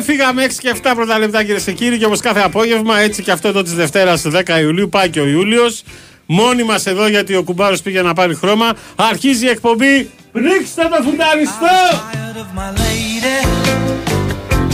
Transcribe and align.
φύγαμε 0.00 0.44
6 0.44 0.48
και 0.58 0.74
7 0.82 0.92
πρώτα 0.94 1.18
λεπτά 1.18 1.44
κυρίε 1.44 1.60
και 1.60 1.72
κύριοι. 1.72 1.98
Και 1.98 2.04
όπως 2.04 2.20
κάθε 2.20 2.40
απόγευμα, 2.40 2.98
έτσι 2.98 3.22
και 3.22 3.30
αυτό 3.30 3.48
εδώ 3.48 3.62
της 3.62 3.74
Δευτέρας 3.74 4.22
10 4.26 4.60
Ιουλίου, 4.60 4.88
πάει 4.88 5.08
και 5.10 5.20
ο 5.20 5.26
Ιούλιος. 5.26 5.82
Μόνοι 6.26 6.62
μας 6.62 6.86
εδώ 6.86 7.08
γιατί 7.08 7.34
ο 7.34 7.42
κουμπάρος 7.42 7.82
πήγε 7.82 8.02
να 8.02 8.12
πάρει 8.14 8.34
χρώμα. 8.34 8.72
Αρχίζει 8.96 9.44
η 9.46 9.48
εκπομπή. 9.48 10.10
Ρίξτε 10.32 10.82
το 10.96 11.02
φουνταριστό! 11.02 11.76
Tired 12.12 12.36
of 12.36 12.58
my 12.58 12.78
lady. 12.80 13.46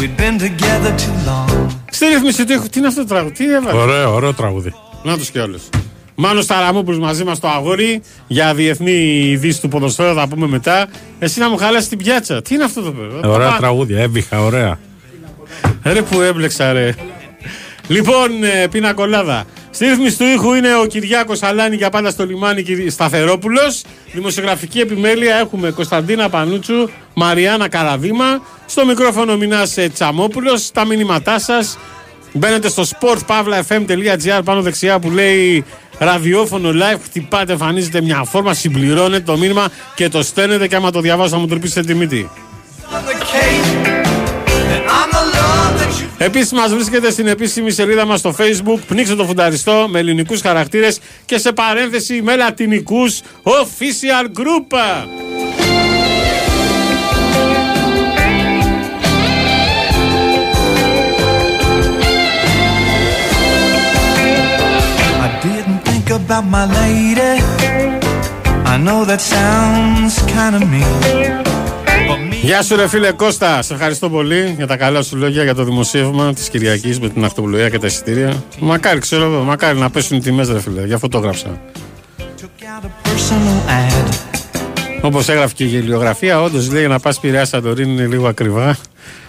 We'd 0.01 0.17
been 0.21 0.39
together 0.39 0.93
too 1.01 1.29
long. 1.29 1.67
Στη 1.91 2.07
ρύθμιση 2.07 2.45
του 2.45 2.53
ήχου, 2.53 2.69
τι 2.69 2.79
είναι 2.79 2.89
αυτό 2.89 3.01
το 3.01 3.07
τραγούδι, 3.09 3.35
τι 3.35 3.55
έβαλε; 3.55 3.79
Ωραίο, 3.79 4.15
ωραίο 4.15 4.35
τραγούδι. 4.35 4.75
Να 5.03 5.17
τους 5.17 5.31
και 5.31 5.41
όλους. 5.41 5.63
Μάνος 6.15 6.47
Ταραμόπουλος 6.47 6.99
μαζί 6.99 7.25
μας 7.25 7.39
το 7.41 7.49
αγόρι 7.49 8.03
για 8.27 8.55
διεθνή 8.55 8.93
ειδήσει 9.31 9.61
του 9.61 9.69
ποδοσφαίρου 9.69 10.15
θα 10.15 10.29
πούμε 10.29 10.47
μετά. 10.47 10.87
Εσύ 11.19 11.41
να 11.41 11.51
μου 11.51 11.57
χαλάσει 11.57 11.89
την 11.89 11.99
πιάτσα. 11.99 12.43
Τι 12.43 12.55
είναι 12.55 12.65
αυτό 12.65 12.81
το 12.83 12.91
παιδί; 12.93 13.27
Ωραία 13.29 13.47
Παπά. 13.47 13.59
τραγούδια, 13.59 14.01
έβηχα, 14.01 14.41
ωραία. 14.45 14.79
Ρε 15.83 16.03
που 16.03 16.21
έμπλεξα 16.21 16.73
ρε. 16.73 16.95
Λοιπόν, 17.89 18.45
ε, 18.45 18.67
πίνα 18.71 18.93
κολλάδα. 18.93 19.45
Στη 19.71 19.87
ρύθμιση 19.87 20.19
του 20.19 20.25
ήχου 20.25 20.55
είναι 20.55 20.77
ο 20.77 20.87
Κυριάκος 20.87 21.43
Αλάνη 21.43 21.77
για 21.77 21.91
πάντα 21.91 22.11
στο 22.11 22.27
λιμάνι 22.27 22.63
Κυρι- 22.63 22.91
Σταθερόπουλος. 22.91 23.83
Δημοσιογραφική 24.13 24.79
επιμέλεια 24.81 25.37
έχουμε 25.37 25.71
Κωνσταντίνα 25.71 26.29
Πανούτσου, 26.29 26.89
Μαριάννα 27.15 27.69
Καραδίμα. 27.69 28.43
Στο 28.67 28.85
μικρόφωνο 28.87 29.37
Μινάς 29.37 29.77
Τσαμόπουλος. 29.93 30.71
Τα 30.71 30.85
μηνύματά 30.85 31.39
σας 31.39 31.79
μπαίνετε 32.33 32.69
στο 32.69 32.83
sportpavlafm.gr 32.83 34.41
πάνω 34.45 34.63
δεξιά 34.63 34.99
που 34.99 35.11
λέει 35.11 35.65
ραδιόφωνο 35.99 36.71
live. 36.71 36.99
Χτυπάτε, 37.05 37.53
εμφανίζεται 37.53 38.01
μια 38.01 38.25
φόρμα, 38.25 38.55
συμπληρώνετε 38.55 39.23
το 39.25 39.37
μήνυμα 39.39 39.69
και 39.95 40.09
το 40.09 40.23
στέλνετε. 40.23 40.67
Και 40.67 40.77
άμα 40.77 40.91
το 40.91 41.01
διαβάσω 41.01 41.29
θα 41.29 41.39
μου 41.39 41.47
τρυπήσετε 41.47 41.81
τη 41.87 41.95
μύτη. 41.95 42.31
Επίσης, 46.19 46.53
μας 46.53 46.75
βρίσκεται 46.75 47.11
στην 47.11 47.27
επίσημη 47.27 47.71
σελίδα 47.71 48.07
μας 48.07 48.19
στο 48.19 48.35
Facebook. 48.39 48.79
Πνίξτε 48.87 49.15
το 49.15 49.25
φουνταριστό 49.25 49.87
με 49.91 49.99
ελληνικούς 49.99 50.41
χαρακτήρες 50.41 50.99
και 51.25 51.39
σε 51.39 51.53
παρένθεση 51.53 52.23
με 52.23 52.37
λατινικούς 52.37 53.21
official 53.43 54.25
group. 54.39 54.77
I 65.27 65.29
didn't 65.43 65.81
think 65.89 66.07
about 66.11 66.45
my 66.57 66.65
lady. 66.81 67.35
I 68.73 68.77
know 68.87 69.01
that 69.11 69.21
sounds 69.21 70.15
kind 70.35 70.55
of 70.57 70.63
mean. 70.73 71.56
But 72.09 72.33
me, 72.33 72.37
Γεια 72.43 72.63
σου, 72.63 72.77
ρε 72.77 72.89
φίλε 72.89 73.13
Κώστα. 73.13 73.63
Σε 73.63 73.75
ευχαριστώ 73.75 74.11
πολύ 74.11 74.55
για 74.57 74.67
τα 74.67 74.77
καλά 74.77 75.03
σου 75.03 75.17
λόγια 75.17 75.43
για 75.43 75.55
το 75.55 75.65
δημοσίευμα 75.65 76.33
της 76.35 76.49
Κυριακής 76.49 77.01
με 77.01 77.09
την 77.09 77.25
αυτοπλοεία 77.25 77.69
και 77.69 77.79
τα 77.79 77.87
εισιτήρια. 77.87 78.45
Μακάρι, 78.59 78.99
ξέρω 78.99 79.25
εγώ, 79.25 79.43
μακάρι 79.43 79.79
να 79.79 79.91
πέσουν 79.91 80.17
οι 80.17 80.21
τιμές, 80.21 80.49
ρε 80.49 80.61
φίλε. 80.61 80.87
Γι' 80.87 80.93
αυτό 80.93 81.09
το 81.09 81.19
έγραψα. 81.19 81.61
took 82.19 82.63
out 82.63 82.85
a 82.85 83.09
personal 83.09 83.71
ad. 83.71 84.15
Όπως 85.01 85.29
έγραφε 85.29 85.55
και 85.55 85.65
η 85.65 85.67
γελιογραφία, 85.67 86.43
όντως 86.43 86.71
λέει 86.73 86.87
να 86.87 86.99
πας 86.99 87.21
Πειραιά 87.21 87.45
Σαντορίνη 87.45 87.93
είναι 87.93 88.07
λίγο 88.07 88.29
ακριβά. 88.29 88.77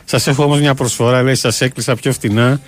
Σας 0.06 0.28
έχω 0.28 0.44
όμως 0.44 0.60
μια 0.60 0.74
προσφορά, 0.74 1.24
λέει, 1.24 1.36
σας 1.36 1.62
έκλεισα 1.62 1.96
πιο 1.96 2.14
φτηνά. 2.14 2.60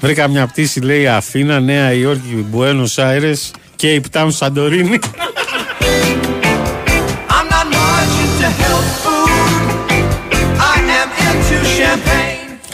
Βρήκα 0.00 0.28
μια 0.28 0.46
πτήση, 0.46 0.80
λέει 0.80 1.06
Αθήνα, 1.06 1.60
Νέα 1.60 1.92
Υόρκη, 1.92 2.46
Μπουένος 2.50 2.98
Άιρες 2.98 3.50
και 3.76 3.92
η 3.94 4.02
Town 4.12 4.26
Σαντορίνη. 4.28 4.98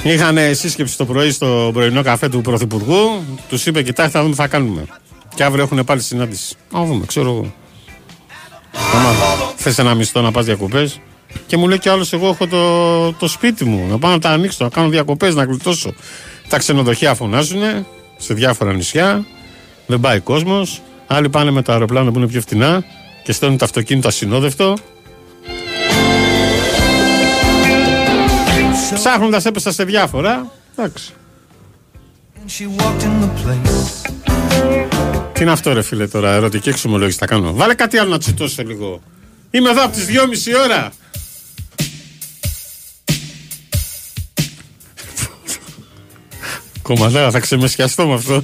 Είχαν 0.03 0.39
σύσκεψη 0.53 0.97
το 0.97 1.05
πρωί 1.07 1.31
στο 1.31 1.71
πρωινό 1.73 2.03
καφέ 2.03 2.29
του 2.29 2.41
Πρωθυπουργού. 2.41 3.25
Τους 3.49 3.67
είπε: 3.67 3.83
Κοιτάξτε, 3.83 4.13
θα 4.13 4.21
δούμε 4.23 4.35
τι 4.35 4.41
θα 4.41 4.49
κάνουμε. 4.49 4.85
Και 5.35 5.45
αύριο 5.45 5.65
έχουν 5.65 5.85
πάλι 5.85 6.01
συνάντηση. 6.01 6.55
Να 6.73 6.85
δούμε, 6.85 7.07
ξέρω 7.07 7.31
εγώ. 7.31 7.53
Άμα 8.95 9.13
θες 9.57 9.79
ένα 9.79 9.95
μισθό 9.95 10.21
να 10.21 10.31
πας 10.31 10.45
διακοπές. 10.45 11.01
Και 11.47 11.57
μου 11.57 11.69
λέει 11.69 11.79
κι 11.79 11.89
άλλος: 11.89 12.13
Εγώ 12.13 12.29
έχω 12.29 12.47
το, 12.47 13.13
το 13.13 13.29
σπίτι 13.29 13.65
μου. 13.65 13.87
Να 13.91 13.99
πάω 13.99 14.11
να 14.11 14.19
τα 14.19 14.31
ανοίξω, 14.31 14.65
να 14.65 14.71
κάνω 14.71 14.89
διακοπές, 14.89 15.35
να 15.35 15.45
γλιτώσω. 15.45 15.95
Τα 16.49 16.59
ξενοδοχεία 16.59 17.15
φωνάζουν 17.15 17.61
σε 18.17 18.35
διάφορα 18.35 18.73
νησιά. 18.73 19.27
Δεν 19.87 20.01
πάει 20.01 20.21
κόσμος. 20.21 20.83
Άλλοι 21.07 21.29
πάνε 21.29 21.51
με 21.51 21.63
το 21.63 21.73
αεροπλάνο 21.73 22.11
που 22.11 22.19
είναι 22.19 22.29
πιο 22.29 22.41
φτηνά 22.41 22.85
και 23.25 23.33
στέλνουν 23.33 23.59
το 23.59 23.65
αυτοκίνητο 23.65 24.09
ασυνόδευτο. 24.09 24.77
Ψάχνοντας 28.95 29.45
έπεσα 29.45 29.73
σε 29.73 29.85
διάφορα. 29.85 30.53
Εντάξει. 30.77 31.13
And 32.35 32.51
she 32.51 32.67
walked 32.81 33.03
in 33.03 33.23
the 33.23 33.29
place. 33.43 34.09
Τι 35.33 35.43
είναι 35.43 35.53
αυτό, 35.53 35.73
ρε 35.73 35.83
φίλε, 35.83 36.07
τώρα, 36.07 36.33
ερωτική 36.33 36.69
εξομολόγηση 36.69 37.19
θα 37.19 37.27
κάνω. 37.27 37.53
Βάλε 37.53 37.75
κάτι 37.75 37.99
άλλο 37.99 38.11
να 38.11 38.19
τσιτώσω 38.19 38.63
λίγο. 38.63 39.03
Είμαι 39.51 39.71
εδώ 39.71 39.85
από 39.85 39.93
τις 39.97 40.07
2.30 40.07 40.65
ώρα. 40.65 40.93
Κομματάρα, 46.83 47.31
θα 47.31 47.41
ξεμεσιαστώ 47.41 48.07
με 48.07 48.15
αυτό. 48.15 48.43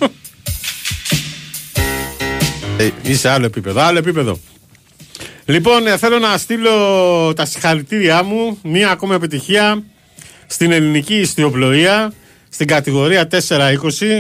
Ε, 2.77 2.91
είσαι 3.03 3.29
άλλο 3.29 3.47
επίπεδο, 3.47 3.81
άλλο 3.81 3.99
επίπεδο. 3.99 4.39
Λοιπόν, 5.45 5.87
ε, 5.87 5.97
θέλω 5.97 6.19
να 6.19 6.39
στείλω 6.39 7.33
τα 7.37 7.45
συγχαρητήριά 7.45 8.23
μου, 8.23 8.59
μία 8.63 8.91
ακόμα 8.91 9.15
επιτυχία 9.15 9.83
στην 10.55 10.73
ελληνική 10.73 11.15
ιστιοπλοεία, 11.15 12.13
στην 12.49 12.67
κατηγορία 12.67 13.29
4-20. 13.31 13.33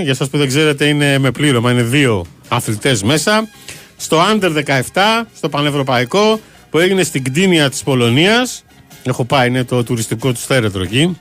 Για 0.03 0.11
εσάς 0.11 0.29
που 0.29 0.39
δεν 0.39 0.49
ξέρετε, 0.49 0.85
είναι 0.87 1.19
με 1.19 1.31
πλήρωμα, 1.31 1.71
είναι 1.71 1.83
δύο 1.83 2.25
αθλητές 2.49 3.03
μέσα. 3.03 3.49
Στο 3.97 4.19
Under 4.33 4.53
17, 4.53 5.27
στο 5.37 5.49
Πανευρωπαϊκό, 5.49 6.41
που 6.71 6.79
έγινε 6.79 7.03
στην 7.03 7.25
κτίνια 7.25 7.71
της 7.71 7.83
Πολωνίας. 7.83 8.65
Έχω 9.03 9.25
πάει, 9.25 9.49
είναι 9.49 9.65
το 9.65 9.83
τουριστικό 9.85 10.33
τους 10.33 10.45
θέρετρο 10.45 10.83
εκεί. 10.83 11.19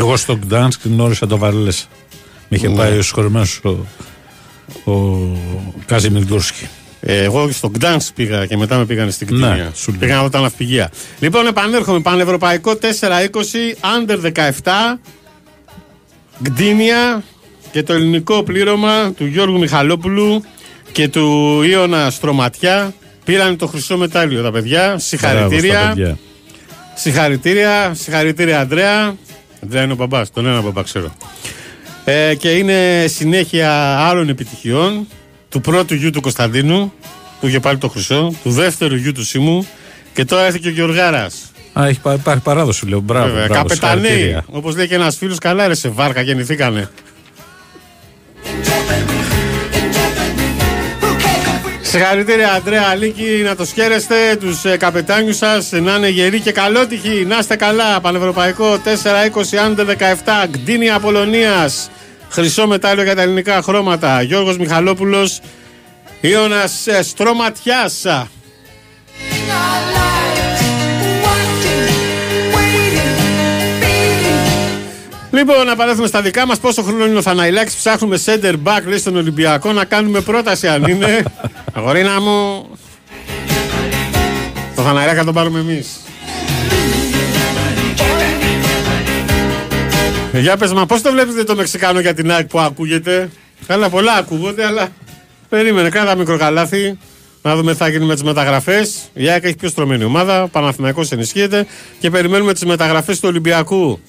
Εγώ 0.00 0.16
στο 0.16 0.32
Γκτάνσκ 0.34 0.80
γνώρισα 0.84 1.26
το 1.26 1.38
Βαρέλες. 1.38 1.88
Με 2.48 2.56
είχε 2.56 2.68
Ναι. 2.68 2.76
πάει 2.76 2.98
ο 2.98 3.02
συγχωρημένος 3.02 3.60
ο, 3.64 3.68
ο 4.92 5.28
Κάζιμιρ 5.86 6.22
Γκούρσκι. 6.24 6.68
Ε, 7.00 7.22
εγώ 7.22 7.50
στο 7.52 7.68
Γκτάνσκ 7.68 8.14
πήγα 8.14 8.46
και 8.46 8.56
μετά 8.56 8.76
με 8.76 8.84
πήγανε 8.84 9.10
στην 9.10 9.26
κτίνια. 9.26 9.48
Ναι, 9.48 9.68
σου 9.74 9.90
λέω. 9.90 10.00
πήγα 10.00 10.14
να 10.14 10.22
δω 10.22 10.28
τα 10.28 10.40
ναυπηγεία. 10.40 10.90
Λοιπόν, 11.20 11.46
επανέρχομαι. 11.46 12.00
Πανευρωπαϊκό 12.00 12.72
420, 12.72 12.76
Under 14.06 14.32
17, 14.62 14.98
Κτίνια 16.42 17.22
και 17.72 17.82
το 17.82 17.92
ελληνικό 17.92 18.42
πλήρωμα 18.42 19.12
του 19.12 19.26
Γιώργου 19.26 19.58
Μιχαλόπουλου 19.58 20.44
και 20.92 21.08
του 21.08 21.62
Ιωνα 21.62 22.10
Στρωματιά. 22.10 22.94
Πήραν 23.24 23.56
το 23.56 23.66
χρυσό 23.66 23.96
μετάλλιο 23.96 24.42
τα 24.42 24.50
παιδιά. 24.50 24.82
Μπράβο 24.82 24.98
στα 24.98 25.08
Συγχαρητήρια. 25.08 25.92
παιδιά. 25.94 26.18
Συγχαρητήρια, 26.94 27.94
συγχαρητήρια 27.94 28.60
Αντρέα. 28.60 29.16
Αντρέα 29.62 29.82
είναι 29.82 29.92
ο 29.92 29.96
μπαμπά, 29.96 30.28
τον 30.30 30.46
ένα 30.46 30.60
μπαμπά 30.60 30.82
ξέρω. 30.82 31.14
Ε, 32.04 32.34
και 32.34 32.50
είναι 32.50 33.06
συνέχεια 33.08 33.98
άλλων 33.98 34.28
επιτυχιών 34.28 35.06
του 35.48 35.60
πρώτου 35.60 35.94
γιου 35.94 36.10
του 36.10 36.20
Κωνσταντίνου 36.20 36.92
που 37.40 37.46
είχε 37.46 37.60
πάλι 37.60 37.78
το 37.78 37.88
χρυσό, 37.88 38.34
του 38.42 38.50
δεύτερου 38.50 38.94
γιου 38.96 39.12
του 39.12 39.24
Σίμου 39.24 39.66
και 40.14 40.24
τώρα 40.24 40.44
έρθει 40.44 40.58
και 40.60 40.68
ο 40.68 40.70
Γεωργάρας. 40.70 41.34
Α, 41.72 41.86
έχει, 41.86 42.00
πά- 42.00 42.14
υπάρχει 42.18 42.42
παράδοση, 42.42 42.86
λέω. 42.88 43.00
Μπράβο. 43.00 43.26
Βέβαια, 43.26 43.46
μπράβο 43.46 43.62
καπεταναίοι. 43.68 44.04
συγχαρητήρια. 44.04 44.44
Όπως 44.50 44.76
λέει 44.76 44.88
και 44.88 44.94
ένας 44.94 45.16
φίλος, 45.16 45.38
καλά 45.38 45.68
ρε 45.68 45.74
σε 45.74 45.88
βάρκα 45.88 46.20
γεννηθήκανε. 46.20 46.90
Συγχαρητήρια 51.82 52.52
Αντρέα 52.52 52.82
Αλίκη, 52.90 53.40
να 53.44 53.56
το 53.56 53.64
σχέρεστε 53.64 54.14
τους 54.40 54.64
ε, 54.64 54.76
καπετάνιους 54.76 55.36
σας 55.36 55.70
να 55.72 55.94
είναι 55.94 56.08
γεροί 56.08 56.40
και 56.40 56.52
καλότυχοι, 56.52 57.24
να 57.28 57.38
είστε 57.38 57.56
καλά. 57.56 58.00
Πανευρωπαϊκό 58.00 58.74
4-20 58.74 59.56
άντε 59.64 59.84
17, 59.98 60.48
Κτίνια 60.50 60.94
Απολωνίας, 60.94 61.90
χρυσό 62.30 62.66
μετάλλιο 62.66 63.04
για 63.04 63.14
τα 63.14 63.22
ελληνικά 63.22 63.62
χρώματα. 63.62 64.22
Γιώργος 64.22 64.58
Μιχαλόπουλος 64.58 65.40
Ιώνας 66.20 66.86
ε, 66.86 67.02
Στρωματιάς. 67.02 68.04
Λοιπόν, 75.30 75.66
να 75.66 75.76
παρέθουμε 75.76 76.06
στα 76.06 76.22
δικά 76.22 76.46
μας. 76.46 76.58
Πόσο 76.58 76.82
χρόνο 76.82 77.06
είναι 77.06 77.18
ο 77.18 77.22
Θαναϊλάκης, 77.22 77.74
ψάχνουμε 77.74 78.18
center 78.24 78.54
back 78.64 78.82
λέει 78.86 78.98
στον 78.98 79.16
Ολυμπιακό 79.16 79.72
να 79.72 79.84
κάνουμε 79.84 80.20
πρόταση 80.20 80.68
αν 80.68 80.84
είναι. 80.84 81.22
Αγορίνα 81.74 82.20
μου. 82.20 82.68
Το 84.76 84.82
Θαναϊλάκη 84.82 85.18
θα 85.18 85.24
τον 85.24 85.34
πάρουμε 85.34 85.58
εμείς. 85.58 86.07
Για 90.32 90.56
πες 90.56 90.72
μα 90.72 90.86
πώς 90.86 91.02
το 91.02 91.12
βλέπετε 91.12 91.44
το 91.44 91.54
Μεξικάνο 91.54 92.00
για 92.00 92.14
την 92.14 92.30
ΑΕΚ 92.30 92.46
που 92.46 92.58
ακούγεται; 92.58 93.30
Καλά 93.66 93.90
πολλά 93.90 94.12
ακούγονται 94.12 94.64
αλλά 94.64 94.88
Περίμενε 95.48 95.88
κράτα 95.88 96.16
μικρό 96.16 96.38
καλάθι 96.38 96.98
να 97.42 97.56
δούμε 97.56 97.72
τι 97.72 97.78
θα 97.78 97.88
γίνει 97.88 98.04
με 98.04 98.14
τις 98.14 98.22
μεταγραφές. 98.22 99.10
Η 99.12 99.28
ΑΕΚ 99.28 99.44
έχει 99.44 99.56
πιο 99.56 99.68
στρωμένη 99.68 100.04
ομάδα. 100.04 100.42
Ο 100.42 100.48
Παναθηναϊκός 100.48 101.12
ενισχύεται 101.12 101.66
και 101.98 102.10
περιμένουμε 102.10 102.52
τις 102.52 102.64
μεταγραφές 102.64 103.20
του 103.20 103.28
Ολυμπιακού. 103.28 104.00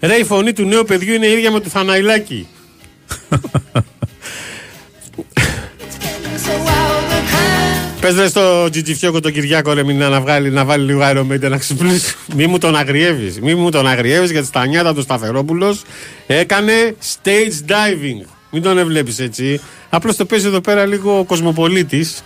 Ρε, 0.00 0.14
η 0.14 0.24
φωνή 0.24 0.52
του 0.52 0.64
νέου 0.64 0.84
παιδιού 0.84 1.14
είναι 1.14 1.26
η 1.26 1.32
ίδια 1.32 1.50
με 1.50 1.60
του 1.60 1.70
Θαναϊλάκη. 1.70 2.48
Πες 8.06 8.14
ρε 8.14 8.28
στο 8.28 8.68
Τζιτζιφιόκο 8.70 9.20
τον 9.20 9.32
Κυριάκο 9.32 9.72
ρε 9.72 9.84
μην 9.84 9.98
να, 9.98 10.20
βγάλει, 10.20 10.50
να 10.50 10.64
βάλει 10.64 10.84
λίγο 10.84 11.02
αερομέτια 11.02 11.48
να 11.48 11.56
ξυπνήσει. 11.58 12.14
Μη 12.34 12.46
μου 12.46 12.58
τον 12.58 12.76
αγριεύεις. 12.76 13.40
Μη 13.40 13.54
μου 13.54 13.70
τον 13.70 13.86
αγριεύεις 13.86 14.30
γιατί 14.30 14.46
στα 14.46 14.66
νιάτα 14.66 14.94
του 14.94 15.00
Σταθερόπουλος 15.00 15.82
έκανε 16.26 16.72
stage 17.14 17.70
diving. 17.70 18.28
Μην 18.50 18.62
τον 18.62 18.78
έβλεπεις 18.78 19.18
έτσι. 19.18 19.60
Απλώς 19.90 20.16
το 20.16 20.24
παίζει 20.24 20.46
εδώ 20.46 20.60
πέρα 20.60 20.86
λίγο 20.86 21.24
κοσμοπολίτης. 21.24 22.22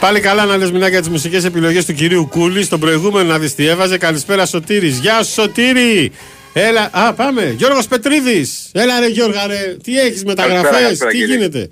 Πάλι 0.00 0.20
καλά 0.20 0.44
να 0.44 0.56
λες 0.56 0.70
για 0.90 1.00
τις 1.00 1.08
μουσικές 1.08 1.44
επιλογές 1.44 1.84
του 1.84 1.92
κυρίου 1.92 2.28
Κούλη. 2.30 2.62
Στον 2.62 2.80
προηγούμενο 2.80 3.28
να 3.28 3.38
δεις 3.38 3.54
τι 3.54 3.66
έβαζε. 3.66 3.98
Καλησπέρα 3.98 4.46
Σωτήρης. 4.46 4.98
Γεια 4.98 5.22
σου 5.22 5.32
Σωτήρη. 5.32 6.12
Έλα, 6.52 6.90
α, 6.92 7.14
πάμε. 7.14 7.50
Γιώργος 7.50 7.86
Πετρίδης. 7.88 8.70
Έλα 8.72 9.00
ρε 9.00 9.06
Γιώργα 9.06 9.46
ρε. 9.46 9.76
Τι 9.82 10.00
έχεις 10.00 10.24
μεταγραφές, 10.24 10.98
τι 10.98 11.06
κύριε. 11.06 11.36
γίνεται; 11.36 11.70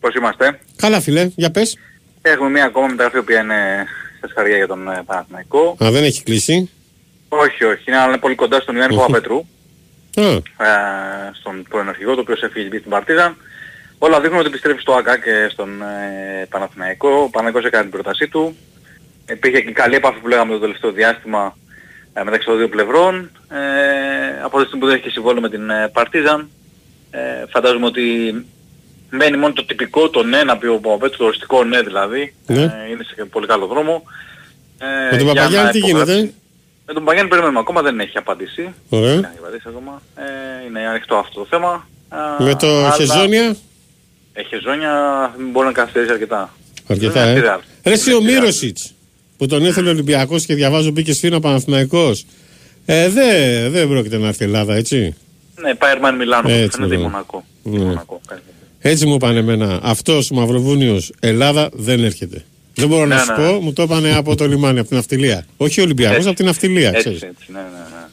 Πώς 0.00 0.14
είμαστε; 0.14 0.58
Καλά 0.76 1.00
φίλε, 1.00 1.30
για 1.36 1.50
πες. 1.50 1.78
Έχουμε 2.22 2.50
μία 2.50 2.64
ακόμα 2.64 2.86
μεταγραφή 2.86 3.22
που 3.22 3.32
είναι 3.32 3.86
σε 4.20 4.26
σχαρία 4.30 4.56
για 4.56 4.66
τον 4.66 4.88
ε, 4.88 5.02
Παναθηναϊκό. 5.06 5.76
Α, 5.84 5.90
δεν 5.90 6.04
έχει 6.04 6.22
κλείσει. 6.22 6.70
Όχι, 7.28 7.64
όχι. 7.64 7.82
Είναι, 7.86 7.96
είναι 8.06 8.18
πολύ 8.18 8.34
κοντά 8.34 8.60
στον 8.60 8.76
Ιωάννη 8.76 8.96
Παπαπέτρου. 8.96 9.44
Ε, 10.16 10.34
στον 11.40 11.62
πρώην 11.68 11.88
αρχηγό, 11.88 12.14
το 12.14 12.20
οποίος 12.20 12.42
έφυγε 12.42 12.78
στην 12.78 12.90
Παρτίζαν. 12.90 13.36
Όλα 13.98 14.20
δείχνουν 14.20 14.38
ότι 14.38 14.48
επιστρέφει 14.48 14.80
στο 14.80 14.92
ΑΚΑ 14.92 15.18
και 15.18 15.48
στον 15.52 15.82
ε, 15.82 16.46
Παναθηναϊκό. 16.48 17.08
Ο 17.08 17.28
Παναθηναϊκός 17.30 17.64
έκανε 17.64 17.82
την 17.82 17.92
πρότασή 17.92 18.28
του. 18.28 18.56
Υπήρχε 19.30 19.60
και 19.60 19.72
καλή 19.72 19.94
επαφή 19.94 20.18
που 20.18 20.28
λέγαμε 20.28 20.52
το 20.52 20.58
τελευταίο 20.58 20.92
διάστημα 20.92 21.56
ε, 22.12 22.22
μεταξύ 22.22 22.46
των 22.46 22.56
δύο 22.56 22.68
πλευρών. 22.68 23.30
Ε, 23.50 24.42
από 24.44 24.56
τη 24.58 24.62
στιγμή 24.64 24.80
που 24.80 24.86
δεν 24.86 24.94
έχει 24.94 25.04
και 25.04 25.10
συμβόλαιο 25.10 25.40
με 25.40 25.48
την 25.50 25.70
ε, 25.70 25.88
Παρτίζαν, 25.92 26.50
ε, 27.10 27.18
φαντάζομαι 27.48 27.86
ότι 27.86 28.02
μένει 29.10 29.36
μόνο 29.36 29.52
το 29.52 29.64
τυπικό, 29.64 30.08
το 30.10 30.22
ναι, 30.22 30.42
να 30.44 30.56
πει 30.58 30.66
ο 30.66 30.78
Παπαπέτου, 30.78 31.16
το 31.18 31.24
οριστικό 31.24 31.64
ναι 31.64 31.82
δηλαδή. 31.82 32.34
Ναι. 32.46 32.62
Ε, 32.62 32.90
είναι 32.90 33.04
σε 33.16 33.24
πολύ 33.24 33.46
καλό 33.46 33.66
δρόμο. 33.66 34.02
Με 35.10 35.16
τον 35.16 35.26
για 35.26 35.34
Παπαγιάννη 35.34 35.66
να 35.66 35.70
τι 35.72 35.78
υπογράψει. 35.78 36.12
γίνεται. 36.14 36.32
Με 36.86 36.92
τον 36.92 37.02
Παπαγιάννη 37.02 37.30
περιμένουμε 37.30 37.58
ακόμα, 37.60 37.82
δεν 37.82 38.00
έχει 38.00 38.18
απαντήσει. 38.18 38.74
Ωραία. 38.88 39.14
Δεν 39.14 39.24
έχει 39.24 39.38
απαντήσει 39.38 39.64
ακόμα. 39.66 40.02
Ε, 40.16 40.66
είναι 40.66 40.80
ανοιχτό 40.86 41.16
αυτό 41.16 41.40
το 41.40 41.46
θέμα. 41.50 41.88
Α, 42.08 42.18
Με 42.38 42.54
το 42.54 42.66
αλλά- 42.66 42.92
Χεζόνια; 42.92 43.56
Ε, 44.32 44.42
Χεζόνια 44.42 44.92
μπορεί 45.52 45.66
να 45.66 45.72
καθυστερήσει 45.72 46.12
αρκετά. 46.12 46.54
Αρκετά, 46.88 47.24
Δεν 47.24 47.36
είναι 47.36 47.38
ε. 47.38 47.42
στη 47.42 47.48
Real. 47.48 47.60
Ρε 47.84 47.92
εσύ 47.92 48.04
Δεν 48.10 48.14
ο 48.14 48.16
είναι 48.20 48.28
στη 48.28 48.36
Real. 48.38 48.40
Μύροσιτς 48.40 48.94
που 49.40 49.46
τον 49.46 49.64
ήθελε 49.64 49.88
ο 49.88 49.90
Ολυμπιακός 49.92 50.44
και 50.46 50.54
διαβάζω 50.54 50.90
μπήκε 50.90 51.12
σφήνα 51.12 51.40
Παναθηναϊκός. 51.40 52.24
Ε, 52.84 53.08
δεν 53.08 53.70
δεν 53.70 53.88
πρόκειται 53.88 54.18
να 54.18 54.26
έρθει 54.28 54.42
η 54.42 54.46
Ελλάδα, 54.46 54.74
έτσι. 54.74 55.14
Ναι, 55.60 55.74
Πάιρμαν 55.74 56.16
Μιλάνο, 56.16 56.48
Έτσι, 56.50 56.76
φαίνεται 56.76 56.94
η 56.94 56.96
ναι. 56.98 57.02
Μονακό. 57.02 57.44
Η 57.62 57.70
Ναι. 57.70 57.78
Μονακό, 57.84 58.20
κάτι 58.26 58.40
τέτοιο. 58.46 58.90
Έτσι 58.92 59.06
μου 59.06 59.14
είπαν 59.14 59.36
εμένα. 59.36 59.80
Αυτός 59.82 60.30
ο 60.30 60.34
Μαυροβούνιος 60.34 61.12
Ελλάδα 61.20 61.68
δεν 61.72 62.04
έρχεται. 62.04 62.44
Δεν 62.74 62.88
μπορώ 62.88 63.06
να 63.06 63.14
Ναι, 63.14 63.20
σου 63.20 63.40
ναι. 63.40 63.48
πω, 63.48 63.60
μου 63.60 63.72
το 63.72 63.82
είπανε 63.82 64.14
από 64.16 64.34
το 64.36 64.46
λιμάνι, 64.46 64.78
από 64.78 64.88
την 64.88 64.96
ναυτιλία. 64.96 65.46
Όχι 65.56 65.80
ο 65.80 65.82
Ολυμπιακός, 65.82 66.16
Έτσι. 66.16 66.28
από 66.28 66.36
την 66.36 66.46
ναυτιλία. 66.46 66.88
Έτσι, 66.88 67.00
ξέρεις. 67.00 67.22
έτσι, 67.22 67.44
ναι, 67.52 67.58
ναι, 67.58 67.64
ναι. 67.64 68.06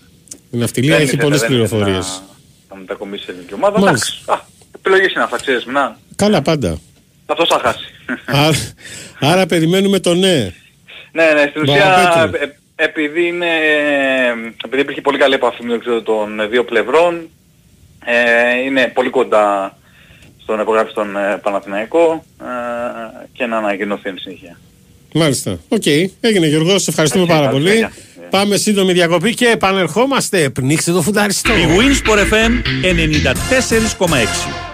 Η 0.52 0.58
ναυτιλία 0.58 0.90
Δεν 0.92 0.98
έχει 1.02 1.08
ήθελε- 1.08 1.24
πολλές 1.24 1.40
δεν 1.40 1.52
ήθελε 1.52 1.68
πληροφορίες. 1.68 2.06
Να, 2.70 2.76
να 2.76 2.80
μετακομίσει 2.82 3.24
σε 3.24 3.32
ελληνική 3.32 3.54
ομάδα. 3.54 3.80
Μάλιστα. 3.80 4.08
Εντάξει. 4.14 4.32
Α, 4.32 4.46
επιλογές 4.76 5.14
είναι 5.14 5.24
αυτά, 5.24 5.38
ξέρεις, 5.38 5.66
Μηνά. 5.66 6.00
Καλά 6.16 6.42
πάντα. 6.42 6.80
Αυτός 7.26 7.48
θα 7.48 7.60
χάσει. 7.64 7.86
άρα, 8.26 8.58
άρα 9.20 9.46
περιμένουμε 9.46 10.00
το 10.00 10.14
ναι. 10.14 10.54
Ναι, 11.18 11.28
ναι, 11.34 11.48
στην 11.50 11.62
ουσία 11.62 11.86
Παπαπέτρου. 11.86 12.44
ε, 12.44 12.56
επειδή 12.76 13.28
είναι, 13.28 13.52
επειδή 14.66 14.82
υπήρχε 14.82 15.02
πολύ 15.02 15.18
καλή 15.18 15.34
επαφή 15.34 15.64
μεταξύ 15.64 16.02
των 16.04 16.50
δύο 16.50 16.64
πλευρών, 16.64 17.30
ε, 18.06 18.62
είναι 18.66 18.92
πολύ 18.94 19.10
κοντά 19.10 19.78
στο 20.44 20.54
να 20.54 20.60
υπογράψει 20.60 20.94
τον 20.94 21.18
ε, 21.18 21.38
Παναθηναϊκό 21.44 22.24
ε, 22.42 22.46
και 23.34 23.46
να 23.46 23.58
ανακοινωθεί 23.58 24.10
εν 24.10 24.18
συνέχεια. 24.18 24.58
Μάλιστα. 25.14 25.60
ΟΚ. 25.70 25.86
Έγινε 26.20 26.48
Γιώργος, 26.48 26.84
σε 26.84 26.90
ευχαριστούμε 26.90 27.24
ΟΚ, 27.24 27.30
πάρα 27.30 27.46
καλή 27.46 27.54
πολύ. 27.58 27.68
συνέχεια. 27.76 27.92
Πάμε 28.30 28.58
σύντομη 28.58 28.94
διακοπή 28.94 29.34
και 29.34 29.48
επανερχόμαστε. 29.48 30.50
Πνίξτε 30.50 30.92
το 30.92 31.02
φουνταριστό. 31.02 31.54
Η 31.54 31.66
Winsport 31.78 32.34
FM 32.34 32.52
94,6. 34.00 34.67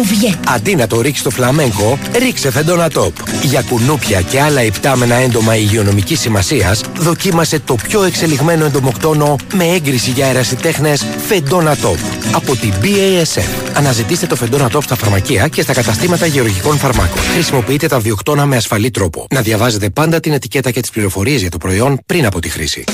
Μου 0.00 0.06
βγαίνει. 0.06 0.36
Αντί 0.46 0.74
να 0.74 0.86
το 0.86 1.00
ρίξεις 1.00 1.20
στο 1.20 1.30
φλαμέγκο, 1.30 1.98
ρίξε 2.18 2.50
φεντόνα 2.50 2.90
τόπ. 2.90 3.14
Για 3.42 3.62
κουνούπια 3.62 4.20
και 4.20 4.40
άλλα 4.40 4.62
υπτάμενα 4.62 5.14
έντομα 5.14 5.56
υγειονομικής 5.56 6.20
σημασίας, 6.20 6.82
δοκίμασε 6.98 7.58
το 7.58 7.74
πιο 7.74 8.02
εξελιγμένο 8.02 8.64
εντομοκτόνο 8.64 9.36
με 9.54 9.64
έγκριση 9.64 10.10
για 10.10 10.26
αερασιτέχνε 10.26 10.94
φεντόνα 11.26 11.76
τόπ. 11.76 11.98
Από 12.32 12.56
την 12.56 12.72
BASF. 12.82 13.72
Αναζητήστε 13.74 14.26
το 14.26 14.36
φεντόνα 14.36 14.68
τόπ 14.68 14.82
στα 14.82 14.96
φαρμακεία 14.96 15.48
και 15.48 15.62
στα 15.62 15.72
καταστήματα 15.72 16.26
γεωργικών 16.26 16.76
φαρμάκων. 16.76 17.22
Χρησιμοποιείτε 17.22 17.86
τα 17.86 17.98
διοκτώνα 17.98 18.46
με 18.46 18.56
ασφαλή 18.56 18.90
τρόπο. 18.90 19.26
Να 19.30 19.40
διαβάζετε 19.40 19.90
πάντα 19.90 20.20
την 20.20 20.32
ετικέτα 20.32 20.70
και 20.70 20.80
τις 20.80 20.90
πληροφορίες 20.90 21.40
για 21.40 21.50
το 21.50 21.58
προϊόν 21.58 21.98
πριν 22.06 22.26
από 22.26 22.40
τη 22.40 22.48
χρήση. 22.48 22.84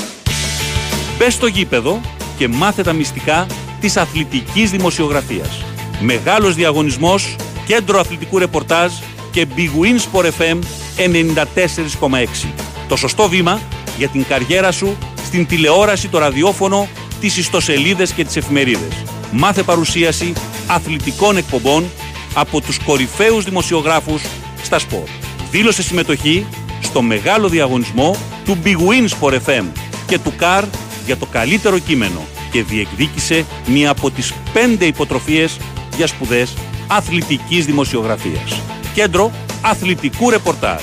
Μπε 1.17 1.29
στο 1.29 1.47
γήπεδο 1.47 2.01
και 2.37 2.47
μάθε 2.47 2.83
τα 2.83 2.93
μυστικά 2.93 3.47
της 3.79 3.97
αθλητικής 3.97 4.71
δημοσιογραφίας. 4.71 5.76
Μεγάλος 5.99 6.55
διαγωνισμός, 6.55 7.35
κέντρο 7.65 7.99
αθλητικού 7.99 8.37
ρεπορτάζ 8.37 8.91
και 9.31 9.47
Big 9.55 9.69
Win 9.81 10.19
Sport 10.19 10.25
FM 10.25 10.59
94,6. 10.97 12.53
Το 12.87 12.95
σωστό 12.95 13.29
βήμα 13.29 13.61
για 13.97 14.07
την 14.07 14.25
καριέρα 14.25 14.71
σου 14.71 14.97
στην 15.25 15.45
τηλεόραση, 15.45 16.07
το 16.07 16.17
ραδιόφωνο, 16.17 16.87
τις 17.19 17.37
ιστοσελίδες 17.37 18.11
και 18.11 18.25
τις 18.25 18.35
εφημερίδες. 18.35 19.03
Μάθε 19.31 19.63
παρουσίαση 19.63 20.33
αθλητικών 20.67 21.37
εκπομπών 21.37 21.85
από 22.33 22.61
τους 22.61 22.79
κορυφαίους 22.79 23.43
δημοσιογράφους 23.43 24.21
στα 24.63 24.79
σπορ. 24.79 25.07
Δήλωσε 25.51 25.83
συμμετοχή 25.83 26.45
στο 26.81 27.01
μεγάλο 27.01 27.49
διαγωνισμό 27.49 28.15
του 28.45 28.57
Big 28.63 28.75
Win 28.75 29.07
Sport 29.19 29.33
FM 29.45 29.65
και 30.07 30.19
του 30.19 30.33
CAR 30.39 30.63
για 31.05 31.17
το 31.17 31.25
καλύτερο 31.25 31.79
κείμενο 31.79 32.25
και 32.51 32.63
διεκδίκησε 32.63 33.45
μία 33.67 33.89
από 33.89 34.11
τις 34.11 34.33
πέντε 34.53 34.85
υποτροφίες 34.85 35.57
για 35.97 36.07
σπουδές 36.07 36.53
αθλητικής 36.87 37.65
δημοσιογραφίας. 37.65 38.61
Κέντρο 38.93 39.31
αθλητικού 39.61 40.29
ρεπορτάζ. 40.29 40.81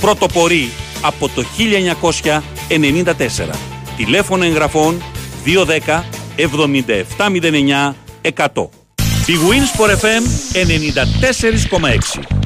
Πρωτοπορεί 0.00 0.70
από 1.02 1.28
το 1.28 1.42
1994. 1.42 3.54
Τηλέφωνο 3.96 4.44
εγγραφών 4.44 5.02
210 5.44 6.04
7709 6.36 7.94
100. 8.22 8.70
Big 9.26 9.40
Wins 9.48 9.70
for 9.78 9.88
FM 9.88 10.22
94,6. 10.52 12.43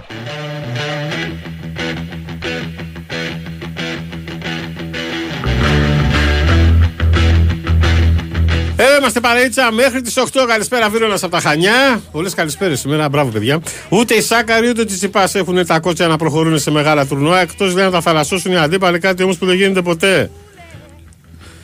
Ε, 8.80 8.84
είμαστε 8.98 9.20
παρέτσα 9.20 9.72
μέχρι 9.72 10.00
τις 10.00 10.16
8. 10.16 10.44
Καλησπέρα, 10.48 10.88
Βίρονας 10.88 11.22
από 11.22 11.32
τα 11.32 11.40
Χανιά. 11.40 12.02
Πολλές 12.12 12.34
καλησπέρες 12.34 12.80
σήμερα. 12.80 13.08
Μπράβο, 13.08 13.30
παιδιά. 13.30 13.60
Ούτε 13.88 14.14
οι 14.14 14.20
Σάκαροι 14.20 14.68
ούτε 14.68 14.82
οι 14.82 14.84
Τσιπά 14.84 15.28
έχουν 15.32 15.66
τα 15.66 15.80
κότσια 15.80 16.06
να 16.06 16.16
προχωρούν 16.16 16.58
σε 16.58 16.70
μεγάλα 16.70 17.06
τουρνουά. 17.06 17.40
Εκτός 17.40 17.74
λέει 17.74 17.84
να 17.84 17.90
τα 17.90 18.00
θαλασσώσουν 18.00 18.52
οι 18.52 18.56
αντίπαλοι. 18.56 18.98
Κάτι 18.98 19.22
όμως 19.22 19.38
που 19.38 19.46
δεν 19.46 19.56
γίνεται 19.56 19.82
ποτέ. 19.82 20.30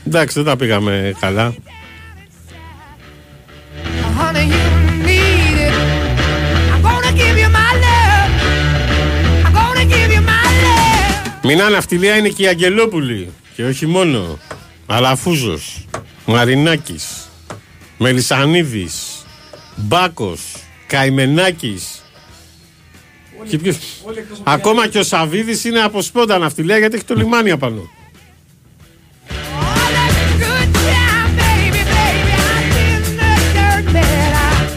Εντάξει, 0.06 0.34
δεν 0.34 0.44
τα 0.44 0.56
πήγαμε 0.56 1.14
καλά. 1.20 1.54
Honey, 4.18 4.44
you 4.54 4.64
need 5.06 5.58
it. 5.66 5.74
I'm 6.72 6.82
gonna 6.88 7.12
give 7.20 7.36
you 7.42 7.48
my 7.58 7.72
love. 7.84 8.32
I'm 9.46 11.42
Μινά 11.42 11.68
ναυτιλία 11.68 12.16
είναι 12.16 12.28
και 12.28 12.42
η 12.42 12.46
Αγγελόπουλη. 12.46 13.32
Και 13.56 13.64
όχι 13.64 13.86
μόνο. 13.86 14.38
Αλαφούζος, 14.86 15.86
Μαρινάκης, 16.26 17.28
Μελισανίδης, 17.98 19.24
Μπάκος, 19.76 20.40
Καημενάκης. 20.86 22.02
Και 23.48 23.58
ποιος- 23.58 23.76
Ακόμα 24.44 24.88
και 24.88 24.98
ο 24.98 25.02
Σαβίδης 25.02 25.64
είναι 25.64 25.80
από 25.80 26.02
σπόντα 26.02 26.38
ναυτιλία 26.38 26.78
γιατί 26.78 26.94
έχει 26.94 27.04
το 27.04 27.14
λιμάνι 27.14 27.50
απάνω. 27.50 27.90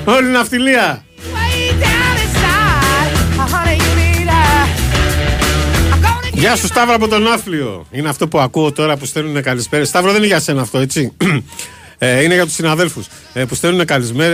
Όλη 0.05 0.27
η 0.27 0.31
ναυτιλία. 0.31 1.03
Γεια 6.37 6.55
σου 6.55 6.67
Σταύρο 6.67 6.95
από 6.95 7.07
τον 7.07 7.27
Άφλιο. 7.27 7.85
Είναι 7.91 8.09
αυτό 8.09 8.27
που 8.27 8.39
ακούω 8.39 8.71
τώρα 8.71 8.97
που 8.97 9.05
στέλνουν 9.05 9.41
καλησπέρε. 9.41 9.83
Σταύρο 9.83 10.11
δεν 10.11 10.17
είναι 10.17 10.27
για 10.27 10.39
σένα 10.39 10.61
αυτό, 10.61 10.77
έτσι; 10.77 11.13
Ε, 11.99 12.23
είναι 12.23 12.33
για 12.33 12.45
τους 12.45 12.53
συναδέλφους 12.53 13.07
ε, 13.33 13.45
που 13.45 13.55
στέλνουν 13.55 13.85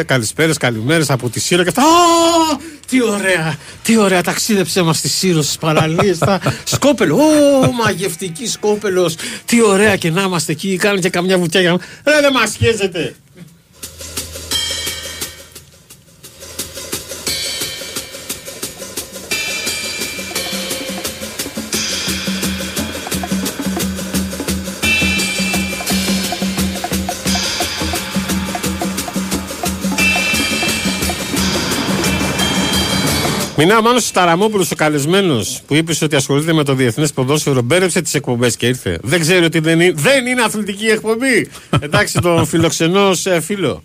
καλησπέρες, 0.05 0.57
καλημέρες 0.57 1.09
από 1.09 1.29
τη 1.29 1.39
Σύρο 1.39 1.63
και 1.63 1.69
αυτά. 1.69 1.81
Α, 1.81 1.85
τι 2.87 3.03
ωραία, 3.03 3.57
τι 3.83 3.97
ωραία. 3.97 4.21
Ταξίδεψε 4.21 4.81
μας 4.81 4.97
στη 4.97 5.09
Σύρο, 5.09 5.41
στις 5.41 5.57
παραλίες. 5.57 6.17
Σκόπελο, 6.63 7.15
Ω, 7.15 7.71
μαγευτική 7.71 8.47
Σκόπελος. 8.47 9.15
Τι 9.45 9.63
ωραία 9.63 9.95
και 9.95 10.11
να 10.11 10.21
είμαστε 10.21 10.51
εκεί. 10.51 10.75
Κάνουν 10.75 11.01
και 11.01 11.09
καμιά 11.09 11.37
βουτιά 11.37 11.61
για 11.61 11.71
να. 11.71 11.77
Ρε, 12.13 12.21
δεν 12.21 12.33
μας 12.33 12.49
σχέζεται. 12.49 13.15
Μινά 33.57 33.81
Μάνος 33.81 34.05
Σταραμόπουλος 34.05 34.71
ο 34.71 34.75
καλεσμένος 34.75 35.61
που 35.67 35.75
είπες 35.75 36.01
ότι 36.01 36.15
ασχολείται 36.15 36.53
με 36.53 36.63
το 36.63 36.73
διεθνές 36.73 37.13
ποδόσφαιρο, 37.13 37.61
μπέρεψε 37.61 38.01
τις 38.01 38.13
εκπομπές 38.13 38.55
και 38.55 38.67
ήρθε. 38.67 38.99
Δεν 39.01 39.19
ξέρει 39.19 39.45
ότι 39.45 39.59
δεν 39.59 39.79
είναι, 39.79 39.93
δεν 39.95 40.25
είναι 40.25 40.41
αθλητική 40.41 40.85
εκπομπή. 40.85 41.49
Εντάξει, 41.79 42.19
τον 42.19 42.45
φιλοξενό 42.49 43.13
σε 43.13 43.39
φίλο. 43.41 43.83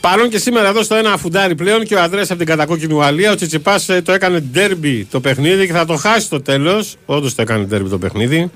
Παρόν 0.00 0.28
και 0.28 0.38
σήμερα 0.38 0.68
εδώ 0.68 0.82
στο 0.82 0.94
ένα 0.94 1.12
αφουντάρι 1.12 1.54
πλέον 1.54 1.84
και 1.84 1.94
ο 1.94 2.00
Ανδρέας 2.00 2.30
από 2.30 2.38
την 2.38 2.48
κατακόκκινη 2.48 2.92
Ουαλία. 2.94 3.32
Ο 3.32 3.34
Τσιτσιπάς 3.34 3.86
το 4.04 4.12
έκανε 4.12 4.40
ντέρμπι 4.40 5.04
το 5.10 5.20
παιχνίδι 5.20 5.66
και 5.66 5.72
θα 5.72 5.84
το 5.84 5.96
χάσει 5.96 6.26
στο 6.26 6.40
τέλος. 6.42 6.96
Όντως 7.06 7.34
το 7.34 7.42
έκανε 7.42 7.64
ντέρμπι 7.64 7.88
το 7.88 7.98
παιχνίδι. 7.98 8.50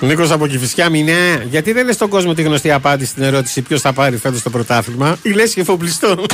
Νίκος 0.00 0.30
από 0.30 0.46
Κυφυσιά, 0.46 0.90
μηνέα. 0.90 1.42
Γιατί 1.50 1.72
δεν 1.72 1.86
λες 1.86 1.94
στον 1.94 2.08
κόσμο 2.08 2.34
τη 2.34 2.42
γνωστή 2.42 2.70
απάντηση 2.70 3.10
στην 3.10 3.22
ερώτηση 3.22 3.62
ποιος 3.62 3.80
θα 3.80 3.92
πάρει 3.92 4.16
φέτος 4.16 4.42
το 4.42 4.50
πρωτάθλημα, 4.50 5.18
ή 5.22 5.30
λες 5.30 5.54
και 5.54 5.60
εφοπλιστό. 5.60 6.24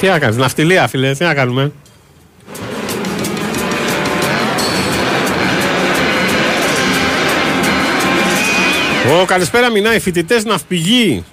τι 0.00 0.06
να 0.06 0.18
κάνεις, 0.18 0.36
ναυτιλία 0.36 0.88
φίλε, 0.88 1.14
τι 1.14 1.24
να 1.24 1.34
κάνουμε; 1.34 1.72
Ω, 9.20 9.24
καλησπέρα 9.24 9.70
Μινά, 9.70 9.94
οι 9.94 10.00
φοιτητές 10.00 10.44
ναυπηγοί. 10.44 11.24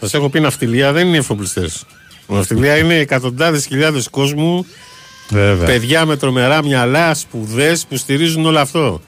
Σας 0.00 0.14
έχω 0.14 0.28
πει 0.28 0.40
ναυτιλία, 0.40 0.92
δεν 0.92 1.06
είναι 1.06 1.16
εφοπλιστές. 1.16 1.84
Ναυτιλία 2.26 2.76
είναι 2.76 2.94
εκατοντάδες 2.94 3.66
χιλιάδες 3.66 4.08
κόσμου 4.08 4.66
Βέβαια. 5.28 5.66
Παιδιά 5.66 6.04
με 6.04 6.16
τρομερά 6.16 6.64
μυαλά, 6.64 7.14
σπουδές 7.14 7.86
που 7.86 7.96
στηρίζουν 7.96 8.46
όλο 8.46 8.58
αυτό. 8.58 9.00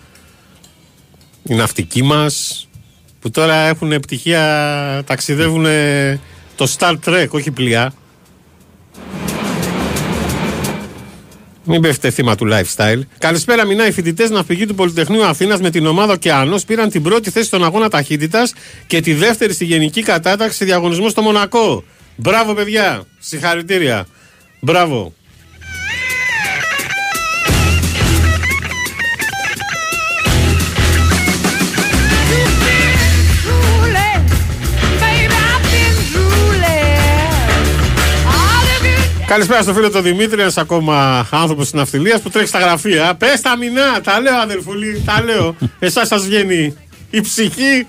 Οι 1.42 1.54
ναυτικοί 1.54 2.02
μας 2.02 2.68
που 3.20 3.30
τώρα 3.30 3.54
έχουν 3.54 4.00
πτυχία, 4.00 5.02
ταξιδεύουν 5.06 5.66
το 6.56 6.74
Star 6.78 6.94
Trek, 7.04 7.26
όχι 7.30 7.50
πλοία. 7.50 7.92
Μην 11.68 11.80
πέφτετε 11.80 12.10
θύμα 12.10 12.34
του 12.34 12.48
lifestyle. 12.52 13.00
Καλησπέρα, 13.18 13.64
Μινά. 13.64 13.86
Οι 13.86 13.92
φοιτητές 13.92 14.30
ναυπηγοί 14.30 14.66
του 14.66 14.74
Πολυτεχνείου 14.74 15.24
Αθήνας 15.24 15.60
με 15.60 15.70
την 15.70 15.86
ομάδα 15.86 16.12
Ωκεανός 16.12 16.64
πήραν 16.64 16.90
την 16.90 17.02
πρώτη 17.02 17.30
θέση 17.30 17.46
στον 17.46 17.64
αγώνα 17.64 17.88
ταχύτητας 17.88 18.52
και 18.86 19.00
τη 19.00 19.14
δεύτερη 19.14 19.52
στη 19.52 19.64
γενική 19.64 20.02
κατάταξη 20.02 20.64
διαγωνισμού 20.64 21.08
στο 21.08 21.22
Μονακό. 21.22 21.84
Μπράβο, 22.16 22.54
παιδιά. 22.54 23.04
Συγχαρητήρια. 23.18 24.06
Μπράβο. 24.60 25.14
Καλησπέρα 39.26 39.62
στο 39.62 39.74
φίλο 39.74 39.90
τον 39.90 40.02
Δημήτρη, 40.02 40.40
ένας 40.40 40.56
ακόμα 40.56 41.26
άνθρωπος 41.30 41.64
της 41.64 41.72
ναυτιλίας 41.72 42.20
που 42.20 42.30
τρέχει 42.30 42.46
στα 42.46 42.58
γραφεία. 42.58 43.14
Πες 43.14 43.40
τα 43.40 43.56
μηνά, 43.56 44.00
τα 44.00 44.20
λέω 44.20 44.36
αδερφούλη, 44.36 45.02
τα 45.06 45.22
λέω. 45.24 45.56
Εσάς 45.78 46.08
σας 46.08 46.24
βγαίνει 46.24 46.74
η 47.10 47.20
ψυχή. 47.20 47.86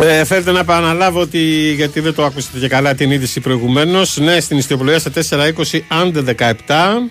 Ε, 0.00 0.24
θέλετε 0.24 0.52
να 0.52 0.58
επαναλάβω 0.58 1.20
ότι, 1.20 1.72
γιατί 1.76 2.00
δεν 2.00 2.14
το 2.14 2.24
άκουσατε 2.24 2.58
και 2.58 2.68
καλά 2.68 2.94
την 2.94 3.10
είδηση 3.10 3.40
προηγουμένως. 3.40 4.16
Ναι, 4.16 4.40
στην 4.40 4.58
ιστιοπλοεία 4.58 4.98
στα 4.98 5.10
420 5.10 5.80
άντε 5.88 6.34
17. 6.66 7.10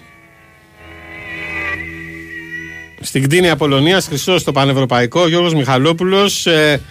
Στην 3.02 3.24
κτίνη 3.24 3.50
Απολωνίας, 3.50 4.08
Χρυσός 4.08 4.42
στο 4.42 4.52
Πανευρωπαϊκό, 4.52 5.28
Γιώργος 5.28 5.54
Μιχαλόπουλος, 5.54 6.46
ε, 6.46 6.82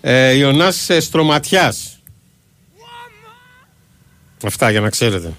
ε, 0.00 0.36
Ιωνάς 0.36 0.90
ε, 0.90 1.00
Στρωματιάς. 1.00 2.00
Αυτά 4.44 4.70
για 4.70 4.80
να 4.80 4.90
ξέρετε. 4.90 5.32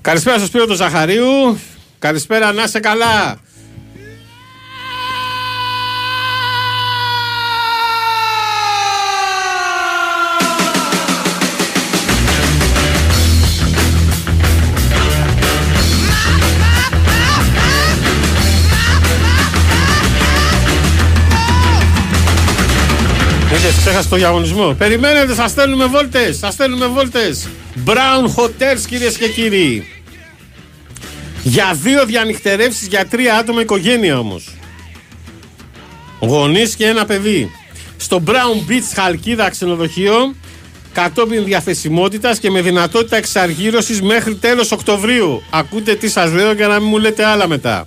Καλησπέρα 0.00 0.36
στο 0.36 0.46
Σπύρο 0.46 0.66
του 0.66 0.74
Ζαχαρίου. 0.74 1.58
Καλησπέρα, 1.98 2.52
να 2.52 2.62
είσαι 2.62 2.80
καλά. 2.80 3.40
Είδες, 24.02 24.06
ξέχασε 24.06 24.08
το 24.08 24.16
διαγωνισμό. 24.16 24.74
Περιμένετε, 24.78 25.34
σας 25.34 25.50
στέλνουμε 25.50 25.86
βόλτες. 25.86 26.36
Σας 26.36 26.52
στέλνουμε 26.54 26.86
βόλτες. 26.86 27.48
Brown 27.86 28.26
Hotels, 28.36 28.80
κυρίες 28.88 29.16
και 29.16 29.28
κύριοι. 29.28 29.86
Για 31.42 31.78
δύο 31.82 32.04
διανυκτερεύσεις 32.06 32.86
για 32.86 33.06
τρία 33.06 33.36
άτομα 33.36 33.60
οικογένεια 33.60 34.18
όμως. 34.18 34.48
Γονείς 36.20 36.76
και 36.76 36.86
ένα 36.86 37.04
παιδί. 37.04 37.50
Στο 37.96 38.22
Brown 38.26 38.70
Beach 38.70 38.92
Χαλκίδα 38.94 39.50
ξενοδοχείο 39.50 40.34
κατόπιν 40.92 41.44
διαθεσιμότητας 41.44 42.38
και 42.38 42.50
με 42.50 42.60
δυνατότητα 42.60 43.16
εξαργύρωσης 43.16 44.02
μέχρι 44.02 44.34
τέλος 44.34 44.72
Οκτωβρίου. 44.72 45.42
Ακούτε 45.50 45.94
τι 45.94 46.08
σας 46.08 46.32
λέω 46.32 46.52
για 46.52 46.66
να 46.66 46.80
μην 46.80 46.88
μου 46.88 46.98
λέτε 46.98 47.24
άλλα 47.24 47.48
μετά. 47.48 47.86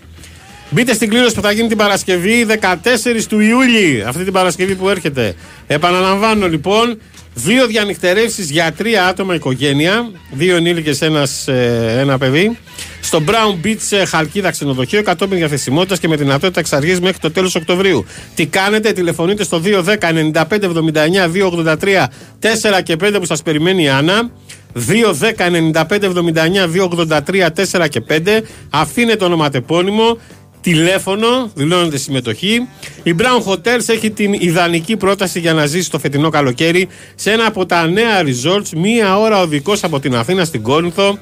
Μπείτε 0.70 0.94
στην 0.94 1.10
κλήρωση 1.10 1.36
που 1.36 1.42
θα 1.42 1.52
γίνει 1.52 1.68
την 1.68 1.78
Παρασκευή 1.78 2.46
14 2.62 3.24
του 3.30 3.40
Ιούλη, 3.40 4.04
αυτή 4.08 4.24
την 4.24 4.34
Παρασκευή 4.34 4.76
που 4.76 4.90
έρχεται. 4.90 5.36
Επαναλαμβάνω 5.68 6.48
λοιπόν, 6.48 6.98
δύο 7.34 7.68
διανυκτερεύσεις 7.68 8.50
για 8.50 8.72
τρία 8.72 9.06
άτομα 9.06 9.36
οικογένεια, 9.36 10.12
δύο 10.32 10.56
ενήλικες 10.56 11.02
ένας, 11.02 11.48
ε, 11.48 11.96
ένα 12.00 12.18
παιδί, 12.18 12.58
στο 13.02 13.24
Brown 13.28 13.66
Beach 13.66 13.98
ε, 13.98 14.06
Χαλκίδα 14.06 14.52
ξενοδοχείο, 14.52 15.04
κατόπιν 15.04 15.38
διαθεσιμότητας 15.38 16.00
και 16.00 16.08
με 16.08 16.16
δυνατότητα 16.16 16.60
εξαργής 16.60 17.00
μέχρι 17.00 17.18
το 17.18 17.32
τέλος 17.32 17.56
Οκτωβρίου. 17.56 18.06
Τι 18.36 18.46
κάνετε, 18.46 18.92
τηλεφωνείτε 18.92 19.44
στο 19.44 19.62
210 19.66 20.14
95 20.32 20.64
79 20.64 21.28
283 21.64 22.08
4 22.40 22.84
και 22.84 22.96
5 23.04 23.16
που 23.20 23.26
σας 23.26 23.42
περιμένει 23.42 23.84
η 23.84 23.90
Άννα. 23.90 24.32
2, 24.74 25.14
10, 25.14 25.50
95, 25.50 26.06
79, 26.06 26.68
2, 26.68 26.84
83, 26.84 27.50
4 27.50 27.88
και 27.90 28.02
5. 28.02 28.42
Αφήνετε 28.70 29.18
το 29.18 29.26
ονοματεπώνυμο, 29.26 30.18
τηλέφωνο, 30.66 31.52
δηλώνετε 31.56 31.98
συμμετοχή. 31.98 32.68
Η 33.04 33.16
Brown 33.20 33.52
Hotels 33.52 33.88
έχει 33.90 34.12
την 34.12 34.34
ιδανική 34.34 34.98
πρόταση 34.98 35.40
για 35.40 35.54
να 35.54 35.66
ζήσει 35.66 35.90
το 35.92 36.00
φετινό 36.00 36.30
καλοκαίρι 36.30 36.88
σε 37.16 37.32
ένα 37.32 37.46
από 37.46 37.66
τα 37.66 37.88
νέα 37.88 38.22
resorts, 38.24 38.70
μία 38.76 39.20
ώρα 39.20 39.42
οδικός 39.42 39.84
από 39.84 40.00
την 40.00 40.16
Αθήνα 40.16 40.46
στην 40.46 40.62
Κόρινθο, 40.62 41.20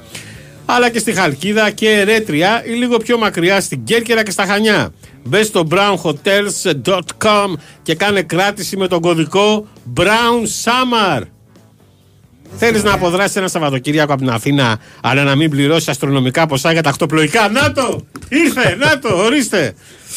αλλά 0.66 0.90
και 0.90 0.98
στη 0.98 1.12
Χαλκίδα 1.12 1.70
και 1.70 1.90
Ερέτρια 1.90 2.62
ή 2.66 2.70
λίγο 2.70 2.96
πιο 2.96 3.18
μακριά 3.18 3.60
στην 3.60 3.84
Κέρκυρα 3.84 4.22
και 4.22 4.30
στα 4.30 4.44
Χανιά. 4.44 4.92
Μπε 5.24 5.42
στο 5.42 5.66
brownhotels.com 5.70 7.52
και 7.82 7.94
κάνε 7.94 8.22
κράτηση 8.22 8.76
με 8.76 8.88
τον 8.88 9.00
κωδικό 9.00 9.66
Brown 9.96 10.42
Summer. 10.64 11.22
Θέλεις 12.56 12.82
να 12.82 12.92
αποδράσεις 12.92 13.36
ένα 13.36 13.48
Σαββατοκύριακο 13.48 14.12
από 14.12 14.22
την 14.22 14.30
Αθήνα, 14.30 14.78
αλλά 15.00 15.22
να 15.22 15.34
μην 15.34 15.50
πληρώσεις 15.50 15.88
αστρονομικά 15.88 16.46
ποσά 16.46 16.72
για 16.72 16.82
τα 16.82 16.88
ακτοπλοϊκά. 16.88 17.48
Να 17.48 17.72
το! 17.72 18.06
Ήρθε! 18.28 18.76
Να 18.78 18.98
το! 18.98 19.16
Ορίστε! 19.16 19.74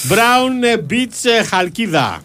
Brown 0.09 0.91
Beach 0.91 1.45
Χαλκίδα. 1.49 2.21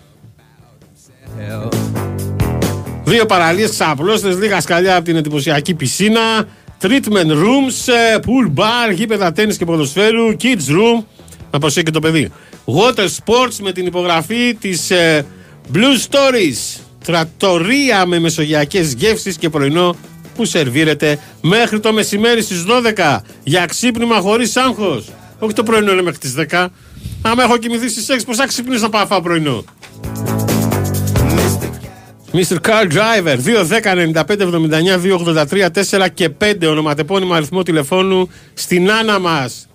Δύο 3.05 3.27
παραλίες 3.27 3.71
ξαπλώστες, 3.71 4.37
λίγα 4.39 4.61
σκαλιά 4.61 4.97
από 4.97 5.05
την 5.05 5.17
εντυπωσιακή 5.17 5.75
πισίνα, 5.75 6.49
treatment 6.83 7.31
rooms, 7.31 7.93
ε, 7.93 8.19
pool 8.19 8.61
bar, 8.61 8.95
γήπεδα 8.95 9.33
τέννις 9.33 9.57
και 9.57 9.65
ποδοσφαίρου, 9.65 10.37
kids 10.43 10.71
room, 10.71 11.05
να 11.51 11.59
προσέχει 11.59 11.85
και 11.85 11.91
το 11.91 12.01
παιδί. 12.01 12.33
Water 12.65 13.07
sports 13.07 13.57
με 13.63 13.73
την 13.73 13.87
υπογραφή 13.87 14.55
της 14.55 14.91
ε, 14.91 15.27
Blue 15.75 16.11
Stories, 16.11 16.82
τρατορία 17.05 18.07
με 18.07 18.19
μεσογειακές 18.19 18.93
γεύσεις 18.93 19.37
και 19.37 19.49
πρωινό 19.49 19.97
που 20.35 20.45
σερβίρεται 20.45 21.19
μέχρι 21.41 21.81
το 21.81 21.93
μεσημέρι 21.93 22.43
στις 22.43 22.65
12 22.97 23.19
για 23.43 23.67
ξύπνημα 23.67 24.21
χωρίς 24.21 24.57
άγχος. 24.57 25.09
Όχι 25.39 25.55
το 25.55 25.63
πρωινό 25.63 25.93
είναι 25.93 26.03
μέχρι 26.03 26.19
τις 26.19 26.35
10. 26.35 26.67
Άμα 27.23 27.43
έχω 27.43 27.57
κοιμηθεί 27.57 27.89
στις 27.89 28.07
6 28.11 28.25
πώς 28.27 28.37
θα 28.37 28.47
ξυπνήσω 28.47 28.83
να 28.83 28.89
πάω 28.89 29.01
να 29.01 29.07
φάω 29.07 29.21
πρωινό. 29.21 29.65
Mr. 32.33 32.59
Car 32.67 32.87
Driver 32.87 33.37
2, 33.37 33.65
10, 33.65 33.95
95, 33.95 34.41
79, 34.41 34.99
2, 34.99 35.13
83, 35.13 35.71
4 35.71 36.09
και 36.15 36.29
5 36.29 36.67
ονοματεπώνυμο 36.67 37.35
αριθμό 37.35 37.63
τηλεφώνου 37.63 38.29
στην 38.55 38.91
Άννα 38.91 39.19
μας. 39.19 39.67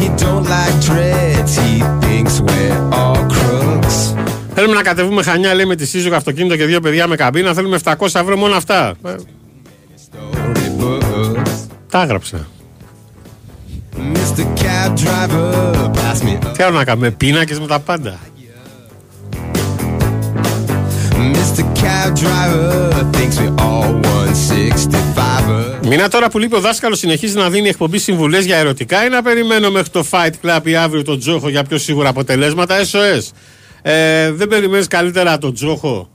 He 0.00 0.08
don't 0.24 0.46
like 0.56 0.76
dreads, 0.88 1.52
he 1.64 1.74
thinks 2.02 2.34
we're 2.46 2.80
all 2.98 3.20
crooks. 3.32 3.53
Θέλουμε 4.54 4.74
να 4.74 4.82
κατεβούμε 4.82 5.22
χανιά, 5.22 5.54
λέει 5.54 5.64
με 5.64 5.76
τη 5.76 5.86
σύζυγο 5.86 6.16
αυτοκίνητο 6.16 6.56
και 6.56 6.64
δύο 6.64 6.80
παιδιά 6.80 7.06
με 7.06 7.16
καμπίνα. 7.16 7.54
Θέλουμε 7.54 7.78
700 7.84 7.94
ευρώ 8.00 8.36
μόνο 8.36 8.54
αυτά. 8.54 8.94
Ε, 9.04 9.14
Storybooks. 10.10 11.66
τα 11.90 12.02
έγραψα. 12.02 12.46
Mr. 13.96 14.44
Cab 14.60 14.90
Driver, 15.02 15.90
pass 15.92 16.22
me 16.22 16.46
up. 16.46 16.52
Τι 16.56 16.62
άλλο 16.62 16.76
να 16.76 16.84
κάνουμε, 16.84 17.10
πίνακες 17.10 17.60
με 17.60 17.66
τα 17.66 17.78
πάντα. 17.80 18.18
Mr. 21.12 21.62
Cab 21.80 22.10
Driver 22.22 23.04
thinks 23.12 23.38
we're 23.38 23.54
all 23.58 24.00
165. 25.82 25.86
Μήνα 25.88 26.08
τώρα 26.08 26.30
που 26.30 26.38
λείπει 26.38 26.54
ο 26.56 26.60
δάσκαλος 26.60 26.98
συνεχίζει 26.98 27.36
να 27.36 27.50
δίνει 27.50 27.68
εκπομπή 27.68 27.98
συμβουλές 27.98 28.44
για 28.44 28.56
ερωτικά 28.56 29.04
ή 29.04 29.08
να 29.08 29.22
περιμένω 29.22 29.70
μέχρι 29.70 29.88
το 29.90 30.04
Fight 30.10 30.32
Club 30.42 30.60
ή 30.62 30.76
αύριο 30.76 31.02
τον 31.02 31.18
Τζόχο 31.18 31.48
για 31.48 31.62
πιο 31.62 31.78
σίγουρα 31.78 32.08
αποτελέσματα. 32.08 32.76
SOS. 32.80 33.30
Ε, 33.86 34.32
δεν 34.32 34.48
περιμένεις 34.48 34.86
καλύτερα 34.86 35.38
τον 35.38 35.54
Τζόχο 35.54 36.08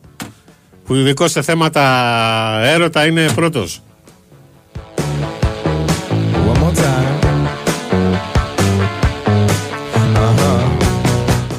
που 0.85 0.95
ειδικό 0.95 1.27
σε 1.27 1.41
θέματα 1.41 2.61
έρωτα 2.63 3.05
είναι 3.05 3.31
πρώτος. 3.35 3.81
One 6.53 6.63
more 6.63 6.73
time. 6.75 7.09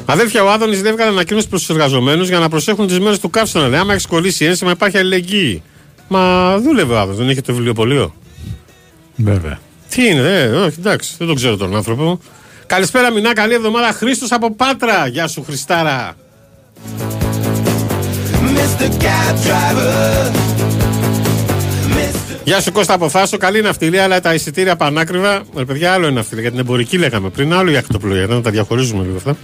Αδέρφια, 0.05 0.43
ο 0.43 0.49
Άδωνης 0.49 0.81
δεν 0.81 0.91
έβγαλε 0.91 1.11
ανακοίνωση 1.11 1.47
προς 1.47 1.61
τους 1.61 1.69
εργαζομένους 1.69 2.27
για 2.27 2.39
να 2.39 2.49
προσέχουν 2.49 2.87
τις 2.87 2.99
μέρες 2.99 3.19
του 3.19 3.29
καύσωνα. 3.29 3.67
Λέει, 3.67 3.79
άμα 3.79 3.93
έχεις 3.93 4.05
κολλήσει 4.05 4.45
ένσημα, 4.45 4.71
υπάρχει 4.71 4.97
αλληλεγγύη. 4.97 5.63
Μα 6.07 6.57
δούλευε 6.59 6.93
ο 6.93 6.99
Άδωνης, 6.99 7.19
δεν 7.19 7.29
έχει 7.29 7.41
το 7.41 7.53
βιβλιοπωλείο. 7.53 8.13
Βέβαια. 9.15 9.59
Τι 9.89 10.07
είναι, 10.07 10.41
ε, 10.41 10.47
όχι, 10.47 10.75
εντάξει, 10.79 11.15
δεν 11.17 11.27
τον 11.27 11.35
ξέρω 11.35 11.57
τον 11.57 11.75
άνθρωπο. 11.75 12.19
Καλησπέρα, 12.71 13.11
Μινά, 13.11 13.33
καλή 13.33 13.53
εβδομάδα. 13.53 13.91
Χρήστος 13.91 14.31
από 14.31 14.51
Πάτρα. 14.51 15.07
Γεια 15.07 15.27
σου, 15.27 15.43
Χριστάρα. 15.43 16.13
Mr. 18.55 18.83
Cab 18.83 19.35
Driver. 19.45 20.31
Mr. 21.95 22.39
Γεια 22.43 22.61
σου, 22.61 22.71
Κώστα 22.71 22.93
από 22.93 23.09
Φάσο. 23.09 23.37
Καλή 23.37 23.61
ναυτιλία, 23.61 24.03
αλλά 24.03 24.19
τα 24.19 24.33
εισιτήρια 24.33 24.75
πανάκριβα. 24.75 25.43
Ε, 25.57 25.63
παιδιά, 25.63 25.93
άλλο 25.93 26.05
είναι 26.05 26.15
ναυτιλία. 26.15 26.41
Για 26.41 26.51
την 26.51 26.59
εμπορική 26.59 26.97
λέγαμε 26.97 27.29
πριν, 27.29 27.53
άλλο 27.53 27.71
η 27.71 27.77
ακτοπλοεία. 27.77 28.27
Να 28.27 28.41
τα 28.41 28.49
διαχωρίζουμε 28.49 29.03
λίγο 29.03 29.15
αυτά. 29.15 29.37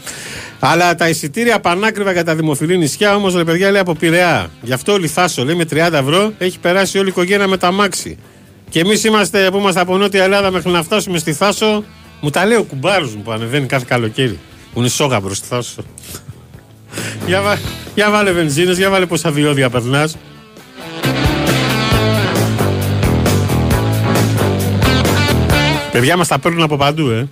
Αλλά 0.60 0.96
τα 0.96 1.10
εισιτήρια 1.10 1.60
πανάκριβα 1.60 2.12
για 2.12 2.24
τα 2.24 2.36
δημοφιλή 2.36 2.78
νησιά 2.78 3.16
όμως, 3.16 3.36
ρε 3.36 3.44
παιδιά, 3.44 3.72
λέει 3.72 3.82
από 3.82 3.94
Πειραιά. 3.96 4.50
Γι' 4.62 4.74
αυτό 4.74 4.94
ο 4.94 4.98
Λιθάσο 4.98 5.46
λέει 5.46 5.56
με 5.56 5.66
30 5.72 5.78
ευρώ 5.94 6.34
έχει 6.38 6.60
περάσει 6.60 6.98
όλη 6.98 7.08
η 7.08 7.12
οικογένεια 7.12 7.48
με 7.48 7.58
τα 7.58 7.72
μάξι. 7.72 8.18
Και 8.70 8.80
εμείς 8.80 9.04
είμαστε 9.04 9.50
που 9.52 9.58
είμαστε 9.58 9.80
από 9.80 9.98
Νότια 9.98 10.24
Ελλάδα 10.24 10.52
μέχρι 10.52 10.72
να 10.72 10.84
φτάσουμε 10.84 11.18
στη 11.18 11.34
Θάσο. 11.34 11.84
Μου 12.20 12.30
τα 12.30 12.46
λέει 12.46 12.58
ο 12.58 12.64
κουμπάρος 12.64 13.16
μου 13.16 13.22
που 13.22 13.32
ανεβαίνει 13.32 13.66
κάθε 13.66 13.86
καλοκαίρι. 13.88 14.40
Που 14.74 14.80
είναι 14.80 14.90
σώγαμπρο 14.90 15.34
στη 15.34 15.48
Θάσο. 15.48 15.82
για, 17.26 17.42
βα... 17.42 17.58
για 17.96 18.12
βάλε 18.12 18.32
βενζίνες, 18.32 18.78
για 18.78 18.90
βάλε 18.90 19.06
πόσα 19.06 19.32
διόδια 19.32 19.70
περνάς. 19.70 20.18
Παιδιά 25.92 26.18
μας 26.18 26.28
τα 26.28 26.40
παίρνουν 26.40 26.62
από 26.62 26.78
παντού, 26.78 27.10
ε. 27.10 27.28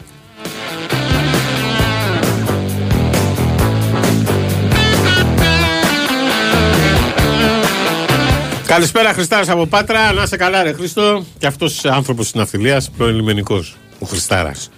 Καλησπέρα 8.65 9.13
Χριστάρας 9.13 9.49
από 9.49 9.65
Πάτρα, 9.65 10.13
να 10.13 10.23
είσαι 10.23 10.37
καλά 10.37 10.63
ρε 10.63 10.73
Χρήστο 10.73 11.25
Και 11.37 11.47
αυτός 11.47 11.85
άνθρωπος 11.85 12.25
της 12.25 12.33
ναυτιλίας, 12.33 12.89
πρώην 12.97 13.15
λιμενικός, 13.15 13.75
ο 13.99 14.05
Χριστάρας 14.05 14.69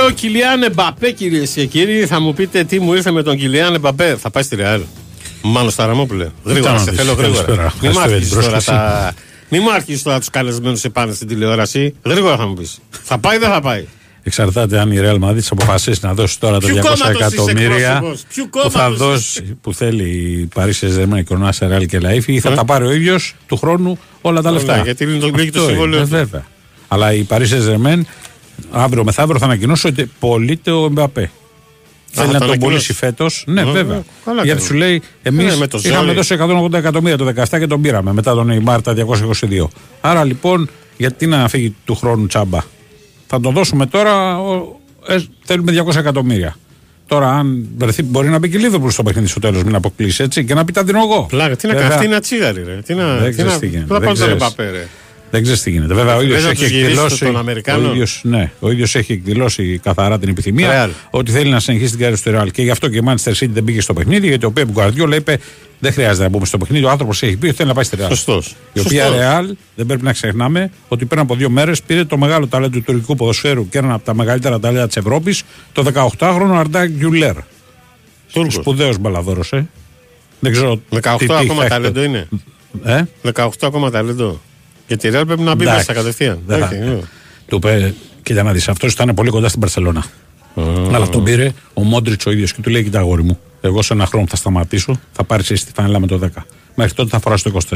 Και 0.00 0.06
ο 0.06 0.10
Κιλιάν 0.10 0.62
Εμπαπέ, 0.62 1.10
κυρίες 1.10 1.50
και 1.50 1.66
κύριοι, 1.66 2.06
θα 2.06 2.20
μου 2.20 2.34
πείτε 2.34 2.64
τι 2.64 2.80
μου 2.80 2.94
ήρθε 2.94 3.10
με 3.10 3.22
τον 3.22 3.36
Κιλιάν 3.36 3.74
Εμπαπέ. 3.74 4.16
Θα 4.20 4.30
πάει 4.30 4.42
στη 4.42 4.56
Ρεάλ. 4.56 4.80
Μάλλον 5.42 5.70
στα 5.70 5.86
Ραμόπουλε. 5.86 6.28
Γρήγορα, 6.44 6.72
να 6.72 6.78
σε 6.78 6.90
δεις. 6.90 6.98
θέλω 7.00 7.12
γρήγορα. 7.12 7.42
Καλησπέρα. 7.42 7.72
Μην 7.82 7.90
μου 7.94 7.98
Ευχαριστώ 8.00 8.08
για 8.08 8.14
αρχίσει 8.16 8.30
την 8.30 8.40
τώρα 8.40 8.50
πρόσκληση. 8.50 8.78
τα. 8.78 9.14
Μην 9.48 9.60
μου 9.64 9.72
αρχίσει 9.72 10.04
τώρα 10.04 10.18
τους 10.18 10.30
καλεσμένους 10.30 10.84
επάνω 10.84 11.12
στην 11.12 11.28
τηλεόραση. 11.28 11.94
Γρήγορα 12.04 12.36
θα 12.36 12.46
μου 12.46 12.54
πεις. 12.54 12.78
Θα 13.02 13.18
πάει 13.18 13.36
ή 13.36 13.38
δεν 13.38 13.48
θα 13.50 13.60
πάει; 13.60 13.84
Εξαρτάται 14.22 14.78
αν 14.80 14.90
η 14.92 14.96
Real 15.02 15.18
Madrid 15.28 15.38
αποφασίσει 15.50 16.00
να 16.02 16.14
δώσει 16.14 16.40
τώρα 16.40 16.58
τα 16.60 16.66
Ποιου 16.66 16.76
200 16.76 16.80
κόμματος 16.82 17.10
είσαι 17.10 17.26
εκατομμύρια 17.34 17.90
εκπρόσωπος; 17.92 18.22
Ποιου 18.34 18.48
που 18.50 18.70
θα 18.70 18.78
κόμματος 18.78 18.98
δώσει, 18.98 19.58
που 19.60 19.74
θέλει 19.74 20.04
η 20.08 20.48
Paris 20.54 20.72
Saint-Germain, 20.80 21.18
η 21.18 21.22
Κορνά 21.22 21.54
Real 21.58 21.86
και 21.88 21.98
Λαΐφη 22.02 22.26
ή 22.26 22.40
θα 22.40 22.50
τα 22.50 22.64
πάρει 22.64 22.86
ο 22.86 22.92
ίδιος 22.92 23.34
του 23.46 23.56
χρόνου 23.56 23.98
όλα 24.20 24.42
τα 24.42 24.50
λεφτά. 24.50 24.76
Ναι, 24.76 24.82
γιατί 24.82 25.04
είναι 25.04 25.18
το- 25.18 25.30
λύγει 25.36 25.50
το 25.50 25.58
Αυτό 25.58 25.70
συμβόλαιο 25.70 25.98
είναι, 25.98 26.08
του. 26.08 26.14
βέβαια. 26.16 26.44
Αλλά 26.88 27.12
η 27.12 27.26
Paris 27.28 27.46
Saint-Germain 27.48 28.00
αύριο 28.70 29.04
μεθαύριο 29.04 29.38
θα 29.38 29.44
ανακοινώσει 29.44 29.86
ότι 29.86 30.10
πωλείται 30.18 30.70
ο 30.70 30.84
Εμπαπέ. 30.84 31.30
Θέλει 32.12 32.26
θα 32.26 32.32
να 32.32 32.38
το 32.38 32.38
τον 32.38 32.48
ανακοινώσει. 32.48 32.58
πωλήσει 32.72 32.92
φέτος. 32.92 33.44
Ναι, 33.46 33.60
Ε, 33.60 33.64
βέβαια. 33.64 34.02
καλά 34.24 34.42
Γιατί 34.42 34.48
κάνει. 34.58 34.60
σου 34.70 34.74
λέει, 34.74 35.02
εμείς 35.22 35.44
Ναι, 35.44 35.56
με 35.56 35.66
το 35.66 35.78
είχαμε 35.82 36.02
ζόρι. 36.04 36.14
δώσει 36.16 36.34
180 36.34 36.72
εκατομμύρια 36.78 37.16
το 37.16 37.24
17 37.24 37.58
και 37.58 37.66
τον 37.66 37.80
πήραμε 37.80 38.12
μετά 38.12 38.34
τον 38.34 38.50
Neymar 38.64 38.78
τα 38.82 38.92
222. 38.94 39.68
Άρα 40.00 40.24
λοιπόν, 40.24 40.68
γιατί 40.96 41.26
να 41.26 41.48
φύγει 41.48 41.74
του 41.84 41.94
χρόνου 41.94 42.26
τσάμπα. 42.26 42.58
Θα 43.26 43.40
το 43.40 43.50
δώσουμε 43.50 43.86
τώρα, 43.86 44.38
ο- 44.40 44.80
ε, 45.06 45.16
θέλουμε 45.44 45.72
200 45.72 45.96
εκατομμύρια. 45.98 46.56
Τώρα, 47.06 47.30
αν 47.32 47.68
βρεθεί, 47.76 48.02
μπορεί 48.02 48.28
να 48.28 48.38
μπει 48.38 48.48
και 48.50 48.58
Λίβερπουλ 48.58 48.88
στο 48.90 49.02
παιχνίδι 49.02 49.28
στο 49.28 49.40
τέλος, 49.40 49.62
μην 49.64 49.74
αποκλείσει 49.74 50.22
έτσι 50.22 50.44
και 50.44 50.54
να 50.54 50.64
πει 50.64 50.72
τα 50.72 50.84
δίνω 50.84 50.98
εγώ. 51.02 51.26
Πλάκα, 51.28 51.56
τι 51.56 51.66
να 51.66 51.72
Βέβαια, 51.72 51.82
κάνει. 51.88 51.94
Αυτή 51.94 52.06
είναι 52.06 52.16
ατσίγαρη, 52.16 52.62
ρε. 52.64 52.80
Τι 52.86 52.94
να. 52.94 53.14
Δεν 53.16 53.24
τι 53.24 53.30
ξέρεις 53.30 53.52
να- 53.52 53.58
τι 53.58 53.66
γίνεται, 53.66 53.86
Πού 53.94 54.00
θα 54.00 54.52
δεν 55.30 55.42
πάω 55.42 55.42
τον 55.42 55.42
ξέρεις. 55.42 55.42
Εμπαπέ, 55.42 55.42
ρε. 55.42 55.42
Δεν 55.42 55.42
ξέρει 55.42 55.58
τι 55.58 55.70
γίνεται. 55.70 55.94
Βέβαια, 55.94 56.16
ο 56.16 56.22
ίδιος 56.22 56.34
Θες 56.36 56.44
να 56.44 56.50
έχει 56.50 56.60
τους 56.60 56.70
γυρίσεις 56.70 56.88
εκδηλώσει. 56.92 57.24
των 57.24 57.36
Αμερικάνων; 57.36 57.90
Ο 57.90 57.92
ίδιος, 57.92 58.20
ναι, 58.24 58.52
ο 58.60 58.70
ίδιος 58.70 58.94
έχει 58.94 59.12
εκδηλώσει 59.12 59.80
καθαρά 59.82 60.18
την 60.18 60.28
επιθυμία 60.28 60.68
Ρεάλ. 60.70 60.90
ότι 61.10 61.30
θέλει 61.30 61.50
να 61.50 61.60
συνεχίσει 61.60 61.90
την 61.90 61.98
καριέρα 61.98 62.20
του 62.22 62.30
Ρεάλ. 62.30 62.50
Και 62.50 62.62
γι' 62.62 62.70
αυτό 62.70 62.88
και 62.88 62.96
η 62.96 63.02
Manchester 63.06 63.32
City 63.32 63.48
δεν 63.50 63.64
πήγε 63.64 63.80
στο 63.80 63.92
παιχνίδι, 63.92 64.28
γιατί 64.28 64.44
ο 64.46 64.50
Πέμπ 64.52 64.70
Γκουαρδιόλα 64.70 65.16
είπε: 65.16 65.38
Δεν 65.78 65.92
χρειάζεται 65.92 66.22
να 66.22 66.28
μπούμε 66.28 66.46
στο 66.46 66.58
παιχνίδι. 66.58 66.84
Ο 66.84 66.90
άνθρωπος 66.90 67.22
έχει 67.22 67.36
πει 67.36 67.46
ότι 67.46 67.56
θέλει 67.56 67.68
να 67.68 67.74
πάει 67.74 67.84
στη 67.84 67.96
Ρεάλ. 67.96 68.08
Σωστός. 68.10 68.54
Η 68.72 68.80
οποία 68.80 69.02
Σωστός. 69.04 69.18
Ρεάλ 69.20 69.54
δεν 69.74 69.86
πρέπει 69.86 70.02
να 70.04 70.12
ξεχνάμε 70.12 70.70
ότι 70.88 71.04
πριν 71.04 71.20
από 71.20 71.34
δύο 71.34 71.50
μέρες 71.50 71.82
πήρε 71.82 72.04
το 72.04 72.18
μεγάλο 72.18 72.46
ταλέντο 72.46 72.78
του 72.78 72.82
τουρκικού 72.86 73.16
ποδοσφαίρου 73.16 73.68
και 73.68 73.78
ένα 73.78 73.94
από 73.94 74.04
τα 74.04 74.14
μεγαλύτερα 74.14 74.60
ταλέντα 74.60 74.86
της 74.86 74.96
Ευρώπης, 74.96 75.42
το 75.72 75.82
18χρονο 76.18 76.52
Αρντάκ 76.56 76.88
Γκιουλέρ. 76.90 77.34
Τούρκος. 78.32 78.54
Σπουδαίος 78.54 78.98
μπαλαδόρος, 78.98 79.52
ε. 79.52 79.68
Δεν 80.40 80.52
ξέρω. 80.52 80.80
18 80.90 81.16
τι- 81.18 81.26
τι 81.26 81.32
ακόμα 81.34 81.62
θα 81.62 81.68
ταλέντο 81.68 82.00
έχετε. 82.00 82.18
είναι. 82.18 82.28
Ε; 82.84 83.02
18 83.22 83.66
ακόμα 83.66 83.90
ταλέντο. 83.90 84.40
Γιατί 84.90 85.06
η 85.06 85.10
Real 85.14 85.22
πρέπει 85.26 85.42
να 85.42 85.54
μπει 85.54 85.62
Εντάξει. 85.62 85.78
μέσα 85.88 85.92
κατευθείαν. 86.00 86.38
Δεν 86.46 86.58
θα- 86.58 86.66
Όχι, 86.66 86.74
ναι. 86.76 86.98
Του 87.48 87.56
είπε, 87.56 87.94
κοίτα 88.22 88.42
να 88.42 88.52
δεις, 88.52 88.68
αυτός 88.68 88.92
ήταν 88.92 89.14
πολύ 89.14 89.30
κοντά 89.30 89.48
στην 89.48 89.60
Παρσελώνα. 89.60 90.04
Αλλά 90.92 91.08
τον 91.08 91.24
πήρε 91.24 91.52
ο 91.74 91.82
Μόντριτς 91.82 92.26
ο 92.26 92.30
ίδιος 92.30 92.52
και 92.52 92.60
του 92.62 92.70
λέει: 92.70 92.82
Κοίτα, 92.82 92.98
αγόρι 92.98 93.22
μου, 93.22 93.38
εγώ 93.60 93.82
σε 93.82 93.92
ένα 93.92 94.06
χρόνο 94.06 94.26
θα 94.26 94.36
σταματήσω, 94.36 95.00
θα 95.12 95.24
πάρεις 95.24 95.50
εσύ 95.50 95.66
τη 95.66 95.72
φανέλα 95.74 96.00
με 96.00 96.06
το 96.06 96.18
10. 96.18 96.28
Μέχρι 96.74 96.92
τότε 96.94 97.08
θα 97.10 97.20
φοράς 97.20 97.42
το 97.42 97.50
24. 97.50 97.74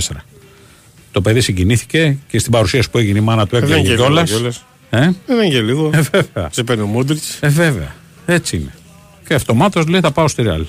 Το 1.13 1.21
παιδί 1.21 1.41
συγκινήθηκε 1.41 2.17
και 2.29 2.39
στην 2.39 2.53
παρουσίαση 2.53 2.91
που 2.91 2.99
έγινε 2.99 3.19
η 3.19 3.23
μάνα 3.23 3.47
του 3.47 3.57
Δεν 3.59 3.69
είναι 3.69 3.77
έκλαιγε 3.79 3.89
και 3.89 3.95
λίγο 4.03 4.05
κιόλας. 4.07 4.31
κιόλας. 4.31 4.65
Ε, 4.91 4.99
Δεν 5.27 5.37
είναι 5.37 5.49
και 5.49 5.61
λίγο. 5.61 5.91
ε, 5.95 6.01
βέβαια. 6.01 6.49
Σε 6.53 6.63
παίρνει 6.63 6.83
ο 6.83 6.87
Μόντριτς. 6.87 7.39
Ε, 7.41 7.49
βέβαια. 7.49 7.95
Έτσι 8.27 8.57
είναι. 8.57 8.75
Και 9.29 9.35
αυτομάτως 9.35 9.87
λέει: 9.87 10.01
Θα 10.01 10.11
πάω 10.11 10.29
στη 10.29 10.43
Ρεάλ. 10.43 10.65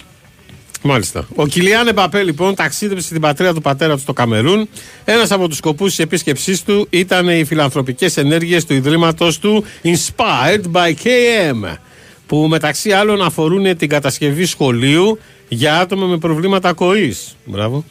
Μάλιστα. 0.87 1.27
Ο 1.35 1.47
Κιλιάν 1.47 1.87
Εμπαπέ 1.87 2.23
λοιπόν 2.23 2.55
ταξίδεψε 2.55 3.05
στην 3.05 3.21
πατρίδα 3.21 3.53
του 3.53 3.61
πατέρα 3.61 3.93
του 3.93 3.99
στο 3.99 4.13
Καμερούν. 4.13 4.69
Ένας 5.05 5.31
από 5.31 5.47
τους 5.47 5.57
σκοπούς 5.57 5.89
της 5.89 5.99
επίσκεψής 5.99 6.63
του 6.63 6.87
ήταν 6.89 7.29
οι 7.29 7.43
φιλανθρωπικές 7.43 8.17
ενέργειες 8.17 8.65
του 8.65 8.73
ιδρύματος 8.73 9.39
του 9.39 9.63
Inspired 9.83 10.71
by 10.71 10.89
KM. 10.89 11.77
Που 12.27 12.47
μεταξύ 12.49 12.91
άλλων 12.91 13.21
αφορούν 13.21 13.77
την 13.77 13.89
κατασκευή 13.89 14.45
σχολείου 14.45 15.19
για 15.47 15.79
άτομα 15.79 16.05
με 16.05 16.17
προβλήματα 16.17 16.69
ακοής. 16.69 17.35
Μπράβο. 17.45 17.85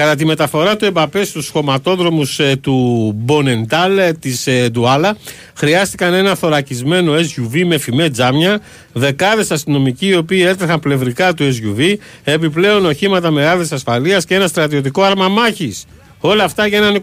Κατά 0.00 0.14
τη 0.14 0.24
μεταφορά 0.24 0.76
του 0.76 0.84
Εμπαπέ 0.84 1.24
στους 1.24 1.48
χωματόδρομους 1.48 2.40
του 2.60 3.12
Μπονεντάλ 3.16 4.18
της 4.18 4.48
Ντουάλα, 4.70 5.16
χρειάστηκαν 5.54 6.14
ένα 6.14 6.34
θωρακισμένο 6.34 7.12
SUV 7.14 7.64
με 7.64 7.78
φημέ 7.78 8.08
τζάμια, 8.08 8.60
δεκάδες 8.92 9.50
αστυνομικοί 9.50 10.06
οι 10.06 10.16
οποίοι 10.16 10.44
έτρεχαν 10.46 10.80
πλευρικά 10.80 11.34
του 11.34 11.44
SUV, 11.44 11.94
επιπλέον 12.24 12.86
οχήματα 12.86 13.30
με 13.30 13.48
άδειες 13.48 13.72
ασφαλείας 13.72 14.24
και 14.24 14.34
ένα 14.34 14.46
στρατιωτικό 14.46 15.02
άρμα 15.02 15.28
μάχης. 15.28 15.86
Όλα 16.20 16.44
αυτά 16.44 16.66
για 16.66 16.78
έναν 16.78 17.00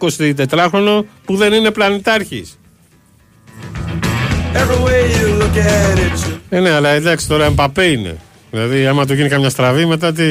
24χρονο 0.47 1.03
που 1.25 1.35
δεν 1.35 1.53
είναι 1.53 1.71
πλανητάρχης. 1.71 2.59
Ε, 6.49 6.59
ναι, 6.59 6.69
αλλά 6.69 6.89
εντάξει 6.89 7.27
τώρα 7.27 7.45
Εμπαπέ 7.45 7.85
είναι. 7.85 8.17
Δηλαδή, 8.57 8.87
άμα 8.87 9.05
του 9.05 9.13
γίνει 9.13 9.29
καμιά 9.29 9.49
στραβή, 9.49 9.85
μετά 9.85 10.13
τι. 10.13 10.23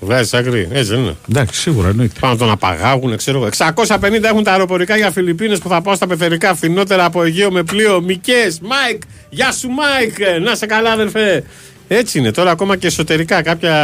Βγάζεις 0.00 0.34
άκρη. 0.34 0.68
Έτσι 0.72 0.90
δεν 0.90 1.00
είναι. 1.00 1.16
Εντάξει, 1.30 1.60
σίγουρα 1.60 1.88
εννοείται. 1.88 2.14
Πάν 2.20 2.32
να 2.32 2.38
τον 2.38 2.50
απαγάγουν, 2.50 3.16
ξέρω 3.16 3.38
εγώ. 3.38 3.46
650 3.46 4.22
έχουν 4.22 4.44
τα 4.44 4.50
αεροπορικά 4.52 4.96
για 4.96 5.10
Φιλιππίνες 5.10 5.58
που 5.58 5.68
θα 5.68 5.82
πάω 5.82 5.94
στα 5.94 6.06
πεθερικά 6.06 6.54
φθηνότερα 6.54 7.04
από 7.04 7.22
Αιγαίο 7.22 7.50
με 7.50 7.62
πλοίο. 7.62 8.00
Μάικ, 8.00 8.60
Μάικ, 8.60 9.02
γεια 9.30 9.52
σου 9.52 9.68
Μάικ, 9.68 10.18
Ε, 10.18 10.38
να 10.38 10.54
'σαι 10.54 10.66
καλά 10.66 10.90
αδερφέ. 10.92 11.44
Έτσι 11.88 12.18
είναι. 12.18 12.30
Τώρα 12.30 12.50
ακόμα 12.50 12.76
και 12.76 12.86
εσωτερικά 12.86 13.42
κάποια 13.42 13.74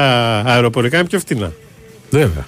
αεροπορικά 0.46 0.98
είναι 0.98 1.06
πιο 1.08 1.18
φτηνά. 1.18 1.52
Βέβαια. 2.10 2.46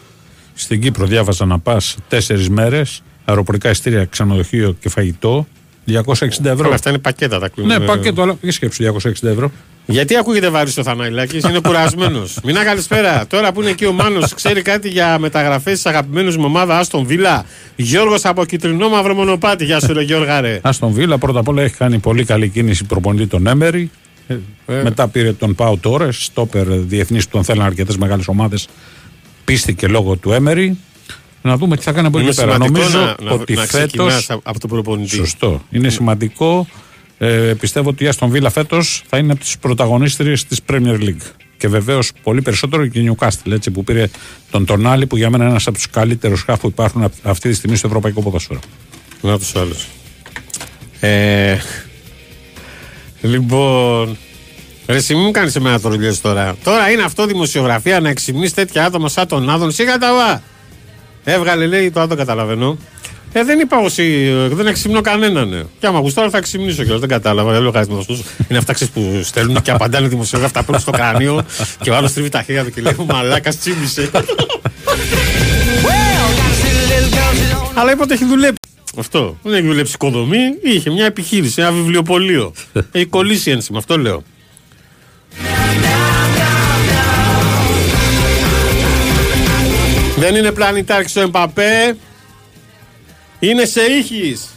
Στην 0.55 0.81
Κύπρο 0.81 1.07
διάβαζα 1.07 1.45
να 1.45 1.59
πας 1.59 1.97
τέσσερις 2.09 2.49
μέρες, 2.49 3.03
αεροπορικά 3.25 3.71
εισιτήρια, 3.71 4.05
ξενοδοχείο 4.05 4.77
και 4.81 4.89
φαγητό, 4.89 5.47
260 5.89 6.45
ευρώ. 6.45 6.67
Όλα 6.67 6.75
αυτά 6.75 6.91
είναι 6.91 6.99
πακέτα 6.99 7.39
τα 7.39 7.49
κλείνουν. 7.49 7.79
Ναι, 7.81 7.87
πακέτο, 7.87 8.23
αλλά 8.23 8.37
για 8.41 8.53
σκέψου 8.53 9.01
260 9.03 9.11
ευρώ. 9.23 9.53
Γιατί 9.87 10.17
ακούγεται 10.17 10.49
βαρύ 10.49 10.71
στο 10.71 10.83
Θαναηλάκη, 10.83 11.39
είναι 11.49 11.61
κουρασμένος. 11.61 12.39
Μηνά 12.45 12.65
καλησπέρα. 12.65 13.27
Τώρα 13.27 13.53
που 13.53 13.61
είναι 13.61 13.71
εκεί 13.71 13.85
ο 13.85 13.93
Μάνος, 13.93 14.35
ξέρει 14.35 14.63
κάτι 14.63 14.89
για 14.89 15.19
μεταγραφές 15.19 15.73
της 15.73 15.87
αγαπημένου 15.87 16.33
μου 16.33 16.45
ομάδα 16.45 16.79
Άστον 16.79 17.05
Βίλα. 17.07 17.45
Γιώργος 17.77 18.25
από 18.25 18.45
κιτρινόμαυρο 18.45 19.15
μονοπάτι. 19.15 19.65
Γεια 19.65 19.81
σου, 19.81 19.93
ρε 19.93 20.03
Γιώργα, 20.03 20.41
ρε. 20.41 20.61
Άστον 20.63 20.93
Βίλα 20.93 21.19
πρώτα 21.19 21.39
απ' 21.39 21.49
όλα 21.49 21.63
έχει 21.63 21.75
κάνει 21.75 21.99
πολύ 21.99 22.25
καλή 22.25 22.49
κίνηση 22.49 22.85
προπονητή 22.85 23.27
τον 23.27 23.47
Έμερι. 23.47 23.91
Ε, 24.27 24.37
Μετά 24.83 25.09
πήρε 25.09 25.33
τον 25.33 25.55
Πάου 25.55 25.79
Τόρες, 25.79 26.25
στόπερ 26.25 26.67
διεθνής 26.69 27.25
που 27.25 27.31
τον 27.31 27.45
θέλουν 27.45 27.63
αρκετές 27.63 27.97
μεγάλες 27.97 28.29
ομάδες. 28.29 28.69
Πίστηκε 29.45 29.87
λόγω 29.87 30.17
του 30.17 30.33
Έμερι. 30.33 30.79
Να 31.43 31.57
δούμε 31.57 31.77
τι 31.77 31.83
θα 31.83 31.93
κάνει 31.93 32.07
από 32.07 32.19
εκεί 32.19 32.27
Είναι 32.27 32.35
πέρα. 32.35 32.53
σημαντικό 32.53 32.79
Νομίζω 32.79 32.99
να, 32.99 33.17
να, 33.25 33.31
ότι 33.31 33.55
να 33.55 33.65
φέτο. 33.65 33.87
ξεκινάς 33.87 34.31
α- 34.31 34.39
από 34.43 34.61
τον 34.61 34.71
προπονητή. 34.71 35.15
Σωστό. 35.15 35.63
Είναι 35.71 35.89
σημαντικό. 35.89 36.67
Ε, 37.19 37.27
πιστεύω 37.61 37.89
ότι 37.89 38.05
η 38.05 38.07
Άστον 38.09 38.31
Βίλα 38.31 38.51
φέτος 38.51 39.03
θα 39.09 39.19
είναι 39.19 39.33
από 39.33 39.41
τις 39.41 39.59
πρωταγωνίστριες 39.59 40.45
της 40.45 40.61
Premier 40.71 40.99
League. 41.01 41.31
Και 41.57 41.69
βεβαίως 41.69 42.13
πολύ 42.23 42.43
περισσότερο 42.43 42.87
και 42.87 42.99
η 43.01 43.15
Newcastle 43.19 43.51
έτσι, 43.53 43.71
που 43.71 43.85
πήρε 43.85 44.09
τον 44.51 44.65
Τονάλι 44.65 45.07
που 45.07 45.17
για 45.17 45.31
μένα 45.31 45.43
είναι 45.43 45.53
ένας 45.53 45.67
από 45.67 45.77
τους 45.77 45.91
καλύτερους 45.91 46.43
χάφ 46.43 46.61
που 46.61 46.67
υπάρχουν 46.67 47.03
αυ- 47.03 47.27
αυτή 47.27 47.49
τη 47.49 47.55
στιγμή 47.55 47.77
στο 47.77 47.87
ευρωπαϊκό 47.87 48.23
ποδόσφαιρο. 48.23 48.61
Να 49.21 49.39
τους 49.39 49.57
άλλους. 49.57 49.87
Ε, 51.01 51.57
λοιπόν. 53.23 54.17
Ρε, 54.87 54.97
εσύ 54.97 55.15
μου 55.15 55.31
κάνεις 55.31 55.57
εμένα 55.57 55.81
τρολιές 55.81 56.21
τώρα. 56.21 56.57
Τώρα 56.65 56.91
είναι 56.91 57.03
αυτό 57.03 57.27
δημοσιογραφία 57.27 58.01
να 58.01 58.09
εξυμνείς 58.09 58.55
τέτοια 58.55 58.85
άτομα 58.85 59.09
σαν 59.09 59.27
τον 59.29 59.51
Άδων. 59.51 59.71
Σιγά 59.71 59.99
τα 59.99 60.13
βά. 60.15 60.43
Έβγαλε, 61.31 61.67
λέει, 61.67 61.91
το 61.91 62.01
άλλο 62.01 62.17
καταλαβαίνω. 62.17 62.79
Ε, 63.33 63.45
δεν 63.45 63.59
είπα 63.59 63.79
όσοι. 63.79 64.33
Δεν 64.53 64.67
εξυμνώ 64.67 65.01
κανέναν. 65.01 65.49
Ναι. 65.49 65.63
Και 65.79 65.87
άμα 65.87 65.99
γουστάρω 65.99 66.31
θα 66.31 66.39
εξυμνήσω 66.39 66.83
κιόλας. 66.83 67.01
Δεν 67.01 67.09
κατάλαβα. 67.09 67.53
Δεν 67.53 67.63
λέω 67.63 67.71
κάτι 67.71 67.93
με 67.93 67.99
αυτούς. 67.99 68.21
Είναι 68.49 68.59
αυτά 68.59 68.73
ξέρεις, 68.73 68.93
που 68.93 69.21
στέλνουν 69.23 69.63
και 69.63 69.71
απαντάνε 69.71 70.07
οι 70.07 70.09
δημοσιογράφοι. 70.09 70.53
Τα 70.53 70.61
παίρνουν 70.61 70.81
στο 70.81 70.91
κρανίο 70.91 71.45
και 71.81 71.91
ο 71.91 71.97
άλλος 71.97 72.13
τρίβει 72.13 72.29
τα 72.29 72.43
χέρια 72.43 72.65
του 72.65 72.71
και 72.71 72.81
λέει 72.81 72.97
Μαλάκας 73.07 73.59
τσίμησε. 73.59 74.11
Αλλά 77.75 77.93
είπε 77.93 78.03
ότι 78.03 78.13
έχει 78.13 78.25
δουλέψει. 78.25 78.59
Αυτό. 78.99 79.39
Δεν 79.43 79.53
έχει 79.55 79.67
δουλέψει 79.67 79.93
οικοδομή, 79.95 80.39
είχε 80.63 80.91
μια 80.91 81.05
επιχείρηση, 81.05 81.61
ένα 81.61 81.73
βιβλιοπωλείο. 81.73 82.53
έχει 82.93 83.07
κολλήσει 83.07 83.51
ένσημα, 83.51 83.79
αυτό 83.79 83.99
λέω. 83.99 84.23
Δεν 90.31 90.37
είναι 90.37 90.53
πλανητάρχης 90.53 91.17
ο 91.17 91.21
Εμπαπέ. 91.21 91.97
Είναι 93.39 93.65
σε 93.65 93.81
ήχης. 93.81 94.49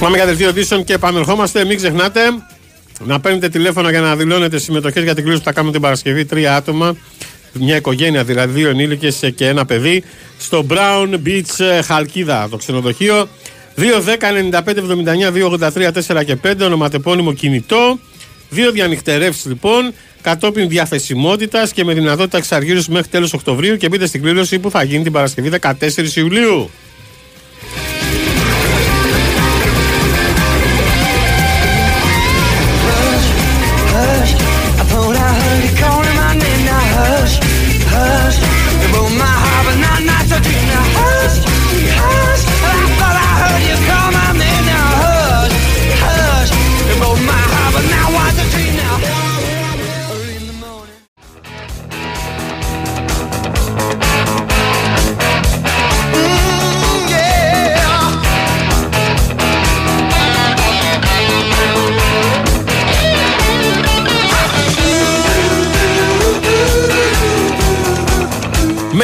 Πάμε 0.00 0.16
για 0.16 0.26
δελτίο 0.26 0.48
ειδήσεων 0.48 0.84
και 0.84 0.92
επανερχόμαστε. 0.92 1.64
Μην 1.64 1.76
ξεχνάτε 1.76 2.20
να 2.98 3.20
παίρνετε 3.20 3.48
τηλέφωνα 3.48 3.90
για 3.90 4.00
να 4.00 4.16
δηλώνετε 4.16 4.58
συμμετοχές 4.58 5.02
για 5.02 5.14
την 5.14 5.22
κλήρωση 5.22 5.42
που 5.42 5.48
θα 5.48 5.54
κάνουμε 5.54 5.72
την 5.72 5.82
Παρασκευή. 5.82 6.24
Τρία 6.24 6.56
άτομα, 6.56 6.96
μια 7.52 7.76
οικογένεια 7.76 8.24
δηλαδή, 8.24 8.52
δύο 8.52 8.68
ενήλικες 8.68 9.32
και 9.34 9.48
ένα 9.48 9.64
παιδί, 9.64 10.02
στο 10.38 10.66
Brown 10.70 11.14
Beach 11.26 11.64
ε, 11.64 11.82
Χαλκίδα, 11.82 12.48
το 12.50 12.56
ξενοδοχείο. 12.56 13.28
2, 13.76 13.80
10, 13.80 14.60
95, 14.60 14.76
79, 14.76 15.32
2, 15.32 15.70
83, 15.72 16.18
4 16.18 16.24
και 16.24 16.36
5, 16.44 16.60
ονοματεπώνυμο 16.60 17.32
κινητό. 17.32 17.98
Δύο 18.50 18.70
διανυκτερεύσει 18.70 19.48
λοιπόν, 19.48 19.92
κατόπιν 20.22 20.68
διαθεσιμότητας 20.68 21.72
και 21.72 21.84
με 21.84 21.94
δυνατότητα 21.94 22.36
εξαργύρωσης 22.36 22.88
μέχρι 22.88 23.08
τέλος 23.08 23.32
Οκτωβρίου 23.32 23.76
και 23.76 23.88
μπείτε 23.88 24.06
στην 24.06 24.22
κλήρωση 24.22 24.58
που 24.58 24.70
θα 24.70 24.82
γίνει 24.82 25.02
την 25.02 25.12
Παρασκευή 25.12 25.50
14 25.60 26.16
Ιουλίου. 26.16 26.70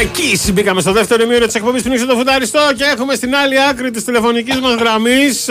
Με 0.01 0.05
κίση 0.05 0.53
μπήκαμε 0.53 0.81
στο 0.81 0.93
δεύτερο 0.93 1.23
ημίωρο 1.23 1.47
της 1.47 1.55
εκπομπής 1.55 1.83
του 1.83 1.89
Νίξο 1.89 2.07
το 2.07 2.15
Φουνταριστό 2.17 2.59
και 2.77 2.85
έχουμε 2.85 3.15
στην 3.15 3.35
άλλη 3.35 3.63
άκρη 3.63 3.91
της 3.91 4.05
τηλεφωνικής 4.05 4.61
μας 4.61 4.75
γραμμής. 4.75 5.49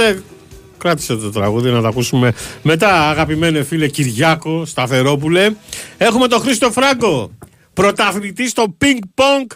κράτησε 0.77 1.15
το 1.15 1.29
τραγούδι 1.29 1.69
να 1.69 1.81
το 1.81 1.87
ακούσουμε 1.87 2.33
μετά, 2.61 3.09
αγαπημένε 3.09 3.63
φίλε 3.63 3.87
Κυριάκο 3.87 4.65
Σταθερόπουλε. 4.65 5.49
Έχουμε 5.97 6.27
τον 6.27 6.41
Χρήστο 6.41 6.71
Φράγκο, 6.71 7.31
πρωταθλητή 7.73 8.49
στο 8.49 8.75
πινκ 8.77 9.03
πονκ 9.13 9.51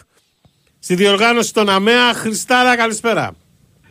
στη 0.78 0.94
διοργάνωση 0.94 1.52
των 1.52 1.68
ΑΜΕΑ. 1.68 2.12
Χριστάρα, 2.14 2.76
καλησπέρα. 2.76 3.32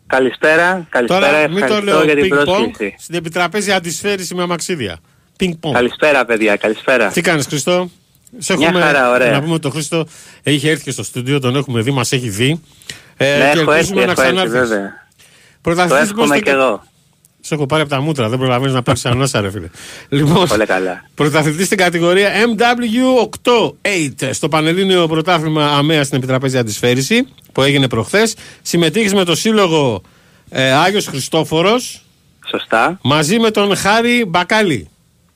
Καλησπέρα, 0.07 0.87
καλησπέρα, 0.89 1.27
Τώρα 1.27 1.49
μην 1.49 1.59
το 1.59 1.65
ευχαριστώ 1.65 1.85
λέω 1.85 2.03
για 2.03 2.15
την 2.15 2.21
πινκ 2.29 2.33
πονκ, 2.33 2.45
πρόσκληση. 2.45 2.95
στην 2.99 3.15
επιτραπέζια 3.15 3.75
αντισφαίρηση 3.75 4.35
με 4.35 4.41
αμαξίδια. 4.41 4.99
Πινκ 5.37 5.55
πονκ. 5.55 5.75
Καλησπέρα 5.75 6.25
παιδιά, 6.25 6.55
καλησπέρα. 6.55 7.07
Τι 7.07 7.21
κάνεις 7.21 7.45
Χριστό 7.45 7.89
Σε 8.37 8.57
Μια 8.57 8.71
χαρά, 8.73 9.11
ωραία. 9.11 9.31
Να 9.31 9.41
πούμε 9.41 9.53
ότι 9.53 9.67
ο 9.67 9.69
Χρήστο 9.69 10.05
έχει 10.43 10.67
έρθει 10.67 10.83
και 10.83 10.91
στο 10.91 11.03
στούντιο, 11.03 11.39
τον 11.39 11.55
έχουμε 11.55 11.81
δει, 11.81 11.91
μας 11.91 12.11
έχει 12.11 12.29
δει. 12.29 12.61
Ε, 13.17 13.37
ναι, 13.37 13.51
και 13.53 13.59
έχω 13.59 13.71
έρθει, 13.71 13.71
ελπίζουμε 13.71 14.05
να 14.05 14.11
έχω 14.11 14.21
έρθει 14.21 14.33
ξανάρθεις. 14.33 14.59
βέβαια. 14.69 14.87
Το 14.87 14.95
Πρωταθλητής 15.61 16.07
λοιπόν 16.07 16.23
εύχομαι 16.23 16.35
στο, 16.35 16.45
και 16.45 16.49
εγώ. 16.51 16.83
Σε 17.43 17.53
έχω 17.53 17.65
πάρει 17.65 17.81
από 17.81 17.91
τα 17.91 18.01
μούτρα, 18.01 18.29
δεν 18.29 18.37
προλαβαίνεις 18.37 18.73
να 18.73 18.83
παίξει 18.83 19.07
ανάσα, 19.07 19.41
ρε 19.41 19.51
φίλε. 19.51 19.67
Λοιπόν, 20.09 20.47
Πολύ 20.47 20.65
καλά. 20.65 21.03
πρωταθλητής 21.15 21.65
στην 21.65 21.77
κατηγορία 21.77 22.29
MW8-8 23.11 24.29
στο 24.31 24.49
Πανελλήνιο 24.49 25.07
Πρωτάθλημα 25.07 25.67
ΑΜΕΑ 25.77 26.03
στην 26.03 26.17
Επιτραπέζια 26.17 26.59
Αντισφαίρηση 26.59 27.27
που 27.51 27.61
έγινε 27.61 27.87
προχθές. 27.87 28.35
Συμμετείχες 28.61 29.13
με 29.13 29.23
το 29.23 29.35
σύλλογο 29.35 30.01
ε, 30.49 30.71
Άγιος 30.71 31.05
Χριστόφορος 31.07 32.05
Σωστά. 32.49 32.99
μαζί 33.01 33.39
με 33.39 33.51
τον 33.51 33.75
Χάρη 33.75 34.25
Μπακάλι. 34.27 34.89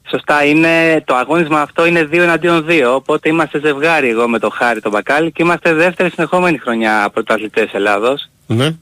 Σωστά, 0.10 0.46
είναι, 0.46 1.04
το 1.06 1.16
αγώνισμα 1.16 1.62
αυτό 1.62 1.86
είναι 1.86 2.10
2 2.12 2.18
εναντίον 2.18 2.66
2, 2.70 2.84
οπότε 2.96 3.30
είμαστε 3.30 3.60
ζευγάρι 3.60 4.10
εγώ 4.10 4.28
με 4.28 4.40
το 4.40 4.50
Χάρη 4.50 4.82
τον 4.82 4.92
Μπακάλι 4.92 5.32
και 5.32 5.44
είμαστε 5.44 5.74
δεύτερη 5.74 6.10
συνεχόμενη 6.10 6.58
χρονιά 6.58 7.10
πρωταθλητές 7.14 7.74
Ελλάδος. 7.74 8.30
Ναι. 8.48 8.70
Το 8.70 8.76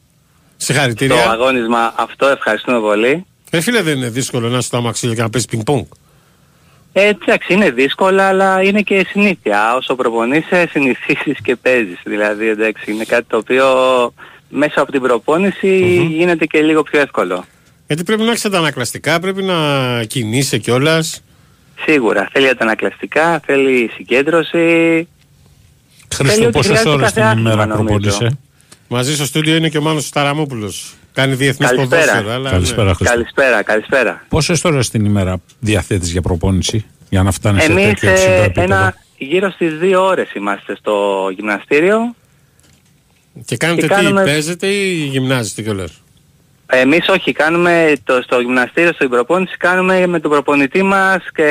Συγχαρητήρια. 0.57 1.29
αγώνισμα 1.29 1.93
αυτό 1.95 2.27
ευχαριστούμε 2.27 2.79
πολύ. 2.79 3.25
Ε, 3.49 3.62
φίλε, 3.62 3.81
δεν 3.81 3.97
είναι 3.97 4.09
δύσκολο 4.09 4.49
να 4.49 4.62
σου 4.62 4.69
το 4.69 4.77
αμαξίλιο 4.77 5.15
και 5.15 5.21
να 5.21 5.29
παίζεις 5.29 5.49
πινκ-πονγκ. 5.49 5.86
Ε, 6.93 7.07
εντάξει, 7.07 7.53
είναι 7.53 7.69
δύσκολα, 7.69 8.27
αλλά 8.27 8.62
είναι 8.62 8.81
και 8.81 9.05
συνήθεια. 9.09 9.75
Όσο 9.75 9.95
προπονείσαι, 9.95 10.67
συνηθίσεις 10.71 11.38
και 11.43 11.55
παίζεις. 11.55 11.99
Δηλαδή, 12.03 12.47
εντάξει, 12.47 12.91
είναι 12.91 13.03
κάτι 13.03 13.25
το 13.27 13.38
οποίο 13.38 13.65
μέσα 14.49 14.81
από 14.81 14.91
την 14.91 15.01
προπόνηση 15.01 16.05
γίνεται 16.12 16.45
και 16.45 16.62
λίγο 16.62 16.83
πιο 16.83 16.99
εύκολο. 16.99 17.45
Γιατί 17.88 18.04
πρέπει 18.04 18.22
να 18.22 18.30
έχεις 18.32 18.46
αντανακλαστικά, 18.46 19.19
πρέπει 19.19 19.43
να 19.43 19.56
κινείσαι 20.04 20.58
κιόλας. 20.58 21.22
Σίγουρα. 21.86 22.30
Θέλει 22.32 22.48
αντανακλαστικά, 22.50 23.39
θέλει 23.46 23.89
συγκέντρωση. 23.93 24.58
Χρήστο, 26.13 26.34
Θέλει 26.34 26.43
ότι 26.43 26.52
πόσες 26.52 26.65
χρειάζεται 26.69 26.89
ώρες 26.89 27.02
κάθε 27.06 27.19
την 27.19 27.30
άθλημα, 27.30 27.52
ημέρα 27.52 27.65
νομίζω. 27.65 27.86
προπονείσαι. 27.86 28.38
Μαζί 28.88 29.15
στο 29.15 29.26
στούντιο 29.26 29.56
είναι 29.56 29.69
και 29.69 29.78
ο 29.78 29.82
Μάνος 29.82 30.06
Σταραμόπουλος. 30.06 30.93
Κάνει 31.13 31.36
διεθνές 31.36 31.69
Καλησπέρα. 31.69 32.02
ποδόσφαιρο. 32.02 32.32
Αλλά, 32.34 32.50
Καλησπέρα, 32.50 32.84
ναι. 32.88 32.93
Χρήστο. 32.93 33.13
Καλησπέρα, 33.15 33.63
καλησπέρα. 33.63 34.26
Πόσες 34.30 34.63
ώρες 34.63 34.89
την 34.89 35.06
ημέρα 35.06 35.41
διαθέτεις 35.60 36.12
για 36.12 36.22
προπόνηση 36.22 36.86
για 37.10 37.24
να 37.24 37.32
φτάνεις 37.32 37.63
σε 37.63 37.72
Εμείς 37.72 37.86
τέτοιο 37.86 38.10
ε, 38.10 38.12
υψηλό 38.12 38.34
επίπεδο; 38.34 38.74
ένα, 38.74 38.96
γύρω 39.17 39.50
στις 39.52 39.78
δύο 39.78 40.06
ώρες 40.06 40.34
είμαστε 40.34 40.76
στο 40.76 41.28
γυμναστήριο. 41.36 42.15
Και 43.46 43.58
κάνετε 43.58 43.82
Και 43.82 43.88
τι, 43.88 43.93
κάνουμε- 43.93 44.24
παίζετε 44.26 44.67
ή 44.67 44.93
γυμνάζεστε 44.93 45.62
κιόλας; 45.62 46.02
Εμείς 46.81 47.07
όχι, 47.07 47.31
κάνουμε 47.31 47.93
το, 48.03 48.21
στο 48.21 48.39
γυμναστήριο, 48.39 48.93
στην 48.93 49.09
προπόνηση, 49.09 49.57
κάνουμε 49.57 50.07
με 50.07 50.19
τον 50.19 50.31
προπονητή 50.31 50.83
μας 50.83 51.23
και 51.33 51.43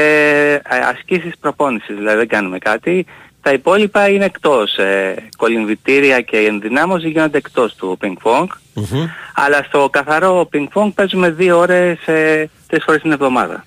ε, 0.68 0.76
ασκήσεις 0.76 1.32
προπόνησης, 1.40 1.96
δηλαδή 1.96 2.16
δεν 2.16 2.28
κάνουμε 2.28 2.58
κάτι. 2.58 3.06
Τα 3.42 3.52
υπόλοιπα 3.52 4.08
είναι 4.08 4.24
εκτός. 4.24 4.76
Ε, 4.76 5.14
κολυμβητήρια 5.36 6.20
και 6.20 6.36
ενδυνάμωση 6.36 7.08
γίνονται 7.08 7.38
εκτός 7.38 7.74
του 7.74 7.98
ping 8.02 8.14
pong. 8.22 8.46
Μμμ. 8.74 9.08
Αλλά 9.34 9.64
στο 9.68 9.88
καθαρό 9.92 10.48
ping 10.52 10.66
pong 10.74 10.90
παίζουμε 10.94 11.30
δύο 11.30 11.58
ώρες, 11.58 12.06
ε, 12.06 12.50
τρεις 12.66 12.84
φορές 12.84 13.00
την 13.00 13.12
εβδομάδα. 13.12 13.64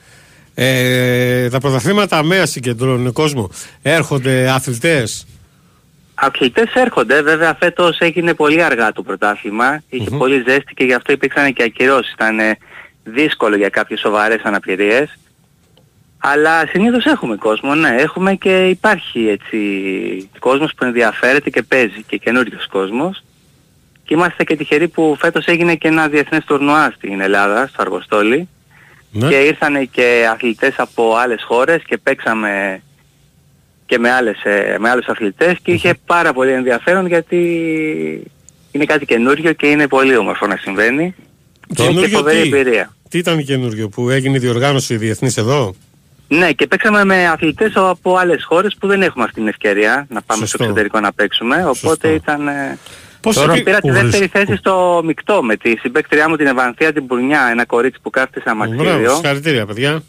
Ε, 0.54 1.50
τα 1.50 1.60
πρωταθλήματα 1.60 2.18
αμαία 2.18 2.46
συγκεντρώνουν 2.46 3.14
κόσμο. 3.14 3.50
Έρχονται 3.82 4.50
αθλητές. 4.50 5.26
Αθλητές 6.16 6.74
έρχονται, 6.74 7.22
βέβαια 7.22 7.56
φέτος 7.60 7.98
έγινε 8.00 8.34
πολύ 8.34 8.64
αργά 8.64 8.92
το 8.92 9.04
πρωτάθλημα, 9.04 9.84
είχε 9.90 10.10
πολύ 10.10 10.44
ζέστη 10.48 10.74
και 10.74 10.84
γι' 10.84 10.94
αυτό 10.94 11.12
υπήρξαν 11.12 11.54
και 11.54 11.64
ακυρώσεις. 11.64 12.14
Ήταν 12.14 12.40
ε, 12.40 12.58
δύσκολο 13.04 13.56
για 13.56 13.70
κάποιες 13.70 14.00
σοβαρές 14.00 14.42
αναπηρίες. 14.44 15.18
Αλλά 16.18 16.68
συνήθως 16.68 17.06
έχουμε 17.06 17.36
κόσμο, 17.36 17.76
ναι, 17.76 17.96
έχουμε 17.98 18.36
και 18.36 18.68
υπάρχει 18.68 19.28
έτσι 19.28 19.60
κόσμος 20.40 20.74
που 20.74 20.86
ενδιαφέρεται 20.86 21.50
και 21.50 21.62
παίζει 21.62 22.04
και 22.08 22.18
καινούριος 22.18 22.68
κόσμος. 22.68 23.24
Και 24.04 24.14
είμαστε 24.14 24.44
και 24.44 24.56
τυχεροί 24.56 24.88
που 24.88 25.16
φέτος 25.20 25.46
έγινε 25.46 25.76
και 25.76 25.88
ένα 25.88 26.08
διεθνές 26.08 26.44
τουρνουά 26.46 26.94
στην 26.96 27.22
Ελλάδα, 27.22 27.68
στο 27.68 27.82
Αργοστόλι. 27.82 28.50
Ναι. 29.12 29.28
Και 29.28 29.36
ήρθαν 29.36 29.90
και 29.90 30.28
αθλητές 30.32 30.74
από 30.78 31.16
άλλες 31.16 31.44
χώρες 31.44 31.82
και 31.86 31.98
παίξαμε 31.98 32.82
και 33.86 33.98
με, 34.00 34.12
άλλες, 34.12 34.44
ε, 34.44 34.76
με 34.80 34.90
άλλους 34.90 35.06
αθλητές 35.08 35.58
και 35.64 35.72
είχε 35.72 35.94
πάρα 36.06 36.34
πολύ 36.34 36.52
ενδιαφέρον 36.52 37.08
γιατί 37.08 37.38
είναι 38.72 38.86
κάτι 38.86 39.06
καινούριο 39.06 39.54
και 39.54 39.68
είναι 39.68 39.88
πολύ 39.88 40.18
όμορφο 40.18 40.48
να 40.48 40.58
συμβαίνει. 40.58 41.16
Και 41.76 41.84
είναι 41.84 41.92
και 41.92 41.98
Καινούριο 41.98 42.18
φοβερή 42.18 42.42
τι; 42.42 42.48
εμπειρία. 42.58 42.94
Τι 43.10 43.18
ήταν 43.18 43.44
καινούριο 43.44 43.90
που 43.90 44.10
έγινε 44.10 44.36
η 44.36 44.40
διοργάνωση 44.40 44.98
διεθνής 44.98 45.38
εδώ; 45.38 45.76
Ναι, 46.28 46.52
και 46.52 46.68
παίξαμε 46.68 47.06
με 47.06 47.28
αθλητές 47.28 47.72
από 47.76 48.16
άλλες 48.18 48.44
χώρες 48.44 48.76
που 48.80 48.88
δεν 48.88 49.02
έχουμε 49.02 49.24
αυτή 49.24 49.36
την 49.36 49.48
ευκαιρία 49.48 50.06
να 50.10 50.22
πάμε 50.22 50.40
Σωστό. 50.40 50.56
στο 50.56 50.64
εξωτερικό 50.64 51.00
να 51.00 51.14
παίξουμε. 51.14 51.56
Οπότε 51.56 51.74
Σωστό. 51.88 52.10
ήταν... 52.10 52.48
ε, 52.48 52.78
Πώς 53.22 53.36
Τώρα 53.36 53.54
επί- 53.54 53.64
Πήρα 53.64 53.80
τη 53.82 53.88
που 53.88 53.94
δεύτερη 53.94 54.18
βρίσκω- 54.18 54.40
θέση 54.40 54.58
στο 54.58 55.02
μεικτό 55.06 55.44
με 55.44 55.56
τη 55.58 55.78
συμπαίκτριά 55.78 56.30
μου 56.30 56.36
την 56.36 56.46
Ευανθία 56.48 56.94
την 56.94 57.08
Πουρνιά, 57.08 57.48
ένα 57.52 57.66
κορίτσι 57.66 58.00
που 58.02 58.10
κάθεται 58.10 58.40
σε 58.40 58.56
Μπράβο, 58.56 58.74
αμαξίδιο. 58.74 59.14
συγχαρητήρια 59.14 59.66
παιδιά. 59.66 60.04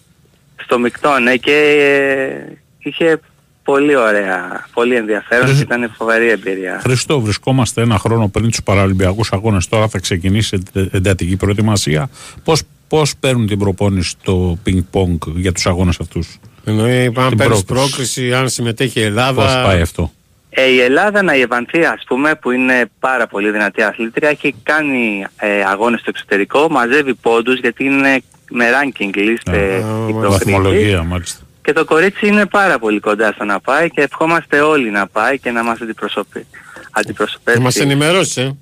Στο 0.57 0.79
μεικτό, 0.79 1.19
ναι, 1.19 1.37
και 1.37 1.53
ε, 1.81 2.53
είχε 2.79 3.21
πολύ 3.67 3.97
ωραία, 3.97 4.67
πολύ 4.73 4.95
ενδιαφέρον 4.95 5.47
και 5.55 5.61
ήταν 5.61 5.93
φοβερή 5.97 6.29
εμπειρία. 6.31 6.81
Χριστό, 6.83 7.21
βρισκόμαστε 7.21 7.83
ένα 7.83 7.99
χρόνο 7.99 8.29
πριν 8.29 8.49
τους 8.51 8.63
Παραλυμπιακούς 8.63 9.33
Αγώνες. 9.33 9.69
Τώρα 9.69 9.89
θα 9.89 9.99
ξεκινήσει 9.99 10.59
εν- 10.73 10.89
εντατική 10.93 11.37
προετοιμασία. 11.37 12.09
Πώς 12.45 12.63
πώς 12.89 13.17
παίρνουν 13.21 13.47
την 13.47 13.59
προπόνηση 13.59 14.09
στο 14.21 14.59
πινκ-πονγκ 14.63 15.19
για 15.35 15.53
τους 15.53 15.67
αγώνες 15.67 16.01
αυτούς, 16.01 16.39
Εννοεί 16.65 17.05
αν 17.17 17.29
Την 17.29 17.37
παίρνεις 17.39 17.65
πρόκριση. 17.65 17.65
πρόκριση, 17.65 18.35
αν 18.35 18.49
συμμετέχει 18.49 18.99
η 19.01 19.03
Πώς 19.03 19.11
Ελλάδα. 19.11 19.63
πάει 19.65 19.81
αυτό; 19.81 20.13
Ε, 20.51 20.65
η 20.71 20.81
Ελλάδα, 20.81 21.23
να 21.23 21.37
η 21.37 21.41
Ευανθία 21.41 21.91
ας 21.91 22.05
πούμε, 22.07 22.35
που 22.35 22.51
είναι 22.51 22.91
πάρα 23.01 23.27
πολύ 23.27 23.51
δυνατή 23.51 23.83
αθλήτρια, 23.83 24.29
έχει 24.29 24.55
κάνει 24.63 25.27
ε, 25.37 25.63
αγώνες 25.65 26.01
στο 26.01 26.11
εξωτερικό, 26.15 26.69
μαζεύει 26.71 27.15
πόντους 27.15 27.59
γιατί 27.61 27.85
είναι 27.85 28.23
με 28.51 28.65
ranking 28.71 29.17
list 29.17 29.53
ε, 29.53 29.77
η 30.09 30.13
προκρίση. 30.13 30.53
Βαθμολογία, 30.53 31.03
μάλιστα. 31.03 31.41
Και 31.67 31.73
το 31.73 31.85
κορίτσι 31.85 32.27
είναι 32.27 32.47
πάρα 32.47 32.79
πολύ 32.79 33.01
κοντά 33.01 33.33
στο 33.33 33.45
να 33.45 33.61
πάει 33.61 33.91
και 33.91 34.01
ευχόμαστε 34.01 34.61
όλοι 34.61 34.91
να 34.91 35.07
πάει 35.07 35.39
και 35.39 35.51
να 35.51 35.63
μας 35.63 35.81
αντιπροσωπεί. 35.81 36.47
Θα 36.73 36.89
αντιπροσωπεύσει. 36.93 37.61
μας 37.61 37.77
ενημερώσεις, 37.77 38.37
ε. 38.37 38.57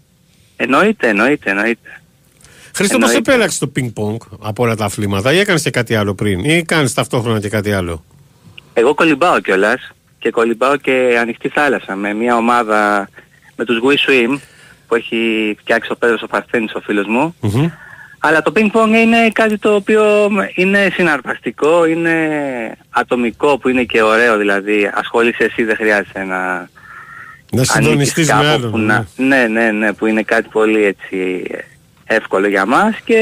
Εννοείται, 0.56 1.08
εννοείται, 1.08 1.50
εννοείται. 1.50 2.00
Χρήστο, 2.74 2.98
πώς 2.98 3.08
Εννοείται. 3.08 3.30
επέλεξες 3.32 3.58
το 3.58 3.66
πινκ-πονγκ 3.66 4.20
από 4.40 4.62
όλα 4.62 4.76
τα 4.76 4.84
αθλήματα 4.84 5.32
ή 5.32 5.38
έκανες 5.38 5.62
και 5.62 5.70
κάτι 5.70 5.94
άλλο 5.94 6.14
πριν 6.14 6.44
ή 6.44 6.62
κάνεις 6.64 6.94
ταυτόχρονα 6.94 7.40
και 7.40 7.48
κάτι 7.48 7.72
άλλο; 7.72 8.04
Εγώ 8.74 8.94
κολυμπάω 8.94 9.40
κιόλας 9.40 9.90
και 10.18 10.30
κολυμπάω 10.30 10.76
και 10.76 11.16
ανοιχτή 11.20 11.48
θάλασσα 11.48 11.94
με 11.96 12.14
μια 12.14 12.36
ομάδα 12.36 13.08
με 13.56 13.64
τους 13.64 13.78
We 13.82 13.92
Swim 14.10 14.38
που 14.88 14.94
έχει 14.94 15.54
φτιάξει 15.60 15.92
ο 15.92 15.96
Πέτρος 15.96 16.22
ο 16.22 16.26
Παρθένης 16.26 16.74
ο 16.74 16.80
φίλος 16.80 17.06
μου. 17.06 17.34
Μμμ. 17.40 17.68
Αλλά 18.26 18.42
το 18.42 18.52
ping 18.56 18.70
pong 18.72 18.92
είναι 18.94 19.30
κάτι 19.32 19.58
το 19.58 19.74
οποίο 19.74 20.30
είναι 20.54 20.90
συναρπαστικό, 20.92 21.86
είναι 21.86 22.16
ατομικό 22.90 23.58
που 23.58 23.68
είναι 23.68 23.84
και 23.84 24.02
ωραίο 24.02 24.36
δηλαδή. 24.36 24.90
Ασχολείσαι 24.94 25.44
εσύ 25.44 25.64
δεν 25.64 25.76
χρειάζεται 25.76 26.24
να 26.24 26.36
Να 26.36 26.68
ανήκεις 27.50 27.70
συντονιστείς 27.72 28.26
με 28.26 28.32
κάπου 28.32 28.46
άλλον. 28.46 28.70
που 28.70 28.78
ναι. 28.78 28.84
να... 28.84 29.06
Ναι, 29.16 29.46
ναι, 29.46 29.70
ναι, 29.70 29.92
που 29.92 30.06
είναι 30.06 30.22
κάτι 30.22 30.48
πολύ 30.48 30.84
έτσι 30.84 31.44
εύκολο 32.04 32.46
για 32.46 32.66
μας 32.66 32.96
και 33.04 33.18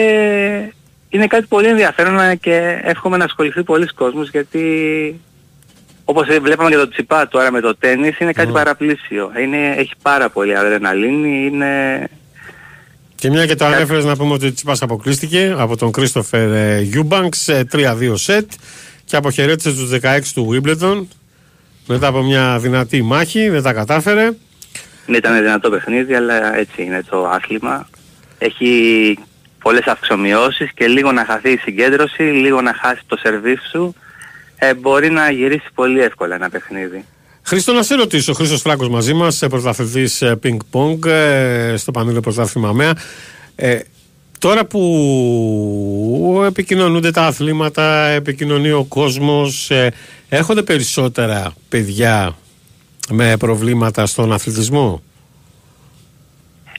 είναι 1.08 1.26
κάτι 1.26 1.46
πολύ 1.46 1.66
ενδιαφέρον 1.66 2.38
και 2.38 2.80
εύχομαι 2.82 3.16
να 3.16 3.24
ασχοληθεί 3.24 3.62
πολλοί 3.62 3.86
κόσμος 3.86 4.30
γιατί 4.30 4.64
όπως 6.04 6.26
βλέπαμε 6.40 6.70
και 6.70 6.76
το 6.76 6.88
τσιπά 6.88 7.28
τώρα 7.28 7.50
με 7.52 7.60
το 7.60 7.76
τέννις 7.76 8.18
είναι 8.18 8.32
κάτι 8.32 8.52
παραπλήσιο. 8.52 9.32
Είναι, 9.42 9.74
έχει 9.76 9.92
πάρα 10.02 10.30
πολύ 10.30 10.56
αδρεναλίνη, 10.56 11.46
είναι... 11.46 12.08
Και 13.22 13.30
μια 13.30 13.46
και 13.46 13.54
το 13.54 13.64
ανέφερες 13.64 14.04
να 14.04 14.16
πούμε 14.16 14.32
ότι 14.32 14.46
ο 14.46 14.52
Τσιτσιπάς 14.52 14.82
αποκλείστηκε 14.82 15.54
από 15.58 15.76
τον 15.76 15.92
Κρίστοφερ 15.92 16.80
Γιούμπανκς 16.80 17.34
σε 17.34 17.66
3-2 17.72 18.12
σετ 18.14 18.50
και 19.04 19.16
αποχαιρέτησε 19.16 19.72
τους 19.72 19.90
16 20.02 20.20
του 20.34 20.48
Wimbledon 20.52 21.06
μετά 21.86 22.06
από 22.06 22.22
μια 22.22 22.58
δυνατή 22.58 23.02
μάχη, 23.02 23.48
δεν 23.48 23.62
τα 23.62 23.72
κατάφερε. 23.72 24.30
Δεν 25.06 25.14
ήταν 25.14 25.36
δυνατό 25.38 25.70
παιχνίδι, 25.70 26.14
αλλά 26.14 26.56
έτσι 26.56 26.82
είναι 26.82 27.02
το 27.10 27.28
άθλημα. 27.28 27.88
Έχει 28.38 29.18
πολλές 29.62 29.86
αυξομειώσεις 29.86 30.72
και 30.74 30.86
λίγο 30.86 31.12
να 31.12 31.24
χαθεί 31.24 31.50
η 31.50 31.56
συγκέντρωση, 31.56 32.22
λίγο 32.22 32.60
να 32.60 32.74
χάσει 32.74 33.00
το 33.06 33.16
σερβίς 33.16 33.60
σου, 33.70 33.94
ε, 34.56 34.74
μπορεί 34.74 35.10
να 35.10 35.30
γυρίσει 35.30 35.68
πολύ 35.74 36.00
εύκολα 36.00 36.34
ένα 36.34 36.50
παιχνίδι. 36.50 37.04
Χρήστο, 37.44 37.72
να 37.72 37.82
σε 37.82 37.94
ρωτήσω, 37.94 38.32
ο 38.32 38.34
Χρήστος 38.34 38.60
Φράγκος 38.60 38.88
μαζί 38.88 39.12
μας, 39.14 39.42
πρωταθλητής 39.50 40.22
πινκ-πονγκ 40.40 41.04
ε, 41.06 41.74
στο 41.76 41.90
Πανελλήνιο 41.90 42.20
Πρωτάθλημα 42.20 42.68
ΑΜΕΑ. 42.68 42.92
Ε, 43.56 43.78
τώρα 44.38 44.64
που 44.64 46.42
επικοινωνούνται 46.46 47.10
τα 47.10 47.22
αθλήματα, 47.22 48.06
επικοινωνεί 48.06 48.70
ο 48.70 48.84
κόσμος, 48.84 49.70
ε, 49.70 49.92
έρχονται 50.28 50.62
περισσότερα 50.62 51.54
παιδιά 51.68 52.36
με 53.10 53.36
προβλήματα 53.36 54.06
στον 54.06 54.32
αθλητισμό; 54.32 55.02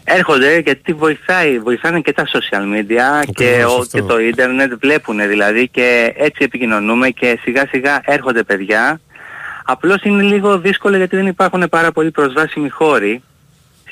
Έρχονται 0.03 0.57
γιατί 0.57 0.93
βοηθάει, 0.93 1.59
βοηθάνε 1.59 1.99
και 1.99 2.13
τα 2.13 2.23
social 2.27 2.77
media 2.77 3.25
και, 3.33 3.45
Ακριβώς 3.45 3.73
ο, 3.73 3.79
αυτό. 3.79 3.97
και 3.97 4.03
το 4.03 4.19
ίντερνετ 4.19 4.73
βλέπουν 4.81 5.27
δηλαδή 5.27 5.67
και 5.67 6.13
έτσι 6.17 6.43
επικοινωνούμε 6.43 7.09
και 7.09 7.39
σιγά 7.41 7.67
σιγά 7.67 8.01
έρχονται 8.05 8.43
παιδιά. 8.43 8.99
Απλώς 9.63 10.01
είναι 10.03 10.23
λίγο 10.23 10.59
δύσκολο 10.59 10.97
γιατί 10.97 11.15
δεν 11.15 11.27
υπάρχουν 11.27 11.65
πάρα 11.69 11.91
πολύ 11.91 12.11
προσβάσιμοι 12.11 12.69
χώροι 12.69 13.23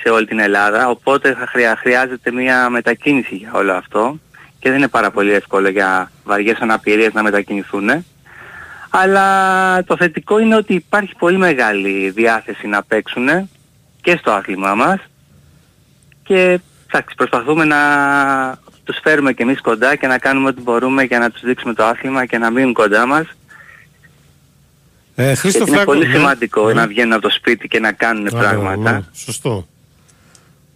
σε 0.02 0.10
όλη 0.10 0.26
την 0.26 0.40
Ελλάδα 0.40 0.90
οπότε 0.90 1.34
θα 1.34 1.48
χρειά, 1.48 1.76
χρειάζεται 1.76 2.32
μια 2.32 2.70
μετακίνηση 2.70 3.36
για 3.36 3.52
όλο 3.54 3.74
αυτό 3.74 4.20
και 4.60 4.70
δεν 4.70 4.78
είναι 4.78 4.88
πάρα 4.88 5.12
πολύ 5.12 5.32
εύκολο 5.32 5.70
για 5.70 6.12
βαριές 6.24 6.58
αναπηρίες 6.60 7.14
να 7.14 7.24
μετακινηθούν. 7.24 7.90
Αλλά 8.90 9.84
το 9.84 9.98
θετικό 9.98 10.40
είναι 10.40 10.56
ότι 10.56 10.74
υπάρχει 10.74 11.16
πολύ 11.18 11.38
μεγάλη 11.38 12.10
διάθεση 12.10 12.68
να 12.68 12.84
παίξουν 12.84 13.28
και 14.02 14.18
στο 14.18 14.32
άθλημά 14.32 14.76
μας 14.76 15.00
και 16.24 16.60
εντάξει, 16.88 17.16
προσπαθούμε 17.16 17.66
να 17.66 17.78
τους 18.84 19.00
φέρουμε 19.04 19.34
και 19.34 19.44
εμείς 19.44 19.62
κοντά 19.62 19.96
και 19.96 20.08
να 20.08 20.18
κάνουμε 20.18 20.48
ό,τι 20.48 20.62
μπορούμε 20.62 21.04
για 21.04 21.20
να 21.20 21.30
τους 21.30 21.42
δείξουμε 21.42 21.74
το 21.74 21.84
άθλημα 21.86 22.26
και 22.26 22.38
να 22.38 22.50
μείνουν 22.50 22.74
κοντά 22.74 23.06
μας. 23.06 23.26
Ε, 25.16 25.36
Χρήστο 25.36 25.48
Γιατί 25.58 25.60
είναι 25.72 25.76
Φράγκο, 25.82 25.92
πολύ 25.94 26.08
ναι. 26.08 26.16
σημαντικό 26.16 26.68
Ναι. 26.68 26.74
να 26.74 26.88
βγαίνουν 26.88 27.14
από 27.14 27.22
το 27.22 27.30
σπίτι 27.30 27.68
και 27.68 27.80
να 27.80 27.92
κάνουν 27.92 28.28
Άρα, 28.36 28.50
πράγματα. 28.50 28.92
ναι, 28.92 29.02
σωστό. 29.14 29.68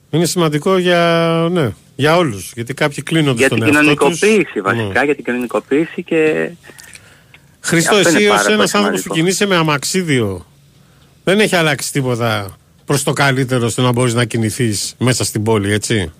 Είναι 0.09 0.25
σημαντικό 0.25 0.77
για, 0.77 1.29
ναι, 1.51 1.69
για 1.95 2.17
όλους. 2.17 2.51
Γιατί 2.55 2.73
κάποιοι 2.73 3.03
κλείνονται 3.03 3.37
Για 3.37 3.45
στον 3.47 3.57
την 3.59 3.67
εαυτό 3.67 3.79
κοινωνικοποίηση 3.81 4.43
τους. 4.53 4.61
βασικά, 4.61 4.99
Ναι. 4.99 5.05
για 5.05 5.15
την 5.15 5.23
κοινωνικοποίηση 5.23 6.03
και 6.03 6.49
Χρήστο, 7.61 7.95
Αυτό 7.95 8.09
είναι 8.09 8.17
εσύ 8.17 8.27
πάρα 8.27 8.39
ως 8.39 8.43
πολύ 8.45 8.55
ένας 8.55 8.75
άνθρωπος 8.75 9.01
που 9.01 9.13
σημαντικό. 9.13 9.13
κινείσαι 9.25 9.45
με 9.45 9.55
αμαξίδιο, 9.55 10.45
δεν 11.23 11.39
έχει 11.39 11.55
αλλάξει 11.55 11.91
τίποτα 11.91 12.57
προς 12.85 13.03
το 13.03 13.13
καλύτερο 13.13 13.69
στο 13.69 13.81
να 13.81 13.91
μπορείς 13.91 14.13
να 14.13 14.25
κινηθείς 14.25 14.95
μέσα 14.99 15.23
στην 15.23 15.43
πόλη, 15.43 15.71
έτσι; 15.73 16.11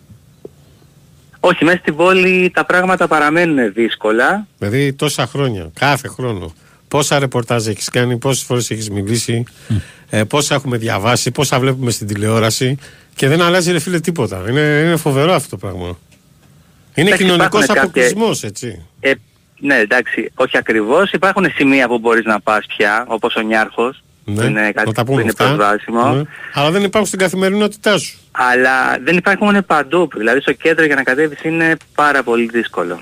όχι 1.40 1.64
μέσα 1.66 1.78
στην 1.78 1.96
πόλη 1.96 2.52
τα 2.54 2.66
πράγματα 2.66 3.08
παραμένουν 3.08 3.74
δύσκολα. 3.74 4.48
Δηλαδή 4.58 4.94
τόσα 4.94 5.28
χρόνια, 5.28 5.70
κάθε 5.80 6.08
χρόνο. 6.08 6.54
Πόσα 6.88 7.20
ρεπορτάζ 7.20 7.68
έχεις 7.68 7.90
κάνει, 7.90 8.18
πόσες 8.18 8.44
φορές 8.44 8.70
έχεις 8.72 8.90
μιλήσει, 8.90 9.44
ε, 10.10 10.24
πόσα 10.24 10.56
έχουμε 10.56 10.78
διαβάσει, 10.78 11.32
πόσα 11.32 11.60
βλέπουμε 11.60 11.92
στην 11.92 12.08
τηλεόραση 12.08 12.78
και 13.16 13.28
δεν 13.28 13.42
αλλάζει 13.42 13.72
ρε 13.72 13.80
φίλε 13.80 14.00
τίποτα. 14.00 14.44
Είναι, 14.50 14.60
είναι 14.60 14.96
φοβερό 14.96 15.34
αυτό 15.34 15.50
το 15.50 15.58
πράγμα. 15.58 15.98
Είναι 16.96 17.08
Εντάξει, 17.08 17.24
κοινωνικός 17.24 17.64
υπάρχουν 17.64 17.68
κάποια- 17.68 17.82
αποκλεισμός, 17.82 18.44
έτσι. 18.44 18.86
Ε, 19.00 19.12
ναι 19.60 19.76
εντάξει, 19.76 20.32
όχι 20.36 20.58
ακριβώς. 20.58 21.12
Υπάρχουν 21.12 21.46
σημεία 21.56 21.88
που 21.88 22.00
μπορείς 22.00 22.26
να 22.26 22.40
πας 22.40 22.66
πια, 22.78 23.06
όπως 23.08 23.36
ο 23.36 23.42
Νιάρχος. 23.42 24.04
που 24.26 24.32
είναι 24.32 24.50
να 24.50 24.72
κάτι 24.72 24.92
τα 24.92 25.04
που 25.04 25.12
πούμε 25.12 25.22
είναι 25.22 25.32
αυτά. 25.38 25.46
προσβάσιμο. 25.46 26.14
Ναι. 26.14 26.22
Αλλά 26.54 26.72
δεν 26.72 26.84
υπάρχουν 26.84 27.08
στην 27.08 27.20
καθημερινότητά 27.20 27.98
σου. 27.98 28.18
Αλλά 28.32 28.98
δεν 29.04 29.18
υπάρχουν 29.18 29.66
παντού. 29.66 30.10
Δηλαδή 30.18 30.42
στο 30.42 30.54
κέντρο 30.54 30.86
για 30.86 30.96
να 30.96 31.04
κατέβεις 31.04 31.44
είναι 31.44 31.76
πάρα 31.96 32.24
πολύ 32.24 32.50
δύσκολο. 32.54 33.00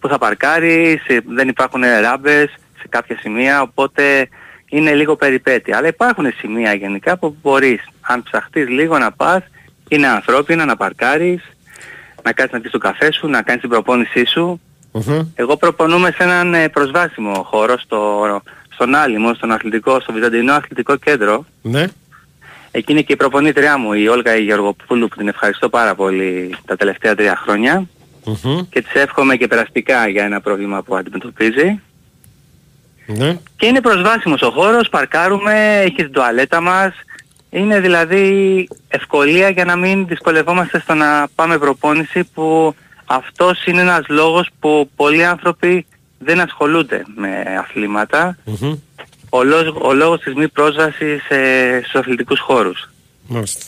Που 0.00 0.08
θα 0.08 0.18
παρκάρεις, 0.18 1.02
ε, 1.06 1.18
δεν 1.34 1.48
υπάρχουν 1.48 1.80
ράμπες 2.00 2.48
σε 2.86 2.92
κάποια 2.98 3.18
σημεία, 3.18 3.62
οπότε 3.62 4.28
είναι 4.68 4.94
λίγο 4.94 5.16
περιπέτεια. 5.16 5.76
Αλλά 5.76 5.88
υπάρχουν 5.88 6.32
σημεία 6.38 6.74
γενικά 6.74 7.18
που 7.18 7.36
μπορείς, 7.42 7.80
αν 8.00 8.22
ψαχτείς 8.22 8.68
λίγο 8.68 8.98
να 8.98 9.12
πας, 9.12 9.42
είναι 9.88 10.06
ανθρώπινα 10.06 10.64
να 10.64 10.76
παρκάρεις, 10.76 11.42
να 12.22 12.32
κάτσεις 12.32 12.52
να 12.52 12.60
πεις 12.60 12.70
το 12.70 12.78
καφέ 12.78 13.12
σου, 13.12 13.28
να 13.28 13.42
κάνεις 13.42 13.60
την 13.60 13.70
προπόνησή 13.70 14.24
σου. 14.24 14.60
Μμμ. 14.92 15.20
Εγώ 15.34 15.56
προπονούμε 15.56 16.10
σε 16.10 16.22
έναν 16.22 16.54
ε, 16.54 16.68
προσβάσιμο 16.68 17.42
χώρο 17.42 17.78
στο, 17.78 18.22
στον 18.68 18.94
Άλυμο, 18.94 19.34
στον 19.34 19.52
αθλητικό, 19.52 20.00
στο 20.00 20.12
Βυζαντινό 20.12 20.52
Αθλητικό 20.52 20.96
Κέντρο. 20.96 21.44
Ναι. 21.62 21.84
Εκεί 22.70 22.92
είναι 22.92 23.02
και 23.02 23.12
η 23.12 23.16
προπονήτριά 23.16 23.78
μου, 23.78 23.92
η 23.92 24.08
Όλγα 24.08 24.34
Γεωργοπούλου, 24.36 25.08
που 25.08 25.16
την 25.16 25.28
ευχαριστώ 25.28 25.68
πάρα 25.68 25.94
πολύ 25.94 26.56
τα 26.66 26.76
τελευταία 26.76 27.14
τρία 27.14 27.36
χρόνια 27.36 27.86
Μμμ. 28.24 28.60
και 28.70 28.82
της 28.82 28.94
εύχομαι 28.94 29.36
και 29.36 29.46
περαστικά 29.46 30.08
για 30.08 30.24
ένα 30.24 30.40
πρόβλημα 30.40 30.82
που 30.82 30.96
αντιμετωπίζει. 30.96 31.80
Ναι. 33.06 33.38
Και 33.56 33.66
είναι 33.66 33.80
προσβάσιμος 33.80 34.42
ο 34.42 34.50
χώρος, 34.50 34.88
παρκάρουμε, 34.88 35.80
έχει 35.80 35.94
την 35.94 36.12
τουαλέτα 36.12 36.60
μας. 36.60 36.92
Είναι 37.50 37.80
δηλαδή 37.80 38.68
ευκολία 38.88 39.48
για 39.48 39.64
να 39.64 39.76
μην 39.76 40.06
δυσκολευόμαστε 40.06 40.80
στο 40.80 40.94
να 40.94 41.28
πάμε 41.34 41.58
προπόνηση 41.58 42.24
που 42.24 42.74
αυτός 43.06 43.66
είναι 43.66 43.80
ένας 43.80 44.04
λόγος 44.08 44.48
που 44.60 44.90
πολλοί 44.96 45.24
άνθρωποι 45.24 45.86
δεν 46.18 46.40
ασχολούνται 46.40 47.02
με 47.14 47.56
αθλήματα. 47.58 48.36
Μμμ. 48.44 48.74
Ο, 49.30 49.42
λόγος, 49.42 49.74
ο 49.82 49.92
λόγος 49.92 50.20
της 50.20 50.34
μη 50.34 50.48
πρόσβασης 50.48 51.28
ε, 51.28 51.80
στους 51.82 51.94
αθλητικούς 51.94 52.40
χώρους. 52.40 52.90
Μάλιστα. 53.26 53.66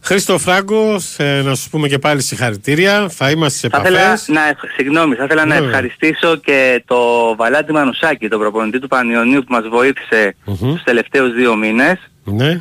Χρήστο 0.00 0.38
Φράγκο, 0.38 1.00
ε, 1.16 1.42
να 1.42 1.54
σου 1.54 1.70
πούμε 1.70 1.88
και 1.88 1.98
πάλι 1.98 2.22
συγχαρητήρια. 2.22 3.08
Θα 3.08 3.30
είμαστε 3.30 3.58
σε 3.58 3.68
Θα 3.68 3.76
επαφές. 3.88 4.20
ήθελα 4.22 4.40
να, 4.40 4.48
ευχ- 4.48 4.72
συγγνώμη, 4.76 5.14
θα 5.14 5.24
ήθελα 5.24 5.44
να 5.44 5.54
Βέβαια. 5.54 5.68
ευχαριστήσω 5.68 6.36
και 6.36 6.82
το 6.86 6.96
Βαλάντι 7.36 7.72
Μανουσάκη, 7.72 8.28
τον 8.28 8.38
προπονητή 8.38 8.78
του 8.78 8.88
Πανιωνίου 8.88 9.40
που 9.44 9.52
μας 9.52 9.68
βοήθησε 9.68 10.34
Μμμ. 10.44 10.56
τους 10.72 10.82
τελευταίους 10.82 11.32
δύο 11.34 11.56
μήνες. 11.56 11.98
Ναι. 12.24 12.60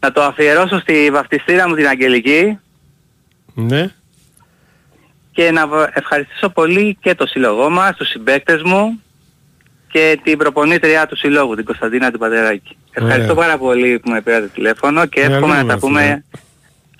Να 0.00 0.12
το 0.12 0.22
αφιερώσω 0.22 0.78
στη 0.80 1.08
βαφτιστήρα 1.12 1.68
μου 1.68 1.74
την 1.74 1.86
Αγγελική 1.88 2.58
Ναι. 3.54 3.90
και 5.32 5.50
να 5.50 5.66
β- 5.66 5.88
ευχαριστήσω 5.96 6.48
πολύ 6.48 6.96
και 7.00 7.14
το 7.14 7.26
σύλλογό 7.26 7.70
μας, 7.70 7.96
τους 7.96 8.08
συμπαίκτες 8.08 8.62
μου 8.62 9.02
και 9.90 10.20
την 10.22 10.38
προπονήτριά 10.38 11.06
του 11.06 11.16
συλλόγου, 11.16 11.54
την 11.54 11.64
Κωνσταντίνα 11.64 12.10
την 12.10 12.18
Πατεράκη. 12.18 12.76
Ευχαριστώ 12.92 13.32
Ωραία. 13.32 13.44
πάρα 13.46 13.58
πολύ 13.58 13.98
που 13.98 14.10
με 14.10 14.20
πήρατε 14.20 14.46
τηλέφωνο 14.54 15.06
και 15.06 15.20
Ναι, 15.26 15.34
εύχομαι 15.34 15.52
να 15.52 15.58
αλήθεια, 15.58 15.74
τα 15.74 15.78
πούμε 15.80 16.00
φίλε. 16.02 16.22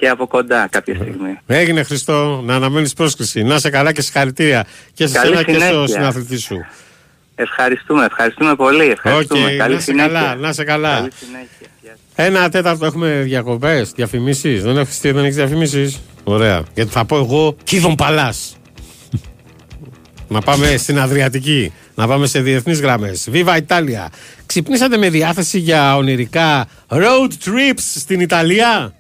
Και 0.03 0.09
από 0.09 0.27
κοντά 0.27 0.69
κάποια 0.71 0.95
στιγμή. 0.95 1.39
Έγινε 1.47 1.83
Χρήστο, 1.83 2.43
να 2.45 2.55
αναμένεις 2.55 2.93
πρόσκληση. 2.93 3.43
Να 3.43 3.59
'σαι 3.59 3.71
καλά 3.71 3.93
και 3.93 4.03
συγχαρητήρια 4.03 4.65
και 4.95 5.07
σε 5.07 5.19
Καλή 5.19 5.27
σένα 5.37 5.43
και 5.43 5.53
στο 5.53 5.63
συνέχεια. 5.63 5.87
συναθλητή 5.87 6.39
σου. 6.39 6.65
Ευχαριστούμε, 7.35 8.05
ευχαριστούμε 8.05 8.55
πολύ. 8.55 8.85
Ευχαριστούμε. 8.85 9.45
ΟΚ, 9.53 9.57
Καλή 9.57 9.75
να 9.75 9.81
'σαι 9.81 9.85
συνέχεια. 9.91 10.13
καλά, 10.13 10.35
να 10.35 10.53
'σαι 10.53 10.65
καλά. 10.65 10.95
Καλή 10.95 11.11
συνέχεια. 11.27 11.67
Γεια 11.83 11.97
σας. 12.17 12.27
Ένα 12.27 12.49
τέταρτο 12.49 12.87
έχουμε 12.87 13.21
διακοπές, 13.25 13.91
διαφημίσεις. 13.91 14.63
Δεν 14.63 14.77
έχεις, 14.79 15.01
δεν 15.01 15.19
έχεις 15.19 15.35
διαφημίσεις; 15.37 16.01
Ωραία. 16.25 16.63
Γιατί 16.75 16.91
θα 16.91 17.05
πω 17.05 17.17
εγώ 17.17 17.57
Κίδων 17.65 17.95
Παλάς. 17.95 18.57
να 20.29 20.41
πάμε 20.41 20.77
στην 20.77 20.99
Αδριατική. 20.99 21.73
Να 21.95 22.07
πάμε 22.07 22.27
σε 22.27 22.41
διεθνείς 22.41 22.81
γραμμές. 22.81 23.29
Viva 23.33 23.57
Italia. 23.67 24.07
Ξυπνήσατε 24.47 24.97
με 24.97 25.09
διάθεση 25.11 25.59
για 25.59 25.97
ονειρικά 25.97 26.67
road 26.89 27.29
trips 27.45 27.79
στην 27.95 28.21
Ιταλία; 28.21 28.95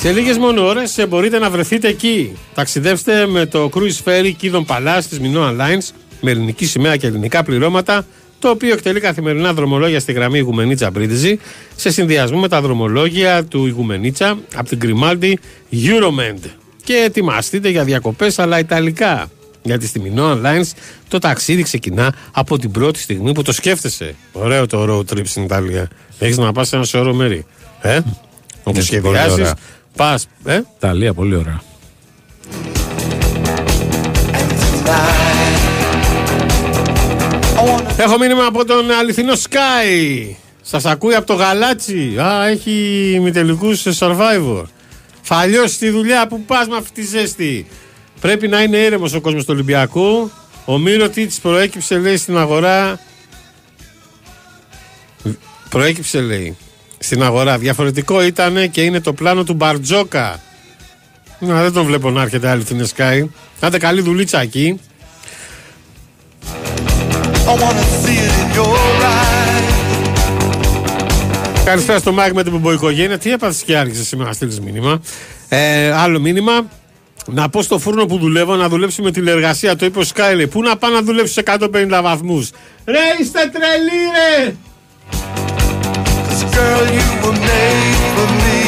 Σε 0.00 0.12
λίγες 0.12 0.38
μόνο 0.38 0.66
ώρες 0.66 0.98
ε, 0.98 1.06
μπορείτε 1.06 1.38
να 1.38 1.50
βρεθείτε 1.50 1.88
εκεί. 1.88 2.36
Ταξιδεύστε 2.54 3.26
με 3.26 3.46
το 3.46 3.70
cruise 3.74 4.04
ferry 4.04 4.32
Κίδων 4.36 4.64
Παλάς 4.64 5.08
της 5.08 5.20
Minoan 5.22 5.56
Lines 5.60 5.94
με 6.20 6.30
ελληνική 6.30 6.66
σημαία 6.66 6.96
και 6.96 7.06
ελληνικά 7.06 7.42
πληρώματα 7.42 8.06
το 8.38 8.48
οποίο 8.48 8.72
εκτελεί 8.72 9.00
καθημερινά 9.00 9.52
δρομολόγια 9.52 10.00
στη 10.00 10.12
γραμμή 10.12 10.38
Ιγουμενίτσα 10.38 10.90
Μπρίντιζη 10.90 11.38
σε 11.76 11.90
συνδυασμό 11.90 12.38
με 12.38 12.48
τα 12.48 12.60
δρομολόγια 12.60 13.44
του 13.44 13.66
Ιγουμενίτσα 13.66 14.38
από 14.54 14.68
την 14.68 14.78
Grimaldi 14.82 15.32
Euromend. 15.72 16.48
Και 16.84 16.94
ετοιμαστείτε 16.94 17.68
για 17.68 17.84
διακοπές 17.84 18.38
αλλά 18.38 18.58
ιταλικά. 18.58 19.30
Γιατί 19.62 19.86
στη 19.86 20.02
Minoan 20.04 20.42
Lines 20.42 20.70
το 21.08 21.18
ταξίδι 21.18 21.62
ξεκινά 21.62 22.14
από 22.32 22.58
την 22.58 22.70
πρώτη 22.70 22.98
στιγμή 22.98 23.32
που 23.32 23.42
το 23.42 23.52
σκέφτεσαι. 23.52 24.14
Ωραίο 24.32 24.66
το 24.66 24.82
road 24.88 25.14
trip 25.14 25.26
στην 25.26 25.42
Ιταλία. 25.42 25.88
Έχεις 26.18 26.38
να 26.38 26.52
πας 26.52 26.68
σε 26.68 26.76
ένα 26.76 26.84
σώρο 26.84 27.14
μέρη. 27.14 27.46
Ε; 27.80 28.00
Όπου 28.62 28.80
πολύ 29.02 29.18
σχεδιάζεις, 29.94 29.96
ωραία. 29.96 30.10
πας, 30.10 30.26
ε; 30.44 30.60
Ιταλία, 30.76 31.14
πολύ 31.14 31.34
ωραία. 31.34 31.60
Έχω 37.96 38.18
μήνυμα 38.18 38.44
από 38.44 38.64
τον 38.64 38.90
αληθινό 38.90 39.32
Sky. 39.32 40.34
Σας 40.62 40.84
ακούει 40.84 41.14
από 41.14 41.26
το 41.26 41.34
γαλάτσι. 41.34 42.16
Α, 42.20 42.46
έχει 42.46 42.72
ημιτελικούς 43.14 43.80
σε 43.80 43.90
survivor. 43.98 44.62
Θα 45.22 45.46
λιώσει 45.46 45.78
τη 45.78 45.90
δουλειά 45.90 46.26
που 46.26 46.40
πας 46.40 46.68
με 46.68 46.76
αυτή 46.76 46.92
τη 46.92 47.06
ζέστη. 47.06 47.66
Πρέπει 48.20 48.48
να 48.48 48.62
είναι 48.62 48.76
ήρεμο 48.76 49.06
ο 49.14 49.20
κόσμος 49.20 49.44
του 49.44 49.50
Ολυμπιακού. 49.52 50.30
Ο 50.64 50.78
Μύρο 50.78 51.08
Τίτ 51.08 51.32
προέκυψε, 51.42 51.98
λέει, 51.98 52.16
στην 52.16 52.38
αγορά. 52.38 53.00
Προέκυψε, 55.68 56.20
λέει, 56.20 56.56
στην 57.02 57.22
αγορά. 57.22 57.58
Διαφορετικό 57.58 58.22
ήταν 58.22 58.70
και 58.70 58.82
είναι 58.82 59.00
το 59.00 59.12
πλάνο 59.12 59.44
του 59.44 59.54
Μπαρτζόκα. 59.54 60.40
Να, 61.38 61.62
δεν 61.62 61.72
τον 61.72 61.84
βλέπω 61.84 62.10
να 62.10 62.22
έρχεται 62.22 62.48
αληθινό 62.48 62.86
Σκάι. 62.96 63.24
Άντε 63.60 63.78
καλή 63.78 64.00
δουλίτσα 64.00 64.40
εκεί. 64.40 64.80
I 67.46 67.52
wanna 67.52 67.84
see 68.02 68.18
it 68.26 68.32
in 68.42 68.56
your 68.56 68.76
eyes. 69.02 69.70
Καλησπέρα 71.64 71.98
στο 71.98 72.12
Μάικ 72.12 72.32
με 72.32 72.42
την 72.42 72.58
Μποϊκογένεια. 72.58 73.18
Τι 73.18 73.32
έπαθες 73.32 73.62
και 73.62 73.76
άρχισε 73.76 74.04
σήμερα 74.04 74.28
να 74.28 74.34
στέλνεις 74.34 74.60
μήνυμα. 74.60 75.00
Ε, 75.48 75.92
άλλο 75.92 76.20
μήνυμα. 76.20 76.68
Να 77.26 77.48
πω 77.48 77.62
στο 77.62 77.78
φούρνο 77.78 78.06
που 78.06 78.18
δουλεύω 78.18 78.56
να 78.56 78.68
δουλέψει 78.68 79.02
με 79.02 79.10
τηλεργασία. 79.10 79.76
Το 79.76 79.86
είπε 79.86 79.98
ο 79.98 80.04
Σκάι 80.04 80.23
λέει. 80.23 80.46
Πού 80.46 80.62
να 80.62 80.76
πάω 80.76 80.90
να 80.90 81.02
δουλέψει 81.02 81.32
σε 81.32 81.42
150 81.46 82.00
βαθμούς; 82.02 82.50
Ρε 82.84 82.98
είστε 83.20 83.38
τρελοί, 83.52 84.00
ρε! 84.14 84.54
Girl, 86.54 86.86
you 86.90 87.08
were 87.22 87.38
made 87.38 88.00
for 88.14 88.28
me. 88.44 88.60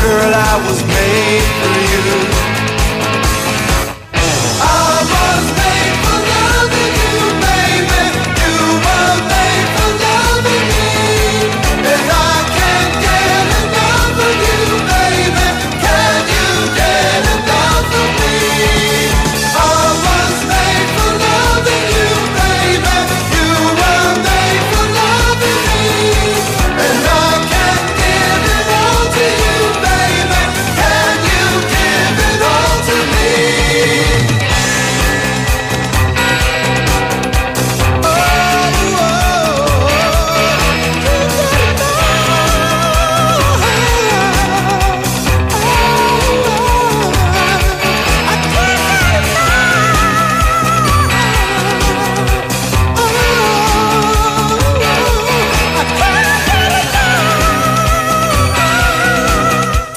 Girl, 0.00 0.32
I 0.34 0.54
was 0.66 0.82
made 0.84 1.46
for 1.58 1.74
you. 1.92 2.41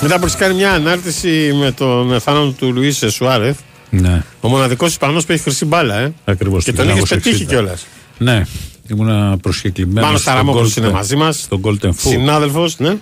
Μετά 0.07 0.17
από 0.17 0.27
κάνει 0.37 0.53
μια 0.53 0.71
ανάρτηση 0.73 1.53
με 1.59 1.71
τον 1.71 2.19
θάνατο 2.19 2.51
του 2.51 2.73
Λουίς 2.73 3.03
Σουάρεθ. 3.07 3.59
Ναι, 3.89 4.23
Ο 4.41 4.47
μοναδικός 4.47 4.89
Ισπανός 4.89 5.25
που 5.25 5.31
έχει 5.31 5.41
χρυσή 5.41 5.65
μπάλα, 5.65 5.97
ε. 5.99 6.13
ακριβώς. 6.25 6.63
Και 6.63 6.73
τον 6.73 6.89
είχες 6.89 7.09
πετύχει 7.09 7.45
κιόλας. 7.45 7.85
Ναι, 8.17 8.43
ήμουν 8.87 9.39
προσκεκλημένος. 9.39 10.03
Μάνος 10.03 10.23
Ταραμόπουλο 10.23 10.71
είναι 10.77 10.89
μαζί 10.89 11.15
μας. 11.15 11.39
Στο 11.39 11.59
Golden 11.63 11.87
Foot. 11.87 11.93
Συνάδελφος, 11.95 12.79
ναι. 12.79 12.97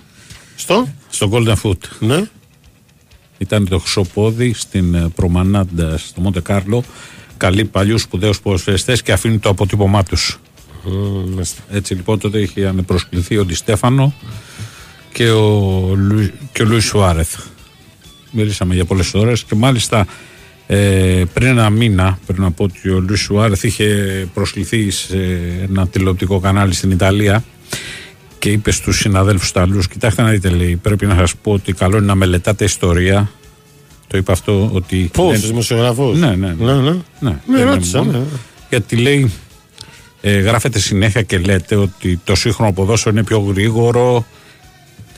Στο, 0.56 0.88
Στο 1.10 1.30
Golden 1.32 1.54
Foot. 1.62 1.78
ναι. 1.98 2.22
Ήταν 3.38 3.68
το 3.68 3.78
χρυσό 3.78 4.02
πόδι 4.14 4.52
στην 4.54 4.94
ε, 4.94 5.08
Προμανάντα 5.14 5.98
στο 5.98 6.20
Μοντε 6.20 6.40
Κάρλο. 6.40 6.84
Καλεί 7.36 7.64
παλιούς 7.64 8.02
σπουδαίους 8.02 8.40
ποδοσφαιριστές 8.40 9.02
και 9.02 9.12
αφήνει 9.12 9.38
το 9.38 9.48
αποτύπωμά 9.48 10.02
τους. 10.02 10.38
Μμμ, 10.84 11.32
μάλιστα. 11.32 11.62
Έτσι 11.70 11.94
λοιπόν 11.94 12.18
τότε 12.18 12.40
είχαν 12.40 12.84
προσκληθεί 12.84 13.38
ο 13.38 13.44
Ντι 13.44 13.54
Στέφανο 13.54 14.14
και 15.14 15.30
ο, 15.30 15.50
Λου, 15.96 16.30
και 16.52 16.62
ο 16.62 16.66
Λουίς 16.66 16.84
Σουάρεθ. 16.84 17.36
Μιλήσαμε 18.30 18.74
για 18.74 18.84
πολλές 18.84 19.14
ώρες 19.14 19.44
και 19.44 19.54
μάλιστα 19.54 20.06
ε, 20.66 21.22
πριν 21.32 21.48
ένα 21.48 21.70
μήνα, 21.70 22.18
πριν 22.26 22.42
να 22.42 22.50
πω 22.50 22.64
ότι 22.64 22.90
ο 22.90 22.98
Λουίς 23.00 23.20
Σουάρεθ 23.20 23.62
είχε 23.64 23.86
προσκληθεί 24.34 24.90
σε 24.90 25.16
ένα 25.68 25.88
τηλεοπτικό 25.88 26.38
κανάλι 26.40 26.74
στην 26.74 26.90
Ιταλία 26.90 27.44
και 28.38 28.50
είπε 28.50 28.70
στους 28.70 28.98
συναδέλφους 28.98 29.48
Ιταλούς 29.48 29.88
κοιτάξτε 29.88 30.22
να 30.22 30.28
δείτε 30.30 30.48
λέει 30.48 30.76
πρέπει 30.76 31.06
να 31.06 31.14
σας 31.14 31.34
πω 31.42 31.52
ότι 31.52 31.72
καλό 31.72 31.96
είναι 31.96 32.06
να 32.06 32.14
μελετάτε 32.14 32.64
ιστορία 32.64 33.30
το 34.06 34.16
είπε 34.18 34.32
αυτό 34.32 34.70
ότι 34.72 35.10
Πώς, 35.12 35.26
δεν- 35.28 35.36
στους 35.36 35.48
δημοσιογράφους; 35.50 36.18
Ναι, 36.18 36.26
ναι, 36.34 36.54
ναι. 36.58 36.64
ναι, 36.64 36.72
ναι. 36.72 36.80
ναι, 36.90 36.90
Ναι, 37.20 37.36
δεν 37.46 37.60
είναι 37.60 37.64
ρώτησα, 37.70 38.02
μόνο. 38.04 38.18
ναι. 38.18 38.24
Γιατί 38.68 38.96
λέει, 38.96 39.30
ε, 40.20 40.38
γράφετε 40.38 40.78
συνέχεια 40.78 41.22
και 41.22 41.38
λέτε 41.38 41.74
ότι 41.76 42.20
το 42.24 42.34
σύγχρονο 42.34 42.72
ποδόσφαιρο 42.72 43.14
είναι 43.14 43.24
πιο 43.24 43.38
γρήγορο 43.38 44.26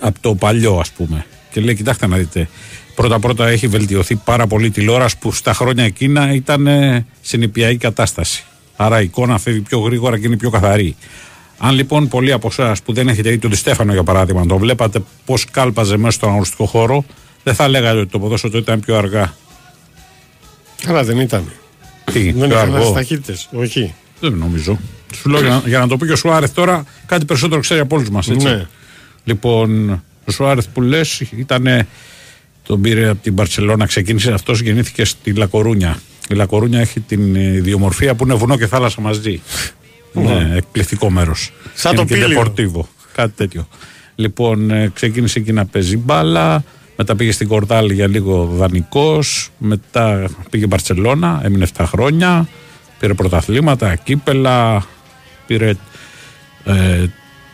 από 0.00 0.18
το 0.20 0.34
παλιό, 0.34 0.78
ας 0.78 0.90
πούμε. 0.90 1.26
Και 1.50 1.60
λέει, 1.60 1.74
κοιτάξτε 1.74 2.06
να 2.06 2.16
δείτε. 2.16 2.48
Πρώτα-πρώτα 2.94 3.48
έχει 3.48 3.66
βελτιωθεί 3.66 4.14
πάρα 4.14 4.46
πολύ 4.46 4.66
η 4.66 4.70
τηλεόραση 4.70 5.18
που 5.18 5.32
στα 5.32 5.54
χρόνια 5.54 5.84
εκείνα 5.84 6.34
ήταν 6.34 6.66
ε, 6.66 7.06
σε 7.20 7.36
νηπιαϊκή 7.36 7.78
κατάσταση. 7.78 8.44
Άρα 8.76 9.00
η 9.00 9.04
εικόνα 9.04 9.38
φεύγει 9.38 9.60
πιο 9.60 9.78
γρήγορα 9.78 10.18
και 10.18 10.26
είναι 10.26 10.36
πιο 10.36 10.50
καθαρή. 10.50 10.96
Αν 11.58 11.74
λοιπόν 11.74 12.08
πολλοί 12.08 12.32
από 12.32 12.48
εσάς 12.50 12.82
που 12.82 12.92
δεν 12.92 13.08
έχετε 13.08 13.30
δει 13.30 13.38
τον 13.38 13.50
Τη 13.50 13.56
Στέφανο 13.56 13.92
για 13.92 14.02
παράδειγμα, 14.02 14.46
τον 14.46 14.58
βλέπατε 14.58 15.02
πώς 15.24 15.44
κάλπαζε 15.44 15.96
μέσα 15.96 16.10
στον 16.10 16.28
αγωνιστικό 16.28 16.66
χώρο, 16.66 17.04
δεν 17.42 17.54
θα 17.54 17.68
λέγατε 17.68 17.98
ότι 17.98 18.10
το 18.10 18.18
ποδόσφαιρο 18.18 18.52
τότε 18.52 18.64
ήταν 18.64 18.80
πιο 18.80 18.96
αργά. 18.96 19.34
Καλά 20.82 21.04
δεν 21.04 21.18
ήταν. 21.18 21.52
Τι, 22.12 22.32
Δεν 22.32 22.34
πιο 22.34 22.46
είχαν 22.46 22.74
αργό; 22.74 22.88
τι 22.88 22.94
ταχύτητες. 22.94 23.48
Όχι. 23.52 23.94
Δεν 24.20 24.32
νομίζω. 24.32 24.78
Σου 25.14 25.28
λέω 25.28 25.40
για 25.40 25.48
να, 25.48 25.62
για 25.66 25.78
να 25.78 25.88
το 25.88 25.96
πει 25.96 26.06
και 26.06 26.12
ο 26.12 26.16
Σουάρεθ 26.16 26.52
τώρα, 26.52 26.84
κάτι 27.06 27.24
περισσότερο 27.24 27.60
ξέρει 27.60 27.80
από 27.80 27.96
όλους 27.96 28.10
μας. 28.10 28.26
Ναι. 28.26 28.66
Λοιπόν, 29.26 29.90
ο 30.24 30.30
Σουάρεθ 30.30 30.66
που 30.72 30.82
λες 30.82 31.20
ήταν. 31.20 31.86
Τον 32.66 32.80
πήρε 32.80 33.08
από 33.08 33.22
την 33.22 33.34
Παρσελώνα, 33.34 33.86
ξεκίνησε 33.86 34.32
αυτός, 34.32 34.60
γεννήθηκε 34.60 35.04
στη 35.04 35.32
Λακορούνια. 35.32 35.98
Η 36.28 36.34
Λακορούνια 36.34 36.80
έχει 36.80 37.00
την 37.00 37.34
ιδιομορφία 37.34 38.14
που 38.14 38.24
είναι 38.24 38.34
βουνό 38.34 38.56
και 38.56 38.66
θάλασσα 38.66 39.00
μαζί. 39.00 39.40
ναι, 40.12 40.52
εκπληκτικό 40.56 41.10
μέρος. 41.10 41.52
Σαν 41.74 41.94
το 41.94 42.04
Πήλιο. 42.04 42.28
Δεπορτίβο, 42.28 42.88
κάτι 43.14 43.32
τέτοιο. 43.36 43.68
Λοιπόν, 44.14 44.70
ε, 44.70 44.90
ξεκίνησε 44.94 45.38
εκεί 45.38 45.52
να 45.52 45.66
παίζει 45.66 45.96
μπάλα. 45.96 46.64
Μετά 46.96 47.16
πήγε 47.16 47.32
στην 47.32 47.48
Κορδάλη 47.48 47.94
για 47.94 48.08
λίγο 48.08 48.44
δανεικός. 48.44 49.50
Μετά 49.58 50.28
πήγε 50.50 50.66
Μπαρσελώνα, 50.66 51.40
έμεινε 51.44 51.66
7 51.76 51.84
χρόνια. 51.86 52.48
Πήρε 52.98 53.14
πρωταθλήματα, 53.14 53.94
κύπελα. 53.94 54.86
Πήρε 55.46 55.72
ε, 56.64 57.06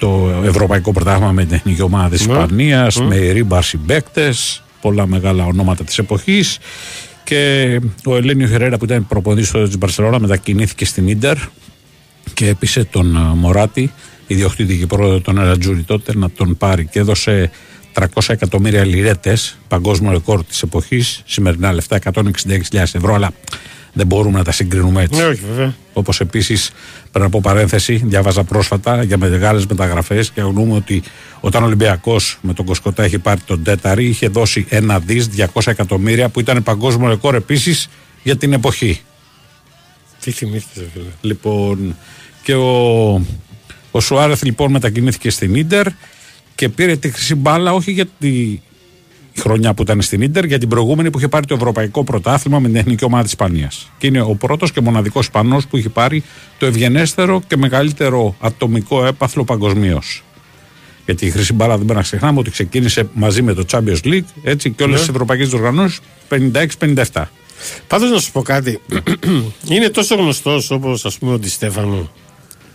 το 0.03 0.43
Ευρωπαϊκό 0.45 0.93
Πρωτάθλημα 0.93 1.33
με 1.33 1.45
την 1.45 1.55
εθνική 1.55 1.83
ομάδα 1.83 2.09
της 2.09 2.27
Ναι. 2.27 2.33
Ισπανίας, 2.33 3.01
με 3.01 3.31
ρίμπα 3.31 3.63
συμπαίκτε, 3.63 4.35
πολλά 4.81 5.07
μεγάλα 5.07 5.45
ονόματα 5.45 5.85
της 5.85 5.99
εποχής. 5.99 6.59
Και 7.25 7.81
ο 8.07 8.17
Ελένιο 8.17 8.47
Χερέρα 8.47 8.79
που 8.79 8.85
ήταν 8.85 9.07
προπονητής 9.07 9.51
της 9.51 9.79
Μπαρσελόνα 9.79 10.19
μετακινήθηκε 10.19 10.85
στην 10.85 11.19
ντερ 11.19 11.37
και 12.35 12.49
έπεισε 12.49 12.85
τον 12.85 13.17
ε, 13.17 13.19
Μωράτη, 13.35 13.93
ιδιοκτήτη 14.27 14.79
και 14.79 14.87
πρόεδρο 14.87 15.21
των 15.21 15.39
Ερατζούρι 15.39 15.83
τότε, 15.83 16.17
να 16.17 16.31
τον 16.31 16.57
πάρει 16.57 16.87
και 16.87 16.99
έδωσε 16.99 17.51
300 17.95 18.05
εκατομμύρια 18.27 18.85
λιρέτες, 18.85 19.59
παγκόσμιο 19.69 20.13
ρεκόρ 20.13 20.45
της 20.45 20.63
εποχής, 20.63 21.23
σημερινά 21.27 21.73
λεφτά 21.73 21.99
166.000 22.13 22.23
ευρώ, 22.73 23.15
αλλά 23.15 23.31
δεν 23.93 24.07
μπορούμε 24.07 24.39
να 24.39 24.45
τα 24.45 24.53
συγκρίνουμε 24.53 25.03
έτσι. 25.03 25.21
Ναι, 25.21 25.27
όχι 25.27 25.41
βέβαια. 25.49 25.75
Όπως 25.93 26.21
επίσης, 26.21 26.71
πρέπει 27.11 27.25
να 27.25 27.31
πω 27.31 27.41
παρένθεση, 27.43 27.95
διάβαζα 28.05 28.45
πρόσφατα 28.45 29.03
για 29.03 29.19
μεγάλες 29.19 29.67
μεταγραφές 29.67 30.31
και 30.31 30.41
αγνοούμε 30.41 30.75
ότι 30.75 31.03
όταν 31.41 31.63
ο 31.63 31.67
Ολυμπιακός 31.67 32.39
με 32.43 32.53
τον 32.53 32.65
Κοσκοτά 32.65 33.03
έχει 33.03 33.19
πάρει 33.19 33.41
τον 33.41 33.63
Τέταρη, 33.63 34.07
είχε 34.07 34.29
δώσει 34.29 34.67
ένα 34.69 34.99
δις 34.99 35.29
200 35.37 35.47
εκατομμύρια 35.65 36.29
που 36.29 36.41
ήταν 36.41 36.63
παγκόσμιο 36.63 37.09
ρεκόρ 37.09 37.35
επίσης 37.35 37.89
για 38.23 38.37
την 38.37 38.53
εποχή. 38.53 39.01
Τι 40.21 40.31
θυμήθηκες, 40.31 40.85
φίλε. 40.93 41.05
Λοιπόν, 41.21 41.97
και 42.43 42.55
ο, 42.55 43.13
ο 43.91 44.01
Σουάρεθ 44.01 44.43
λοιπόν 44.43 44.71
μετακινήθηκε 44.71 45.31
στην 45.31 45.55
Ίντερ 45.55 45.87
και 46.55 46.69
πήρε 46.69 46.97
τη 46.97 47.11
χρυσή 47.11 47.35
μπάλα 47.35 47.73
όχι 47.73 47.93
για 47.93 48.07
τη 49.35 49.41
χρονιά 49.41 49.75
που 49.75 49.83
ήταν 49.83 50.01
στην 50.03 50.23
Ίντερ, 50.23 50.45
για 50.45 50.59
την 50.59 50.69
προηγούμενη 50.69 51.11
που 51.11 51.19
είχε 51.19 51.29
πάρει 51.29 51.47
το 51.47 51.55
Ευρωπαϊκό 51.55 52.05
Πρωτάθλημα 52.05 52.59
με 52.59 52.67
την 52.69 52.77
Εθνική 52.77 53.05
Ομάδα 53.05 53.23
της 53.23 53.31
Ισπανίας. 53.33 53.91
Και 53.99 54.07
είναι 54.07 54.21
ο 54.21 54.35
πρώτος 54.35 54.73
και 54.73 54.81
μοναδικός 54.81 55.25
Ισπανός 55.25 55.67
που 55.67 55.77
έχει 55.77 55.89
πάρει 55.89 56.23
το 56.59 56.67
ευγενέστερο 56.67 57.43
και 57.47 57.57
μεγαλύτερο 57.57 58.37
ατομικό 58.41 59.07
έπαθλο 59.07 59.45
παγκοσμίως. 59.45 60.23
Γιατί 61.05 61.27
η 61.27 61.31
χρυσή 61.31 61.53
μπάλα 61.53 61.71
δεν 61.77 61.85
πρέπει 61.85 61.99
να 61.99 62.05
ξεχνάμε 62.05 62.39
ότι 62.39 62.51
ξεκίνησε 62.51 63.09
μαζί 63.15 63.43
με 63.43 63.53
το 63.55 63.65
Champions 63.71 64.01
League 64.05 64.25
έτσι 64.43 64.71
και 64.71 64.83
όλες 64.83 64.95
Ναι. 64.95 65.01
τις 65.01 65.09
ευρωπαϊκές 65.09 65.53
οργανώσει 65.53 66.01
56-57. 66.29 67.31
Πάντως 67.87 68.11
να 68.11 68.19
σου 68.19 68.33
πω 68.33 68.43
κάτι. 68.43 68.81
είναι 69.75 69.89
τόσο 69.89 70.15
γνωστός 70.15 70.71
όπως 70.71 71.05
ας 71.05 71.19
πούμε 71.19 71.33
ο 71.33 71.39
Ντι 71.39 71.49
Στέφανο. 71.49 72.11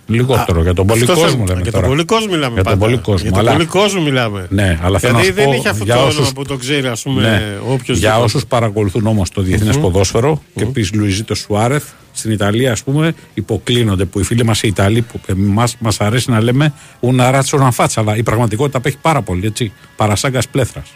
Λιγότερο 0.10 0.62
για 0.62 0.74
τον 0.74 0.88
πολύ 0.88 1.01
Αυτό 1.01 1.14
κόσμο 1.14 1.30
θέλω- 1.30 1.45
λέμε 1.47 1.62
Για 1.62 1.72
τώρα. 1.72 1.86
τον 1.88 1.95
πολύ 1.95 2.05
κόσμο 2.05 2.28
μιλάμε. 2.32 2.53
Για 2.53 2.64
τον 2.64 2.74
πάντα. 2.74 2.86
πολύ 2.86 2.97
κόσμο, 2.97 3.22
Για 3.22 3.32
τον 3.32 3.39
αλλά- 3.39 3.51
πολύ 3.51 3.66
κόσμο 3.66 4.01
μιλάμε. 4.01 4.47
Ναι, 4.49 4.80
αλλά 4.82 4.99
θέλω 4.99 5.14
να 5.14 5.20
Δηλαδή 5.20 5.26
σου 5.28 5.34
δεν 5.34 5.45
πω, 5.45 5.51
έχει 5.51 5.68
αυτό 5.68 5.84
για 5.84 5.95
το 5.95 6.01
όσους- 6.01 6.18
όνομα 6.18 6.32
που 6.34 6.43
το 6.45 6.55
ξέρει, 6.58 6.88
ας 6.88 7.01
πούμε, 7.01 7.22
Ναι. 7.22 7.58
όποιος. 7.74 7.97
Για 7.97 8.20
όσους 8.20 8.45
παρακολουθούν 8.45 9.08
όμως 9.08 9.30
το 9.30 9.41
διεθνε 9.41 9.74
ποδόσφαιρο 9.78 10.41
και 10.55 10.66
πει 10.66 10.88
Λουιζίτο 10.93 11.36
Σουάρεθ, 11.36 11.84
στην 12.12 12.32
Ιταλία, 12.32 12.72
ας 12.72 12.84
πούμε, 12.84 13.14
υποκλίνονται 13.34 14.05
που 14.05 14.20
οι 14.20 14.24
φίλοι 14.24 14.43
μας 14.45 14.64
οι 14.64 14.68
Ιταλοί 14.68 15.01
που 15.01 15.20
εμάς 15.28 15.76
μας 15.80 16.01
αρέσει 16.01 16.30
να 16.32 16.41
λέμε 16.41 16.74
ούνα 16.99 17.32
ράτσο 17.32 17.58
να 17.58 17.72
φάτσα, 17.72 18.01
αλλά 18.01 18.16
η 18.16 18.24
πραγματικότητα 18.24 18.78
απέχει 18.78 18.97
πάρα 19.01 19.22
πολύ, 19.22 19.45
έτσι. 19.45 19.72
Παρασάγκας 19.95 20.47
πλέθρας. 20.47 20.88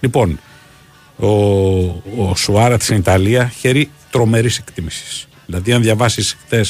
Λοιπόν, 0.00 0.38
ο, 1.16 1.26
ο 2.18 2.34
Σουάρεθ 2.36 2.82
στην 2.82 2.96
Ιταλία 2.96 3.52
χαίρει 3.60 3.90
τρομερής 4.10 4.58
εκτίμησης. 4.58 5.28
Δηλαδή, 5.46 5.72
αν 5.72 5.82
διαβάσεις 5.82 6.36
χτε 6.46 6.64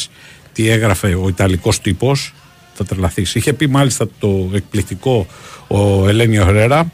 τι 0.61 0.69
έγραφε 0.69 1.15
ο 1.15 1.29
Ιταλικός 1.29 1.81
τύπος, 1.81 2.35
θα 2.75 2.85
τρελαθείς. 2.85 3.35
Είχε 3.35 3.53
πει 3.53 3.67
μάλιστα 3.67 4.09
το 4.19 4.51
εκπληκτικό 4.55 5.27
ο 5.67 6.09
Ελένιο 6.09 6.45
Χερέρα 6.45 6.93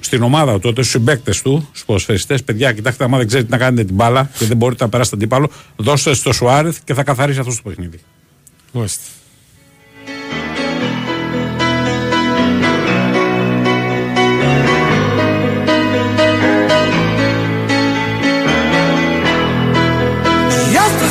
στην 0.00 0.22
ομάδα 0.22 0.52
του, 0.52 0.58
τότε 0.58 0.80
στους 0.82 0.92
συμπαίκτες 0.92 1.42
του, 1.42 1.68
στους 1.68 1.84
ποδοσφαιριστές, 1.84 2.42
παιδιά, 2.42 2.72
κοιτάξτε, 2.72 3.04
άμα 3.04 3.18
δεν 3.18 3.26
ξέρετε 3.26 3.46
τι 3.46 3.52
να 3.52 3.58
κάνετε 3.58 3.84
την 3.84 3.94
μπάλα 3.94 4.30
και 4.38 4.44
δεν 4.44 4.56
μπορείτε 4.56 4.84
να 4.84 4.90
περάσετε 4.90 5.16
την 5.16 5.24
αντίπαλο, 5.24 5.50
δώστε 5.76 6.14
στο 6.14 6.32
Σουάρεθ 6.32 6.78
και 6.84 6.94
θα 6.94 7.02
καθαρίσει 7.02 7.38
αυτός 7.38 7.56
το 7.56 7.68
παιχνίδι. 7.68 8.00
Μάλιστα. 8.72 9.02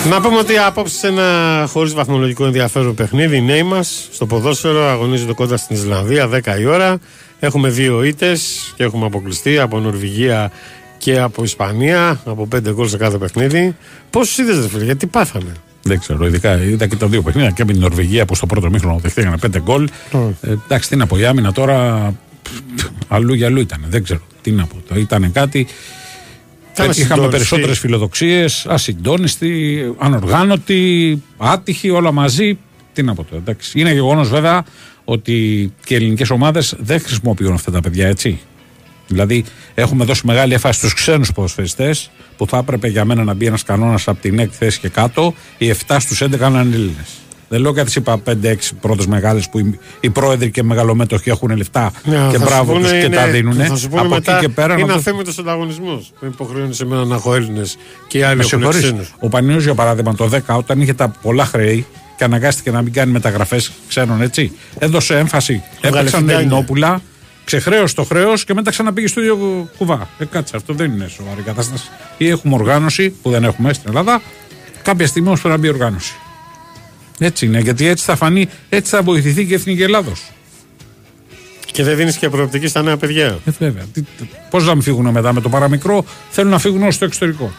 Να 0.10 0.22
πούμε 0.22 0.38
ότι 0.38 0.58
απόψε 0.58 0.98
σε 0.98 1.08
ένα 1.08 1.66
χωρίς 1.70 1.94
βαθμολογικό 1.94 2.46
ενδιαφέρον 2.46 2.96
παιχνίδι, 2.96 3.38
οι 3.38 3.42
νέοι 3.42 3.64
μας 3.64 4.08
στο 4.12 4.26
ποδόσφαιρο 4.26 4.84
αγωνίζονται 4.90 5.34
κοντά 5.34 5.58
στην 5.58 5.76
Ισλανδία 5.76 6.30
10 6.30 6.60
η 6.60 6.66
ώρα. 6.66 7.00
Έχουμε 7.40 7.70
δύο 7.70 8.04
ήττες 8.04 8.74
και 8.76 8.84
έχουμε 8.84 9.06
αποκλειστεί 9.06 9.60
από 9.60 9.80
Νορβηγία 9.80 10.52
και 10.98 11.20
από 11.20 11.44
Ισπανία. 11.44 12.22
Από 12.26 12.48
5 12.56 12.74
γκολ 12.74 12.88
σε 12.88 12.98
κάθε 12.98 13.18
παιχνίδι. 13.18 13.76
Πόσους 14.10 14.38
είδες, 14.38 14.60
ρε 14.60 14.68
φίλε, 14.68 14.84
γιατί 14.84 15.08
πάθανε; 15.08 15.52
Δεν 15.82 16.00
ξέρω, 16.00 16.26
ειδικά 16.26 16.64
είδα 16.64 16.88
και 16.88 16.96
τα 16.96 17.08
δύο 17.08 17.22
παιχνίδια 17.22 17.50
και 17.50 17.66
με 17.66 17.72
την 17.72 17.82
Νορβηγία 17.82 18.26
που 18.26 18.36
στο 18.36 18.46
πρώτο 18.46 18.70
μήχρονο 18.70 19.00
δεχτήκανε 19.02 19.38
πέντε 19.38 19.62
γκολ. 19.62 19.90
Ε, 20.42 20.50
εντάξει, 20.66 20.90
τι 20.90 20.96
να 20.96 21.08
πω, 21.08 21.18
η 21.18 21.26
άμυνα 21.26 21.52
τώρα 21.52 22.14
π, 22.42 22.48
αλλού 23.08 23.34
για 23.34 23.48
αλλού 23.48 23.60
ήταν. 23.60 23.86
Δεν 23.90 24.04
ξέρω 24.04 24.22
τι 24.42 24.52
να 24.52 24.66
πω. 24.66 24.76
Το 24.88 25.00
Ήταν 25.00 25.32
κάτι. 25.32 25.68
Ήταν 26.74 26.88
Έτσι, 26.88 27.02
είχαμε 27.02 27.22
ασυντόνιστη. 27.22 27.32
περισσότερες 27.32 27.80
φιλοδοξίες, 27.80 28.66
ασυντόνιστοι, 28.68 29.84
ανοργάνωτοι, 29.98 31.22
άτυχοι, 31.38 31.90
όλα 31.90 32.12
μαζί. 32.12 32.58
Τι 32.94 33.04
να 33.04 33.14
πω 33.14 33.24
τώρα. 33.24 33.42
Εντάξει. 33.42 33.80
Είναι 33.80 33.92
γεγονός 33.94 34.30
βέβαια 34.30 34.64
ότι 35.04 35.74
και 35.84 35.94
οι 35.94 35.98
ελληνικές 35.98 36.30
ομάδες 36.30 36.76
δεν 36.78 37.00
χρησιμοποιούν 37.02 37.54
αυτά 37.54 37.72
τα 37.72 37.82
παιδιά, 37.82 38.08
έτσι. 38.08 38.40
Δηλαδή, 39.08 39.44
έχουμε 39.76 40.06
δώσει 40.06 40.22
μεγάλη 40.26 40.54
έφαση 40.54 40.78
στους 40.78 40.94
ξένους 40.94 41.32
ποδοσφαιριστές 41.32 42.10
που 42.38 42.48
θα 42.48 42.58
έπρεπε 42.58 42.88
για 42.88 43.06
μένα 43.06 43.24
να 43.24 43.34
μπει 43.34 43.46
ένας 43.46 43.64
κανόνας 43.64 44.08
από 44.08 44.22
την 44.22 44.40
έκτη 44.40 44.56
θέση 44.56 44.80
και 44.80 44.90
κάτω. 44.90 45.34
Οι 45.58 45.70
7 45.70 46.00
στους 46.00 46.22
11 46.22 46.50
να 46.52 46.62
είναι 46.62 46.76
Έλληνες. 46.76 47.10
Δεν 47.54 47.62
λέω 47.62 47.74
κάτι, 47.74 47.92
είπα 47.96 48.22
5-6 48.26 48.56
πρώτες 48.82 49.06
μεγάλες 49.08 49.50
που 49.50 49.60
οι, 49.60 49.80
οι 50.00 50.10
πρόεδροι 50.10 50.52
και 50.52 50.64
μεγαλομέτωχοι 50.64 51.30
έχουν 51.30 51.58
λεφτά 51.58 51.92
Ναι, 52.04 52.12
και 52.16 52.18
θα 52.20 52.32
σου 52.38 52.40
μπράβο 52.44 52.72
πούνε 52.74 52.82
τους 52.84 52.92
και 52.92 52.98
είναι- 52.98 53.16
τα 53.16 53.28
δίνουν. 53.28 53.54
Θα 53.54 53.76
σου 53.76 53.90
πούνε 53.90 54.02
Από 54.02 54.10
μετά, 54.10 54.32
εκεί 54.38 54.46
και 54.46 54.52
πέρα 54.52 54.74
είναι 54.74 54.82
να 54.82 54.88
το- 54.88 54.94
αθέμητος 55.00 55.38
ανταγωνισμός. 55.40 56.12
Με 56.20 56.28
υποχρεώνει 56.28 56.74
σε 56.74 56.86
μένα 56.86 57.06
να 57.06 57.16
έχω 57.16 57.36
Έλληνες 57.36 57.78
και 58.08 58.18
οι 58.18 58.24
άλλοι 58.24 58.36
Με 58.38 58.44
έχουν 58.44 58.58
συγχωρείς. 58.60 58.82
ξένους. 58.84 59.14
Ο 59.20 59.30
Πανιό, 59.30 59.58
για 59.60 59.74
παράδειγμα, 59.74 60.16
το 60.16 60.28
10 60.28 60.56
όταν 60.58 60.82
είχε 60.82 60.94
τα 60.94 61.08
πολλά 61.22 61.46
χρέη 61.46 61.86
και 62.18 62.24
αναγκάστηκε 62.24 62.72
να 62.72 62.82
μην 62.82 62.94
κάνει 62.94 63.12
μεταγραφές 63.12 63.72
ξένων, 63.88 64.22
έτσι. 64.22 64.52
Έδωσε 64.80 65.18
έμφαση. 65.18 65.54
Έπαιξαν 65.76 65.94
Γαλεφιντάνια. 65.94 66.36
Ελληνόπουλα, 66.38 67.02
ξεχρέωσε 67.44 67.96
το 67.96 68.04
χρέος 68.04 68.44
και 68.44 68.54
μετά 68.54 68.70
ξαναπήγε 68.72 69.08
στο 69.08 69.20
ίδιο 69.22 69.68
κουβά. 69.78 70.08
Ε, 70.20 70.26
κάτσε, 70.26 70.56
αυτό 70.56 70.74
δεν 70.74 70.92
είναι 70.92 71.08
σοβαρή 71.08 71.42
κατάσταση. 71.42 71.88
Ή 72.18 72.28
έχουμε 72.30 72.56
οργάνωση 72.56 73.10
που 73.10 73.30
δεν 73.30 73.44
έχουμε 73.44 73.74
στην 73.74 73.90
Ελλάδα. 73.90 74.22
Κάποια 74.84 75.08
στιγμή 75.08 75.28
όμω 75.28 75.38
πρέπει 75.38 75.56
να 75.56 75.62
μπει 75.62 75.68
οργάνωση. 75.70 76.14
Έτσι 77.20 77.46
είναι, 77.46 77.60
γιατί 77.60 77.88
έτσι 77.88 78.06
θα 78.06 78.16
φανεί, 78.16 78.50
έτσι 78.70 78.92
θα 78.92 79.02
βοηθηθεί 79.02 79.46
και 79.46 79.52
η 79.52 79.56
Εθνική 79.56 79.84
Ελλάδος. 79.84 80.32
Και 81.66 81.84
δεν 81.84 81.96
δίνεις 81.96 82.18
και 82.18 82.30
προοπτική 82.30 82.68
στα 82.68 82.82
νέα 82.82 82.98
παιδιά. 82.98 83.40
Ε, 83.46 83.52
βέβαια. 83.60 83.84
Πώς 84.50 84.66
να 84.66 84.74
μην 84.74 84.84
φύγουν 84.84 85.10
μετά 85.10 85.34
με 85.34 85.42
το 85.42 85.50
παραμικρό, 85.50 86.06
θέλουν 86.30 86.52
να 86.52 86.60
φύγουν 86.60 86.84
ως 86.84 86.98
το 86.98 87.06
εξωτερικό. 87.06 87.52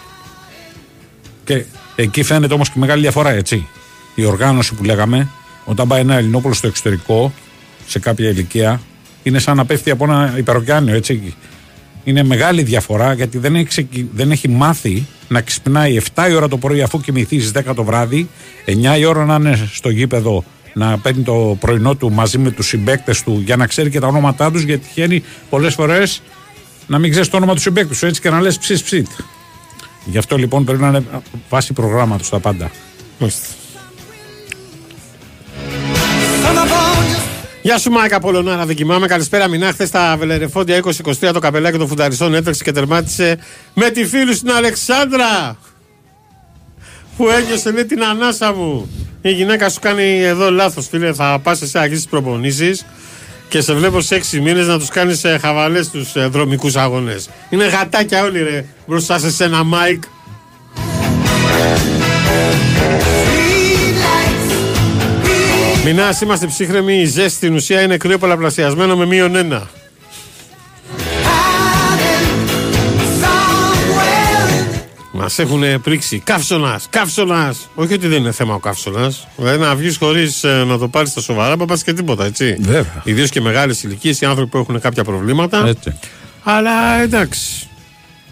Και 1.44 1.64
εκεί 1.96 2.22
φαίνεται 2.22 2.54
όμως 2.54 2.70
και 2.70 2.78
μεγάλη 2.78 3.00
διαφορά, 3.00 3.30
έτσι. 3.30 3.68
Η 4.14 4.24
οργάνωση 4.24 4.74
που 4.74 4.84
λέγαμε, 4.84 5.28
όταν 5.64 5.88
πάει 5.88 6.00
ένα 6.00 6.14
Ελληνόπουλο 6.14 6.54
στο 6.54 6.66
εξωτερικό, 6.66 7.32
σε 7.86 7.98
κάποια 7.98 8.28
ηλικία, 8.28 8.80
είναι 9.22 9.38
σαν 9.38 9.56
να 9.56 9.64
πέφτει 9.64 9.90
από 9.90 10.04
ένα 10.04 10.34
υπεροκειάνιο, 10.36 10.94
έτσι. 10.94 11.34
Είναι 12.04 12.22
μεγάλη 12.22 12.62
διαφορά 12.62 13.12
γιατί 13.12 13.38
δεν 13.38 13.54
έχει, 13.54 13.64
ξεκι- 13.64 14.06
δεν 14.14 14.30
έχει 14.30 14.48
μάθει 14.48 15.06
να 15.28 15.40
ξυπνάει 15.40 16.00
7 16.14 16.28
η 16.30 16.34
ώρα 16.34 16.48
το 16.48 16.56
πρωί 16.56 16.82
αφού 16.82 17.00
κοιμηθεί 17.00 17.40
στις 17.40 17.50
10 17.50 17.74
το 17.74 17.84
βράδυ, 17.84 18.28
9 18.64 18.98
η 18.98 19.04
ώρα 19.04 19.24
να 19.24 19.34
είναι 19.34 19.68
στο 19.72 19.88
γήπεδο 19.90 20.44
να 20.74 20.98
παίρνει 20.98 21.22
το 21.22 21.56
πρωινό 21.60 21.94
του 21.94 22.12
μαζί 22.12 22.38
με 22.38 22.50
τους 22.50 22.66
συμπαίκτες 22.66 23.22
του 23.22 23.42
για 23.44 23.56
να 23.56 23.66
ξέρει 23.66 23.90
και 23.90 24.00
τα 24.00 24.06
ονόματά 24.06 24.50
τους 24.50 24.62
γιατί 24.62 24.86
τυχαίνει 24.86 25.22
πολλές 25.50 25.74
φορές 25.74 26.22
να 26.86 26.98
μην 26.98 27.10
ξέρεις 27.10 27.28
το 27.28 27.36
όνομα 27.36 27.54
τους 27.54 27.62
συμπαίκτε 27.62 27.94
σου 27.94 28.06
έτσι 28.06 28.20
και 28.20 28.30
να 28.30 28.40
λες 28.40 28.58
ψι 28.58 28.82
ψιτ. 28.82 29.06
Γι' 30.04 30.18
αυτό 30.18 30.36
λοιπόν 30.36 30.64
πρέπει 30.64 30.80
να 30.82 30.88
είναι 30.88 31.02
βάση 31.48 31.72
προγράμματος 31.72 32.28
τα 32.28 32.38
πάντα. 32.38 32.70
Μάλιστα. 33.18 33.46
Γεια 37.64 37.78
σου 37.78 37.90
Μάικα 37.90 38.20
Πολωνάρα, 38.20 38.66
δεν 38.66 38.76
κοιμάμαι. 38.76 39.06
Καλησπέρα 39.06 39.48
Μινά. 39.48 39.72
Χθες 39.72 39.88
στα 39.88 40.16
Βελερεφόντια 40.18 40.82
2023 40.84 41.30
το 41.32 41.38
καπελάκι 41.38 41.78
των 41.78 41.88
φουνταριστών 41.88 42.34
έτρεξε 42.34 42.64
και 42.64 42.72
τερμάτισε 42.72 43.38
με 43.74 43.90
τη 43.90 44.06
φίλη 44.06 44.34
στην 44.34 44.50
Αλεξάνδρα. 44.50 45.56
Που 47.16 47.28
ένιωσε 47.28 47.70
λέει 47.70 47.84
την 47.84 48.04
ανάσα 48.04 48.52
μου. 48.54 48.90
Η 49.22 49.30
γυναίκα 49.30 49.68
σου 49.68 49.80
κάνει 49.80 50.22
εδώ 50.22 50.50
λάθος, 50.50 50.88
φίλε. 50.88 51.12
Θα 51.12 51.40
πας 51.42 51.62
εσύ 51.62 51.76
να 51.76 51.82
αρχίσεις 51.82 52.06
προπονήσεις 52.06 52.84
και 53.48 53.60
σε 53.60 53.74
βλέπω 53.74 54.00
σε 54.00 54.14
6 54.14 54.40
μήνες 54.40 54.66
να 54.66 54.78
τους 54.78 54.88
κάνεις 54.88 55.22
χαβαλές 55.40 55.86
στους 55.86 56.30
δρομικούς 56.30 56.76
αγώνες. 56.76 57.28
Είναι 57.50 57.66
γατάκια 57.66 58.24
όλοι 58.24 58.42
ρε 58.42 58.64
μπροστά 58.86 59.18
σε 59.18 59.30
σένα, 59.30 59.64
Μάικ. 59.64 60.02
Μηνάς, 65.84 66.20
είμαστε 66.20 66.46
ψύχραιμοι. 66.46 67.00
Η 67.00 67.04
ζέστη 67.04 67.30
στην 67.30 67.54
ουσία 67.54 67.80
είναι 67.80 67.96
κρύο 67.96 68.18
πολλαπλασιασμένο 68.18 68.96
με 68.96 69.06
μείον 69.06 69.34
ένα. 69.34 69.68
Μας 75.12 75.38
έχουν 75.38 75.80
πρίξει. 75.82 76.18
Καύσωνας, 76.18 76.86
καύσωνας. 76.90 77.68
Όχι 77.74 77.92
ότι 77.92 78.06
δεν 78.06 78.18
είναι 78.18 78.32
θέμα 78.32 78.54
ο 78.54 78.58
καύσωνας. 78.58 79.26
Δηλαδή 79.36 79.58
να 79.58 79.74
βγεις 79.74 79.96
χωρίς 79.96 80.44
να 80.66 80.78
το 80.78 80.88
πάρεις 80.88 81.10
στα 81.10 81.20
σοβαρά, 81.20 81.56
θα 81.56 81.64
πα 81.64 81.78
και 81.84 81.92
τίποτα, 81.92 82.24
έτσι. 82.24 82.56
Βέβαια. 82.60 83.02
Ιδίως 83.04 83.30
και 83.30 83.40
μεγάλε 83.40 83.74
ηλικίε, 83.82 84.14
οι 84.20 84.26
άνθρωποι 84.26 84.50
που 84.50 84.58
έχουν 84.58 84.80
κάποια 84.80 85.04
προβλήματα. 85.04 85.66
Έτσι. 85.66 85.98
Αλλά 86.42 87.02
εντάξει. 87.02 87.68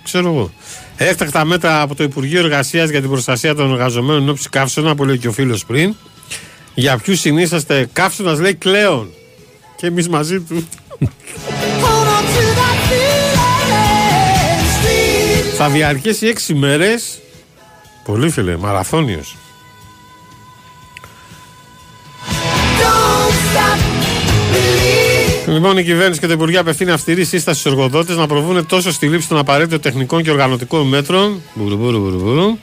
Ξέρω 0.03 0.29
εγώ. 0.29 0.53
Έκτακτα 0.97 1.45
μέτρα 1.45 1.81
από 1.81 1.95
το 1.95 2.03
Υπουργείο 2.03 2.39
Εργασίας 2.39 2.91
για 2.91 3.01
την 3.01 3.11
προστασία 3.11 3.55
των 3.55 3.73
εργαζομένων 3.73 4.23
ενόψη 4.23 4.49
καύσωνα, 4.49 4.95
που 4.95 5.05
λέει 5.05 5.19
και 5.19 5.29
ο 5.29 5.33
φίλος 5.33 5.65
πριν. 5.65 5.95
Για 6.75 6.99
ποιους 6.99 7.20
συνίσταστε 7.20 7.89
καύσωνας, 7.93 8.39
λέει 8.39 8.55
κλέον. 8.55 9.11
Και 9.77 9.87
εμείς 9.87 10.09
μαζί 10.09 10.41
του. 10.41 10.68
Θα 15.57 15.68
διαρκέσει 15.68 16.27
έξι 16.27 16.55
μέρες. 16.55 17.18
Πολύ 18.05 18.31
φίλε, 18.31 18.57
μαραθώνιος. 18.57 19.37
Λοιπόν, 25.47 25.79
η 25.79 25.85
κυβέρνηση 25.85 26.20
και 26.20 26.27
το 26.27 26.33
Υπουργείο 26.33 26.61
απευθύνει 26.61 26.91
αυστηρή 26.91 27.25
σύσταση 27.25 27.61
στους 27.61 27.73
εργοδότες 27.73 28.16
να 28.16 28.27
προβούν 28.27 28.66
τόσο 28.66 28.93
στη 28.93 29.07
λήψη 29.07 29.29
των 29.29 29.39
απαραίτητων 29.39 29.81
τεχνικών 29.81 30.23
και 30.23 30.31
οργανωτικών 30.31 30.89
μέτρων, 30.89 31.43
μπουρου, 31.55 31.77
μπουρου, 31.77 31.99
μπουρου, 31.99 32.18
μπουρου, 32.18 32.59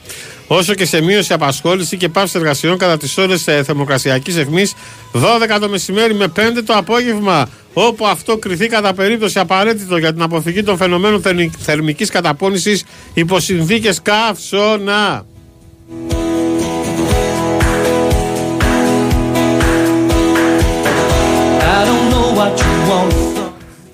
όσο 0.51 0.73
και 0.73 0.85
σε 0.85 1.01
μείωση 1.01 1.33
απασχόληση 1.33 1.97
και 1.97 2.09
πάυση 2.09 2.37
εργασιών 2.37 2.77
κατά 2.77 2.97
τις 2.97 3.17
ώρες 3.17 3.43
θερμοκρασιακής 3.43 4.37
αιχμής 4.37 4.73
12 5.13 5.19
το 5.59 5.69
μεσημέρι 5.69 6.13
με 6.13 6.31
5 6.35 6.39
το 6.65 6.73
απόγευμα. 6.73 7.49
Όπου 7.73 8.07
αυτό 8.07 8.37
κριθεί 8.37 8.67
κατά 8.67 8.93
περίπτωση 8.93 9.39
απαραίτητο 9.39 9.97
για 9.97 10.13
την 10.13 10.21
αποφυγή 10.21 10.63
των 10.63 10.77
φαινομένων 10.77 11.21
θερμικής 11.59 12.09
καταπώνησης 12.09 12.83
υπό 13.13 13.39
συνθήκες 13.39 14.01
καύσωνα. 14.01 15.25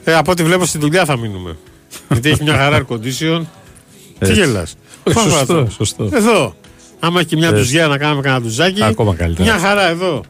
Ε, 0.03 0.13
από 0.13 0.31
ό,τι 0.31 0.43
βλέπω 0.43 0.65
στη 0.65 0.77
δουλειά 0.77 1.05
θα 1.05 1.17
μείνουμε. 1.17 1.57
Γιατί 2.11 2.29
έχει 2.29 2.43
μια 2.43 2.57
χαρά 2.57 2.77
air 2.77 2.93
condition. 2.93 3.41
Τι 3.41 4.15
Έτσι. 4.19 4.33
γελάς. 4.33 4.75
Όχι, 5.07 5.15
Πάμε 5.15 5.29
σωστό, 5.31 5.53
εδώ. 5.53 5.69
σωστό. 5.69 6.09
Εδώ. 6.13 6.55
Άμα 6.99 7.19
έχει 7.19 7.29
και 7.29 7.35
μια 7.35 7.47
Έτσι. 7.47 7.59
τουζιά 7.59 7.87
να 7.87 7.97
κάνουμε 7.97 8.21
κανένα 8.21 8.41
τουζάκι. 8.41 8.83
Ακόμα 8.83 9.15
καλύτερα. 9.15 9.51
Μια 9.51 9.59
χαρά 9.67 9.89
εδώ. 9.89 10.23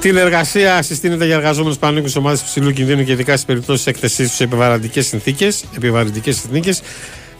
Τηλεργασία 0.00 0.82
συστήνεται 0.82 1.26
για 1.26 1.34
εργαζόμενους 1.34 1.78
που 1.78 1.86
ανήκουν 1.86 2.08
σε 2.08 2.18
ομάδες 2.18 2.40
υψηλού 2.40 2.70
κινδύνου 2.72 3.04
και 3.04 3.12
ειδικά 3.12 3.32
στις 3.32 3.44
περιπτώσεις 3.44 3.86
έκθεσής 3.86 4.26
τους 4.28 4.36
σε 4.36 4.44
επιβαρυντικές 4.44 5.06
συνθήκες. 5.06 5.64
Επιβαρυντικές 5.76 6.36
συνθήκες. 6.36 6.82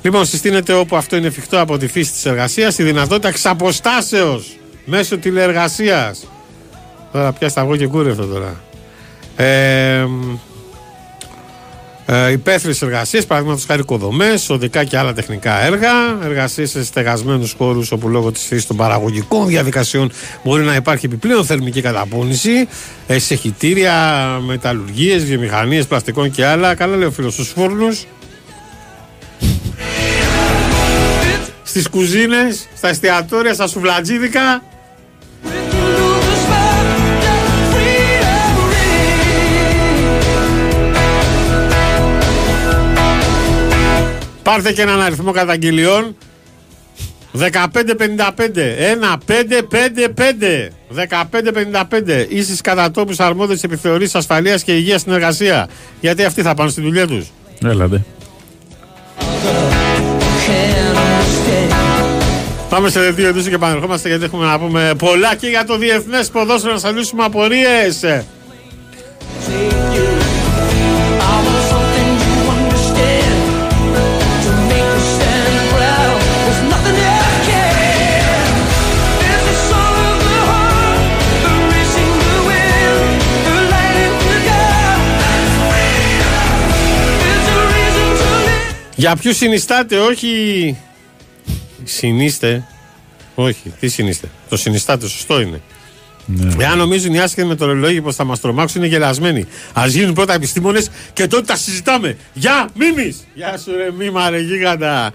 Λοιπόν, 0.02 0.26
συστήνεται 0.26 0.72
όπου 0.72 0.96
αυτό 0.96 1.16
είναι 1.16 1.26
εφικτό 1.26 1.60
από 1.60 1.78
τη 1.78 1.86
φύση 1.86 2.12
της 2.12 2.24
εργασίας 2.26 2.78
η 2.78 2.82
δυνατότητα 2.82 3.28
εξ 3.28 3.46
αποστάσεω 3.46 4.42
μέσω 4.84 5.18
τηλεργασία. 5.18 6.14
Τώρα 7.12 7.32
πια 7.32 7.48
σταγό 7.48 7.76
και 7.76 7.86
κούρευτο 7.86 8.24
τώρα. 8.26 8.60
Ε, 9.36 10.06
ε, 12.06 12.30
Υπαίθριες 12.30 12.82
εργασίες, 12.82 13.26
παραδείγματος 13.26 13.64
χάρη 13.64 13.80
οικοδομές, 13.80 14.50
οδικά 14.50 14.84
και 14.84 14.98
άλλα 14.98 15.12
τεχνικά 15.12 15.64
έργα. 15.64 15.90
Εργασίες 16.24 16.70
σε 16.70 16.84
στεγασμένους 16.84 17.54
χώρους 17.58 17.92
όπου 17.92 18.08
λόγω 18.08 18.32
της 18.32 18.42
φύση 18.42 18.66
των 18.66 18.76
παραγωγικών 18.76 19.46
διαδικασιών 19.46 20.12
μπορεί 20.44 20.64
να 20.64 20.74
υπάρχει 20.74 21.06
επιπλέον 21.06 21.44
θερμική 21.44 21.80
καταπώνηση. 21.80 22.68
Ε, 23.06 23.18
σε 23.18 23.34
χιτήρια, 23.34 23.94
μεταλλουργίες, 24.46 25.24
βιομηχανίες 25.24 25.86
πλαστικών 25.86 26.30
και 26.30 26.44
άλλα. 26.46 26.74
Καλά 26.74 26.96
λέει 26.96 27.06
ο 27.06 27.10
φίλος 27.10 27.32
στους 27.32 27.48
φούρνους. 27.48 28.06
Στις 31.62 31.88
κουζίνες, 31.88 32.68
στα 32.76 32.88
εστιατόρια, 32.88 33.54
στα 33.54 33.66
σουβλατζίδικα. 33.66 34.62
Πάρτε 44.42 44.72
και 44.72 44.82
έναν 44.82 45.00
αριθμό 45.00 45.32
καταγγελιών. 45.32 46.16
1555 47.34 47.40
1555 49.68 50.68
1555 50.88 52.26
Ίσεις 52.28 52.60
κατά 52.60 52.90
τόπους 52.90 53.20
αρμόδιες 53.20 53.62
επιθεωρήσεις 53.62 54.14
ασφαλείας 54.14 54.62
και 54.62 54.72
υγείας 54.72 55.00
στην 55.00 55.12
εργασία. 55.12 55.68
Γιατί 56.00 56.24
αυτοί 56.24 56.42
θα 56.42 56.54
πάνε 56.54 56.70
στη 56.70 56.80
δουλειά 56.80 57.06
τους. 57.06 57.26
Έλατε. 57.64 58.04
Πάμε 62.68 62.90
σε 62.90 63.10
δύο 63.10 63.28
ειδήσει 63.28 63.48
και 63.48 63.54
επανερχόμαστε 63.54 64.08
γιατί 64.08 64.24
έχουμε 64.24 64.46
να 64.46 64.58
πούμε 64.58 64.92
πολλά 64.98 65.34
και 65.34 65.46
για 65.46 65.64
το 65.64 65.78
διεθνές 65.78 66.28
ποδόσφαιρο. 66.28 66.72
Να 66.72 66.78
σας 66.78 66.92
λύσουμε 66.92 67.24
απορίες 67.24 68.04
Για 88.94 89.16
ποιους 89.16 89.36
συνιστάτε 89.36 89.98
όχι 89.98 90.76
Συνείστε. 91.84 92.66
Όχι, 93.34 93.72
τι 93.80 93.88
συνείστε. 93.88 94.28
Το 94.48 94.56
συνιστάτε, 94.56 95.08
σωστό 95.08 95.40
είναι. 95.40 95.60
Ναι. 96.26 96.64
Εάν 96.64 96.78
νομίζουν 96.78 97.14
οι 97.14 97.20
άσχετοι 97.20 97.46
μετεωρολόγοι 97.46 98.00
πως 98.00 98.14
θα 98.14 98.24
μας 98.24 98.40
τρομάξουν, 98.40 98.80
είναι 98.80 98.90
γελασμένοι. 98.90 99.46
Α 99.78 99.86
γίνουν 99.86 100.14
πρώτα 100.14 100.34
επιστήμονες 100.34 100.90
και 101.12 101.26
τότε 101.26 101.42
τα 101.42 101.56
συζητάμε. 101.56 102.16
Γεια, 102.32 102.68
μίμης! 102.74 103.26
Γεια 103.34 103.58
σου, 103.58 103.72
ρε, 103.76 103.90
μήμα, 103.98 104.30
ρε, 104.30 104.40
γίγαντα. 104.40 105.12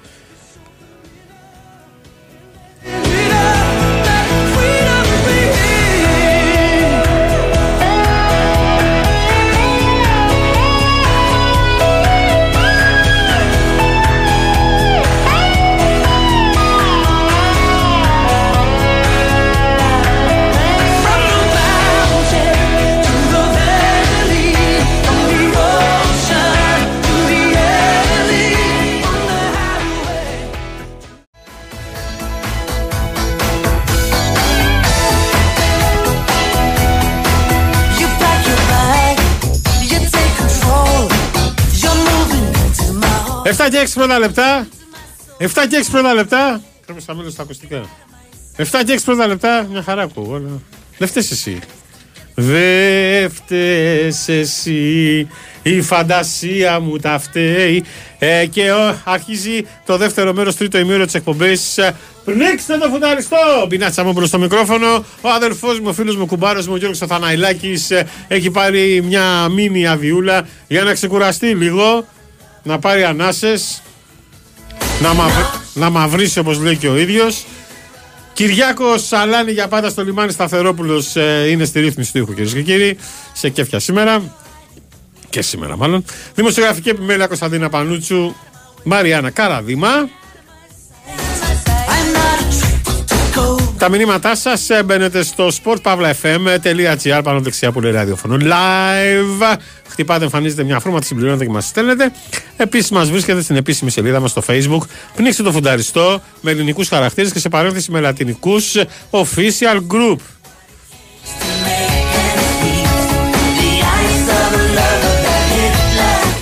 7 43.47 43.67
και 43.71 43.79
6 43.85 43.91
πρώτα 43.93 44.19
λεπτά. 44.19 44.67
7 45.39 45.45
και 45.69 45.83
6 45.85 45.91
πρώτα 45.91 46.13
λεπτά. 46.13 46.61
Πρέπει 46.85 47.03
να 47.07 47.13
μείνω 47.13 47.29
στα 47.29 47.41
ακουστικά. 47.43 47.81
7 48.57 48.63
και 48.85 48.93
6 48.93 48.97
πρώτα 49.05 49.27
λεπτά, 49.27 49.67
μια 49.71 49.81
χαρά 49.83 50.01
ακούω. 50.01 50.31
όλα. 50.33 50.61
Δεν 50.97 51.07
φταίς 51.07 51.31
εσύ. 51.31 51.59
Δεν 52.35 53.31
φταίς 53.31 54.27
εσύ, 54.27 55.27
η 55.63 55.81
φαντασία 55.81 56.79
μου 56.79 56.97
τα 56.97 57.19
φταίει. 57.19 57.83
Ε, 58.19 58.45
και 58.45 58.71
ο, 58.71 58.95
αρχίζει 59.03 59.65
το 59.85 59.97
δεύτερο 59.97 60.33
μέρος, 60.33 60.55
τρίτο 60.55 60.77
ημίωρο 60.77 61.05
της 61.05 61.13
εκπομπής. 61.13 61.77
Ε, 61.77 61.95
Πνίξτε 62.25 62.77
το 62.77 62.89
φουνταριστό! 62.89 63.65
Μπινάτσα 63.67 64.03
μου 64.03 64.11
μπροστά 64.11 64.27
στο 64.27 64.39
μικρόφωνο. 64.39 65.05
Ο 65.21 65.29
αδερφός 65.29 65.79
μου, 65.79 65.85
ο 65.89 65.93
φίλος 65.93 66.15
μου, 66.15 66.21
ο 66.23 66.25
κουμπάρος 66.25 66.67
μου, 66.67 66.73
ο 66.73 66.77
Γιώργος 66.77 67.01
Αθαναϊλάκης, 67.01 67.91
ε, 67.91 68.07
έχει 68.27 68.51
πάρει 68.51 69.01
μια 69.07 69.47
μίνι 69.49 69.87
αβιούλα 69.87 70.47
για 70.67 70.83
να 70.83 70.93
ξεκουραστεί 70.93 71.47
λίγο, 71.47 72.05
να 72.67 72.79
πάρει 72.79 73.03
ανάσες, 73.03 73.81
να, 75.01 75.13
μαυ... 75.13 75.31
να 75.73 75.89
μαυρίσει 75.89 76.39
όπως 76.39 76.59
λέει 76.59 76.77
και 76.77 76.87
ο 76.87 76.97
ίδιος. 76.97 77.45
Κυριάκο 78.33 78.97
Σαλάνη 78.97 79.51
για 79.51 79.67
πάντα 79.67 79.89
στο 79.89 80.03
λιμάνι 80.03 80.31
Σταθερόπουλος 80.31 81.15
είναι 81.49 81.65
στη 81.65 81.79
ρύθμιση 81.79 82.11
του 82.11 82.17
ήχου, 82.17 82.33
κυρίες 82.33 82.53
και 82.53 82.61
κύριοι. 82.61 82.97
Σε 83.33 83.49
κέφια 83.49 83.79
σήμερα. 83.79 84.35
Και 85.29 85.41
σήμερα, 85.41 85.77
μάλλον. 85.77 86.03
Δημοσιογραφική 86.35 86.89
επιμέλεια 86.89 87.27
Κωνσταντίνα 87.27 87.69
Πανούτσου. 87.69 88.33
Μαριάννα 88.83 89.29
Καραδίμα. 89.29 90.09
I'm 91.89 92.13
not 92.13 93.66
a 93.77 93.89
trick 93.89 93.89
to 93.89 93.89
go. 93.89 93.89
Τα 93.89 93.89
μηνύματά 93.89 94.35
σας 94.35 94.67
μπαίνετε 94.85 95.23
στο 95.23 95.47
sportpavlafm.gr 95.63 97.19
πάνω 97.23 97.39
δεξιά 97.39 97.71
που 97.71 97.81
λέει 97.81 97.91
ραδιοφωνό. 97.91 98.37
Live. 98.41 99.57
Χτυπάτε, 99.89 100.23
εμφανίζετε 100.23 100.63
μια 100.63 100.79
φρούμα, 100.79 100.99
τη 100.99 101.05
συμπληρώνετε 101.05 101.45
και 101.45 101.51
μας 101.51 101.65
στέλνετε. 101.65 102.11
Επίσης, 102.57 102.89
μας 102.89 103.09
βρίσκεται 103.09 103.41
στην 103.41 103.55
επίσημη 103.55 103.91
σελίδα 103.91 104.19
μας 104.19 104.31
στο 104.31 104.43
Facebook. 104.47 104.81
Πνίξτε 105.15 105.43
το 105.43 105.51
φουνταριστό 105.51 106.21
με 106.41 106.51
ελληνικούς 106.51 106.87
χαρακτήρες 106.87 107.31
και 107.31 107.39
σε 107.39 107.49
παρένθεση 107.49 107.91
με 107.91 107.99
λατινικούς 107.99 108.75
official 109.09 109.77
group. 109.93 110.17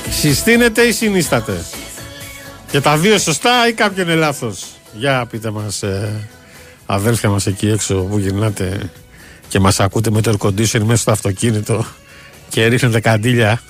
Συστήνετε 0.09 0.81
ή 0.81 0.91
συνίσταται; 0.91 1.65
Και 2.71 2.81
τα 2.81 2.97
δύο 2.97 3.17
σωστά 3.17 3.67
ή 3.67 3.73
κάποιο 3.73 4.03
είναι 4.03 4.15
λάθος; 4.15 4.65
Για 4.93 5.25
πείτε 5.29 5.51
μας, 5.51 5.83
ε, 5.83 6.29
αδέλφια 6.85 7.29
μας 7.29 7.45
εκεί 7.45 7.69
έξω 7.69 7.95
που 7.95 8.17
γυρνάτε 8.17 8.91
και 9.47 9.59
μας 9.59 9.79
ακούτε 9.79 10.11
με 10.11 10.21
το 10.21 10.31
air 10.31 10.47
condition 10.47 10.79
μέσα 10.79 11.01
στο 11.01 11.11
αυτοκίνητο 11.11 11.85
και 12.49 12.65
ρίχνετε 12.65 12.99
καντήλια. 12.99 13.61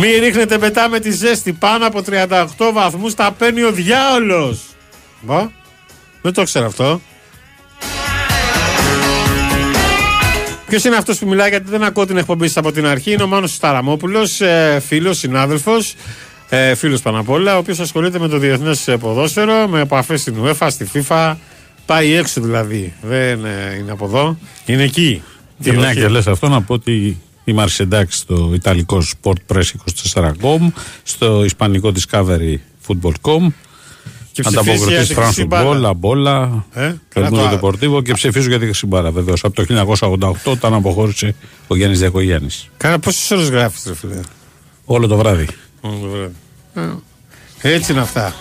Μη 0.00 0.18
ρίχνετε 0.18 0.58
μετά 0.58 0.88
με 0.88 1.00
τη 1.00 1.10
ζέστη 1.10 1.52
πάνω 1.52 1.86
από 1.86 2.02
38 2.06 2.46
βαθμούς 2.72 3.14
τα 3.14 3.32
παίρνει 3.32 3.62
ο 3.62 3.72
διάολος. 3.72 4.60
Μπα, 5.20 5.50
δεν 6.22 6.32
το 6.32 6.42
ξέρω 6.42 6.66
αυτό. 6.66 7.00
Ποιος 10.74 10.86
είναι 10.86 10.96
αυτός 10.96 11.18
που 11.18 11.28
μιλάει, 11.28 11.48
γιατί 11.48 11.70
δεν 11.70 11.82
ακούω 11.82 12.06
την 12.06 12.16
εκπομπή 12.16 12.46
σας 12.46 12.56
από 12.56 12.72
την 12.72 12.86
αρχή. 12.86 13.12
Είναι 13.12 13.22
ο 13.22 13.26
Μάνος 13.26 13.54
Σταραμόπουλος, 13.54 14.40
ε, 14.40 14.82
φίλος, 14.86 15.18
συνάδελφος, 15.18 15.94
ε, 16.48 16.74
φίλος 16.74 17.02
πάνω 17.02 17.20
απ' 17.20 17.28
όλα, 17.28 17.54
ο 17.54 17.58
οποίος 17.58 17.80
ασχολείται 17.80 18.18
με 18.18 18.28
το 18.28 18.38
διεθνές 18.38 18.88
ποδόσφαιρο, 19.00 19.68
με 19.68 19.80
επαφές 19.80 20.20
στην 20.20 20.34
UEFA, 20.44 20.66
στη 20.70 20.88
FIFA. 20.94 21.34
Πάει 21.86 22.12
έξω 22.12 22.40
δηλαδή. 22.40 22.92
Δεν 23.02 23.44
ε, 23.44 23.76
είναι 23.78 23.90
από 23.90 24.04
εδώ. 24.04 24.38
Είναι 24.66 24.82
εκεί. 24.82 25.22
Και 25.62 25.72
μια 25.72 25.88
Όχι. 25.88 26.00
και 26.00 26.08
λες 26.08 26.26
αυτό 26.26 26.48
να 26.48 26.62
πω 26.62 26.74
ότι 26.74 27.20
είμαστε 27.44 27.82
εντάξει 27.82 28.18
στο 28.18 28.50
ιταλικό 28.54 29.02
Sport 29.22 29.54
Press 29.54 29.70
24.com, 30.14 30.72
στο 31.02 31.44
ισπανικό 31.44 31.92
Discovery 31.94 32.56
Football.com, 32.86 33.12
Και 33.22 33.46
ψηφίζει 33.46 33.73
ανταποκριτή 34.44 34.90
για 34.92 35.00
τη 35.06 35.14
France 35.18 35.22
Χρυσή 35.22 35.44
Μπάλα. 35.44 35.70
Football, 35.80 35.84
Αμπόλα, 35.90 36.64
Ε, 36.72 36.90
El 36.92 36.96
καλά 37.08 37.28
Mundo 37.28 37.58
το- 37.60 37.68
Deportivo 37.68 38.04
και 38.04 38.12
ψηφίζω 38.12 38.48
για 38.48 38.58
τη 38.58 38.64
Χρυσή 38.64 38.86
βεβαίως. 39.12 39.44
Από 39.44 39.54
το 39.54 39.62
1988 39.62 40.50
όταν 40.50 40.74
αποχώρησε 40.74 41.34
ο 41.66 41.76
Γιάννης 41.76 41.98
Διακογέννη. 41.98 42.48
Κάνα 42.76 42.98
πόσες 42.98 43.30
ώρες 43.30 43.48
γράφεις, 43.48 43.84
ρε 43.86 43.94
φίλε; 43.94 44.20
Όλο 44.84 45.06
το 45.06 45.16
βράδυ. 45.16 45.46
Όλο 45.80 45.98
το 46.00 46.08
βράδυ. 46.08 46.34
Ε, 47.60 47.72
Έτσι 47.72 47.92
είναι 47.92 48.00
αυτά. 48.00 48.34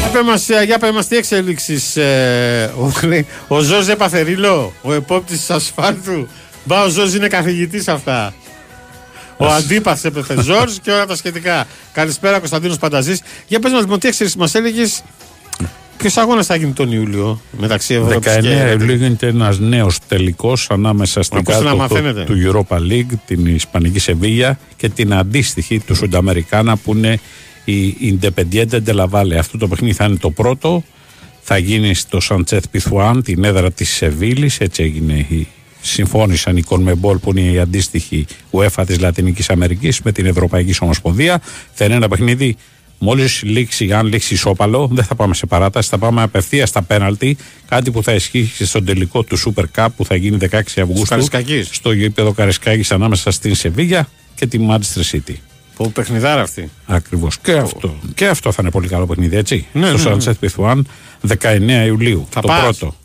Για 0.00 0.10
πες 0.12 0.22
μας, 0.24 0.48
ε, 0.48 0.62
Για 0.64 0.78
πες 0.78 0.90
μας 0.90 1.06
τι 1.08 1.16
εξέλιξεις 1.16 1.96
ε, 1.96 2.72
ο, 2.78 3.06
λέει, 3.06 3.26
ο 3.48 3.60
Ζώζ 3.60 3.88
έπαθε 3.88 4.20
ρίλο 4.20 4.72
Ο 4.82 4.92
επόπτης 4.92 5.38
της 5.38 5.50
ασφάλτου 5.50 6.28
Μπα 6.64 6.82
ο 6.84 6.88
Ζώζ 6.88 7.14
είναι 7.14 7.28
καθηγητής 7.28 7.88
αυτά 7.88 8.34
Ο 9.36 9.46
αντίπαθ 9.46 10.04
έπεθε 10.04 10.42
Ζόρζ 10.42 10.76
και 10.82 10.90
όλα 10.90 11.06
τα 11.06 11.16
σχετικά 11.16 11.66
Καλησπέρα 11.92 12.38
Κωνσταντίνος 12.38 12.78
Πανταζής 12.78 13.22
Για 13.46 13.60
πες 13.60 13.72
μας 13.72 13.80
λοιπόν 13.80 13.98
τι 13.98 14.08
εξέλιξεις 14.08 14.40
μας 14.40 14.54
έλεγες; 14.54 15.02
Ποιος 15.96 16.16
αγώνας 16.16 16.46
θα 16.46 16.56
γίνει 16.56 16.72
τον 16.72 16.92
Ιούλιο 16.92 17.40
Μεταξύ 17.58 17.94
19 17.94 18.06
Ευρώπης 18.06 18.36
και 18.40 18.68
Ιουλίου 18.70 18.96
γίνεται 18.96 19.26
ένας 19.26 19.58
νέος 19.58 19.98
τελικός 20.08 20.66
ανάμεσα 20.70 21.22
στην 21.22 21.42
πώς 21.42 21.56
να 21.56 21.62
κάτω 21.62 21.76
μαθαίνετε. 21.76 22.24
του 22.24 22.66
Europa 22.68 22.76
League, 22.76 23.18
την 23.26 23.46
Ισπανική 23.46 23.98
Σεβίγια 23.98 24.58
και 24.76 24.88
την 24.88 25.14
αντίστοιχη 25.14 25.80
του 25.80 25.94
Σουνταμερικάνα 25.94 26.76
που 26.76 26.94
είναι 26.94 27.20
η 27.64 27.96
Independiente 28.00 28.78
de 28.86 28.94
la 28.94 29.06
Valle. 29.10 29.36
Αυτό 29.38 29.58
το 29.58 29.68
παιχνίδι 29.68 29.94
θα 29.94 30.04
είναι 30.04 30.16
το 30.16 30.30
πρώτο. 30.30 30.84
Θα 31.40 31.58
γίνει 31.58 31.94
στο 31.94 32.20
Σαντσέθ 32.20 32.64
Πιθουάν, 32.70 33.22
την 33.22 33.44
έδρα 33.44 33.72
της 33.72 33.90
Σεβίλης. 33.90 34.60
Έτσι 34.60 34.82
έγινε 34.82 35.12
η 35.12 35.48
συμφώνησαν 35.84 36.56
οι 36.56 36.62
Κονμεμπόλ 36.62 37.18
που 37.18 37.30
είναι 37.30 37.50
η 37.50 37.58
αντίστοιχη 37.58 38.26
UEFA 38.50 38.84
της 38.86 39.00
Λατινικής 39.00 39.50
Αμερικής 39.50 40.00
με 40.00 40.12
την 40.12 40.26
Ευρωπαϊκή 40.26 40.74
Ομοσπονδία. 40.80 41.40
Θα 41.72 41.84
είναι 41.84 41.94
ένα 41.94 42.08
παιχνίδι 42.08 42.56
Μόλις 42.98 43.42
λήξει, 43.42 43.92
αν 43.92 44.06
λήξει 44.06 44.34
ισόπαλο, 44.34 44.88
δεν 44.92 45.04
θα 45.04 45.14
πάμε 45.14 45.34
σε 45.34 45.46
παράταση, 45.46 45.88
θα 45.88 45.98
πάμε 45.98 46.22
απευθείας 46.22 46.68
στα 46.68 46.82
πέναλτι. 46.82 47.36
Κάτι 47.68 47.90
που 47.90 48.02
θα 48.02 48.12
ισχύσει 48.12 48.66
στον 48.66 48.84
τελικό 48.84 49.22
του 49.22 49.38
Super 49.38 49.64
Cup 49.76 49.86
που 49.96 50.04
θα 50.04 50.14
γίνει 50.14 50.36
16 50.40 50.60
Αυγούστου 50.76 51.06
Καρισκάκης. 51.06 51.68
στο 51.72 51.92
γήπεδο 51.92 52.32
Καρισκάκης 52.32 52.92
ανάμεσα 52.92 53.30
στην 53.30 53.54
Σεβίγια 53.54 54.08
και 54.34 54.46
τη 54.46 54.58
Manchester 54.70 55.12
City. 55.12 55.34
Που 55.76 55.92
παιχνιδάρα 55.92 56.42
αυτή 56.42 56.70
Ακριβώς. 56.86 57.38
Και, 57.38 57.52
αυτό, 57.52 57.94
και 58.14 58.26
αυτό 58.26 58.52
θα 58.52 58.58
είναι 58.62 58.70
πολύ 58.70 58.88
καλό 58.88 59.06
παιχνίδι, 59.06 59.36
έτσι. 59.36 59.66
Ναι, 59.72 59.96
στο 59.96 60.08
ναι, 60.08 60.14
ναι. 60.14 60.22
Sunset 60.24 60.38
Piθουάν 60.40 60.86
19 61.40 61.84
Ιουλίου. 61.86 62.26
Θα 62.30 62.40
το 62.40 62.46
πας; 62.46 62.60
πρώτο. 62.60 62.96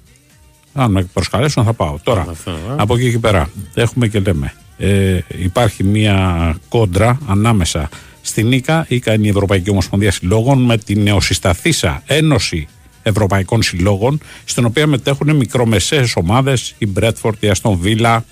Αν 0.79 0.91
με 0.91 1.03
προσκαλέσουν 1.03 1.63
θα 1.63 1.73
πάω. 1.73 1.97
Τώρα, 2.03 2.25
Αυτό, 2.29 2.51
ε. 2.51 2.55
από 2.75 2.95
εκεί 2.95 3.11
και 3.11 3.19
πέρα, 3.19 3.49
έχουμε 3.73 4.07
και 4.07 4.19
λέμε. 4.19 4.53
Ε, 4.77 5.19
υπάρχει 5.27 5.83
μια 5.83 6.55
κόντρα 6.69 7.19
ανάμεσα 7.27 7.89
στην 8.21 8.51
ΙΚΑ, 8.51 8.85
ΙΚΑ 8.87 9.13
είναι 9.13 9.25
η 9.25 9.29
Ευρωπαϊκή 9.29 9.69
Ομοσπονδία 9.69 10.11
Συλλόγων, 10.11 10.61
με 10.61 10.77
την 10.77 11.01
νεοσυσταθήσα 11.01 12.03
Ένωση 12.05 12.67
Ευρωπαϊκών 13.03 13.61
Συλλόγων, 13.61 14.19
στην 14.45 14.65
οποία 14.65 14.87
μετέχουν 14.87 15.35
μικρομεσαίες 15.35 16.15
ομάδες, 16.15 16.75
η 16.77 16.87
Μπρέτφορντ, 16.87 17.43
η 17.43 17.49
Αστον 17.49 17.77
Βίλα, 17.77 18.25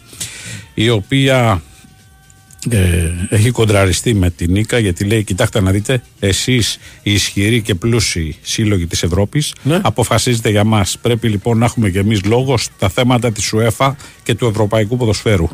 η 0.73 0.89
οποία 0.89 1.61
ε, 2.69 3.11
έχει 3.29 3.51
κοντραριστεί 3.51 4.13
με 4.13 4.29
την 4.29 4.51
Νίκα 4.51 4.79
γιατί 4.79 5.03
λέει 5.03 5.23
κοιτάξτε 5.23 5.61
να 5.61 5.71
δείτε 5.71 6.01
εσείς 6.19 6.79
οι 7.03 7.13
ισχυροί 7.13 7.61
και 7.61 7.75
πλούσιοι 7.75 8.35
σύλλογοι 8.41 8.87
της 8.87 9.03
Ευρώπης 9.03 9.53
Ναι. 9.63 9.79
αποφασίζετε 9.83 10.49
για 10.49 10.63
μας 10.63 10.97
πρέπει 11.01 11.29
λοιπόν 11.29 11.57
να 11.57 11.65
έχουμε 11.65 11.89
και 11.89 11.99
εμείς 11.99 12.23
λόγος 12.25 12.63
στα 12.63 12.89
θέματα 12.89 13.31
της 13.31 13.53
UEFA 13.55 13.91
και 14.23 14.35
του 14.35 14.45
Ευρωπαϊκού 14.45 14.97
Ποδοσφαίρου 14.97 15.47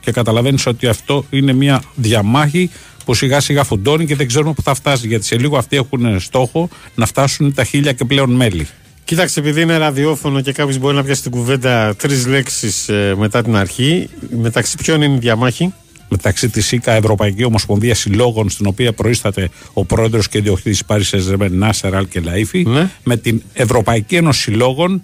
και 0.00 0.12
καταλαβαίνεις 0.12 0.66
ότι 0.66 0.86
αυτό 0.86 1.24
είναι 1.30 1.52
μια 1.52 1.82
διαμάχη 1.94 2.70
που 3.04 3.14
σιγά 3.14 3.40
σιγά 3.40 3.64
φουντώνει 3.64 4.06
και 4.06 4.16
δεν 4.16 4.26
ξέρουμε 4.26 4.52
που 4.52 4.62
θα 4.62 4.74
φτάσει 4.74 5.06
γιατί 5.06 5.24
σε 5.24 5.38
λίγο 5.38 5.56
αυτοί 5.56 5.76
έχουν 5.76 6.20
στόχο 6.20 6.68
να 6.94 7.06
φτάσουν 7.06 7.54
τα 7.54 7.64
χίλια 7.64 7.92
και 7.92 8.04
πλέον 8.04 8.30
μέλη 8.30 8.66
Κοίταξε, 9.04 9.40
επειδή 9.40 9.60
είναι 9.60 9.76
ραδιόφωνο 9.76 10.40
και 10.40 10.52
κάποιος 10.52 10.78
μπορεί 10.78 10.96
να 10.96 11.04
πιάσει 11.04 11.22
την 11.22 11.30
κουβέντα 11.30 11.94
τρεις 11.96 12.26
λέξεις 12.26 12.90
μετά 13.16 13.42
την 13.42 13.56
αρχή, 13.56 14.08
μεταξύ 14.40 14.76
ποιον 14.76 15.02
είναι 15.02 15.14
η 15.14 15.18
διαμάχη; 15.18 15.72
Μεταξύ 16.08 16.48
της 16.48 16.66
ΣΥΚΑ 16.66 16.92
Ευρωπαϊκή 16.92 17.44
Ομοσπονδία 17.44 17.94
Συλλόγων, 17.94 18.50
στην 18.50 18.66
οποία 18.66 18.92
προείσταται 18.92 19.50
ο 19.72 19.84
πρόεδρος 19.84 20.28
και 20.28 20.40
διοκτήτη 20.40 20.78
Πάρη 20.86 21.04
Σεζεμέν 21.04 21.58
Νάσερ 21.58 21.94
Αλ 21.94 22.08
και 22.08 22.22
Λαΐφη, 22.24 22.62
Ναι. 22.66 22.90
με 23.04 23.16
την 23.16 23.42
Ευρωπαϊκή 23.52 24.16
Ένωση 24.16 24.40
Συλλόγων, 24.40 25.02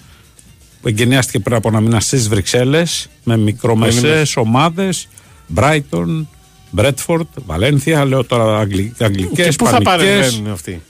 που 0.80 0.88
εγκαινιάστηκε 0.88 1.38
πριν 1.38 1.56
από 1.56 1.68
ένα 1.68 1.80
μήνα 1.80 2.00
στις 2.00 2.28
Βρυξέλλες, 2.28 3.08
με 3.24 3.36
μικρομεσαίες 3.36 4.36
ομάδες, 4.36 5.08
Brighton, 5.54 6.26
Μπρέτφορντ, 6.70 7.26
Βαλένθια, 7.46 8.04
λέω 8.04 8.24
τώρα 8.24 8.58
αγγλικές, 8.58 9.10
και 9.34 9.52
πού 9.58 9.66
θα 9.66 9.82
παρεμβαίνουν 9.82 10.50
αυτοί; 10.50 10.82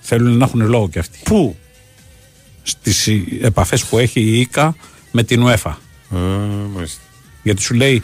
Θέλουν 0.00 0.36
να 0.36 0.44
έχουν 0.44 0.66
λόγο 0.66 0.88
και 0.88 0.98
αυτοί. 0.98 1.18
Πού; 1.24 1.56
Στις 2.62 3.08
επαφές 3.40 3.84
που 3.84 3.98
έχει 3.98 4.20
η 4.20 4.40
ΙΚΑ 4.40 4.76
με 5.10 5.22
την 5.22 5.44
UEFA. 5.46 5.72
Α, 6.10 6.18
μάλιστα. 6.74 7.00
Γιατί 7.42 7.62
σου 7.62 7.74
λέει 7.74 8.02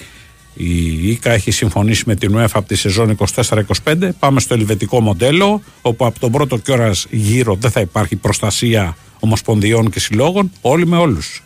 η 0.54 1.08
ΙΚΑ 1.08 1.30
έχει 1.30 1.50
συμφωνήσει 1.50 2.02
με 2.06 2.14
την 2.14 2.36
UEFA 2.36 2.46
από 2.52 2.68
τη 2.68 2.74
σεζόν 2.74 3.16
24-25. 3.34 4.08
Πάμε 4.18 4.40
στο 4.40 4.54
ελβετικό 4.54 5.00
μοντέλο, 5.00 5.62
όπου 5.82 6.06
από 6.06 6.18
τον 6.18 6.32
πρώτο 6.32 6.56
κιόρα 6.56 6.92
γύρω 7.10 7.54
δεν 7.54 7.70
θα 7.70 7.80
υπάρχει 7.80 8.16
προστασία 8.16 8.96
ομοσπονδιών 9.20 9.90
και 9.90 10.00
συλλόγων, 10.00 10.50
όλοι 10.60 10.86
με 10.86 10.96
όλους. 10.96 11.42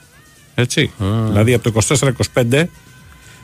Έτσι. 0.54 0.90
Δηλαδή 1.26 1.54
από 1.54 1.70
το 1.70 1.80
24-25 2.34 2.64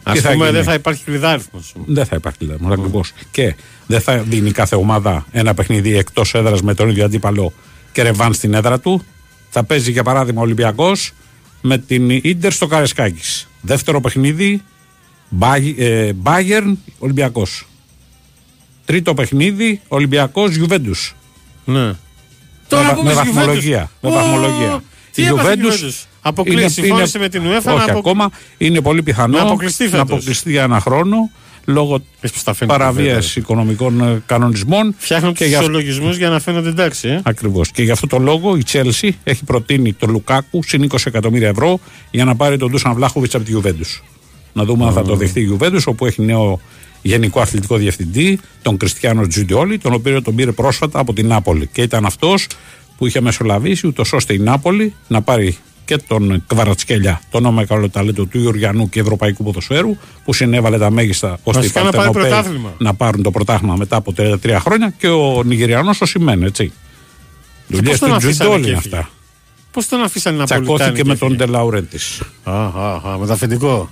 Α 0.02 0.12
τι 0.12 0.20
θα 0.20 0.32
πούμε, 0.32 0.44
γίνει; 0.44 0.56
δεν 0.56 0.64
θα 0.64 0.74
υπάρχει 0.74 1.04
κλειδάριθμος. 1.04 1.72
δεν 1.86 2.06
θα 2.06 2.16
υπάρχει 2.16 2.38
δηλαδή. 2.40 2.66
Ακριβώς. 2.70 3.12
Και 3.30 3.54
δεν 3.86 4.00
θα 4.00 4.16
δίνει 4.16 4.50
κάθε 4.50 4.76
ομάδα 4.76 5.26
ένα 5.30 5.54
παιχνίδι 5.54 5.96
εκτός 5.96 6.34
έδρας 6.34 6.62
με 6.62 6.74
τον 6.74 6.88
ίδιο 6.88 7.04
αντίπαλο 7.04 7.52
και 7.92 8.02
ρεβάν 8.02 8.34
στην 8.34 8.54
έδρα 8.54 8.80
του. 8.80 9.04
Θα 9.50 9.64
παίζει 9.64 9.90
για 9.90 10.02
παράδειγμα 10.02 10.40
ο 10.40 10.44
Ολυμπιακός 10.44 11.12
με 11.60 11.78
την 11.78 12.22
ντερ 12.38 12.52
στο 12.52 12.66
Καρεσκάκη. 12.66 13.20
Δεύτερο 13.60 14.00
παιχνίδι 14.00 14.62
ε, 15.76 16.10
Bayern 16.24 16.72
Ολυμπιακός. 16.98 17.66
Τρίτο 18.84 19.14
παιχνίδι 19.14 19.80
Ολυμπιακός 19.88 20.54
Γιουβέντους. 20.54 21.14
Ναι. 21.64 21.84
Με, 21.84 21.94
βα- 22.68 23.02
με 23.02 23.12
βαθμολογία. 23.12 23.90
Με 24.00 24.10
βαθμολογία. 24.10 24.82
Τι 25.12 25.24
έπαθε 25.26 25.52
η 25.52 25.56
Juventus? 25.62 26.04
Αποκλεί- 26.22 26.70
συμφώνησε 26.70 27.18
με 27.18 27.28
την 27.28 27.42
UEFA 27.42 27.62
να 27.64 27.72
Όχι 27.72 27.90
απο- 27.90 27.98
ακόμα. 27.98 28.30
Είναι 28.58 28.80
πολύ 28.80 29.02
πιθανό 29.02 29.36
Να 29.36 29.42
αποκλειστεί 29.42 29.84
να 29.84 29.90
φέτος. 29.90 30.02
αποκλειστεί 30.10 30.50
για 30.50 30.62
ένα 30.62 30.80
χρόνο 30.80 31.30
λόγω 31.64 32.02
Πες 32.20 32.30
πως 32.30 32.42
τα 32.42 32.52
φαίνεται 32.54 32.78
παραβίαση 32.78 33.38
οικονομικών 33.38 34.00
ε, 34.00 34.22
κανονισμών. 34.26 34.94
Φτιάχνουν 34.98 35.32
και 35.32 35.38
τους 35.38 35.46
για 35.48 35.58
αυτό- 35.58 35.70
ισολογισμούς 35.70 36.16
για 36.16 36.28
να 36.28 36.40
φαίνονται 36.40 36.68
εντάξει. 36.68 37.08
Ε. 37.08 37.20
Ακριβώς. 37.24 37.70
Και 37.70 37.82
γι' 37.82 37.90
αυτό 37.90 38.06
το 38.06 38.18
λόγο 38.18 38.56
η 38.56 38.62
Τσέλσι 38.62 39.18
έχει 39.24 39.44
προτείνει 39.44 39.92
τον 39.92 40.10
Λουκάκου 40.10 40.62
συν 40.62 40.82
20 40.82 40.96
εκατομμύρια 41.04 41.48
ευρώ 41.48 41.78
για 42.10 42.24
να 42.24 42.36
πάρει 42.36 42.56
τον 42.58 42.70
Ντούσαν 42.70 42.94
Βλάχοβιτ 42.94 43.34
από 43.34 43.44
τη 43.44 43.50
Γιουβέντου. 43.50 43.84
Να 44.52 44.64
δούμε 44.64 44.86
αν 44.86 44.92
θα 44.92 45.02
το 45.02 45.16
δεχτεί 45.16 45.40
η 45.40 45.44
Γιουβέντους, 45.44 45.86
όπου 45.86 46.06
έχει 46.06 46.22
νέο 46.22 46.60
γενικό 47.02 47.40
αθλητικό 47.40 47.76
διευθυντή, 47.76 48.40
τον 48.62 48.76
Κριστιανό 48.76 49.26
Τζουντιόλη, 49.26 49.78
τον 49.78 49.92
οποίο 49.92 50.22
τον 50.22 50.34
πήρε 50.34 50.52
πρόσφατα 50.52 50.98
από 50.98 51.12
την 51.12 51.26
Νάπολη. 51.26 51.66
Και 51.72 51.82
ήταν 51.82 52.06
αυτός 52.06 52.46
που 52.96 53.06
είχε 53.06 53.20
μεσολαβήσει, 53.20 53.86
ούτως 53.86 54.12
ώστε 54.12 54.34
η 54.34 54.38
Νάπολη 54.38 54.94
να 55.08 55.22
πάρει 55.22 55.56
και 55.84 55.96
τον 55.96 56.44
Κβαρατσκέλια, 56.46 57.20
το 57.30 57.38
όνομα 57.38 57.64
καλό 57.64 57.90
ταλέντο 57.90 58.24
του 58.24 58.38
Ιωριανού 58.38 58.88
και 58.88 59.00
Ευρωπαϊκού 59.00 59.44
Ποδοσφαίρου, 59.44 59.96
που 60.24 60.32
συνέβαλε 60.32 60.78
τα 60.78 60.90
μέγιστα 60.90 61.38
ώστε 61.42 61.60
οι 61.60 61.62
Βασικά 61.62 61.82
να 61.82 61.90
πάρει 61.90 62.10
Παρτενοπαίοι 62.10 62.30
πρωτάθλημα. 62.30 62.74
να 62.78 62.94
πάρουν 62.94 63.22
το 63.22 63.30
πρωτάθλημα 63.30 63.76
μετά 63.76 63.96
από 63.96 64.14
33 64.16 64.56
χρόνια 64.60 64.94
και 64.98 65.08
ο 65.08 65.42
Νιγηριανός 65.44 66.00
ο 66.00 66.06
Σιμέν, 66.06 66.42
έτσι. 66.42 66.72
Δουλειές 67.66 67.90
πώς 67.90 67.98
τον 67.98 68.08
του 68.08 68.14
αφήσανε 68.14 68.34
Τζουντόλη 68.34 68.62
και 68.62 68.68
είναι 68.68 68.78
έφυγε; 68.78 68.96
αυτά. 68.96 69.10
Πώς 69.70 69.88
τον 69.88 70.02
αφήσανε 70.02 70.36
να 70.36 70.44
πολιτάνει 70.44 70.66
Τσακώθηκε 70.66 71.02
και 71.02 71.08
με 71.08 71.16
τον 71.16 71.32
έφυγε; 71.32 71.44
Ντελαουρέντη. 71.44 71.98
Α, 72.42 72.52
α, 72.52 73.00
α, 73.12 73.18
με 73.18 73.26
το 73.26 73.32
αφεντικό. 73.32 73.90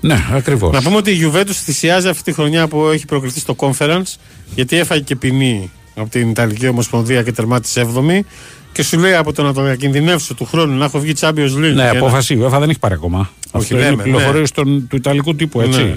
Ναι, 0.00 0.24
ακριβώς. 0.32 0.72
Να 0.72 0.82
πούμε 0.82 0.96
ότι 0.96 1.10
η 1.10 1.30
Juventus 1.32 1.50
θυσιάζει 1.52 2.08
αυτή 2.08 2.22
τη 2.22 2.32
χρονιά 2.32 2.68
που 2.68 2.86
έχει 2.86 3.04
προκριθεί 3.06 3.40
στο 3.40 3.54
conference 3.58 4.14
γιατί 4.54 4.76
έφαγε 4.78 5.00
και 5.02 5.16
ποινή 5.16 5.70
από 5.96 6.10
την 6.10 6.30
Ιταλική 6.30 6.68
Ομοσπονδία 6.68 7.22
και 7.22 7.32
τερμάτισε 7.32 7.86
7η 7.94 8.18
και 8.72 8.82
σου 8.82 8.98
λέει 8.98 9.14
από 9.14 9.32
το 9.32 9.42
να 9.42 9.52
το 9.52 9.62
διακινδυνεύσω 9.62 10.34
του 10.34 10.44
χρόνου 10.44 10.76
να 10.78 10.84
έχω 10.84 10.98
βγει 11.00 11.12
Champions 11.20 11.30
League. 11.30 11.58
Ναι, 11.58 11.66
και 11.68 11.72
να- 11.72 11.90
απόφαση 11.90 12.34
η 12.34 12.38
UEFA 12.44 12.58
δεν 12.58 12.70
έχει 12.70 12.78
πάρει 12.78 12.94
ακόμα. 12.94 13.30
Αυτό 13.50 13.74
είναι 13.76 13.84
λέμε, 13.84 14.02
πληροφορίες 14.02 14.50
του 14.50 14.86
Ιταλικού 14.92 15.34
τύπου, 15.34 15.60
έτσι. 15.60 15.82
Ναι. 15.82 15.96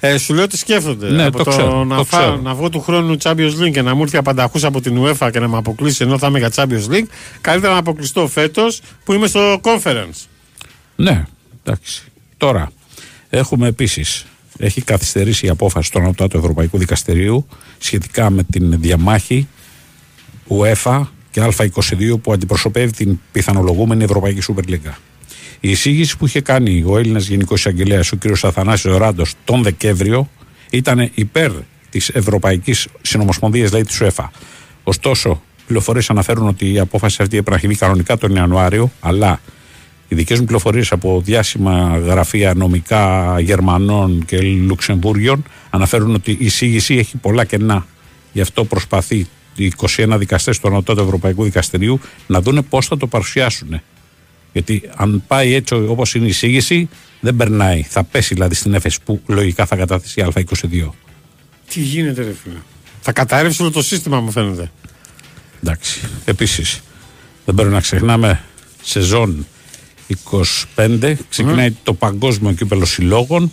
Ε, 0.00 0.18
σου 0.18 0.34
λέω 0.34 0.44
ότι 0.44 0.56
σκέφτονται. 0.56 1.10
Ναι, 1.10 1.24
από 1.24 1.44
το 1.44 1.50
ξέρω, 1.50 1.84
να, 1.84 1.96
το 1.96 2.04
φά- 2.04 2.20
ξέρω. 2.20 2.40
να 2.42 2.54
βγω 2.54 2.68
του 2.68 2.80
χρόνου 2.80 3.16
Champions 3.22 3.52
League 3.62 3.70
και 3.72 3.82
να 3.82 3.94
μου 3.94 4.02
έρθει 4.02 4.16
απανταχούς 4.16 4.64
από 4.64 4.80
την 4.80 4.98
UEFA 5.04 5.28
και 5.32 5.40
να 5.40 5.48
με 5.48 5.56
αποκλείσει 5.56 6.04
ενώ 6.04 6.18
θα 6.18 6.26
είμαι 6.26 6.38
για 6.38 6.50
Champions 6.54 6.90
League, 6.92 7.06
καλύτερα 7.40 7.72
να 7.72 7.78
αποκλειστώ 7.78 8.26
φέτος 8.28 8.80
που 9.04 9.12
είμαι 9.12 9.26
στο 9.26 9.60
conference. 9.62 10.26
Ναι, 10.96 11.24
εντάξει. 11.64 12.02
Τώρα, 12.36 12.70
έχουμε 13.34 13.68
επίσης. 13.68 14.26
Έχει 14.58 14.82
καθυστερήσει 14.82 15.46
η 15.46 15.48
απόφαση 15.48 15.92
του 15.92 15.98
Ανώτατου 15.98 16.36
Ευρωπαϊκού 16.36 16.78
Δικαστηρίου 16.78 17.46
σχετικά 17.78 18.30
με 18.30 18.42
την 18.42 18.80
διαμάχη 18.80 19.48
UEFA 20.48 21.00
και 21.30 21.42
Α22 21.44 22.20
που 22.22 22.32
αντιπροσωπεύει 22.32 22.92
την 22.92 23.18
πιθανολογούμενη 23.32 24.04
Ευρωπαϊκή 24.04 24.40
Σούπερ 24.40 24.66
Λίγκα. 24.66 24.98
Η 25.60 25.70
εισήγηση 25.70 26.16
που 26.16 26.26
είχε 26.26 26.40
κάνει 26.40 26.84
ο 26.86 26.98
Έλληνας 26.98 27.26
Γενικός 27.26 27.58
Εισαγγελέας, 27.58 28.12
ο 28.12 28.16
κ. 28.16 28.24
Αθανάσιος 28.42 28.96
Ράντος, 28.96 29.34
τον 29.44 29.62
Δεκέμβριο 29.62 30.30
ήταν 30.70 31.10
υπέρ 31.14 31.52
της 31.90 32.08
Ευρωπαϊκής 32.08 32.86
Συνομοσπονδίας, 33.02 33.70
δηλαδή 33.70 33.86
της 33.86 34.00
UEFA. 34.02 34.28
Ωστόσο, 34.82 35.42
πληροφορίες 35.66 36.10
αναφέρουν 36.10 36.48
ότι 36.48 36.72
η 36.72 36.78
απόφαση 36.78 37.22
αυτή 37.22 37.36
έπρεπε 37.36 37.50
να 37.50 37.56
έχει 37.56 37.66
βγει 37.66 37.76
κανονικά 37.76 38.16
τον 38.16 38.34
Ιανουάριο, 38.34 38.92
αλλά 39.00 39.40
οι 40.08 40.14
δικές 40.14 40.38
μου 40.38 40.44
πληροφορίες 40.44 40.92
από 40.92 41.20
διάσημα 41.24 41.98
γραφεία 41.98 42.54
νομικά 42.54 43.36
Γερμανών 43.40 44.24
και 44.24 44.40
Λουξεμβούργιων 44.40 45.44
αναφέρουν 45.70 46.14
ότι 46.14 46.30
η 46.30 46.44
εισήγηση 46.44 46.94
έχει 46.94 47.16
πολλά 47.16 47.44
κενά. 47.44 47.86
Γι' 48.32 48.40
αυτό 48.40 48.64
προσπαθεί 48.64 49.26
οι 49.56 49.72
21 49.96 50.14
δικαστές 50.18 50.58
του 50.58 50.68
Ανωτάτου 50.68 51.00
Ευρωπαϊκού 51.00 51.44
Δικαστηρίου 51.44 52.00
να 52.26 52.40
δούνε 52.40 52.62
πώς 52.62 52.86
θα 52.86 52.96
το 52.96 53.06
παρουσιάσουν. 53.06 53.80
Γιατί 54.52 54.90
αν 54.96 55.22
πάει 55.26 55.54
έτσι 55.54 55.74
όπως 55.74 56.14
είναι 56.14 56.24
η 56.24 56.28
εισήγηση, 56.28 56.88
δεν 57.20 57.36
περνάει. 57.36 57.82
Θα 57.82 58.04
πέσει 58.04 58.34
δηλαδή 58.34 58.54
στην 58.54 58.74
έφεση 58.74 58.98
που 59.04 59.20
λογικά 59.26 59.66
θα 59.66 59.76
καταθέσει 59.76 60.20
η 60.20 60.26
Α22. 60.34 60.90
Τι 61.68 61.80
γίνεται, 61.80 62.22
ρε 62.22 62.34
φίλε. 62.42 62.58
Θα 63.00 63.12
καταρρεύσει 63.12 63.62
όλο 63.62 63.70
το 63.70 63.82
σύστημα, 63.82 64.20
μου 64.20 64.30
φαίνεται. 64.30 64.70
Εντάξει. 65.62 66.00
Επίσης, 66.24 66.82
δεν 67.44 67.54
πρέπει 67.54 67.72
να 67.72 67.80
ξεχνάμε 67.80 68.40
σεζόν 68.82 69.46
25. 70.76 71.14
Ξεκινάει 71.28 71.70
το 71.82 71.94
Παγκόσμιο 71.94 72.52
Κύπελο 72.52 72.84
Συλλόγων. 72.84 73.50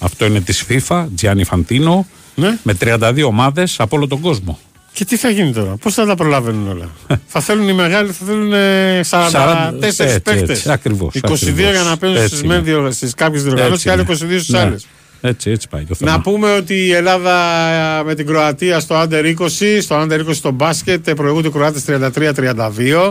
Αυτό 0.00 0.24
είναι 0.26 0.40
της 0.40 0.64
FIFA, 0.68 1.06
Τζιάννη 1.14 1.44
Φαντίνο. 1.44 2.06
Ναι. 2.34 2.58
Με 2.62 2.76
32 2.80 3.22
ομάδες 3.26 3.80
από 3.80 3.96
όλο 3.96 4.06
τον 4.06 4.20
κόσμο. 4.20 4.58
Και 4.92 5.04
τι 5.04 5.16
θα 5.16 5.30
γίνει 5.30 5.52
τώρα, 5.52 5.76
πώς 5.76 5.94
θα 5.94 6.06
τα 6.06 6.14
προλάβαινουν 6.14 6.68
όλα. 6.68 6.90
θα 7.26 7.40
θέλουν 7.40 7.68
οι 7.68 7.72
μεγάλοι, 7.72 8.12
θα 8.12 8.26
θέλουν 8.26 8.52
ε, 8.52 9.00
44 9.10 9.82
έτσι, 9.82 10.20
παίκτες. 10.20 10.48
έτσι, 10.58 10.70
ακριβώς, 10.70 11.14
22 11.14 11.18
ακριβώς. 11.24 11.70
για 11.72 11.82
να 11.82 11.96
παίζουν 11.96 12.18
Έτσι 12.22 12.36
στις 12.36 12.50
είναι. 12.50 12.90
στις 12.90 13.14
κάποιες 13.14 13.42
διοργανώσεις 13.42 13.82
και 13.82 13.90
άλλοι 13.90 14.04
22 14.08 14.14
στι 14.42 14.52
Ναι. 14.52 14.58
άλλες. 14.58 14.86
Έτσι, 15.24 15.50
έτσι 15.50 15.68
πάει 15.68 15.84
το 15.84 15.94
θέμα. 15.94 16.10
Να 16.10 16.20
πούμε 16.20 16.52
ότι 16.52 16.74
η 16.74 16.92
Ελλάδα 16.92 17.34
ε, 18.00 18.04
με 18.04 18.14
την 18.14 18.26
Κροατία 18.26 18.80
στο 18.80 19.02
Under 19.02 19.34
20, 19.38 19.48
στο 19.80 20.00
Under 20.02 20.26
20 20.26 20.34
στο 20.34 20.50
μπάσκετ, 20.50 21.08
ε, 21.08 21.14
προηγούνται 21.14 21.48
οι 21.48 21.50
Κροάτες 21.50 21.84
33-32. 21.86 23.10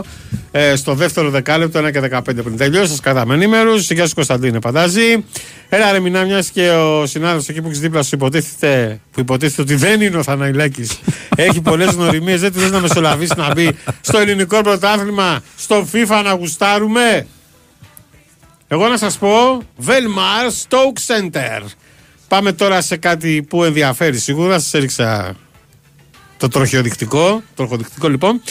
Ε, 0.50 0.76
στο 0.76 0.94
δεύτερο 0.94 1.30
δεκάλεπτο, 1.30 1.80
1 1.86 1.92
και 1.92 2.00
15 2.00 2.20
πριν 2.22 2.56
τελειώσει. 2.56 2.90
Σας 2.90 3.00
κρατάμε 3.00 3.34
ενήμερους. 3.34 3.90
Γεια 3.90 4.06
σου 4.06 4.14
Κωνσταντίνε 4.14 4.60
Παντάζη. 4.60 5.24
Έλα 5.68 5.92
ρε 5.92 6.00
Μινά, 6.00 6.24
μιας 6.24 6.50
και 6.50 6.70
ο 6.70 7.06
συνάδελφος 7.06 7.48
εκεί 7.48 7.60
που 7.60 7.66
έχεις 7.66 7.80
δίπλα 7.80 8.02
σου 8.02 8.14
υποτίθεται, 8.14 9.00
που 9.12 9.20
υποτίθεται 9.20 9.62
ότι 9.62 9.74
δεν 9.74 10.00
είναι 10.00 10.16
ο 10.16 10.22
Θαναϊλάκης. 10.22 10.98
έχει 11.36 11.60
πολλές 11.60 11.94
γνωριμίες. 11.94 12.40
Δεν 12.40 12.52
τη 12.52 12.58
λες 12.58 12.70
να 12.70 12.80
μεσολαβήσεις 12.80 13.36
να 13.36 13.52
μπει 13.52 13.76
στο 14.00 14.18
ελληνικό 14.18 14.60
πρωτάθλημα, 14.60 15.42
στο 15.56 15.86
FIFA 15.92 16.22
να 16.24 16.32
γουστάρουμε. 16.32 17.26
Εγώ 18.68 18.88
να 18.88 18.96
σας 18.96 19.18
πω, 19.18 19.62
Velmar 19.86 20.68
Stoke 20.68 21.14
Center. 21.14 21.62
Πάμε 22.32 22.52
τώρα 22.52 22.80
σε 22.80 22.96
κάτι 22.96 23.46
που 23.48 23.64
ενδιαφέρει 23.64 24.18
σίγουρα. 24.18 24.58
Σας 24.58 24.74
έριξα 24.74 25.36
το 26.36 26.48
τροχιοδεικτικό. 26.48 27.42
Τροχοδεικτικό 27.54 28.08
λοιπόν. 28.08 28.42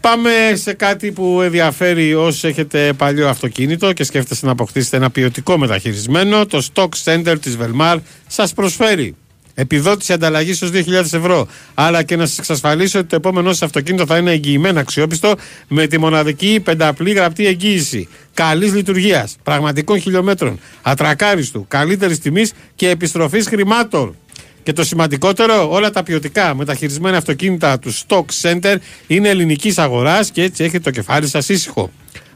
Πάμε 0.00 0.30
σε 0.54 0.72
κάτι 0.72 1.12
που 1.12 1.40
ενδιαφέρει 1.42 2.14
όσοι 2.14 2.48
έχετε 2.48 2.92
παλιό 2.92 3.28
αυτοκίνητο 3.28 3.92
και 3.92 4.04
σκέφτεστε 4.04 4.46
να 4.46 4.52
αποκτήσετε 4.52 4.96
ένα 4.96 5.10
ποιοτικό 5.10 5.58
μεταχειρισμένο. 5.58 6.46
Το 6.46 6.66
Stock 6.74 6.88
Center 7.04 7.36
της 7.40 7.56
Velmar 7.60 7.96
σας 8.26 8.52
προσφέρει 8.52 9.14
επιδότηση 9.60 10.12
ανταλλαγής 10.12 10.62
ως 10.62 10.70
2.000 10.72 10.82
ευρώ. 10.94 11.48
Αλλά 11.74 12.02
και 12.02 12.16
να 12.16 12.26
σας 12.26 12.38
εξασφαλίσω 12.38 12.98
ότι 12.98 13.08
το 13.08 13.16
επόμενό 13.16 13.48
σας 13.48 13.62
αυτοκίνητο 13.62 14.06
θα 14.06 14.16
είναι 14.16 14.30
εγγυημένο 14.30 14.80
αξιόπιστο 14.80 15.34
με 15.68 15.86
τη 15.86 15.98
μοναδική 15.98 16.60
πενταπλή 16.64 17.12
γραπτή 17.12 17.46
εγγύηση. 17.46 18.08
Καλής 18.34 18.74
λειτουργίας, 18.74 19.36
πραγματικών 19.42 20.00
χιλιόμετρων, 20.00 20.58
ατρακάριστου, 20.82 21.64
καλύτερης 21.68 22.18
τιμής 22.18 22.52
και 22.74 22.88
επιστροφής 22.88 23.46
χρημάτων. 23.46 24.16
Και 24.62 24.72
το 24.72 24.84
σημαντικότερο, 24.84 25.70
όλα 25.70 25.90
τα 25.90 26.02
ποιοτικά 26.02 26.54
μεταχειρισμένα 26.54 27.16
αυτοκίνητα 27.16 27.78
του 27.78 27.94
Stock 27.94 28.24
Center 28.42 28.76
είναι 29.06 29.28
ελληνικής 29.28 29.78
αγοράς 29.78 30.30
και 30.30 30.42
έτσι 30.42 30.64
έχετε 30.64 30.78
το 30.78 30.90
κεφάλι 30.90 31.28
σας 31.28 31.48
ήσυχο. 31.48 31.90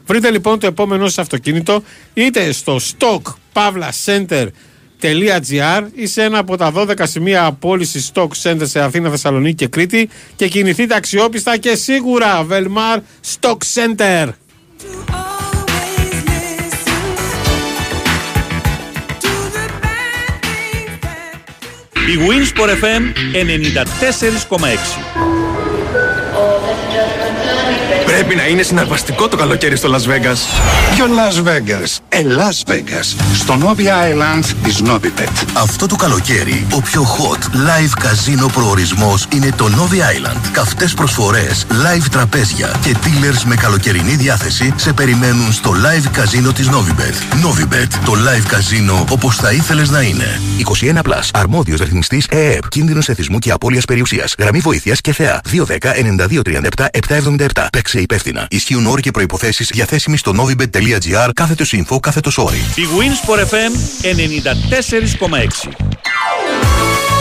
Βρείτε 0.05 0.31
λοιπόν 0.31 0.59
το 0.59 0.67
επόμενο 0.67 1.05
σας 1.05 1.17
αυτοκίνητο 1.17 1.83
είτε 2.13 2.51
στο 2.51 2.79
stockpavlacenter.gr 5.03 5.83
ή 5.93 6.07
σε 6.07 6.23
ένα 6.23 6.37
από 6.37 6.57
τα 6.57 6.71
12 6.75 6.93
σημεία 7.03 7.45
απόλυσης 7.45 8.11
Stock 8.13 8.27
Center 8.43 8.61
σε 8.63 8.79
Αθήνα, 8.79 9.09
Θεσσαλονίκη 9.09 9.55
και 9.55 9.67
Κρήτη 9.67 10.09
και 10.35 10.47
κινηθείτε 10.47 10.95
αξιόπιστα 10.95 11.57
και 11.57 11.75
σίγουρα 11.75 12.47
Velmar 12.49 12.97
Stock 13.39 13.57
Center. 13.73 14.27
Η 22.07 22.17
Winsport 22.27 22.69
FM 22.83 23.03
94,6. 24.49 25.42
Πρέπει 28.25 28.41
να 28.41 28.47
είναι 28.47 28.61
συναρπαστικό 28.61 29.27
το 29.27 29.37
καλοκαίρι 29.37 29.75
στο 29.75 29.89
Las 29.91 30.01
Vegas. 30.09 30.37
Ποιο 30.95 31.05
Las 31.05 31.47
Vegas; 31.47 31.97
Ε, 32.09 32.21
Las 32.37 32.71
Vegas. 32.71 33.15
Στο 33.33 33.57
Novi 33.61 33.81
Island 33.81 34.43
της 34.63 34.81
Novibet. 34.85 35.43
Αυτό 35.53 35.87
το 35.87 35.95
καλοκαίρι, 35.95 36.65
ο 36.73 36.81
πιο 36.81 37.01
hot 37.01 37.43
live 37.55 37.89
καζίνο 37.99 38.47
προορισμός 38.47 39.25
είναι 39.33 39.49
το 39.57 39.65
Novi 39.65 39.95
Island. 39.95 40.37
Καυτές 40.51 40.93
προσφορές, 40.93 41.65
live 41.69 42.05
τραπέζια 42.11 42.75
και 42.83 42.95
dealers 43.03 43.41
με 43.45 43.55
καλοκαιρινή 43.55 44.15
διάθεση 44.15 44.73
σε 44.75 44.93
περιμένουν 44.93 45.53
στο 45.53 45.71
live 45.71 46.07
καζίνο 46.11 46.51
της 46.51 46.69
Novibet. 46.69 47.45
Novibet, 47.45 47.87
το 48.05 48.11
live 48.11 48.45
καζίνο 48.47 49.05
όπως 49.09 49.35
θα 49.35 49.51
ήθελες 49.51 49.89
να 49.89 50.01
είναι. 50.01 50.41
21 50.57 51.01
Plus. 51.01 51.29
Αρμόδιος 51.33 51.79
ρυθμιστής 51.79 52.25
ΕΕΠ. 52.29 52.67
Κίνδυνος 52.67 53.09
εθισμού 53.09 53.39
και 53.39 53.51
απώλειας 53.51 53.85
περιουσίας. 53.85 54.35
Γραμμή 54.39 54.59
βοήθειας 54.59 55.01
και 55.01 55.13
θεά. 55.13 55.41
210-9237-777. 55.51 57.67
Παίξε 57.71 57.99
υπεύθυνα. 58.13 58.47
Ισχύουν 58.49 58.85
όροι 58.85 59.01
και 59.01 59.11
προϋποθέσεις 59.11 59.69
διαθέσιμοι 59.73 60.17
στο 60.17 60.33
novibet.gr 60.37 61.29
κάθετος 61.33 61.73
info 61.75 61.99
κάθετος 61.99 62.37
όροι. 62.37 62.57
Η 62.75 62.83
Winsport 62.97 63.39
FM 63.39 63.71
94,6. 65.69 67.12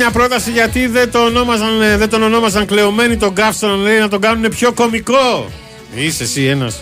Μια 0.00 0.10
πρόταση 0.10 0.50
γιατί 0.50 0.86
δεν, 0.86 1.10
το 1.10 1.24
ονόμαζαν, 1.24 1.82
ε, 1.82 1.96
δεν 1.96 2.08
τον 2.08 2.22
ονόμαζαν 2.22 2.66
κλεωμένοι 2.66 3.16
τον 3.16 3.32
Γκάφστον 3.32 3.80
λέει 3.80 3.98
να 3.98 4.08
τον 4.08 4.20
κάνουν 4.20 4.50
πιο 4.50 4.72
κωμικό. 4.72 5.50
Είσαι 5.94 6.22
εσύ 6.22 6.44
ένας. 6.44 6.80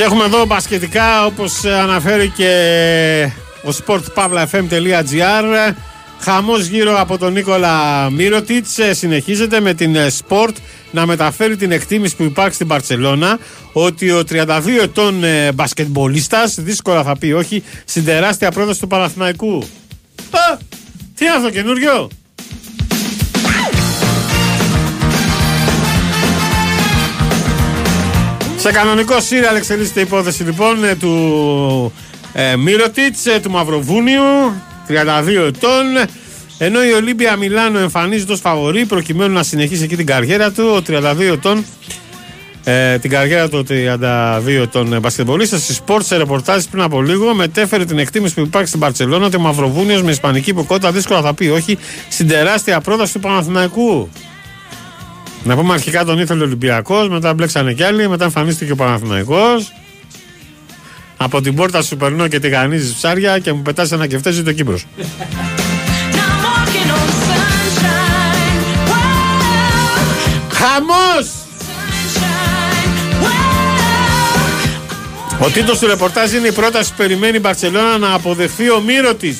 Και 0.00 0.06
έχουμε 0.06 0.24
εδώ 0.24 0.46
μπασκετικά 0.46 1.24
όπως 1.24 1.64
ε, 1.64 1.72
αναφέρει 1.74 2.28
και 2.28 2.52
ο 3.64 3.70
sportpavlafm.gr 3.86 5.74
Χαμός 6.20 6.66
γύρω 6.66 7.00
από 7.00 7.18
τον 7.18 7.32
Νίκολα 7.32 8.10
Μύρωτιτς 8.10 8.78
ε, 8.78 8.94
συνεχίζεται 8.94 9.60
με 9.60 9.74
την 9.74 9.96
ε, 9.96 10.06
Sport 10.18 10.52
να 10.90 11.06
μεταφέρει 11.06 11.56
την 11.56 11.72
εκτίμηση 11.72 12.16
που 12.16 12.22
υπάρχει 12.22 12.54
στην 12.54 12.66
Παρσελώνα 12.66 13.38
ότι 13.72 14.10
ο 14.10 14.22
32 14.30 14.46
ετών 14.82 15.24
ε, 15.24 15.52
μπασκετμπολίστας 15.52 16.54
δύσκολα 16.60 17.02
θα 17.02 17.18
πει 17.18 17.32
όχι 17.32 17.62
στην 17.84 18.04
τεράστια 18.04 18.50
πρόταση 18.50 18.80
του 18.80 18.86
Παναθηναϊκού. 18.86 19.64
Α, 20.30 20.56
τι 21.14 21.24
είναι 21.24 21.34
αυτό 21.34 21.50
καινούριο; 21.50 22.08
Σε 28.60 28.72
κανονικό 28.72 29.20
σύριαλ 29.20 29.56
εξελίσσεται 29.56 30.00
η 30.00 30.02
υπόθεση 30.02 30.42
λοιπόν 30.42 30.84
ε, 30.84 30.94
του 30.94 31.92
ε, 32.32 32.56
Μύρωτιτς, 32.56 33.26
ε, 33.26 33.40
του 33.42 33.50
Μαυροβούνιου, 33.50 34.22
32 34.88 34.92
ετών. 35.46 35.84
Ενώ 36.58 36.84
η 36.84 36.92
Ολύμπια 36.92 37.36
Μιλάνο 37.36 37.78
εμφανίζεται 37.78 38.32
ως 38.32 38.40
φαβορή 38.40 38.84
προκειμένου 38.84 39.32
να 39.32 39.42
συνεχίσει 39.42 39.82
εκεί 39.82 39.96
την 39.96 40.06
καριέρα 40.06 40.50
του, 40.50 40.64
ο 40.76 40.82
32 40.88 41.20
ετών, 41.20 41.64
ε, 42.64 42.98
την 42.98 43.10
καριέρα 43.10 43.48
του 43.48 43.64
32 43.68 44.62
ετών 44.62 44.92
ε, 44.92 44.98
μπασκετμπολίστας 44.98 45.62
στη 45.62 45.76
Sport 45.86 46.00
σε 46.02 46.16
ρεπορτάζ 46.16 46.64
πριν 46.64 46.82
από 46.82 47.02
λίγο 47.02 47.34
μετέφερε 47.34 47.84
την 47.84 47.98
εκτίμηση 47.98 48.34
που 48.34 48.40
υπάρχει 48.40 48.68
στην 48.68 48.80
Παρσελόνα 48.80 49.26
ότι 49.26 49.36
ο 49.36 49.40
Μαυροβούνιος 49.40 50.02
με 50.02 50.10
ισπανική 50.10 50.50
υποκότητα 50.50 50.92
δύσκολα 50.92 51.20
θα 51.20 51.34
πει 51.34 51.48
όχι 51.48 51.78
στην 52.08 52.28
τεράστια 52.28 52.80
πρόταση 52.80 53.12
του 53.12 53.20
Παναθηναϊκού. 53.20 54.08
Να 55.44 55.56
πούμε 55.56 55.72
αρχικά 55.72 56.04
τον 56.04 56.18
ήθελε 56.18 56.42
ο 56.42 56.44
Ολυμπιακός, 56.44 57.08
μετά 57.08 57.34
μπλέξανε 57.34 57.72
κι 57.72 57.82
άλλοι, 57.82 58.08
μετά 58.08 58.24
εμφανίστηκε 58.24 58.72
ο 58.72 58.76
Παναθηναϊκός. 58.76 59.72
Από 61.16 61.40
την 61.40 61.54
πόρτα 61.54 61.82
σου 61.82 61.96
περνώ 61.96 62.28
και 62.28 62.40
τη 62.40 62.48
γανίζεις 62.48 62.94
ψάρια 62.94 63.38
και 63.38 63.52
μου 63.52 63.62
πετάς 63.62 63.92
ένα 63.92 64.06
κεφτέζι 64.06 64.42
το 64.42 64.52
Κύπρος. 64.52 64.86
Χαμός! 70.52 71.30
Ο 75.38 75.50
τίτλος 75.50 75.78
του 75.78 75.86
ρεπορτάζ 75.86 76.32
είναι 76.32 76.48
η 76.48 76.52
πρόταση 76.52 76.90
που 76.90 76.96
περιμένει 76.96 77.36
η 77.36 77.40
Μπαρσελόνα 77.42 77.98
να 77.98 78.14
αποδεχθεί 78.14 78.70
ο 78.70 78.80
Μύρο 78.80 79.14
της. 79.14 79.36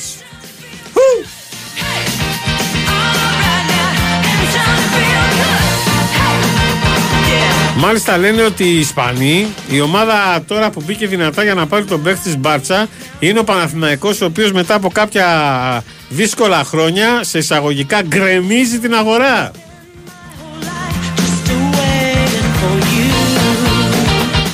Μάλιστα 7.83 8.19
λένε 8.19 8.43
ότι 8.43 8.65
οι 8.65 8.79
Ισπανοί, 8.79 9.47
η 9.71 9.81
ομάδα 9.81 10.43
τώρα 10.47 10.71
που 10.71 10.83
μπήκε 10.87 11.07
δυνατά 11.07 11.43
για 11.43 11.55
να 11.55 11.67
πάρει 11.67 11.85
τον 11.85 12.03
παίχτη 12.03 12.23
της 12.23 12.39
Μπάρτσα 12.39 12.89
είναι 13.19 13.39
ο 13.39 13.45
Παναθηναϊκός 13.45 14.21
ο 14.21 14.25
οποίος 14.25 14.53
μετά 14.53 14.75
από 14.75 14.89
κάποια 14.89 15.85
δύσκολα 16.09 16.65
χρόνια 16.65 17.25
σε 17.25 17.39
εισαγωγικά 17.39 18.03
γκρεμίζει 18.03 18.79
την 18.79 18.95
αγορά. 18.95 19.51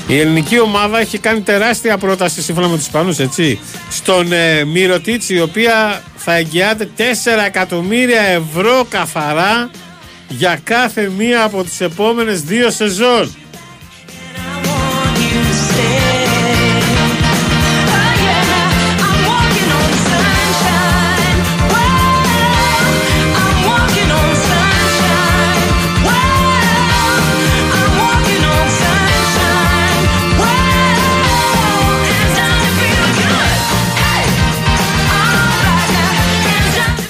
Η 0.06 0.18
ελληνική 0.20 0.60
ομάδα 0.60 0.98
έχει 0.98 1.18
κάνει 1.18 1.40
τεράστια 1.40 1.98
πρόταση 1.98 2.42
σύμφωνα 2.42 2.68
με 2.68 2.76
τους 2.76 2.84
Ισπανούς, 2.84 3.18
έτσι. 3.18 3.58
Στον 3.90 4.32
ε, 4.32 4.64
Μυρωτίτς, 4.64 5.28
η 5.28 5.40
οποία 5.40 6.02
θα 6.16 6.34
εγγυάται 6.34 6.88
4 6.98 7.02
εκατομμύρια 7.46 8.22
ευρώ 8.22 8.86
καθαρά 8.88 9.70
για 10.28 10.60
κάθε 10.64 11.08
μία 11.08 11.42
από 11.42 11.62
τις 11.64 11.80
επόμενες 11.80 12.42
δύο 12.42 12.70
σεζόν. 12.70 13.34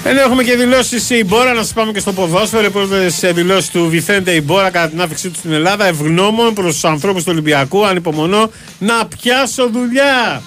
Ενώ 0.09 0.21
έχουμε 0.21 0.43
και 0.43 0.55
δηλώσεις 0.55 1.09
η 1.09 1.23
Μπόρα, 1.25 1.53
να 1.53 1.61
σας 1.61 1.73
πάμε 1.73 1.91
και 1.91 1.99
στο 1.99 2.13
ποδόσφαιρο. 2.13 2.65
Οι 2.65 2.69
πρώτε 2.69 3.31
δηλώσεις 3.31 3.69
του 3.69 3.89
Βιθέντε 3.89 4.31
η 4.31 4.41
Μπόρα 4.45 4.69
κατά 4.69 4.89
την 4.89 5.01
άφηξή 5.01 5.29
του 5.29 5.37
στην 5.37 5.51
Ελλάδα. 5.51 5.85
Ευγνώμων 5.85 6.53
προς 6.53 6.73
τους 6.73 6.83
ανθρώπους 6.83 7.23
του 7.23 7.29
Ολυμπιακού. 7.31 7.85
Ανυπομονώ 7.85 8.51
να 8.79 9.05
πιάσω 9.05 9.69
δουλειά. 9.69 10.41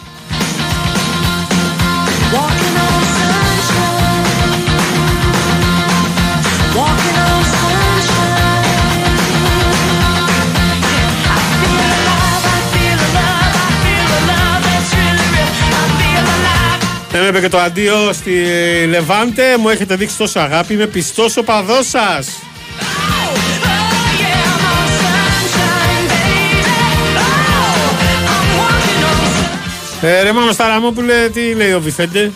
Δεν 17.20 17.28
είπε 17.28 17.40
και 17.40 17.48
το 17.48 17.58
αντίο 17.58 18.12
στη 18.12 18.30
Λεβάντε. 18.88 19.56
Μου 19.58 19.68
έχετε 19.68 19.96
δείξει 19.96 20.16
τόσο 20.16 20.38
αγάπη. 20.40 20.74
Είμαι 20.74 20.86
πιστός 20.86 21.36
ο 21.36 21.42
παδός 21.42 21.88
σας. 21.88 22.28
Ε, 30.02 30.22
ρε 30.22 30.32
Μάνος 30.32 30.54
Σταραμόπουλε, 30.54 31.14
τι 31.32 31.54
λέει 31.54 31.72
ο 31.72 31.80
Βιθέντε; 31.80 32.30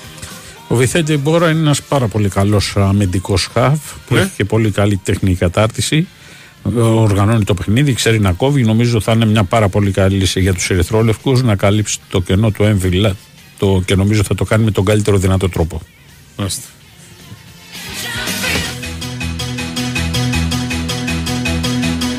Ο 0.68 0.74
Βιθέντε 0.74 1.16
Μπόρα 1.16 1.50
είναι 1.50 1.60
ένας 1.60 1.82
πάρα 1.82 2.06
πολύ 2.06 2.28
καλός 2.28 2.72
αμυντικός 2.76 3.48
χαβ 3.52 3.78
που 4.06 4.14
Ναι. 4.14 4.20
έχει 4.20 4.30
και 4.36 4.44
πολύ 4.44 4.70
καλή 4.70 5.00
τεχνική 5.04 5.36
κατάρτιση. 5.36 6.06
Ε, 6.76 6.80
Οργανώνει 6.80 7.44
το 7.44 7.54
παιχνίδι, 7.54 7.92
ξέρει 7.92 8.20
να 8.20 8.32
κόβει. 8.32 8.62
Νομίζω 8.62 9.00
θα 9.00 9.12
είναι 9.12 9.26
μια 9.26 9.44
πάρα 9.44 9.68
πολύ 9.68 9.90
καλή 9.90 10.16
λύση 10.16 10.40
για 10.40 10.54
τους 10.54 10.70
Ερυθρόλευκους 10.70 11.42
να 11.42 11.56
καλύψει 11.56 11.98
το 12.10 12.20
κενό 12.20 12.50
του 12.50 12.64
έμβυλα 12.64 13.16
το, 13.64 13.82
και 13.84 13.94
νομίζω 13.94 14.22
θα 14.22 14.34
το 14.34 14.44
κάνει 14.44 14.64
με 14.64 14.70
τον 14.70 14.84
καλύτερο 14.84 15.16
δυνατό 15.16 15.48
τρόπο. 15.48 15.80
Μάλιστα. 16.36 16.62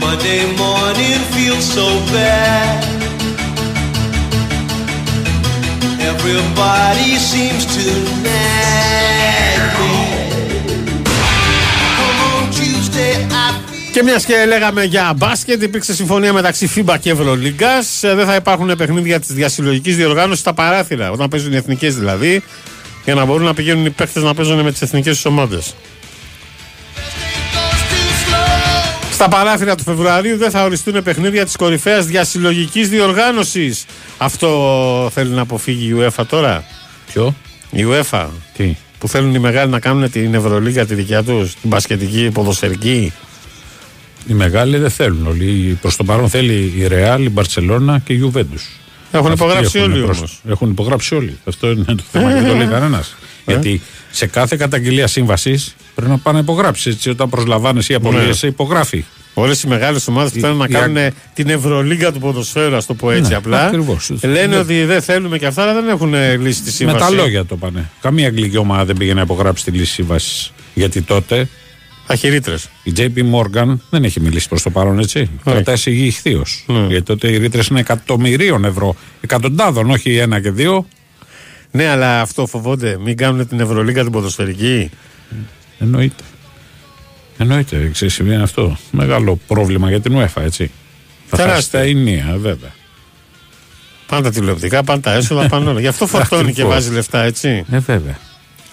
Monday 0.01 0.43
morning 0.63 1.21
feels 1.35 1.65
so 1.77 1.87
bad. 2.13 2.79
Everybody 6.11 7.11
seems 7.31 7.63
to 7.75 7.85
nag 8.25 9.14
Και 13.95 14.03
μιας 14.03 14.25
και 14.25 14.45
λέγαμε 14.47 14.83
για 14.83 15.13
μπάσκετ, 15.17 15.61
υπήρξε 15.61 15.93
συμφωνία 15.93 16.33
μεταξύ 16.33 16.69
FIBA 16.75 16.95
και 16.99 17.09
Ευρωλίγκας. 17.09 17.99
Δεν 18.01 18.25
θα 18.25 18.35
υπάρχουν 18.35 18.75
παιχνίδια 18.77 19.19
της 19.19 19.33
διασυλλογικής 19.33 19.95
διοργάνωσης 19.95 20.39
στα 20.39 20.53
παράθυρα, 20.53 21.11
όταν 21.11 21.27
παίζουν 21.27 21.53
οι 21.53 21.55
εθνικές 21.55 21.95
δηλαδή, 21.95 22.43
για 23.05 23.15
να 23.15 23.25
μπορούν 23.25 23.45
να 23.45 23.53
πηγαίνουν 23.53 23.85
οι 23.85 23.89
παίχτε 23.89 24.19
να 24.19 24.33
παίζουν 24.33 24.61
με 24.61 24.71
τις 24.71 24.81
εθνικές 24.81 25.15
τους 25.15 25.25
ομάδες. 25.25 25.75
Στα 29.11 29.27
παράθυρα 29.27 29.75
του 29.75 29.83
Φεβρουαρίου 29.83 30.37
δεν 30.37 30.51
θα 30.51 30.63
οριστούν 30.63 31.03
παιχνίδια 31.03 31.45
της 31.45 31.55
κορυφαίας 31.55 32.05
διασυλλογικής 32.05 32.89
διοργάνωσης. 32.89 33.85
Αυτό 34.17 35.11
θέλει 35.13 35.29
να 35.29 35.41
αποφύγει 35.41 35.87
η 35.87 35.95
UEFA 35.99 36.25
τώρα; 36.27 36.63
Ποιο; 37.11 37.35
Η 37.71 37.85
UEFA. 37.89 38.25
Τι; 38.57 38.75
Που 38.99 39.07
θέλουν 39.07 39.35
οι 39.35 39.39
μεγάλοι 39.39 39.71
να 39.71 39.79
κάνουν 39.79 40.11
την 40.11 40.33
Ευρωλίγα 40.33 40.85
τη 40.85 40.93
δικιά 40.95 41.23
τους, 41.23 41.55
την 41.55 41.69
μπασκετική, 41.69 42.29
ποδοσφαιρική. 42.33 43.13
Οι 44.27 44.33
μεγάλοι 44.33 44.77
δεν 44.77 44.89
θέλουν 44.89 45.27
όλοι. 45.27 45.77
Προς 45.81 45.95
το 45.95 46.03
παρόν 46.03 46.29
θέλει 46.29 46.73
η 46.77 46.87
Ρεάλ, 46.87 47.25
η 47.25 47.29
Μπαρσελόνα 47.29 47.99
και 48.05 48.13
η 48.13 48.15
Γιουβέντου. 48.15 48.57
Έχουν 49.11 49.31
υπογράψει 49.31 49.79
όλοι 49.79 50.01
όμως. 50.01 50.41
Έχουν 50.49 50.69
υπογράψει 50.69 51.15
όλοι. 51.15 51.37
Αυτό 51.45 51.69
είναι 51.71 51.83
το 51.83 52.03
θέμα 52.11 52.33
και 52.33 52.39
δεν 52.39 52.47
το 52.49 52.55
λέει 52.55 52.67
κανένας. 52.67 53.15
Γιατί 53.45 53.81
σε 54.11 54.25
κάθε 54.27 54.55
καταγγελία 54.57 55.07
σύμβασης 55.07 55.75
πρέπει 55.95 56.11
να 56.11 56.17
πάει 56.17 56.33
να 56.33 56.39
υπογράψεις. 56.39 56.85
Έτσι, 56.93 57.09
όταν 57.09 57.29
προσλαμβάνει 57.29 57.81
ή 57.87 57.93
απολύεσαι, 57.93 58.47
υπογράφει. 58.47 59.05
Όλες 59.33 59.63
οι 59.63 59.67
μεγάλες 59.67 60.07
ομάδες 60.07 60.31
που 60.31 60.39
θέλουν 60.39 60.57
να 60.57 60.65
η- 60.69 60.71
κάνουν 60.71 61.13
την 61.33 61.49
Ευρωλίγα 61.49 62.11
του 62.11 62.19
ποδοσφαίρου, 62.19 62.75
ας 62.75 62.85
το 62.85 62.93
πω 62.93 63.11
έτσι 63.11 63.29
Ναι, 63.29 63.35
απλά. 63.35 63.65
ακριβώς. 63.65 64.11
Λένε 64.21 64.45
Ναι. 64.45 64.57
ότι 64.57 64.83
δεν 64.83 65.01
θέλουμε 65.01 65.37
και 65.37 65.45
αυτά, 65.45 65.61
αλλά 65.61 65.73
δεν 65.73 65.87
έχουν 65.87 66.13
ε, 66.13 66.37
λύσει 66.37 66.59
τη 66.59 66.65
Με 66.65 66.71
σύμβαση. 66.71 66.97
τα 66.99 67.09
λόγια 67.09 67.45
το 67.45 67.55
πάνε. 67.57 67.89
Καμία 68.01 68.27
αγγλική 68.27 68.57
ομάδα 68.57 68.85
δεν 68.85 68.97
πήγε 68.97 69.13
να 69.13 69.21
υπογράψει 69.21 69.63
τη 69.63 69.71
λύση 69.71 69.91
σύμβασης. 69.93 70.51
Γιατί 70.73 71.01
τότε. 71.01 71.47
Αχυρίτρες. 72.07 72.69
Η 72.83 72.93
JP 72.97 73.17
Morgan 73.17 73.75
δεν 73.89 74.03
έχει 74.03 74.19
μιλήσει 74.19 74.47
προς 74.47 74.61
το 74.61 74.69
παρόν, 74.69 74.99
έτσι. 74.99 75.29
Κρατάει 75.43 75.75
σιγή 75.77 76.05
ηχθείως. 76.05 76.65
Γιατί 76.67 77.01
τότε 77.03 77.27
οι 77.31 77.37
ρήτρες 77.37 77.67
είναι 77.67 77.79
εκατομμυρίων 77.79 78.65
ευρώ. 78.65 78.95
Εκατοντάδων, 79.21 79.89
όχι 79.89 80.17
ένα 80.17 80.41
και 80.41 80.51
δύο. 80.51 80.87
Ναι, 81.71 81.87
αλλά 81.87 82.21
αυτό 82.21 82.45
φοβόνται. 82.45 82.97
Μην 82.99 83.17
κάνουν 83.17 83.47
την 83.47 83.59
Ευρωλίγα 83.59 84.03
την 84.03 84.11
ποδοσφαιρική. 84.11 84.89
Εννοείται. 85.79 86.23
Εννοείται, 87.37 87.89
ξέρεις, 87.93 88.13
συμβαίνει 88.13 88.41
αυτό. 88.41 88.77
Μεγάλο 88.91 89.39
πρόβλημα 89.47 89.89
για 89.89 90.01
την 90.01 90.17
UEFA, 90.17 90.41
έτσι. 90.43 90.71
Θα 91.27 91.37
χάσει 91.37 91.47
Τεράστιο. 91.49 91.79
τα 91.79 91.85
ενία, 91.85 92.35
βέβαια. 92.37 92.73
Πάντα 94.07 94.31
τηλεοπτικά, 94.31 94.83
πάντα 94.83 95.11
έσοδα, 95.13 95.47
πάντα 95.53 95.69
όλα. 95.71 95.79
Γι' 95.79 95.87
αυτό 95.87 96.07
φορτώνει 96.07 96.43
και 96.43 96.49
Ακριβώς. 96.49 96.73
βάζει 96.73 96.91
λεφτά, 96.91 97.23
έτσι. 97.23 97.65
Ε, 97.71 97.79
βέβαια. 97.79 98.17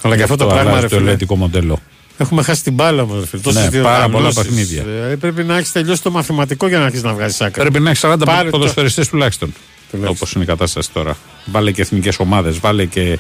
Αλλά 0.03 0.17
και 0.17 0.23
αυτό 0.23 0.37
το 0.37 0.47
πράγμα, 0.47 0.63
αλλάζει 0.71 0.83
ρε 0.83 0.89
το 0.89 0.97
φίλε. 0.97 1.09
ελετικό 1.09 1.37
μοντέλο. 1.37 1.79
Έχουμε 2.23 2.43
χάσει 2.43 2.63
την 2.63 2.73
μπάλα 2.73 3.07
μα. 3.07 3.25
Ναι, 3.53 3.81
πάρα 3.83 4.09
πολλά 4.09 4.33
παιχνίδια. 4.33 4.83
πρέπει 5.21 5.45
να 5.45 5.57
έχεις 5.57 5.73
τελειώσει 5.73 6.03
το 6.03 6.11
μαθηματικό 6.11 6.69
για 6.69 6.79
να 6.79 6.85
αρχίσεις 6.85 7.05
να 7.05 7.13
βγάζεις 7.15 7.41
άκρη. 7.41 7.61
Πρέπει 7.61 7.81
να 7.81 7.91
έχεις 7.91 8.01
40 8.05 8.25
Πάρε 8.25 8.45
το- 8.51 8.59
ποδοσφαιριστές 8.59 9.09
τουλάχιστον. 9.09 9.55
Όπως 10.07 10.33
είναι 10.33 10.45
η 10.45 10.47
κατάσταση 10.47 10.91
τώρα. 10.93 11.17
Βάλε 11.45 11.71
και 11.71 11.83
εθνικές 11.83 12.19
ομάδες, 12.19 12.59
βάλε 12.59 12.85
και 12.85 13.19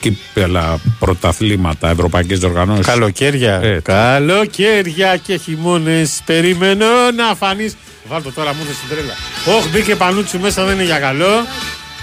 κύπελα, 0.00 0.80
πρωταθλήματα, 0.98 1.90
ευρωπαϊκές 1.90 2.38
διοργανώσεις. 2.38 2.86
Καλοκαίρια. 2.86 3.60
Ε, 3.62 3.80
Καλοκαίρια 3.82 5.16
και 5.16 5.36
χειμώνες. 5.36 6.22
Περιμένω 6.26 6.86
να 7.16 7.34
φανείς. 7.34 7.76
Βάλτε 8.08 8.28
το 8.28 8.34
τώρα 8.34 8.54
μου 8.54 8.60
ήρθε 8.60 8.72
στην 8.74 8.88
τρέλα. 8.88 9.12
Όχι, 9.58 9.68
μπήκε 9.68 9.96
πανούτσι 9.96 10.38
μέσα, 10.38 10.64
δεν 10.64 10.74
είναι 10.74 10.84
για 10.84 10.98
καλό. 10.98 11.46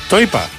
Το 0.10 0.20
είπα. 0.20 0.50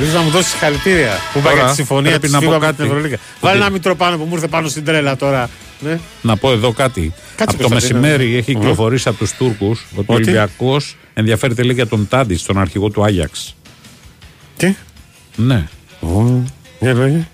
Ήρθε 0.00 0.12
να 0.16 0.22
μου 0.22 0.30
δώσεις 0.30 0.50
συγχαρητήρια 0.50 1.10
που 1.32 1.38
είπα 1.38 1.48
Τώρα 1.48 1.60
για 1.60 1.68
τη 1.68 1.74
συμφωνία 1.74 2.10
πρέπει 2.10 2.22
της 2.22 2.32
να 2.32 2.40
πω 2.40 2.48
FIBA 2.50 2.52
με 2.52 2.58
κάτι. 2.58 2.76
την 2.76 2.84
Ευρωλίγα. 2.84 3.16
Βάλε 3.40 3.56
ένα 3.56 3.70
μητρό 3.70 3.94
πάνω 3.94 4.16
που 4.16 4.24
μου 4.24 4.34
ήρθε 4.34 4.46
πάνω 4.48 4.68
στην 4.68 4.84
τρέλα 4.84 5.16
τώρα. 5.16 5.48
Ναι. 5.80 5.98
Να 6.22 6.36
πω 6.36 6.52
εδώ 6.52 6.72
κάτι. 6.72 7.12
Κάτσε, 7.36 7.54
από 7.56 7.62
το 7.62 7.68
Κωνσταντίνε. 7.68 8.00
μεσημέρι 8.00 8.36
έχει 8.36 8.52
Μμμ. 8.52 8.60
κυκλοφορήσει 8.60 9.08
από 9.08 9.18
τους 9.18 9.32
Τούρκους 9.32 9.86
ότι 9.90 9.96
ο 9.96 10.00
Ότι; 10.00 10.12
Ολυμπιακός 10.12 10.96
ενδιαφέρεται 11.14 11.62
λέει 11.62 11.74
για 11.74 11.86
τον 11.86 12.08
Τάντι, 12.08 12.38
τον 12.46 12.58
αρχηγό 12.58 12.90
του 12.90 13.04
Άγιαξ. 13.04 13.54
Τι; 14.56 14.74
Ναι. 15.36 15.68
Για 16.80 16.92
λόγια. 16.94 17.28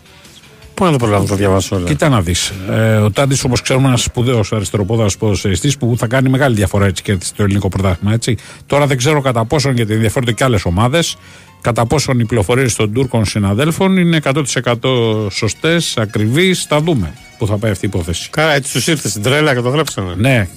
Πού 0.75 0.85
να 0.85 0.91
το 0.91 0.97
προλάβω 0.97 1.23
να 1.23 1.29
το 1.29 1.35
διαβάσω 1.35 1.77
όλα. 1.77 1.87
Κοίτα 1.87 2.09
να 2.09 2.21
δεις. 2.21 2.53
Ε, 2.71 2.97
ο 2.97 3.11
Τάντι, 3.11 3.37
όπως 3.45 3.61
ξέρουμε, 3.61 3.85
είναι 3.85 3.95
ένας 3.95 4.05
σπουδαίος 4.07 4.53
αριστεροπόδαρο 4.53 5.11
ποδοσφαιριστής 5.19 5.77
που 5.77 5.95
θα 5.99 6.07
κάνει 6.07 6.29
μεγάλη 6.29 6.55
διαφορά 6.55 6.87
έτσι 6.87 7.03
και 7.03 7.17
στο 7.23 7.43
ελληνικό 7.43 7.69
πρωτάθλημα. 7.69 8.13
Έτσι. 8.15 8.37
Τώρα 8.67 8.87
δεν 8.87 8.97
ξέρω 8.97 9.21
κατά 9.21 9.45
πόσον, 9.45 9.75
γιατί 9.75 9.93
ενδιαφέρονται 9.93 10.33
και 10.33 10.45
άλλες 10.45 10.65
ομάδες, 10.65 11.17
κατά 11.65 11.87
πόσον 11.87 12.21
οι 12.21 12.25
πληροφορίες 12.25 12.75
των 12.75 12.93
Τούρκων 12.93 13.25
συναδέλφων 13.25 13.97
είναι 13.97 14.21
100% 14.23 15.27
σωστές, 15.31 15.97
ακριβείς. 15.97 16.65
Θα 16.65 16.81
δούμε 16.81 17.15
πού 17.39 17.47
θα 17.47 17.57
πάει 17.57 17.71
αυτή 17.71 17.87
η 17.87 17.89
υπόθεση. 17.93 18.31
Κάρα, 18.31 18.53
έτσι 18.53 18.73
τους 18.73 18.87
ήρθε 18.87 19.09
στην 19.09 19.23
τρέλα 19.23 19.55
και 19.55 19.61
το 19.61 19.69
γράψανε. 19.69 20.15
Ναι. 20.17 20.49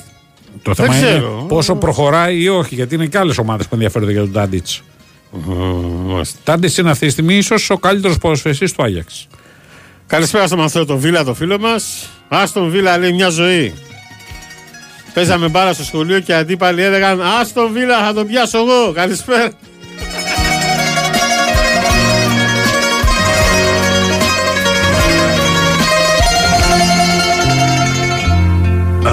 Το 0.62 0.74
Δεν 0.74 0.86
θέμα 0.86 0.98
είναι 0.98 1.08
ξέρω. 1.08 1.46
πόσο 1.48 1.76
προχωράει 1.76 2.42
ή 2.42 2.48
όχι, 2.50 2.76
γιατί 2.76 2.96
είναι 2.96 3.06
και 3.06 3.18
άλλες 3.18 3.38
ομάδες 3.38 3.66
που 3.66 3.74
ενδιαφέρονται 3.74 4.12
για 4.12 4.22
τον 4.22 4.32
Τάντιτς. 4.32 4.82
Τάντιτς 6.44 6.78
είναι 6.78 6.90
αυτή 6.90 7.06
τη 7.06 7.12
στιγμή 7.12 7.36
ίσως 7.36 7.70
ο 7.70 7.78
καλύτερος 7.78 8.18
ποδοσφαιριστής 8.18 8.74
του 8.74 8.84
Άγιαξ. 8.84 9.28
Καλησπέρα 10.08 10.48
στο 10.48 10.58
Μαθαίο 10.58 10.86
τον 10.86 10.98
Βίλα, 10.98 11.24
το 11.24 11.34
φίλο 11.34 11.60
μας. 11.60 12.10
Άστον 12.28 12.70
Βίλα 12.70 12.98
λέει 12.98 13.12
μια 13.12 13.30
ζωή. 13.30 13.74
Παίζαμε 15.14 15.48
μπάρα 15.48 15.74
στο 15.74 15.84
σχολείο 15.84 16.20
και 16.20 16.32
οι 16.32 16.36
αντίπαλοι 16.36 16.82
έλεγαν 16.82 17.22
Άστον 17.22 17.72
Βίλα, 17.74 18.06
θα 18.06 18.14
τον 18.14 18.28
πιάσω 18.28 18.58
εγώ. 18.58 18.92
Καλησπέρα. 18.94 19.52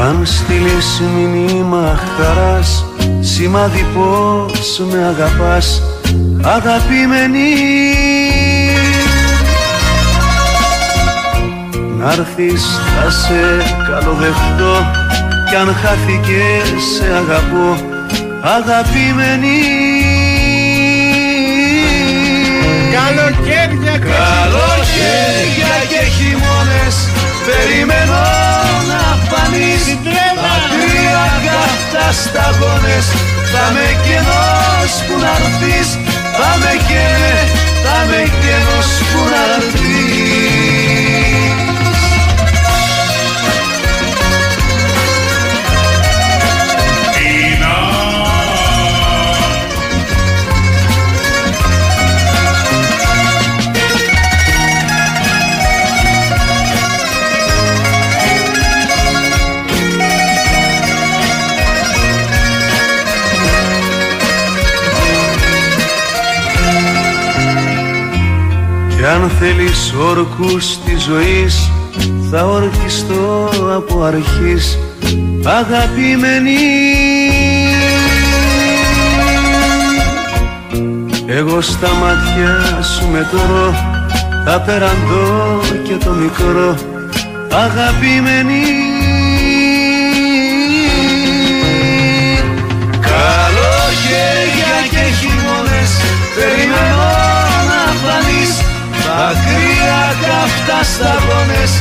Αν 0.08 0.26
στείλεις 0.26 1.00
μήνυμα 1.14 1.98
χαράς 2.16 2.84
Σημάδι 3.20 3.86
πως 3.94 4.82
με 4.90 5.04
αγαπάς 5.04 5.82
αγαπημένη. 6.42 7.52
Να'ρθεις 11.98 12.62
θα 12.94 13.10
σε 13.10 13.40
καλοδεχτώ 13.90 14.86
κι 15.48 15.56
αν 15.56 15.74
χάθηκες 15.74 16.82
σε 16.96 17.04
αγαπώ 17.04 17.76
αγαπημένη. 18.42 19.60
Καλοκαίρια 22.94 23.98
και 23.98 24.08
Καλοκαίρια 24.10 25.76
και 25.88 26.06
χειμώνες 26.16 26.96
περιμένω 27.44 28.63
να 29.24 29.36
φανείς 29.36 29.84
Μακριά 30.44 31.26
καυτά 31.44 32.12
σταγόνες. 32.22 33.06
Θα 33.52 33.64
με 33.74 33.86
κενός 34.04 34.92
που 35.06 35.18
να 35.22 35.30
έρθεις 35.40 35.88
Θα 36.38 36.50
με 36.60 36.72
καίνε, 36.88 37.36
θα 37.84 37.98
με 38.08 38.22
κενός 38.40 38.88
που 39.10 39.20
να 39.32 39.42
έρθεις 39.56 40.33
Κι 69.04 69.10
αν 69.10 69.30
θέλεις 69.40 69.94
όρκους 69.98 70.78
της 70.84 71.02
ζωής 71.02 71.70
θα 72.30 72.44
ορκιστώ 72.44 73.50
από 73.76 74.02
αρχής 74.02 74.78
αγαπημένη. 75.44 76.58
Εγώ 81.26 81.60
στα 81.60 81.88
μάτια 81.88 82.82
σου 82.82 83.08
μετρώ 83.10 83.74
τα 84.44 84.60
περαντώ 84.60 85.60
και 85.82 86.04
το 86.04 86.10
μικρό 86.10 86.74
αγαπημένη. 87.52 88.64
Καλοκαίρια 93.00 94.76
και 94.90 95.14
χειμώνες 95.20 95.90
περιμένω 96.34 96.94
να 96.96 97.03
φανείς 97.03 97.03
Μακριά 99.18 100.02
καυτά 100.24 100.80
σταγόνες 100.92 101.72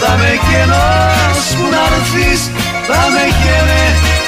θα 0.00 0.12
με 0.20 0.32
κενός 0.48 1.44
που 1.56 1.66
να 1.74 1.82
έρθεις 1.90 2.40
Θα 2.88 3.02
με 3.14 3.24
καίνε, 3.42 3.84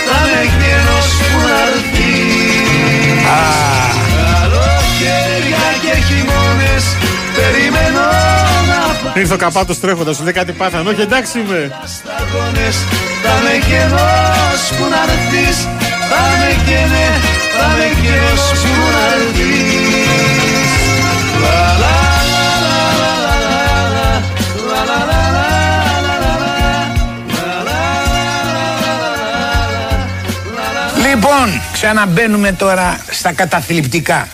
θα 0.09 0.19
με 0.31 0.43
κενός 0.59 1.09
που 1.29 1.39
να 1.47 1.57
έρθεις 1.69 3.25
Καλοκαίρια 4.35 5.67
και 5.85 5.95
χειμώνες 6.07 6.85
περιμένω 7.37 8.05
να 8.71 8.81
φανείς 8.99 9.21
Ήρθε 9.21 9.35
ο 9.35 9.37
καπάτος 9.37 9.81
τρέχοντας, 9.81 10.17
σου 10.17 10.23
λέει 10.23 10.33
κάτι 10.33 10.53
πάθαν. 10.53 10.87
Όχι, 10.87 11.01
εντάξει 11.01 11.39
είμαι. 11.39 11.61
σταγόνες 11.95 12.77
Θα 13.25 13.35
με 13.45 13.55
κενός 13.69 14.61
που 14.77 14.85
να 14.93 15.01
έρθεις 15.13 15.57
Θα 16.11 16.23
με 16.41 16.51
καίνε, 16.67 17.07
θα 17.57 17.67
με 17.79 17.89
κενός 18.03 18.43
που 18.63 18.85
να 18.95 19.05
έρθεις 19.17 20.14
Λοιπόν, 31.25 31.61
ξαναμπαίνουμε 31.73 32.53
τώρα 32.53 33.01
στα 33.11 33.33
καταθλιπτικά. 33.33 34.29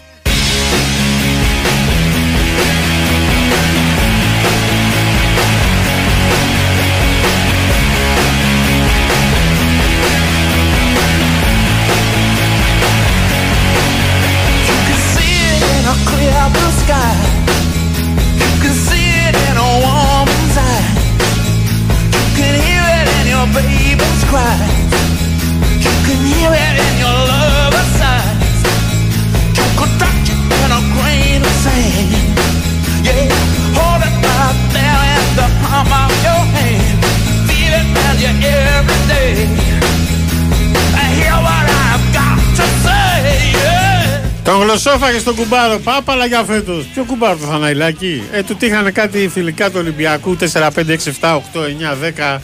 Yeah. 44.70 44.76
Τον 44.76 44.78
γλωσσόφαγε 44.78 45.18
στον 45.18 45.34
κουμπάρο. 45.34 45.78
Πάπαλα 45.78 46.26
για 46.26 46.42
φέτος. 46.42 46.84
Ποιο 46.94 47.05
κουμπάρο 47.05 47.36
το 47.36 47.47
Θαναϊλάκι. 47.47 48.22
Ε, 48.32 48.42
του 48.42 48.55
τύχανε 48.55 48.90
κάτι 48.90 49.28
φιλικά 49.28 49.70
του 49.70 49.76
Ολυμπιακού 49.78 50.36
4, 50.36 50.70
5, 50.74 50.92
6, 50.92 51.10
7, 51.20 51.34
8, 51.34 51.64
9, 51.64 51.97
10. 51.97 52.40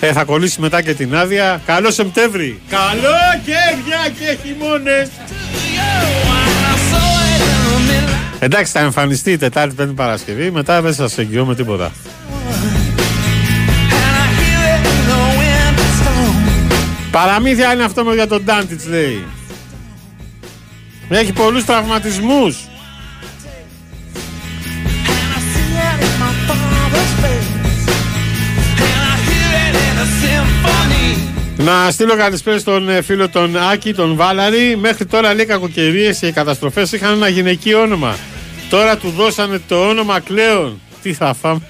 Ε, 0.00 0.12
θα 0.12 0.24
κολλήσει 0.24 0.60
μετά 0.60 0.82
και 0.82 0.94
την 0.94 1.16
άδεια. 1.16 1.60
Καλό 1.66 1.90
Σεπτέμβρη. 1.90 2.60
Καλό 2.68 3.16
κέρια 3.44 4.12
και 4.18 4.38
χειμώνε. 4.42 5.08
Εντάξει, 8.38 8.72
θα 8.72 8.80
εμφανιστεί 8.80 9.36
Τετάρτη, 9.36 9.74
Πέμπτη 9.74 9.94
Παρασκευή. 9.94 10.50
Μετά 10.50 10.82
δεν 10.82 10.94
σας 10.94 11.18
εγγυώμαι 11.18 11.54
τίποτα. 11.54 11.92
Παραμύθια 17.10 17.72
είναι 17.72 17.84
αυτό 17.84 18.04
με 18.04 18.14
για 18.14 18.26
τον 18.26 18.44
Ντάντιτς 18.44 18.86
λέει. 18.86 19.24
Έχει 21.12 21.32
πολλούς 21.32 21.64
τραυματισμούς. 21.64 22.56
Να 31.56 31.90
στείλω 31.90 32.16
καλησπέρα 32.16 32.58
στον 32.58 32.88
ε, 32.88 33.02
φίλο 33.02 33.28
τον 33.28 33.56
Άκη, 33.56 33.94
τον 33.94 34.16
Βάλαρη. 34.16 34.76
Μέχρι 34.76 35.06
τώρα 35.06 35.34
λέει 35.34 35.44
κακοκαιρίες 35.44 36.18
και 36.18 36.32
καταστροφές 36.32 36.92
είχαν 36.92 37.12
ένα 37.12 37.28
γυναικείο 37.28 37.80
όνομα. 37.80 38.16
Τώρα 38.70 38.96
του 38.96 39.10
δώσανε 39.10 39.60
το 39.68 39.88
όνομα 39.88 40.20
Κλέον. 40.20 40.80
Τι 41.02 41.12
θα 41.12 41.34
φάμε. 41.34 41.60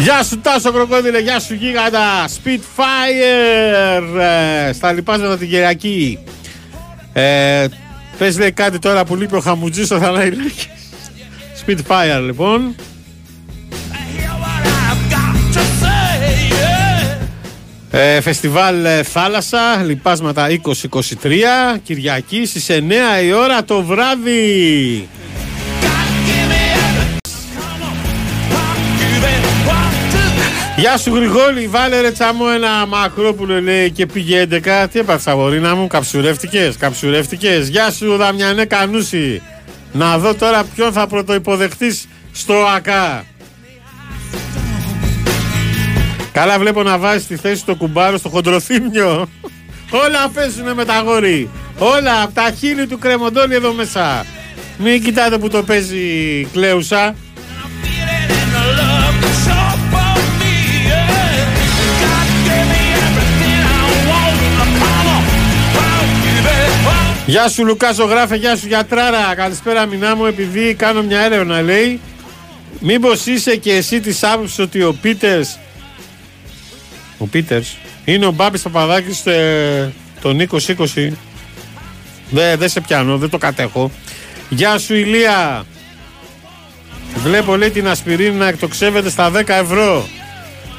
Γεια 0.00 0.22
σου 0.22 0.40
Τάσο 0.40 0.72
Κροκόδιλε, 0.72 1.18
γεια 1.18 1.40
σου 1.40 1.54
Γίγαντα 1.54 2.28
Spitfire 2.28 4.18
ε, 4.68 4.72
Στα 4.72 4.92
λοιπάσματα 4.92 5.36
την 5.36 5.48
Κυριακή. 5.48 6.18
Ε, 7.12 7.66
Πες 8.18 8.38
λέει 8.38 8.52
κάτι 8.52 8.78
τώρα 8.78 9.04
που 9.04 9.16
λείπει 9.16 9.36
ο 9.36 9.40
Χαμουτζής 9.40 9.90
ο 9.90 9.98
Θαναϊλάκης 9.98 10.68
Spitfire 11.66 12.22
λοιπόν. 12.24 12.74
Ε, 17.90 18.20
Φεστιβάλ 18.20 18.84
ε, 18.84 19.02
Θάλασσα 19.02 19.82
Λοιπάσματα 19.84 20.46
2023 20.90 21.32
Κυριακή 21.82 22.46
στις 22.46 22.66
9 22.70 22.72
η 23.24 23.32
ώρα 23.32 23.64
το 23.64 23.82
βράδυ 23.82 25.08
Γεια 30.80 30.96
σου 30.96 31.14
Γρηγόλη, 31.14 31.66
βάλε 31.66 32.00
ρε 32.00 32.10
τσάμο 32.10 32.44
ένα 32.54 32.86
μακρόπουλο 32.86 33.60
λέει 33.60 33.90
και 33.90 34.06
πήγε 34.06 34.46
11. 34.50 34.86
Τι 34.92 34.98
έπαθα 34.98 35.30
αγορίνα 35.30 35.74
μου, 35.74 35.86
καψουρεύτηκες, 35.86 36.76
καψουρεύτηκες. 36.76 37.68
Γεια 37.68 37.90
σου 37.90 38.16
Δαμιανέ 38.16 38.64
Κανούση. 38.64 39.42
Να 39.92 40.18
δω 40.18 40.34
τώρα 40.34 40.64
ποιον 40.74 40.92
θα 40.92 41.06
πρωτοϋποδεχτείς 41.06 42.08
στο 42.32 42.54
ΑΚΑ. 42.54 43.24
Καλά 46.32 46.58
βλέπω 46.58 46.82
να 46.82 46.98
βάζεις 46.98 47.26
τη 47.26 47.36
θέση 47.36 47.64
το 47.64 47.74
κουμπάρο 47.74 48.18
στο 48.18 48.28
χοντροθύμιο. 48.28 49.28
Όλα 49.90 50.28
παίζουνε 50.34 50.74
με 50.74 50.84
τα 50.84 51.00
γόρι. 51.00 51.50
Όλα 51.78 52.22
από 52.22 52.34
τα 52.34 52.50
χείλη 52.58 52.86
του 52.86 52.98
κρεμοντώνει 52.98 53.54
εδώ 53.54 53.72
μέσα. 53.72 54.26
Μην 54.78 55.04
κοιτάτε 55.04 55.38
που 55.38 55.48
το 55.48 55.62
παίζει 55.62 56.44
κλαίουσα. 56.52 57.14
Γεια 67.30 67.48
σου 67.48 67.64
Λουκά 67.64 67.92
Ζωγράφε, 67.92 68.36
γεια 68.36 68.56
σου 68.56 68.66
γιατράρα. 68.66 69.34
Καλησπέρα 69.34 69.86
μηνά 69.86 70.16
μου, 70.16 70.24
επειδή 70.24 70.74
κάνω 70.74 71.02
μια 71.02 71.20
έρευνα 71.20 71.62
λέει. 71.62 72.00
Μήπως 72.80 73.26
είσαι 73.26 73.56
και 73.56 73.72
εσύ 73.72 74.00
της 74.00 74.22
άποψης 74.22 74.58
ότι 74.58 74.82
ο 74.82 74.92
Πίτερς. 75.00 75.58
Ο 77.18 77.26
Πίτερς 77.26 77.76
είναι 78.04 78.26
ο 78.26 78.30
Μπάμπης 78.30 78.62
Παπαδάκης 78.62 79.26
ε, 79.26 79.92
τον 80.20 80.48
2020. 80.50 81.12
Δεν 82.30 82.58
δε 82.58 82.68
σε 82.68 82.80
πιάνω, 82.80 83.18
δεν 83.18 83.30
το 83.30 83.38
κατέχω. 83.38 83.90
Γεια 84.48 84.78
σου 84.78 84.94
Ηλία. 84.94 85.64
Βλέπω 87.14 87.56
λέει 87.56 87.70
την 87.70 87.88
ασπιρίνη 87.88 88.36
να 88.36 88.46
εκτοξεύεται 88.46 89.10
στα 89.10 89.30
10 89.34 89.48
ευρώ. 89.48 90.08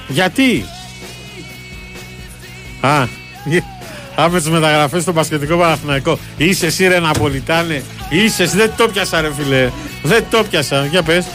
Γιατί; 0.08 0.66
Α, 2.82 3.08
Άμε 4.16 4.40
τις 4.40 4.50
μεταγραφές 4.50 5.02
στο 5.02 5.14
πασχετικό 5.14 5.56
Παναθηναϊκό. 5.58 6.18
Είσαι 6.38 6.66
εσύ 6.66 6.88
ρε 6.88 7.00
Ναπολιτάνε. 7.00 7.84
Είσαι 8.10 8.44
εσύ, 8.44 8.58
δεν 8.58 8.72
το 8.78 8.88
πιάσα 8.88 9.22
ρε 9.22 9.30
φιλέ. 9.38 9.70
Δεν 10.04 10.24
το 10.30 10.44
πιάσα. 10.50 10.86
Για 10.86 11.04
πες. 11.04 11.26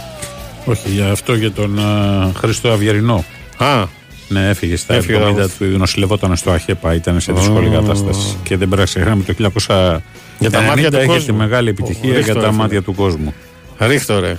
Όχι, 0.64 0.88
για 0.88 1.10
αυτό 1.10 1.34
για 1.34 1.52
τον 1.52 1.78
uh, 1.80 2.30
Χριστό 2.36 2.70
Αυγερινό. 2.70 3.24
Α. 3.56 3.84
Ναι, 4.28 4.48
έφυγε 4.48 4.76
στα 4.76 4.94
Έφυγε, 4.94 5.18
70 5.18 5.28
όμως. 5.28 5.50
του, 5.58 5.64
νοσηλευόταν 5.64 6.36
στο 6.36 6.50
ΑΧΕΠΑ, 6.50 6.94
ήταν 6.94 7.20
σε 7.20 7.32
δύσκολη 7.32 7.68
κατάσταση. 7.68 8.36
Και 8.42 8.56
δεν 8.56 8.68
πρέπει 8.68 8.76
να 8.76 8.84
ξεχνάμε 8.84 9.22
το 9.22 9.34
1990 9.68 9.96
Για 10.38 10.50
τα 10.50 10.60
μάτια 10.60 10.90
του 10.90 10.96
είχε 10.96 11.06
κόσμου. 11.06 11.24
τη 11.24 11.32
μεγάλη 11.32 11.68
επιτυχία 11.68 12.14
Ρίχτω, 12.14 12.20
για 12.24 12.32
ρε, 12.34 12.40
τα 12.40 12.46
φίλε. 12.46 12.60
μάτια 12.62 12.82
του 12.82 12.94
κόσμου. 12.94 13.34
Ρίχτω 13.78 14.20
ρε. 14.20 14.36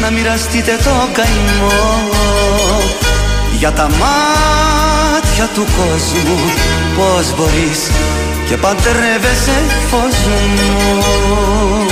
να 0.00 0.10
μοιραστείτε 0.10 0.76
το 0.84 0.90
καημό 1.12 1.72
για 3.62 3.72
τα 3.72 3.88
μάτια 3.88 5.46
του 5.54 5.60
κόσμου 5.60 6.38
πως 6.96 7.36
μπορείς 7.36 7.90
και 8.48 8.56
παντρεύεσαι 8.56 9.58
φως 9.90 10.26
μου 10.26 11.86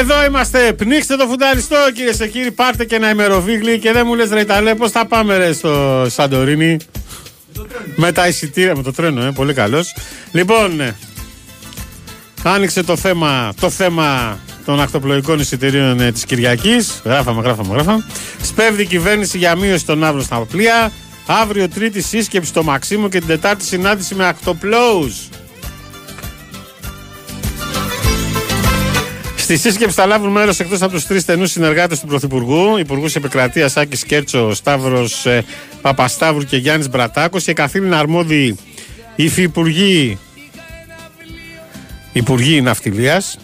Εδώ 0.00 0.24
είμαστε. 0.24 0.72
Πνίξτε 0.72 1.16
το 1.16 1.26
φουνταριστό 1.26 1.76
κύριε 1.94 2.12
σε 2.12 2.26
κύριοι. 2.26 2.50
Πάρτε 2.50 2.84
και 2.84 2.94
ένα 2.94 3.10
ημεροβίγλι 3.10 3.78
και 3.78 3.92
δεν 3.92 4.06
μου 4.06 4.14
λες 4.14 4.30
ρε 4.30 4.40
Ιταλέ 4.40 4.74
πώς 4.74 4.90
θα 4.90 5.06
πάμε 5.06 5.36
ρε 5.36 5.52
στο 5.52 6.06
Σαντορίνι; 6.08 6.76
Με 7.96 8.12
τα 8.12 8.28
εισιτήρια, 8.28 8.76
με 8.76 8.82
το 8.82 8.92
τρένο, 8.92 9.22
ε, 9.22 9.30
πολύ 9.30 9.54
καλός. 9.54 9.94
Λοιπόν, 10.32 10.80
ε, 10.80 10.96
άνοιξε 12.42 12.82
το 12.82 12.96
θέμα, 12.96 13.52
το 13.60 13.70
θέμα 13.70 14.38
των 14.66 14.80
ακτοπλοϊκών 14.80 15.38
εισιτηρίων 15.38 16.00
ε, 16.00 16.12
της 16.12 16.24
Κυριακής. 16.24 17.00
Γράφαμε, 17.04 17.42
γράφαμε, 17.42 17.72
γράφαμε. 17.74 18.04
Σπέβδει 18.42 18.82
η 18.82 18.86
κυβέρνηση 18.86 19.38
για 19.38 19.56
μείωση 19.56 19.86
των 19.86 20.04
άβλων 20.04 20.24
στα 20.24 20.36
πλοία. 20.38 20.92
Αύριο 21.26 21.68
τρίτη 21.68 22.02
σύσκεψη 22.02 22.48
στο 22.48 22.62
Μαξίμου 22.62 23.08
και 23.08 23.18
την 23.18 23.26
τετάρτη 23.26 23.64
συνάντηση 23.64 24.14
με 24.14 24.26
ακτοπλώους. 24.26 25.28
Στη 29.36 29.56
σύσκεψη 29.56 29.94
θα 29.94 30.06
λάβουν 30.06 30.30
μέρος 30.30 30.60
εκτός 30.60 30.82
από 30.82 30.92
τους 30.92 31.06
τρεις 31.06 31.22
στενούς 31.22 31.50
συνεργάτες 31.50 32.00
του 32.00 32.06
Πρωθυπουργού, 32.06 32.76
Υπουργούς 32.76 33.14
Επικρατείας 33.14 33.76
Άκης 33.76 34.04
Κέρτσο, 34.04 34.54
Σταύρος 34.54 35.26
ε, 35.26 35.44
Παπασταύρου 35.80 36.44
και 36.44 36.56
Γιάννης 36.56 36.88
Μπρατάκος, 36.88 37.44
και 37.44 37.52
καθήλυνα 37.52 37.98
αρμόδιοι 37.98 38.56
υφυπουργοί 39.16 40.18
Υπουργοί 42.12 42.60
Ναυτιλίας, 42.60 43.38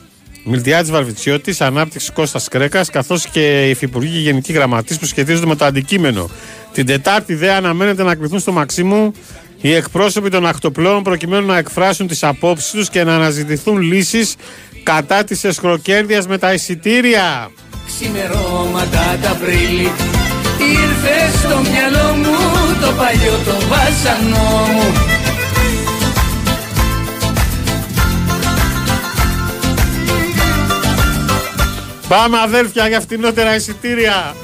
Μιλτιάδης 0.45 0.91
Βαρβιτσιώτης, 0.91 1.61
Ανάπτυξη 1.61 2.13
Κώστας 2.13 2.49
Κρέκας, 2.49 2.91
καθώς 2.91 3.27
και 3.27 3.69
υφυπουργοί 3.69 4.13
και 4.13 4.19
γενικοί 4.19 4.53
γραμματείς 4.53 4.99
που 4.99 5.07
σχετίζονται 5.07 5.47
με 5.47 5.57
το 5.57 5.65
αντικείμενο. 5.65 6.31
Την 6.73 6.87
Τετάρτη 6.87 7.35
δε 7.35 7.53
αναμένεται 7.53 8.03
να 8.03 8.15
κληθούν 8.15 8.39
στο 8.39 8.53
Μαξίμου 8.53 9.13
οι 9.61 9.75
εκπρόσωποι 9.75 10.31
των 10.31 10.47
ακτοπλώων 10.47 11.03
προκειμένου 11.03 11.47
να 11.47 11.59
εκφράσουν 11.59 12.07
τις 12.07 12.23
απόψεις 12.23 12.71
τους 12.71 12.91
και 12.91 13.05
να 13.05 13.15
αναζητηθούν 13.15 13.81
λύσεις 13.81 14.35
κατά 14.83 15.25
της 15.25 15.45
εσχροκέρδειας 15.45 16.27
με 16.27 16.39
τα 16.39 16.53
εισιτήρια. 16.53 17.51
Ξημερώματα 17.87 19.19
τα 19.23 19.31
Απρίλη 19.31 19.93
Ήρθε 20.59 21.39
στο 21.39 21.61
μυαλό 21.71 22.15
μου 22.15 22.37
το 22.81 22.93
παλιό 22.97 23.39
το 23.45 23.67
βάσανό 23.69 24.67
μου 24.73 25.12
Πάμε 32.13 32.39
αδέλφια 32.41 32.89
για 32.89 33.01
φτηνότερα 33.01 33.55
εισιτήρια. 33.55 34.35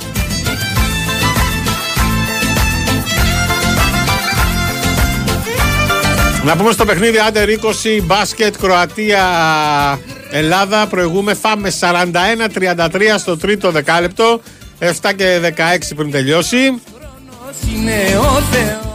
Να 6.44 6.56
πούμε 6.56 6.72
στο 6.72 6.84
παιχνίδι 6.84 7.18
Άντερ 7.18 7.48
20 7.48 7.52
μπάσκετ 8.02 8.54
Κροατία 8.60 9.24
Ελλάδα. 10.30 10.86
Προηγούμεθα 10.86 11.56
με 11.56 11.72
41-33 11.80 12.86
στο 13.18 13.36
τρίτο 13.36 13.70
δεκάλεπτο. 13.70 14.40
7 14.80 14.90
και 15.16 15.40
16 15.56 15.94
πριν 15.96 16.10
τελειώσει. 16.10 16.80
Είναι 17.74 18.18
ο 18.18 18.42
Θεός. 18.52 18.88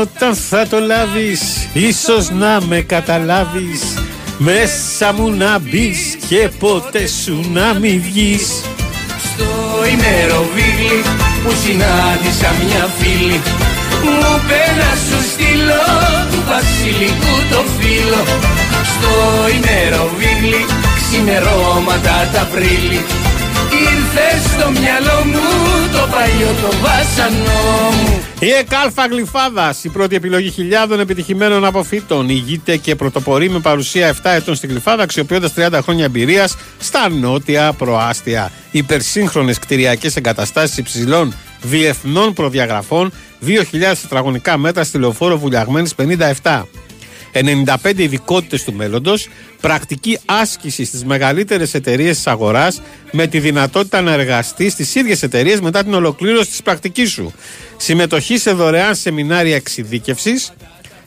Όταν 0.00 0.34
θα 0.34 0.66
το 0.66 0.80
λάβεις 0.80 1.68
Ίσως 1.72 2.30
να 2.30 2.60
με 2.68 2.80
καταλάβεις 2.80 3.99
Μέσα 4.42 5.12
μου 5.12 5.30
να 5.30 5.58
μπεις 5.58 6.16
Και 6.28 6.48
ποτέ 6.58 7.06
σου 7.06 7.40
να 7.52 7.74
μη 7.74 7.98
βγεις. 8.04 8.62
Στο 9.24 9.50
ημεροβίγλι 9.92 11.00
που 11.42 11.50
συνάντησα 11.64 12.50
μια 12.64 12.84
φίλη 12.98 13.40
Μου 14.04 14.18
είπε 14.36 14.60
να 14.80 14.90
σου 15.04 15.18
στείλω 15.32 15.84
του 16.30 16.40
βασιλικού 16.50 17.34
το 17.50 17.60
φίλο. 17.78 18.22
Στο 18.92 19.12
ημεροβίγλι 19.56 20.64
ξημερώματα 20.96 22.28
τα 22.32 22.40
Απρίλη 22.40 23.04
Ήρθες 23.72 24.50
στο 24.52 24.70
μυαλό 24.70 25.24
μου 25.24 25.40
το 25.92 26.08
παλιό 26.10 26.54
το 26.62 26.76
βάσανό 26.82 27.90
μου 27.90 28.20
Η 28.40 28.50
ΕΚΑΛΦΑ 28.50 29.06
Γλυφάδας, 29.06 29.84
η 29.84 29.88
πρώτη 29.88 30.16
επιλογή 30.16 30.50
χιλιάδων 30.50 31.00
επιτυχημένων 31.00 31.64
αποφύτων. 31.64 32.28
Ηγείται 32.28 32.76
και 32.76 32.94
πρωτοπορεί 32.94 33.50
με 33.50 33.58
παρουσία 33.58 34.08
7 34.08 34.14
ετών 34.22 34.54
στην 34.54 34.68
Γλυφάδα, 34.70 35.02
αξιοποιώντας 35.02 35.52
30 35.56 35.78
χρόνια 35.82 36.04
εμπειρίας 36.04 36.56
στα 36.78 37.08
νότια 37.08 37.72
προάστια. 37.72 38.50
Υπερσύγχρονες 38.70 39.58
κτηριακές 39.58 40.16
εγκαταστάσεις 40.16 40.76
υψηλών 40.76 41.34
διεθνών 41.62 42.32
προδιαγραφών, 42.32 43.12
2.000 43.46 44.00
τετραγωνικά 44.00 44.58
μέτρα 44.58 44.84
στη 44.84 44.98
λεωφόρο 44.98 45.38
Βουλιαγμένης 45.38 45.94
57. 45.94 46.66
95 47.32 47.98
ειδικότητες 47.98 48.64
του 48.64 48.72
μέλλοντος, 48.72 49.28
πρακτική 49.60 50.18
άσκηση 50.24 50.84
στις 50.84 51.04
μεγαλύτερες 51.04 51.74
εταιρείες 51.74 52.16
της 52.16 52.26
αγοράς, 52.26 52.82
με 53.12 53.26
τη 53.26 53.38
δυνατότητα 53.38 54.00
να 54.00 54.12
εργαστεί 54.12 54.70
στις 54.70 54.94
ίδιες 54.94 55.22
εταιρείες 55.22 55.60
μετά 55.60 55.82
την 55.82 55.94
ολοκλήρωση 55.94 56.50
της 56.50 56.62
πρακτικής 56.62 57.10
σου. 57.10 57.32
Συμμετοχή 57.76 58.38
σε 58.38 58.52
δωρεάν 58.52 58.94
σεμινάρια 58.94 59.56
εξειδίκευσης, 59.56 60.52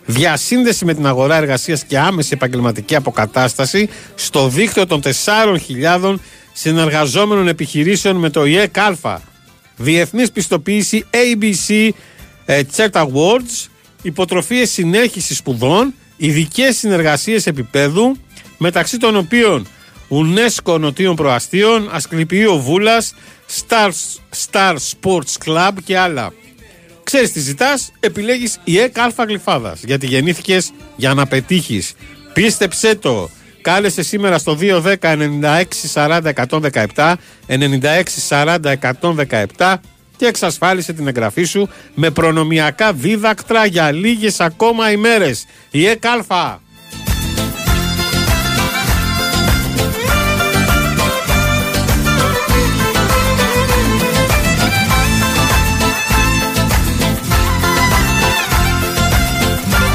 διασύνδεση 0.05 0.85
με 0.85 0.93
την 0.93 1.07
αγορά 1.07 1.35
εργασίας 1.35 1.83
και 1.83 1.97
άμεση 1.97 2.29
επαγγελματική 2.33 2.95
αποκατάσταση 2.95 3.89
στο 4.15 4.47
δίκτυο 4.47 4.87
των 4.87 5.01
4.000 5.01 6.15
συνεργαζόμενων 6.53 7.47
επιχειρήσεων 7.47 8.15
με 8.15 8.29
το 8.29 8.45
ΙΕΚ 8.45 8.77
Α. 8.77 9.21
Διεθνής 9.77 10.31
πιστοποίηση 10.31 11.05
ABC 11.11 11.89
ε, 12.45 12.61
Cert 12.75 12.91
Awards, 12.91 13.67
υποτροφίες 14.01 14.71
συνέχισης 14.71 15.37
σπουδών, 15.37 15.93
ειδικές 16.17 16.77
συνεργασίες 16.77 17.47
επίπεδου, 17.47 18.15
μεταξύ 18.57 18.97
των 18.97 19.15
οποίων 19.15 19.67
UNESCO 20.09 20.79
Νοτίων 20.79 21.15
Προαστίων, 21.15 21.89
Ασκληπιείο 21.91 22.57
Βούλας, 22.57 23.13
Star, 23.59 23.91
Star 24.51 24.75
Sports 24.75 25.45
Club 25.45 25.71
και 25.85 25.97
άλλα. 25.97 26.33
Ξέρεις 27.03 27.31
τι 27.31 27.39
ζητάς, 27.39 27.91
επιλέγεις 27.99 28.59
η 28.63 28.79
ΕΚ 28.79 28.99
Αλφα 28.99 29.23
Γλυφάδας, 29.23 29.83
γιατί 29.83 30.07
γεννήθηκες 30.07 30.71
για 30.95 31.13
να 31.13 31.25
πετύχεις. 31.25 31.93
Πίστεψέ 32.33 32.95
το. 32.95 33.29
Κάλεσε 33.61 34.03
σήμερα 34.03 34.37
στο 34.37 34.57
210 34.59 34.95
96 34.99 35.63
40 35.93 36.21
117 36.95 37.13
96 37.47 38.03
40 38.29 38.75
117 39.57 39.75
και 40.17 40.25
εξασφάλισε 40.25 40.93
την 40.93 41.07
εγγραφή 41.07 41.43
σου 41.43 41.69
με 41.95 42.09
προνομιακά 42.09 42.93
δίδακτρα 42.93 43.65
για 43.65 43.91
λίγες 43.91 44.39
ακόμα 44.39 44.91
ημέρες. 44.91 45.45
Η 45.71 45.87
ΕΚ 45.87 46.05
Αλφα. 46.05 46.61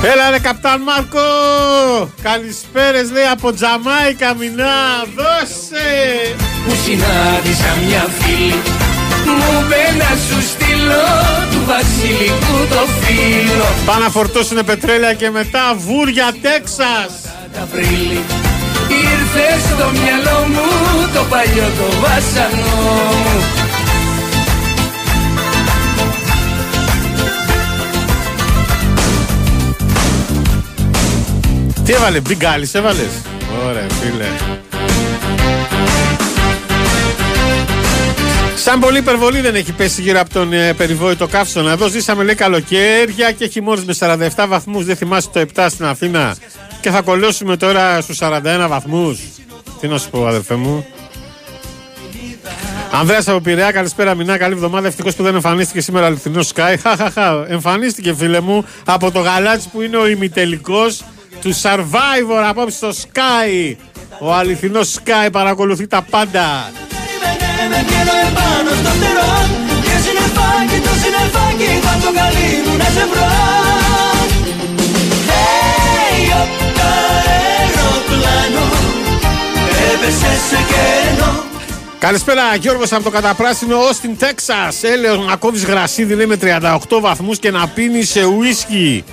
Έλα 0.03 0.31
ρε 0.31 0.39
καπτάν 0.39 0.83
Μάρκο 0.83 1.19
Καλησπέρες 2.23 3.11
λέει 3.11 3.25
από 3.33 3.53
Τζαμάικα 3.53 4.35
μηνά 4.35 5.05
Δώσε 5.17 6.35
Που 6.65 6.75
συνάντησα 6.85 7.77
μια 7.87 8.07
φίλη 8.19 8.88
Μου 9.37 9.51
είπε 9.61 9.83
να 10.03 10.11
σου 10.27 10.39
στείλω 10.51 11.07
του 11.51 11.61
βασιλικού 11.67 12.57
το 12.71 12.83
φίλο 13.01 13.69
Πάνε 13.87 14.05
να 14.05 14.11
φορτώσουν 14.11 14.65
πετρέλαια 14.65 15.15
και 15.15 15.31
μετά 15.31 15.75
βούρια 15.77 16.35
Τέξας. 16.43 17.11
Απρίλη 17.63 18.21
Ήρθε 18.89 19.47
στο 19.69 19.87
μυαλό 19.99 20.39
μου 20.53 20.67
το 21.15 21.23
παλιό 21.31 21.69
το 21.79 22.01
βάσανο 22.01 22.77
μου 23.23 23.67
Τι 31.89 31.95
έβαλε, 31.95 32.21
μπιγκάλις 32.21 32.75
έβαλες; 32.75 33.09
Ωραία 33.69 33.87
φίλε. 34.01 34.27
Σαν 38.69 38.81
πολύ 38.81 38.99
υπερβολή 38.99 39.41
δεν 39.41 39.55
έχει 39.55 39.73
πέσει 39.73 40.03
γύρω 40.03 40.21
από 40.21 40.33
τον 40.33 40.53
ε, 40.53 40.75
περιβόητο 40.75 41.27
καύσωνα. 41.27 41.73
Εδώ 41.73 41.89
ζήσαμε 41.89 42.25
λέει 42.25 42.35
καλοκαίρια 42.35 43.33
και 43.33 43.47
χειμώνες 43.47 43.85
με 43.85 43.95
47 44.37 44.47
βαθμούς. 44.49 44.85
Δεν 44.85 44.97
θυμάσαι 44.97 45.29
το 45.33 45.45
7 45.55 45.67
στην 45.71 45.85
Αθήνα. 45.85 46.37
Και 46.81 46.91
θα 46.91 47.01
κολλώσουμε 47.01 47.57
τώρα 47.57 48.01
στους 48.01 48.19
41 48.21 48.67
βαθμούς. 48.69 49.21
Τι 49.81 49.89
να 49.89 49.99
σου 49.99 50.11
πω 50.11 50.27
αδερφέ 50.27 50.55
μου. 50.55 50.87
Ανδρέας 52.93 53.29
από 53.29 53.41
Πειραιά, 53.41 53.73
καλησπέρα 53.73 54.15
Μινά, 54.15 54.39
καλή 54.39 54.55
εβδομάδα. 54.55 54.87
Ευτυχώς 54.87 55.15
που 55.15 55.23
δεν 55.23 55.35
εμφανίστηκε 55.35 55.81
σήμερα 55.81 56.07
αληθινό 56.07 56.43
Sky. 56.55 56.75
Χαχαχα. 56.83 57.47
Εμφανίστηκε 57.49 58.15
φίλε 58.15 58.41
μου 58.41 58.65
από 58.85 59.11
το 59.11 59.21
γαλάτσι 59.21 59.69
που 59.69 59.83
είναι 59.83 59.97
ο 59.97 60.09
ημιτελικός 60.09 61.05
του 61.41 61.55
Survivor 61.63 62.43
απόψε 62.49 62.77
στο 62.77 62.89
Sky. 62.89 63.75
Ο 64.21 64.35
αληθινός 64.35 64.99
Sky 64.99 65.29
παρακολουθεί 65.33 65.87
τα 65.87 66.07
πάντα. 66.11 66.71
Με 67.73 67.81
βγαίνω 67.87 68.15
επάνω 68.29 68.71
στο 68.81 68.91
φτερό 68.99 69.33
Και 69.87 69.95
συννεφάκι 70.05 70.79
το 70.87 70.93
συννεφάκι 71.03 71.71
θα 71.85 71.93
το 72.03 72.11
καλή 72.19 72.51
μου 72.65 72.75
να 72.83 72.89
σε 72.97 73.05
βρω 73.11 73.31
Hey, 75.31 76.19
up, 76.41 76.51
το 76.79 76.87
αεροπλάνο 77.27 78.65
έπεσε 79.91 80.33
σε 80.49 80.61
κενό 80.71 81.33
Καλησπέρα 81.99 82.43
Γιώργος 82.55 82.93
από 82.93 83.03
το 83.03 83.11
καταπράσινο 83.11 83.77
Austin, 83.79 84.25
Texas. 84.25 84.73
Έλεος 84.83 85.27
να 85.27 85.37
κόβεις 85.37 85.65
γρασίδι 85.65 86.15
λέει 86.15 86.27
με 86.27 86.37
38 86.41 86.79
βαθμούς 87.01 87.39
και 87.39 87.51
να 87.51 87.69
πίνεις 87.69 88.11
σε 88.11 88.25
ουίσκι. 88.25 89.05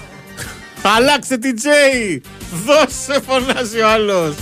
Αλλάξτε 0.97 1.38
την 1.38 1.55
Τζέι! 1.55 2.22
Δώσε 2.65 3.22
φωνάζει 3.27 3.80
ο 3.80 3.89
άλλος. 3.89 4.35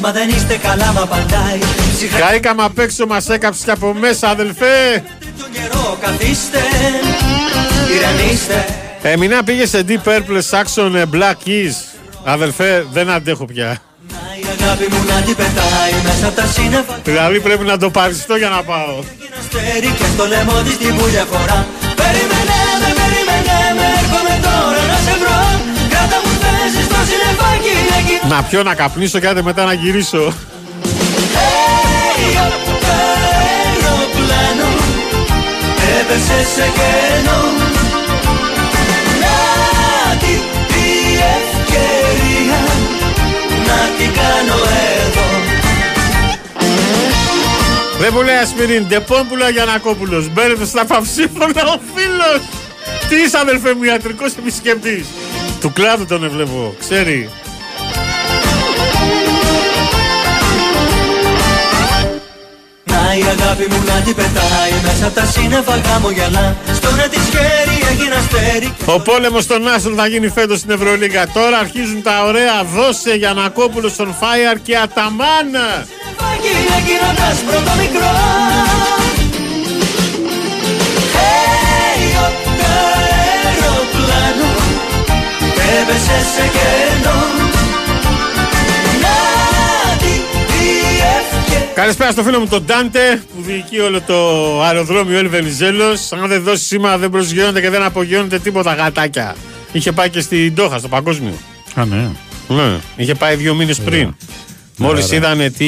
Μα 0.00 0.12
δεν 0.12 0.28
είστε 0.28 0.56
καλά 0.56 0.92
μα 0.92 1.00
απαντάει 1.00 1.58
Καήκαμε 2.18 2.62
απ' 2.64 2.78
έξω, 2.78 3.06
μας 3.06 3.28
έκαψες 3.28 3.64
και 3.64 3.70
από 3.70 3.94
μέσα 3.94 4.28
αδελφέ. 4.28 5.04
τον 5.38 5.48
καιρό 5.52 5.98
καθίστε 6.00 6.58
Ηρεμήστε 7.94 8.64
Εμεινά 9.02 9.44
πήγες 9.44 9.68
σε 9.70 9.84
Deep 9.88 10.08
Purple 10.08 10.40
Saxon 10.50 10.92
ε, 10.94 11.02
Black 11.12 11.48
Keys. 11.48 11.74
Αδελφέ, 12.24 12.86
δεν 12.92 13.10
αντέχω 13.10 13.44
πια. 13.44 13.82
Η 14.42 14.46
αγάπη 14.60 14.86
μου 14.90 15.04
να 15.08 15.20
την 15.20 15.36
πετάει 15.36 15.92
μέσα 16.04 16.26
από 16.26 16.36
τα 16.40 16.46
σύννεφα 16.46 16.98
Δηλαδή 17.04 17.40
πρέπει 17.40 17.64
να 17.64 17.78
το 17.78 17.90
παριστώ 17.90 18.36
για 18.36 18.48
να 18.48 18.62
πάω. 18.62 18.98
Αστέρι 19.38 19.90
και 19.98 20.04
στο 20.14 20.26
λαιμό 20.26 20.62
της 20.62 20.76
την 20.78 20.96
πουλια 20.96 21.24
φορά 21.32 21.66
Περίμενε 22.00 22.58
με, 22.80 22.88
περίμενε 22.98 23.58
με, 23.78 23.86
έρχομαι 24.00 24.34
τώρα 24.46 24.82
να 24.92 24.98
σε 25.06 25.14
βρω 25.20 25.38
Να 28.28 28.42
πιω, 28.42 28.62
να 28.62 28.74
καπνίσω 28.74 29.18
και 29.18 29.26
άντε 29.26 29.42
μετά 29.42 29.64
να 29.64 29.72
γυρίσω. 29.72 30.32
Hey, 31.36 32.36
up, 32.44 32.52
το 32.80 32.86
αεροπλάνο 33.36 34.70
έπεσε 35.98 36.38
σε 36.54 36.66
κενό 36.76 37.40
Να 39.22 40.16
τη 40.16 40.32
η 40.78 41.14
ευκαιρία 41.38 42.60
να 43.66 43.78
την 43.98 44.12
κάνω 44.12 44.58
εδώ 44.98 45.26
Δεν 47.98 48.10
μου 48.14 48.22
λέει 48.22 48.36
Ασπιρίν, 48.36 48.86
Ντεπόμπουλα 48.88 49.48
Γιανακόπουλος. 49.48 50.32
Μπαίνετε 50.32 50.66
στα 50.66 50.84
παυσίφωνα 50.84 51.62
ο 51.74 51.80
φίλος. 51.94 52.40
Τι 53.08 53.16
είσαι 53.16 53.38
αδελφέ 53.38 53.74
μου, 53.74 53.82
ιατρικός 53.82 54.32
επισκεπτής. 54.38 55.06
Του 55.66 55.72
κλάδου 55.72 56.06
τον 56.06 56.24
ευλεβώ, 56.24 56.74
ξέρει. 56.78 57.30
Να 62.84 63.14
η 63.18 63.22
αγάπη 63.22 63.66
μου 63.70 63.82
να 63.86 64.00
την 64.00 64.14
πετάει 64.14 64.72
μέσα 64.82 65.06
από 65.06 65.14
τα 65.14 65.24
σύννεφα 65.24 65.80
χαμογελά 65.86 66.56
Στο 66.74 66.90
να 66.90 67.08
της 67.08 67.22
χέρι 67.30 67.78
έγινε 67.90 68.14
αστέρι 68.14 68.74
Ο 68.86 69.00
πόλεμος 69.00 69.46
των 69.46 69.68
Άσων 69.68 69.94
θα 69.94 70.06
γίνει 70.06 70.28
φέτος 70.28 70.58
στην 70.58 70.70
Ευρωλίγα. 70.70 71.26
Τώρα 71.28 71.58
αρχίζουν 71.58 72.02
τα 72.02 72.24
ωραία. 72.24 72.64
Δώσε 72.74 73.14
Γιανακόπουλο 73.14 73.88
στον 73.88 74.14
Φάιαρ 74.20 74.60
και 74.62 74.76
Αταμάνα. 74.76 75.86
Φάκι 76.16 76.50
έγινοντας 76.76 77.38
πρώτο 77.46 77.72
μικρό 77.80 79.05
έπεσε 85.82 86.16
σε 86.34 86.42
κενό 86.56 87.14
Να 89.02 89.96
τη 89.98 90.12
η 90.64 90.68
ευκαιρία 91.18 91.72
Καλησπέρα 91.74 92.10
στο 92.10 92.22
φίλο 92.22 92.38
μου 92.40 92.46
τον 92.46 92.64
Ντάντε 92.64 93.22
που 93.34 93.42
διοικεί 93.42 93.78
όλο 93.78 94.00
το 94.00 94.16
αεροδρόμιο 94.62 95.18
Ελ 95.18 95.28
Βενιζέλος. 95.28 96.12
Αν 96.12 96.28
δεν 96.28 96.42
δώσει 96.42 96.64
σήμα 96.64 96.98
δεν 96.98 97.10
προσγειώνεται 97.10 97.60
και 97.60 97.70
δεν 97.70 97.82
απογειώνεται 97.82 98.38
τίποτα 98.38 98.74
γατάκια. 98.74 99.36
Είχε 99.72 99.92
πάει 99.92 100.10
και 100.10 100.20
στην 100.20 100.52
Ντόχα, 100.54 100.78
στο 100.78 100.88
παγκόσμιο. 100.88 101.32
Α, 101.74 101.84
ναι. 101.84 102.08
Ναι, 102.48 102.76
είχε 102.96 103.14
πάει 103.14 103.34
δύο 103.36 103.54
μήνες 103.54 103.78
πριν. 103.80 104.14
Μόλις 104.76 105.04
Ωραία. 105.04 105.16
είδανε 105.18 105.50
τι 105.50 105.66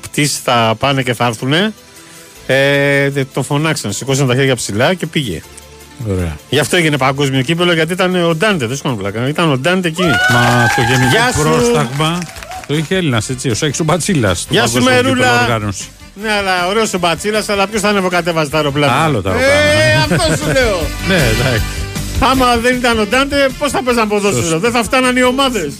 πτήσεις 0.00 0.38
θα 0.38 0.74
πάνε 0.78 1.02
και 1.02 1.14
θα 1.14 1.26
έρθουν, 1.26 1.52
ε, 2.46 3.08
δε- 3.10 3.24
το 3.32 3.42
φωνάξαν, 3.42 3.92
σηκώσαν 3.92 4.26
τα 4.26 4.34
χέρια 4.34 4.56
ψηλά 4.56 4.94
και 4.94 5.06
πήγε. 5.06 5.42
Ωραία. 6.08 6.36
Γι' 6.48 6.58
αυτό 6.58 6.76
έγινε 6.76 6.96
παγκόσμιο 6.96 7.42
κύπελο 7.42 7.72
γιατί 7.72 7.92
ήταν 7.92 8.24
ο 8.24 8.34
Ντάντε. 8.34 8.66
Δεν 8.66 8.76
σου 8.76 8.82
κάνω 8.82 8.94
πλάκα. 8.96 9.28
Ήταν 9.28 9.50
ο 9.52 9.56
Ντάντε 9.58 9.88
εκεί. 9.88 10.02
Μα 10.02 10.66
το 10.76 10.82
γενικό 10.90 11.10
Γεια 11.10 11.32
σου. 11.32 11.40
πρόσταγμα 11.42 12.18
το 12.66 12.74
είχε 12.76 12.96
Έλληνας, 12.96 13.28
έτσι. 13.28 13.50
Ο 13.50 13.54
Σέξου 13.54 13.84
Μπατσίλας. 13.84 14.46
Γεια 14.50 14.66
σου, 14.66 14.82
Μερούλα. 14.82 15.58
Ναι, 16.22 16.32
αλλά 16.32 16.66
ωραίος 16.68 16.94
ο 16.94 16.98
Μπατσίλας, 16.98 17.48
αλλά 17.48 17.66
ποιος 17.66 17.80
θα 17.80 17.88
ανεβοκατέβαζε 17.88 18.50
τα 18.50 18.56
αεροπλάνα; 18.56 18.92
Άλλο 19.04 19.22
τα 19.22 19.30
Ε, 19.30 19.34
αεροπλάνα. 19.34 20.24
αυτό 20.24 20.44
σου 20.44 20.52
λέω. 20.52 20.80
Ναι, 21.08 21.14
εντάξει. 21.14 21.62
Άμα 22.30 22.56
δεν 22.56 22.76
ήταν 22.76 22.98
ο 22.98 23.06
Ντάντε, 23.06 23.48
πώς 23.58 23.70
θα 23.70 23.82
παίζαν 23.82 24.08
ποδόσφαιρο; 24.08 24.58
Δεν 24.58 24.70
θα 24.72 24.82
φτάναν 24.82 25.16
οι 25.16 25.22
ομάδες. 25.22 25.72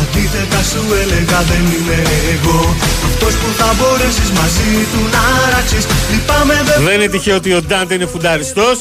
Αντίθετα 0.00 0.62
σου 0.70 0.82
έλεγα 1.02 1.38
δεν 1.50 1.60
είμαι 1.74 2.02
εγώ 2.34 2.76
Αυτός 3.20 3.34
που 3.42 3.50
θα 3.62 3.68
μπορέσεις 3.78 4.30
μαζί 4.40 4.72
του 4.92 5.00
να 5.14 5.22
ράξεις 5.52 5.84
Λυπάμαι 6.12 6.56
δεν 6.66 6.84
Δεν 6.84 6.94
είναι 6.94 7.08
τυχαίο 7.14 7.36
ότι 7.36 7.50
ο 7.52 7.60
Ντάντε 7.62 7.94
είναι 7.94 8.06
φουνταριστός. 8.12 8.76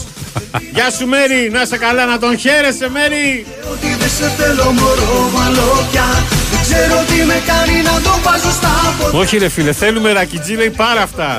Γεια 0.75 0.87
σου, 0.97 1.05
Μέρι. 1.13 1.41
Να 1.53 1.61
είσαι 1.61 1.77
καλά, 1.77 2.03
να 2.05 2.17
τον 2.23 2.37
χαίρεσαι, 2.43 2.87
Μέρι. 2.95 3.45
ότι 3.73 3.87
δεν 3.99 4.11
σε 4.17 4.27
θέλω 4.37 4.67
μωρό 4.79 5.17
μαλόπια 5.35 6.07
Δεν 6.51 6.59
ξέρω 6.65 6.97
τι 7.09 7.17
με 7.31 7.37
κάνει 7.51 7.77
να 7.89 7.95
το 8.05 8.13
βάζω 8.25 8.51
στα 8.59 8.73
πόδια 8.97 9.19
Όχι, 9.19 9.37
ρε 9.43 9.49
φίλε, 9.55 9.71
θέλουμε 9.81 10.09
ρακιτζί, 10.11 10.53
λέει 10.61 10.73
πάρα 10.85 11.01
αυτά. 11.09 11.29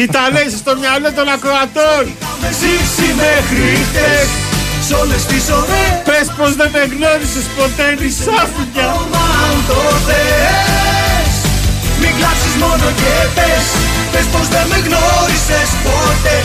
Ή 0.00 0.04
τα 0.14 0.22
λέει 0.34 0.48
στο 0.62 0.72
μυαλό 0.80 1.10
των 1.18 1.26
ακροατών. 1.34 2.02
Με 2.42 2.48
ζήσει 2.60 3.08
μέχρι 3.22 3.66
χτες 3.88 4.28
Σ' 4.86 4.92
όλες 5.00 5.22
τις 5.30 5.44
ώρες 5.60 5.88
Πες 6.08 6.26
πως 6.36 6.52
δεν 6.60 6.68
με 6.74 6.82
γνώρισες 6.92 7.46
ποτέ, 7.56 7.86
νησάφικια. 8.00 8.88
Μα 9.12 9.24
αν 9.44 9.56
το 9.68 9.78
θες 10.06 10.87
Μην 12.00 12.12
κλάψεις 12.18 12.54
μόνο 12.62 12.86
και 13.00 13.14
πες 13.36 13.66
Πες 14.12 14.26
πως 14.32 14.46
δεν 14.54 14.66
με 14.70 14.78
γνώρισες 14.86 15.70
ποτέ 15.84 16.36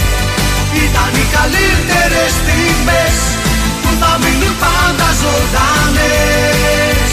Ήταν 0.85 1.11
οι 1.19 1.25
καλύτερες 1.35 2.31
στιγμές 2.39 3.15
Που 3.81 3.91
θα 4.01 4.11
μείνουν 4.21 4.55
πάντα 4.63 5.07
ζωντανές 5.21 7.11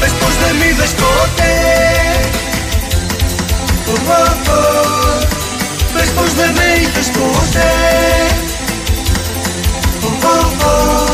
Πες 0.00 0.12
πως 0.20 0.34
δεν 0.40 0.54
μ' 0.58 0.64
είδες 0.68 0.92
ποτέ 1.02 1.54
Ω, 3.92 3.96
ω, 4.18 4.24
ω. 4.58 4.62
Πες 5.94 6.08
πως 6.16 6.30
δεν 6.38 6.50
με 6.56 6.66
είχες 6.80 7.08
ποτέ 7.16 7.70
Ω, 10.06 10.10
ω, 10.32 10.36
ω. 10.66 11.07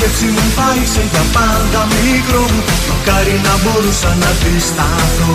Σκέψη 0.00 0.28
μου 0.36 0.46
πάρισε 0.58 1.02
για 1.12 1.24
πάντα 1.36 1.80
μικρό 1.94 2.44
μου. 2.52 2.62
Μακάρι 2.90 3.36
να 3.46 3.54
μπορούσα 3.62 4.10
να 4.22 4.28
αντισταθώ. 4.34 5.34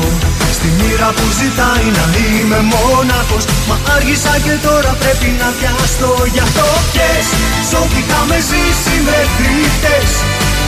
Στη 0.57 0.69
μοίρα 0.77 1.09
που 1.17 1.25
ζητάει 1.39 1.87
να 1.97 2.05
είμαι 2.21 2.59
μόναχος. 2.73 3.43
Μα 3.69 3.77
άργησα 3.95 4.33
και 4.45 4.55
τώρα 4.65 4.91
πρέπει 5.01 5.29
να 5.41 5.49
πιαστώ 5.57 6.11
Γι' 6.33 6.43
αυτό 6.47 6.65
πιες 6.91 7.25
Σ' 7.69 7.75
ό,τι 7.81 7.97
είχαμε 8.01 8.37
ζήσει 8.49 8.95
μέχρι 9.09 9.53
χτες 9.75 10.11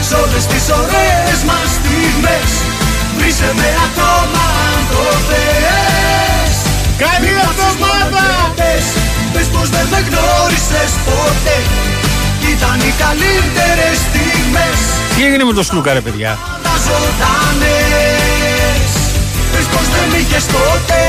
Σ' 0.06 0.14
όλες 0.22 0.44
τις 0.50 0.64
ωραίες 0.80 1.38
μας 1.48 1.68
στιγμές. 1.76 2.50
Βρίσκε 3.18 3.50
με 3.58 3.68
ακόμα 3.86 4.44
αν 4.70 4.80
το 4.92 5.04
θες. 5.28 6.54
Καλή 7.02 7.20
Μην 7.24 7.34
κάτσεις 7.38 7.76
μόνο 7.82 8.02
εβδομάδα! 8.06 8.24
και 8.46 8.50
πες, 8.58 8.86
Πες 9.32 9.46
πως 9.54 9.68
δεν 9.74 9.86
με 9.92 10.00
γνώρισες 10.06 10.92
ποτέ 11.06 11.58
Ήταν 12.54 12.78
οι 12.88 12.92
καλύτερες 13.04 13.96
στιγμές. 14.06 14.78
Τι 15.16 15.24
έγινε 15.24 15.44
με 15.44 15.52
το 15.52 15.62
Σλούκα 15.62 15.92
ρε 15.92 16.00
παιδιά; 16.00 16.38
Τα 16.62 16.74
ζωντανές 16.86 18.18
Πες 19.52 19.64
πως 19.72 19.86
δεν 19.94 20.06
μ' 20.10 20.20
είχες 20.20 20.44
ποτέ. 20.44 21.06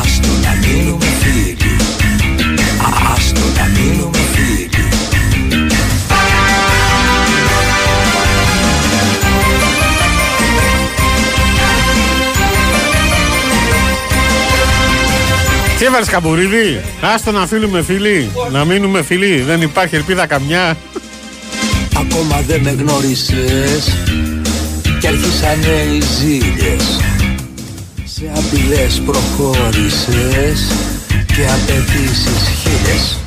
Άστο 0.00 0.28
να 0.44 0.52
μείνουμε 0.62 1.06
φίλοι. 1.20 1.56
Άστο 3.12 3.44
να 3.56 3.64
μείνουμε 3.74 4.21
Τι 15.82 15.88
έβαλες 15.88 16.08
καμπουρίδι 16.08 16.80
Άστο 17.00 17.30
να 17.30 17.46
φίλουμε 17.46 17.82
φίλοι 17.82 18.30
Να 18.50 18.64
μείνουμε 18.64 19.02
φίλοι. 19.02 19.40
Δεν 19.40 19.62
υπάρχει 19.62 19.94
ελπίδα 19.94 20.26
καμιά. 20.26 20.76
Ακόμα 21.96 22.42
δεν 22.46 22.60
με 22.60 22.70
γνώρισες 22.70 23.96
Κι 25.00 25.06
αρχίσανε 25.06 25.94
οι 25.94 26.02
ζήλιες. 26.18 27.00
Σε 28.04 28.32
απειλές 28.36 29.02
προχώρησες 29.06 30.72
Και 31.26 31.46
απαιτήσεις 31.52 32.42
χίλιες. 32.62 33.18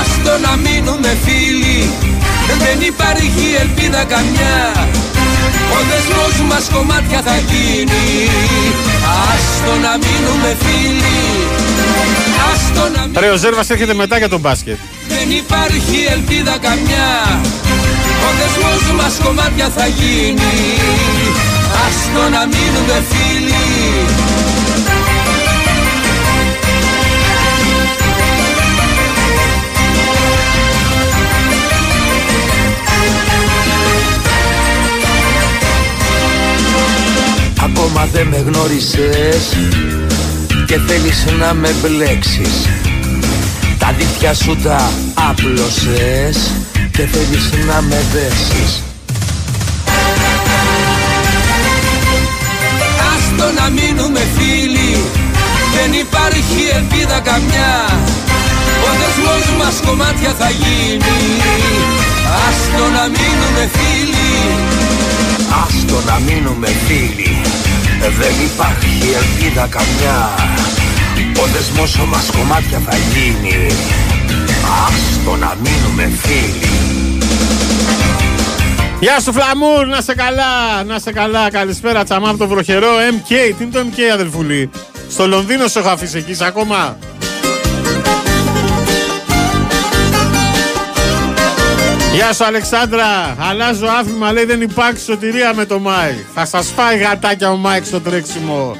Άστο 0.00 0.38
να 0.48 0.56
μείνουμε 0.56 1.16
φίλοι. 1.24 1.90
Δεν 2.58 2.80
υπάρχει 2.80 3.54
ελπίδα 3.60 4.04
καμιά 4.04 4.72
Ο 5.76 5.78
δεσμός 5.90 6.34
μας 6.50 6.64
κομμάτια 6.74 7.20
θα 7.26 7.36
γίνει. 7.50 8.06
Άστο 9.30 9.72
να 9.84 9.92
μείνουμε 10.02 10.50
φίλοι. 10.64 11.20
Άστο 12.50 12.84
να 12.94 13.00
μείνουμε 13.00 13.20
Ρε 13.20 13.28
ο 13.30 13.36
Ζέρβας 13.36 13.70
έρχεται 13.70 13.94
μετά 13.94 14.18
για 14.18 14.28
τον 14.28 14.40
μπάσκετ. 14.40 14.78
Δεν 15.08 15.30
υπάρχει 15.30 15.98
ελπίδα 16.14 16.54
καμιά. 16.66 17.10
Ο 18.26 18.28
δεσμός 18.38 18.82
μας 19.00 19.14
κομμάτια 19.24 19.68
θα 19.76 19.86
γίνει. 19.86 20.54
Άστο 21.84 22.22
να 22.34 22.42
μείνουμε 22.52 22.96
φίλοι 23.10 23.64
Ακόμα 37.64 38.08
δεν 38.12 38.26
με 38.26 38.36
γνώρισες 38.36 39.56
Και 40.66 40.78
θέλεις 40.86 41.24
να 41.40 41.54
με 41.54 41.74
μπλέξεις. 41.80 42.68
Τα 43.78 43.94
δίχτυα 43.98 44.34
σου 44.34 44.56
τα 44.62 44.90
άπλωσες 45.30 46.50
Και 46.92 47.06
θέλεις 47.06 47.50
να 47.66 47.80
με 47.80 48.02
δέσεις. 48.12 48.82
Άστο 53.12 53.60
να 53.60 53.68
μείνουμε 53.68 54.20
φίλοι 54.36 54.96
Δεν 55.74 55.92
υπάρχει 55.92 56.62
ελπίδα 56.74 57.20
καμιά. 57.20 57.74
Ο 58.86 58.90
δεσμός 59.00 59.56
μας 59.58 59.74
κομμάτια 59.86 60.34
θα 60.38 60.50
γίνει. 60.50 61.16
Άστο 62.46 62.84
να 62.96 63.02
μείνουμε 63.02 63.70
φίλοι 63.76 64.24
Άστο 65.62 66.02
να 66.06 66.18
μείνουμε 66.26 66.66
φίλοι 66.66 67.40
Δεν 68.18 68.34
υπάρχει 68.44 69.14
ελπίδα 69.20 69.66
καμιά 69.66 70.34
Ο 71.42 71.46
δεσμός 71.52 71.96
μας 72.08 72.30
κομμάτια 72.36 72.78
θα 72.78 72.96
γίνει 72.96 73.66
Άστο 74.86 75.36
να 75.36 75.56
μείνουμε 75.62 76.16
φίλοι 76.16 76.74
Γεια 79.00 79.20
σου 79.20 79.32
Φλαμούρ, 79.32 79.86
να 79.86 80.00
'σαι 80.00 80.14
καλά, 80.14 80.84
να 80.86 80.98
'σαι 80.98 81.12
καλά. 81.12 81.50
Καλησπέρα 81.50 82.04
τσαμά 82.04 82.28
από 82.28 82.38
το 82.38 82.46
βροχερό 82.48 82.88
MK. 83.10 83.54
Τι 83.58 83.64
είναι 83.64 83.72
το 83.72 83.80
MK 83.90 84.00
αδελφούλη; 84.12 84.70
Στο 85.10 85.26
Λονδίνο 85.26 85.68
σε 85.68 85.78
έχω 85.78 85.88
αφήσει 85.88 86.18
εκεί, 86.18 86.30
είσαι 86.30 86.44
ακόμα; 86.44 86.98
Γεια 92.14 92.32
σου 92.32 92.44
Αλεξάνδρα, 92.44 93.36
αλλάζω 93.38 93.86
άθλημα, 93.86 94.32
λέει 94.32 94.44
δεν 94.44 94.60
υπάρχει 94.60 95.00
σωτηρία 95.00 95.54
με 95.54 95.64
το 95.64 95.78
Μάικ. 95.78 96.18
Θα 96.34 96.46
σας 96.46 96.72
φάει 96.76 96.98
γατάκια 96.98 97.50
ο 97.50 97.56
Μάικ 97.56 97.84
στο 97.84 98.00
τρέξιμο. 98.00 98.76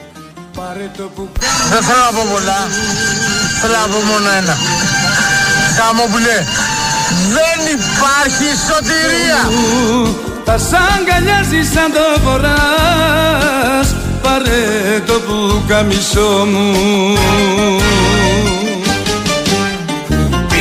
Δεν 1.70 1.82
θέλω 1.82 2.04
να 2.10 2.18
πω 2.18 2.26
πολλά. 2.32 2.68
Θέλω 3.60 3.72
να 3.72 3.86
πω 3.92 3.98
μόνο 4.12 4.30
ένα. 4.40 4.56
Καμόπουλε, 5.78 6.36
δεν 7.36 7.58
υπάρχει 7.76 8.46
σωτηρία. 8.68 9.40
Θα 10.44 10.58
σ' 10.58 10.72
αγκαλιάζει 10.72 11.70
σαν 11.74 11.92
το 11.92 12.20
φοράς 12.24 13.94
Πάρε 14.22 15.00
το 15.06 15.12
πουκαμισό 15.12 16.46
μου 16.50 16.74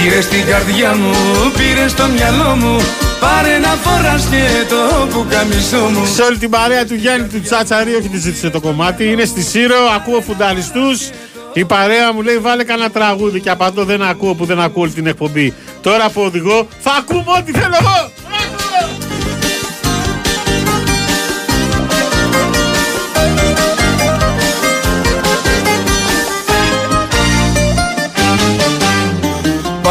Πήρε 0.04 0.22
στην 0.22 0.46
καρδιά 0.46 0.96
μου, 0.96 1.12
πήρε 1.58 1.88
στο 1.88 2.08
μυαλό 2.08 2.56
μου 2.56 2.78
Πάρε 3.20 3.58
να 3.58 3.68
φοράς 3.68 4.26
και 4.26 4.66
το 4.70 5.08
πουκαμισό 5.14 5.78
μου 5.78 6.06
Σε 6.06 6.22
όλη 6.22 6.38
την 6.38 6.50
παρέα 6.50 6.86
του 6.86 6.94
Γιάννη 6.94 7.28
του 7.28 7.42
Τσάτσαρη, 7.42 7.96
όχι 7.96 8.10
τη 8.10 8.18
ζήτησε 8.18 8.50
το 8.50 8.62
κομμάτι. 8.62 9.12
Είναι 9.12 9.26
στη 9.26 9.42
Σύρο, 9.42 9.76
ακούω 9.96 10.22
φουνταριστούς. 10.22 11.10
Η 11.54 11.66
παρέα 11.66 12.14
μου 12.14 12.22
λέει 12.22 12.38
βάλε 12.38 12.64
κανένα 12.64 12.90
τραγούδι 12.90 13.40
και 13.40 13.50
απαντώ 13.50 13.84
δεν 13.84 14.04
ακούω 14.04 14.34
που 14.36 14.46
δεν 14.46 14.60
ακούω 14.60 14.84
όλη 14.84 14.92
την 14.92 15.08
εκπομπή. 15.08 15.54
Τώρα 15.82 16.10
που 16.10 16.22
οδηγώ 16.22 16.68
θα 16.80 16.92
ακούμε 16.92 17.32
ό,τι 17.40 17.52
θέλω 17.52 17.78
εγώ. 17.82 18.12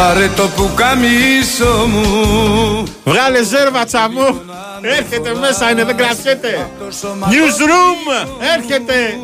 Πάρε 0.03 0.29
το 0.35 0.47
πουκαμισό 0.55 1.85
μου 1.87 2.83
Βγάλε 3.03 3.43
ζέρβα 3.43 3.85
τσαμό. 3.85 4.41
Έρχεται 4.81 5.35
μέσα, 5.39 5.71
είναι 5.71 5.83
δεν 5.83 5.97
κρατιέται. 5.97 6.69
Newsroom, 7.03 8.27
έρχεται. 8.57 9.17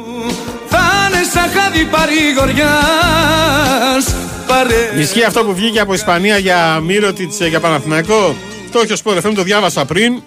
Θα 0.69 0.79
είναι 1.07 1.23
σαν 1.33 1.49
χάδι 1.53 1.85
παρηγοριάς 1.85 2.65
Πάρε 4.47 4.91
Ισχύει 4.97 5.23
αυτό 5.23 5.43
που 5.43 5.53
βγήκε 5.53 5.79
από 5.79 5.93
Ισπανία 5.93 6.37
για 6.37 6.79
Μύρωτιτς 6.79 7.39
ε, 7.39 7.47
για 7.47 7.59
Παναθηναϊκό; 7.59 8.35
Το 8.71 8.79
όχι 8.79 8.91
ως 8.91 9.01
FM, 9.05 9.31
το 9.35 9.43
διάβασα 9.43 9.85
πριν. 9.85 10.21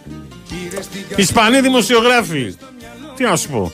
Ισπανοί 1.17 1.61
δημοσιογράφοι. 1.61 2.57
Τι 3.17 3.23
να 3.23 3.37
σου 3.37 3.49
πω. 3.49 3.73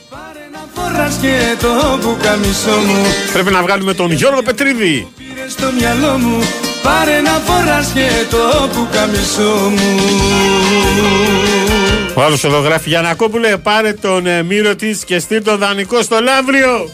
φοράς 0.73 1.17
και 1.21 1.55
το 1.61 1.99
πουκαμισό 2.01 2.77
μου 2.87 3.05
Πρέπει 3.33 3.51
να 3.51 3.61
βγάλουμε 3.61 3.93
τον 3.93 4.11
Γιώργο 4.11 4.41
Πετρίδη. 4.41 5.07
Πήρες 5.17 5.51
στο 5.51 5.71
μυαλό 5.71 6.17
μου 6.17 6.43
Πάρε 6.83 7.21
να 7.21 7.31
φοράς 7.31 7.91
και 7.93 8.09
το 8.29 8.69
πουκαμισό 8.73 9.69
μου 9.69 9.97
Ο 12.13 12.21
άλλος 12.21 12.43
εδώ 12.43 12.59
γράφει 12.59 12.89
Γιανακόπουλε 12.89 13.57
πάρε 13.57 13.93
τον 13.93 14.25
ε, 14.25 14.43
Μύρο 14.43 14.75
της 14.75 15.03
και 15.03 15.19
στείλ 15.19 15.43
τον 15.43 15.57
δανεικό 15.57 16.01
στο 16.01 16.19
Λαύριο. 16.21 16.89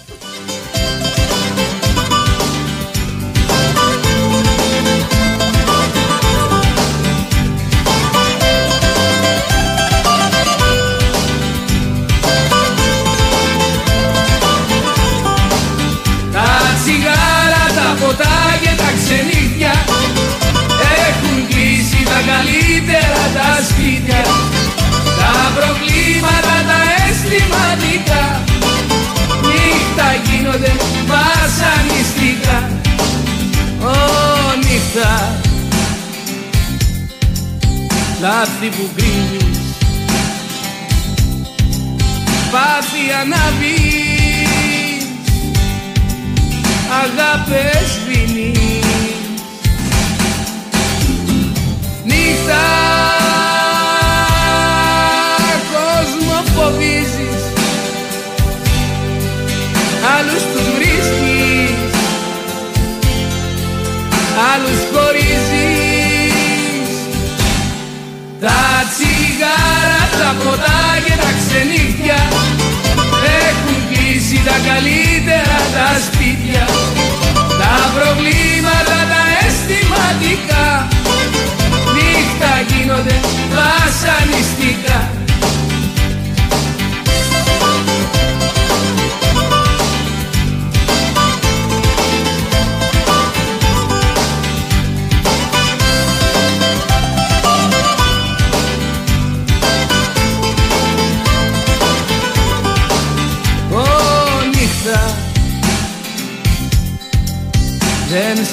Λάθη 38.66 38.82
που 38.82 39.05
ξενύχια 71.56 72.22
Έχουν 73.48 73.78
κλείσει 73.90 74.42
τα 74.48 74.58
καλύτερα 74.70 75.60
τα 75.76 75.90
σπίτια. 76.06 76.66
Τα 77.62 77.76
προβλήματα 77.96 78.98
τα 79.12 79.22
αισθηματικά. 79.40 80.88
Νύχτα 81.96 82.52
γίνονται 82.70 83.16
βασανιστικά 83.58 85.25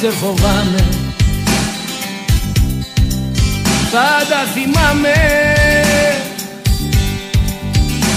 σε 0.03 0.11
φοβάμαι. 0.11 0.89
Θα 3.91 4.27
τα 4.31 4.43
θυμάμαι. 4.55 5.15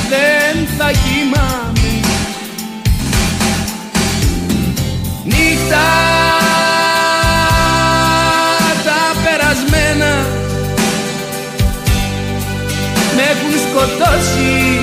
Δεν 0.10 0.68
θα 0.78 0.92
κοιμάμαι. 0.92 2.00
Νύχτα 5.24 5.86
τα 8.86 9.02
περασμένα 9.24 10.16
Με 13.16 13.22
έχουν 13.22 13.60
σκοτώσει. 13.70 14.82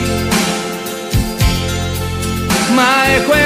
Μα 2.74 2.88
έχω 3.16 3.41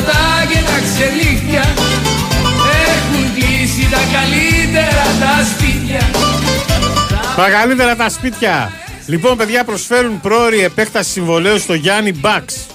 ποτά 0.00 0.46
και 0.48 0.58
τα 0.66 0.78
ξενύχια 0.86 1.64
Έχουν 2.86 3.34
κλείσει 3.34 3.88
τα 3.90 4.00
καλύτερα 4.12 5.04
τα 5.20 5.44
σπίτια 5.44 6.10
Τα 7.36 7.50
καλύτερα 7.50 7.96
τα 7.96 8.08
σπίτια. 8.08 8.72
Λοιπόν, 9.06 9.36
παιδιά, 9.36 9.64
προσφέρουν 9.64 10.20
πρόορη 10.20 10.64
επέκταση 10.64 11.10
συμβολέου 11.10 11.58
στο 11.58 11.74
Γιάννη 11.74 12.12
Μπαξ. 12.12 12.66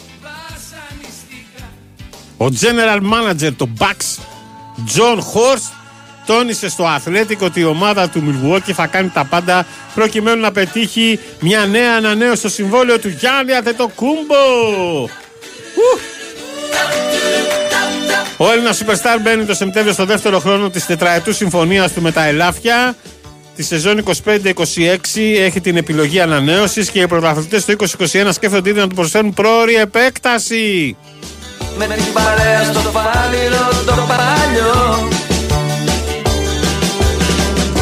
Ο 2.37 2.45
general 2.45 3.01
manager 3.01 3.51
του 3.57 3.73
Bucks, 3.79 4.19
John 4.95 5.17
Horst, 5.17 5.71
τόνισε 6.25 6.69
στο 6.69 6.85
Athletic 6.97 7.37
ότι 7.39 7.59
η 7.59 7.63
ομάδα 7.63 8.09
του 8.09 8.23
Milwaukee 8.27 8.71
θα 8.73 8.87
κάνει 8.87 9.09
τα 9.09 9.25
πάντα 9.25 9.65
προκειμένου 9.95 10.41
να 10.41 10.51
πετύχει 10.51 11.19
μια 11.39 11.65
νέα 11.65 11.95
ανανέωση 11.95 12.39
στο 12.39 12.49
συμβόλαιο 12.49 12.99
του 12.99 13.07
Γιάννη 13.07 13.53
Αντετοκούμπο. 13.53 14.35
Ου! 18.37 18.45
Ο 18.45 18.51
Έλληνας 18.51 18.83
Superstar 18.83 19.19
μπαίνει 19.21 19.45
το 19.45 19.53
Σεπτέμβριο 19.53 19.93
στο 19.93 20.05
δεύτερο 20.05 20.39
χρόνο 20.39 20.69
της 20.69 20.85
τετραετούς 20.85 21.35
συμφωνίας 21.35 21.93
του 21.93 22.01
με 22.01 22.11
τα 22.11 22.25
Ελάφια. 22.25 22.95
Τη 23.55 23.63
σεζόν 23.63 24.03
25-26 24.25 24.95
έχει 25.39 25.61
την 25.61 25.77
επιλογή 25.77 26.19
ανανέωσης 26.19 26.89
και 26.89 26.99
οι 26.99 27.07
πρωταθλητές 27.07 27.65
του 27.65 27.75
2021 27.99 28.29
σκέφτονται 28.31 28.69
ήδη 28.69 28.79
να 28.79 28.87
του 28.87 28.95
προσφέρουν 28.95 29.33
πρόορη 29.33 29.75
επέκταση. 29.75 30.97
Με 31.77 31.85
την 31.85 32.13
παρέα 32.13 32.63
στο 32.63 32.79
πάνιρο 32.79 33.83
το 33.85 34.05
παλιό 34.07 35.09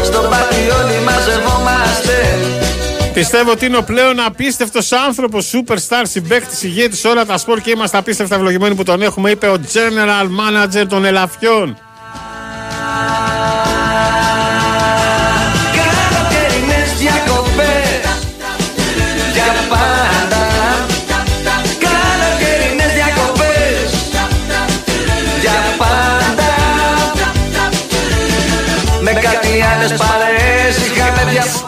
Στο 0.04 0.20
πάρτι 0.20 0.53
όλοι 0.53 0.53
μαζευόμαστε 0.53 0.53
Πιστεύω 3.14 3.52
ότι 3.52 3.66
είναι 3.66 3.78
ο 3.78 3.84
πλέον 3.84 4.20
απίστευτος 4.20 4.92
άνθρωπος, 4.92 5.52
superstar, 5.54 6.02
συμπαίκτης, 6.04 6.64
ηγέτης 6.64 7.00
σε 7.00 7.08
όλα 7.08 7.26
τα 7.26 7.38
σπορ 7.38 7.60
και 7.60 7.72
είμαστε 7.72 7.98
απίστευτα 7.98 8.36
ευλογημένοι 8.36 8.76
που 8.76 8.84
τον 8.84 9.02
έχουμε, 9.02 9.30
είπε 9.30 9.48
ο 9.48 9.56
general 9.74 10.26
manager 10.26 10.86
των 10.90 11.06
Ελαφιών. 11.06 11.78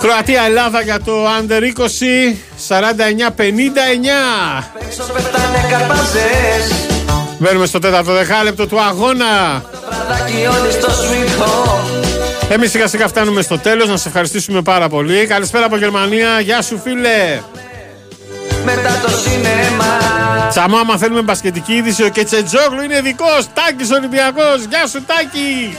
Είχαμε 0.06 0.24
δια... 0.26 0.42
Κροατία-Ελλάδα 0.46 0.82
για 0.82 1.00
το 1.02 1.14
Under 1.26 1.62
20 1.78 1.88
49-59. 2.68 2.80
Έξω 4.88 5.04
πετάνε 5.14 5.68
καρπαζές 5.70 6.86
Μπαίνουμε 7.38 7.66
στο 7.66 7.80
τέταρτο 7.80 8.14
δεκάλεπτο 8.14 8.68
του 8.68 8.82
αγώνα. 8.82 9.64
Βραδάκι 9.90 10.48
όλοι 10.62 10.72
στο 10.72 10.88
sweet 10.88 11.44
home 11.44 12.06
Εμείς 12.50 12.72
σιγά 12.72 12.88
σιγά 12.88 13.08
φτάνουμε 13.08 13.42
στο 13.42 13.60
τέλος. 13.60 13.88
Να 13.88 13.98
σε 13.98 14.08
ευχαριστήσουμε 14.08 14.62
πάρα 14.62 14.90
πολύ. 14.90 15.26
Καλησπέρα 15.26 15.66
από 15.66 15.78
Γερμανία. 15.78 16.40
Γεια 16.40 16.62
σου, 16.62 16.80
φίλε. 16.84 17.42
Μετά 18.66 19.00
το 19.04 19.10
σινέμα 19.10 19.96
Τσαμά, 20.50 20.80
άμα 20.80 20.98
θέλουμε 20.98 21.22
μπασκετική 21.22 21.74
είδηση, 21.74 22.04
ο 22.04 22.10
Κετσετζόγλου 22.10 22.82
είναι 22.82 23.02
δικός. 23.02 23.48
Τάκης 23.54 23.92
Ολυμπιακός. 23.92 24.64
Γεια 24.70 24.88
σου, 24.88 25.04
Τάκη. 25.06 25.78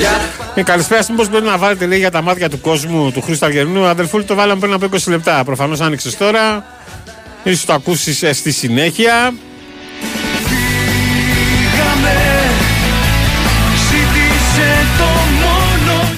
Διακοπές 0.00 0.38
Ε, 0.54 0.62
καλησπέρα, 0.62 1.04
μήπως 1.10 1.28
μπορεί 1.28 1.44
να 1.44 1.58
βάλετε 1.58 1.86
λέει 1.86 1.98
για 1.98 2.10
τα 2.10 2.22
μάτια 2.22 2.48
του 2.50 2.60
κόσμου 2.60 3.12
του 3.12 3.20
Χρήστο 3.22 3.46
Αργερνού. 3.46 3.84
Αδελφούλη 3.86 4.24
το 4.24 4.34
βάλαμε 4.34 4.60
πριν 4.60 4.72
από 4.72 4.86
20 4.92 4.98
λεπτά. 5.06 5.44
Προφανώς 5.44 5.80
άνοιξες 5.80 6.16
τώρα. 6.16 6.64
Ίσως 7.42 7.64
το 7.64 7.72
ακούσεις 7.72 8.38
στη 8.38 8.52
συνέχεια. 8.52 9.32
Ζήτησε 13.90 14.86
το 14.98 15.04
μόνο 15.40 16.08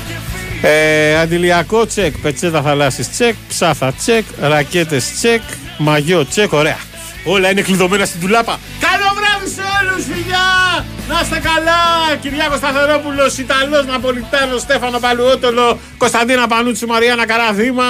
Ε, 0.63 1.19
αντιλιακό 1.19 1.87
τσεκ, 1.87 2.19
πετσέτα 2.19 2.63
θαλάσσης 2.63 3.11
τσεκ, 3.11 3.35
ψάθα 3.49 3.93
τσεκ, 3.93 4.25
ρακέτες 4.41 5.13
τσεκ, 5.17 5.41
μαγιό 5.79 6.27
τσεκ, 6.27 6.53
ωραία. 6.53 6.79
Όλα 7.25 7.51
είναι 7.51 7.61
κλειδωμένα 7.61 8.05
στην 8.05 8.21
τουλάπα. 8.21 8.59
Καλό 8.81 9.13
βράδυ 9.15 9.55
σε 9.55 9.63
όλους, 9.81 10.05
φιλιά! 10.05 10.85
Να 11.13 11.21
είστε 11.23 11.39
καλά! 11.51 11.81
Κυριάκος 12.21 12.59
Σταθερόπουλος, 12.59 13.39
Ιταλός 13.39 13.87
Ναπολιτάνο, 13.87 14.59
Στέφανο 14.59 14.99
Παλουότολο, 14.99 15.79
Κωνσταντίνα 15.99 16.47
Πανούτσι, 16.47 16.87
Μαριάννα 16.87 17.27
Καραδήμα. 17.27 17.85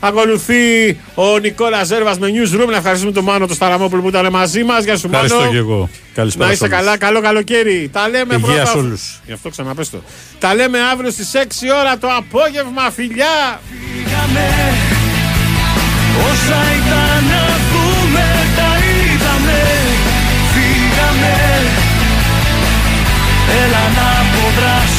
Ακολουθεί 0.00 1.00
ο 1.14 1.38
Νικόλας 1.38 1.86
Ζέρβας 1.86 2.18
με 2.18 2.28
newsroom. 2.34 2.68
Να 2.70 2.76
ευχαριστούμε 2.76 3.12
τον 3.12 3.24
Μάνο 3.24 3.46
το 3.46 3.54
Σταραμόπουλο 3.54 4.02
που 4.02 4.08
ήταν 4.08 4.30
μαζί 4.30 4.64
μας. 4.64 4.84
Γεια 4.84 4.96
σου, 4.96 5.08
Μάνο. 5.08 5.24
Ευχαριστώ 5.24 5.52
και 5.52 5.58
εγώ. 5.58 5.88
Καλησπέρα. 6.14 6.46
Να 6.46 6.52
είστε 6.52 6.68
καλά. 6.68 6.96
Καλό 6.96 7.20
καλοκαίρι. 7.20 7.90
Τα 7.92 8.08
λέμε 8.08 8.38
πρώτα. 8.38 8.52
Γεια 8.52 8.72
όλους. 8.76 9.20
Γι' 9.26 9.32
αυτό 9.32 9.48
ξαναπέστο. 9.48 10.02
Τα 10.38 10.54
λέμε 10.54 10.78
αύριο 10.92 11.10
στις 11.10 11.34
6 11.34 11.70
ώρα 11.80 11.98
το 11.98 12.08
απόγευμα, 12.16 12.90
φιλιά! 12.94 13.60
Φύγαμε, 13.70 14.48
όσα 16.28 16.60
ήταν 16.78 17.24
να 17.32 17.44
πούμε, 17.70 18.24
τα 18.56 18.70
είδαμε. 18.84 19.62
Φύγαμε. 20.54 21.83
Έλα 23.48 23.88
να 23.96 24.06
αποδράσω. 24.20 24.93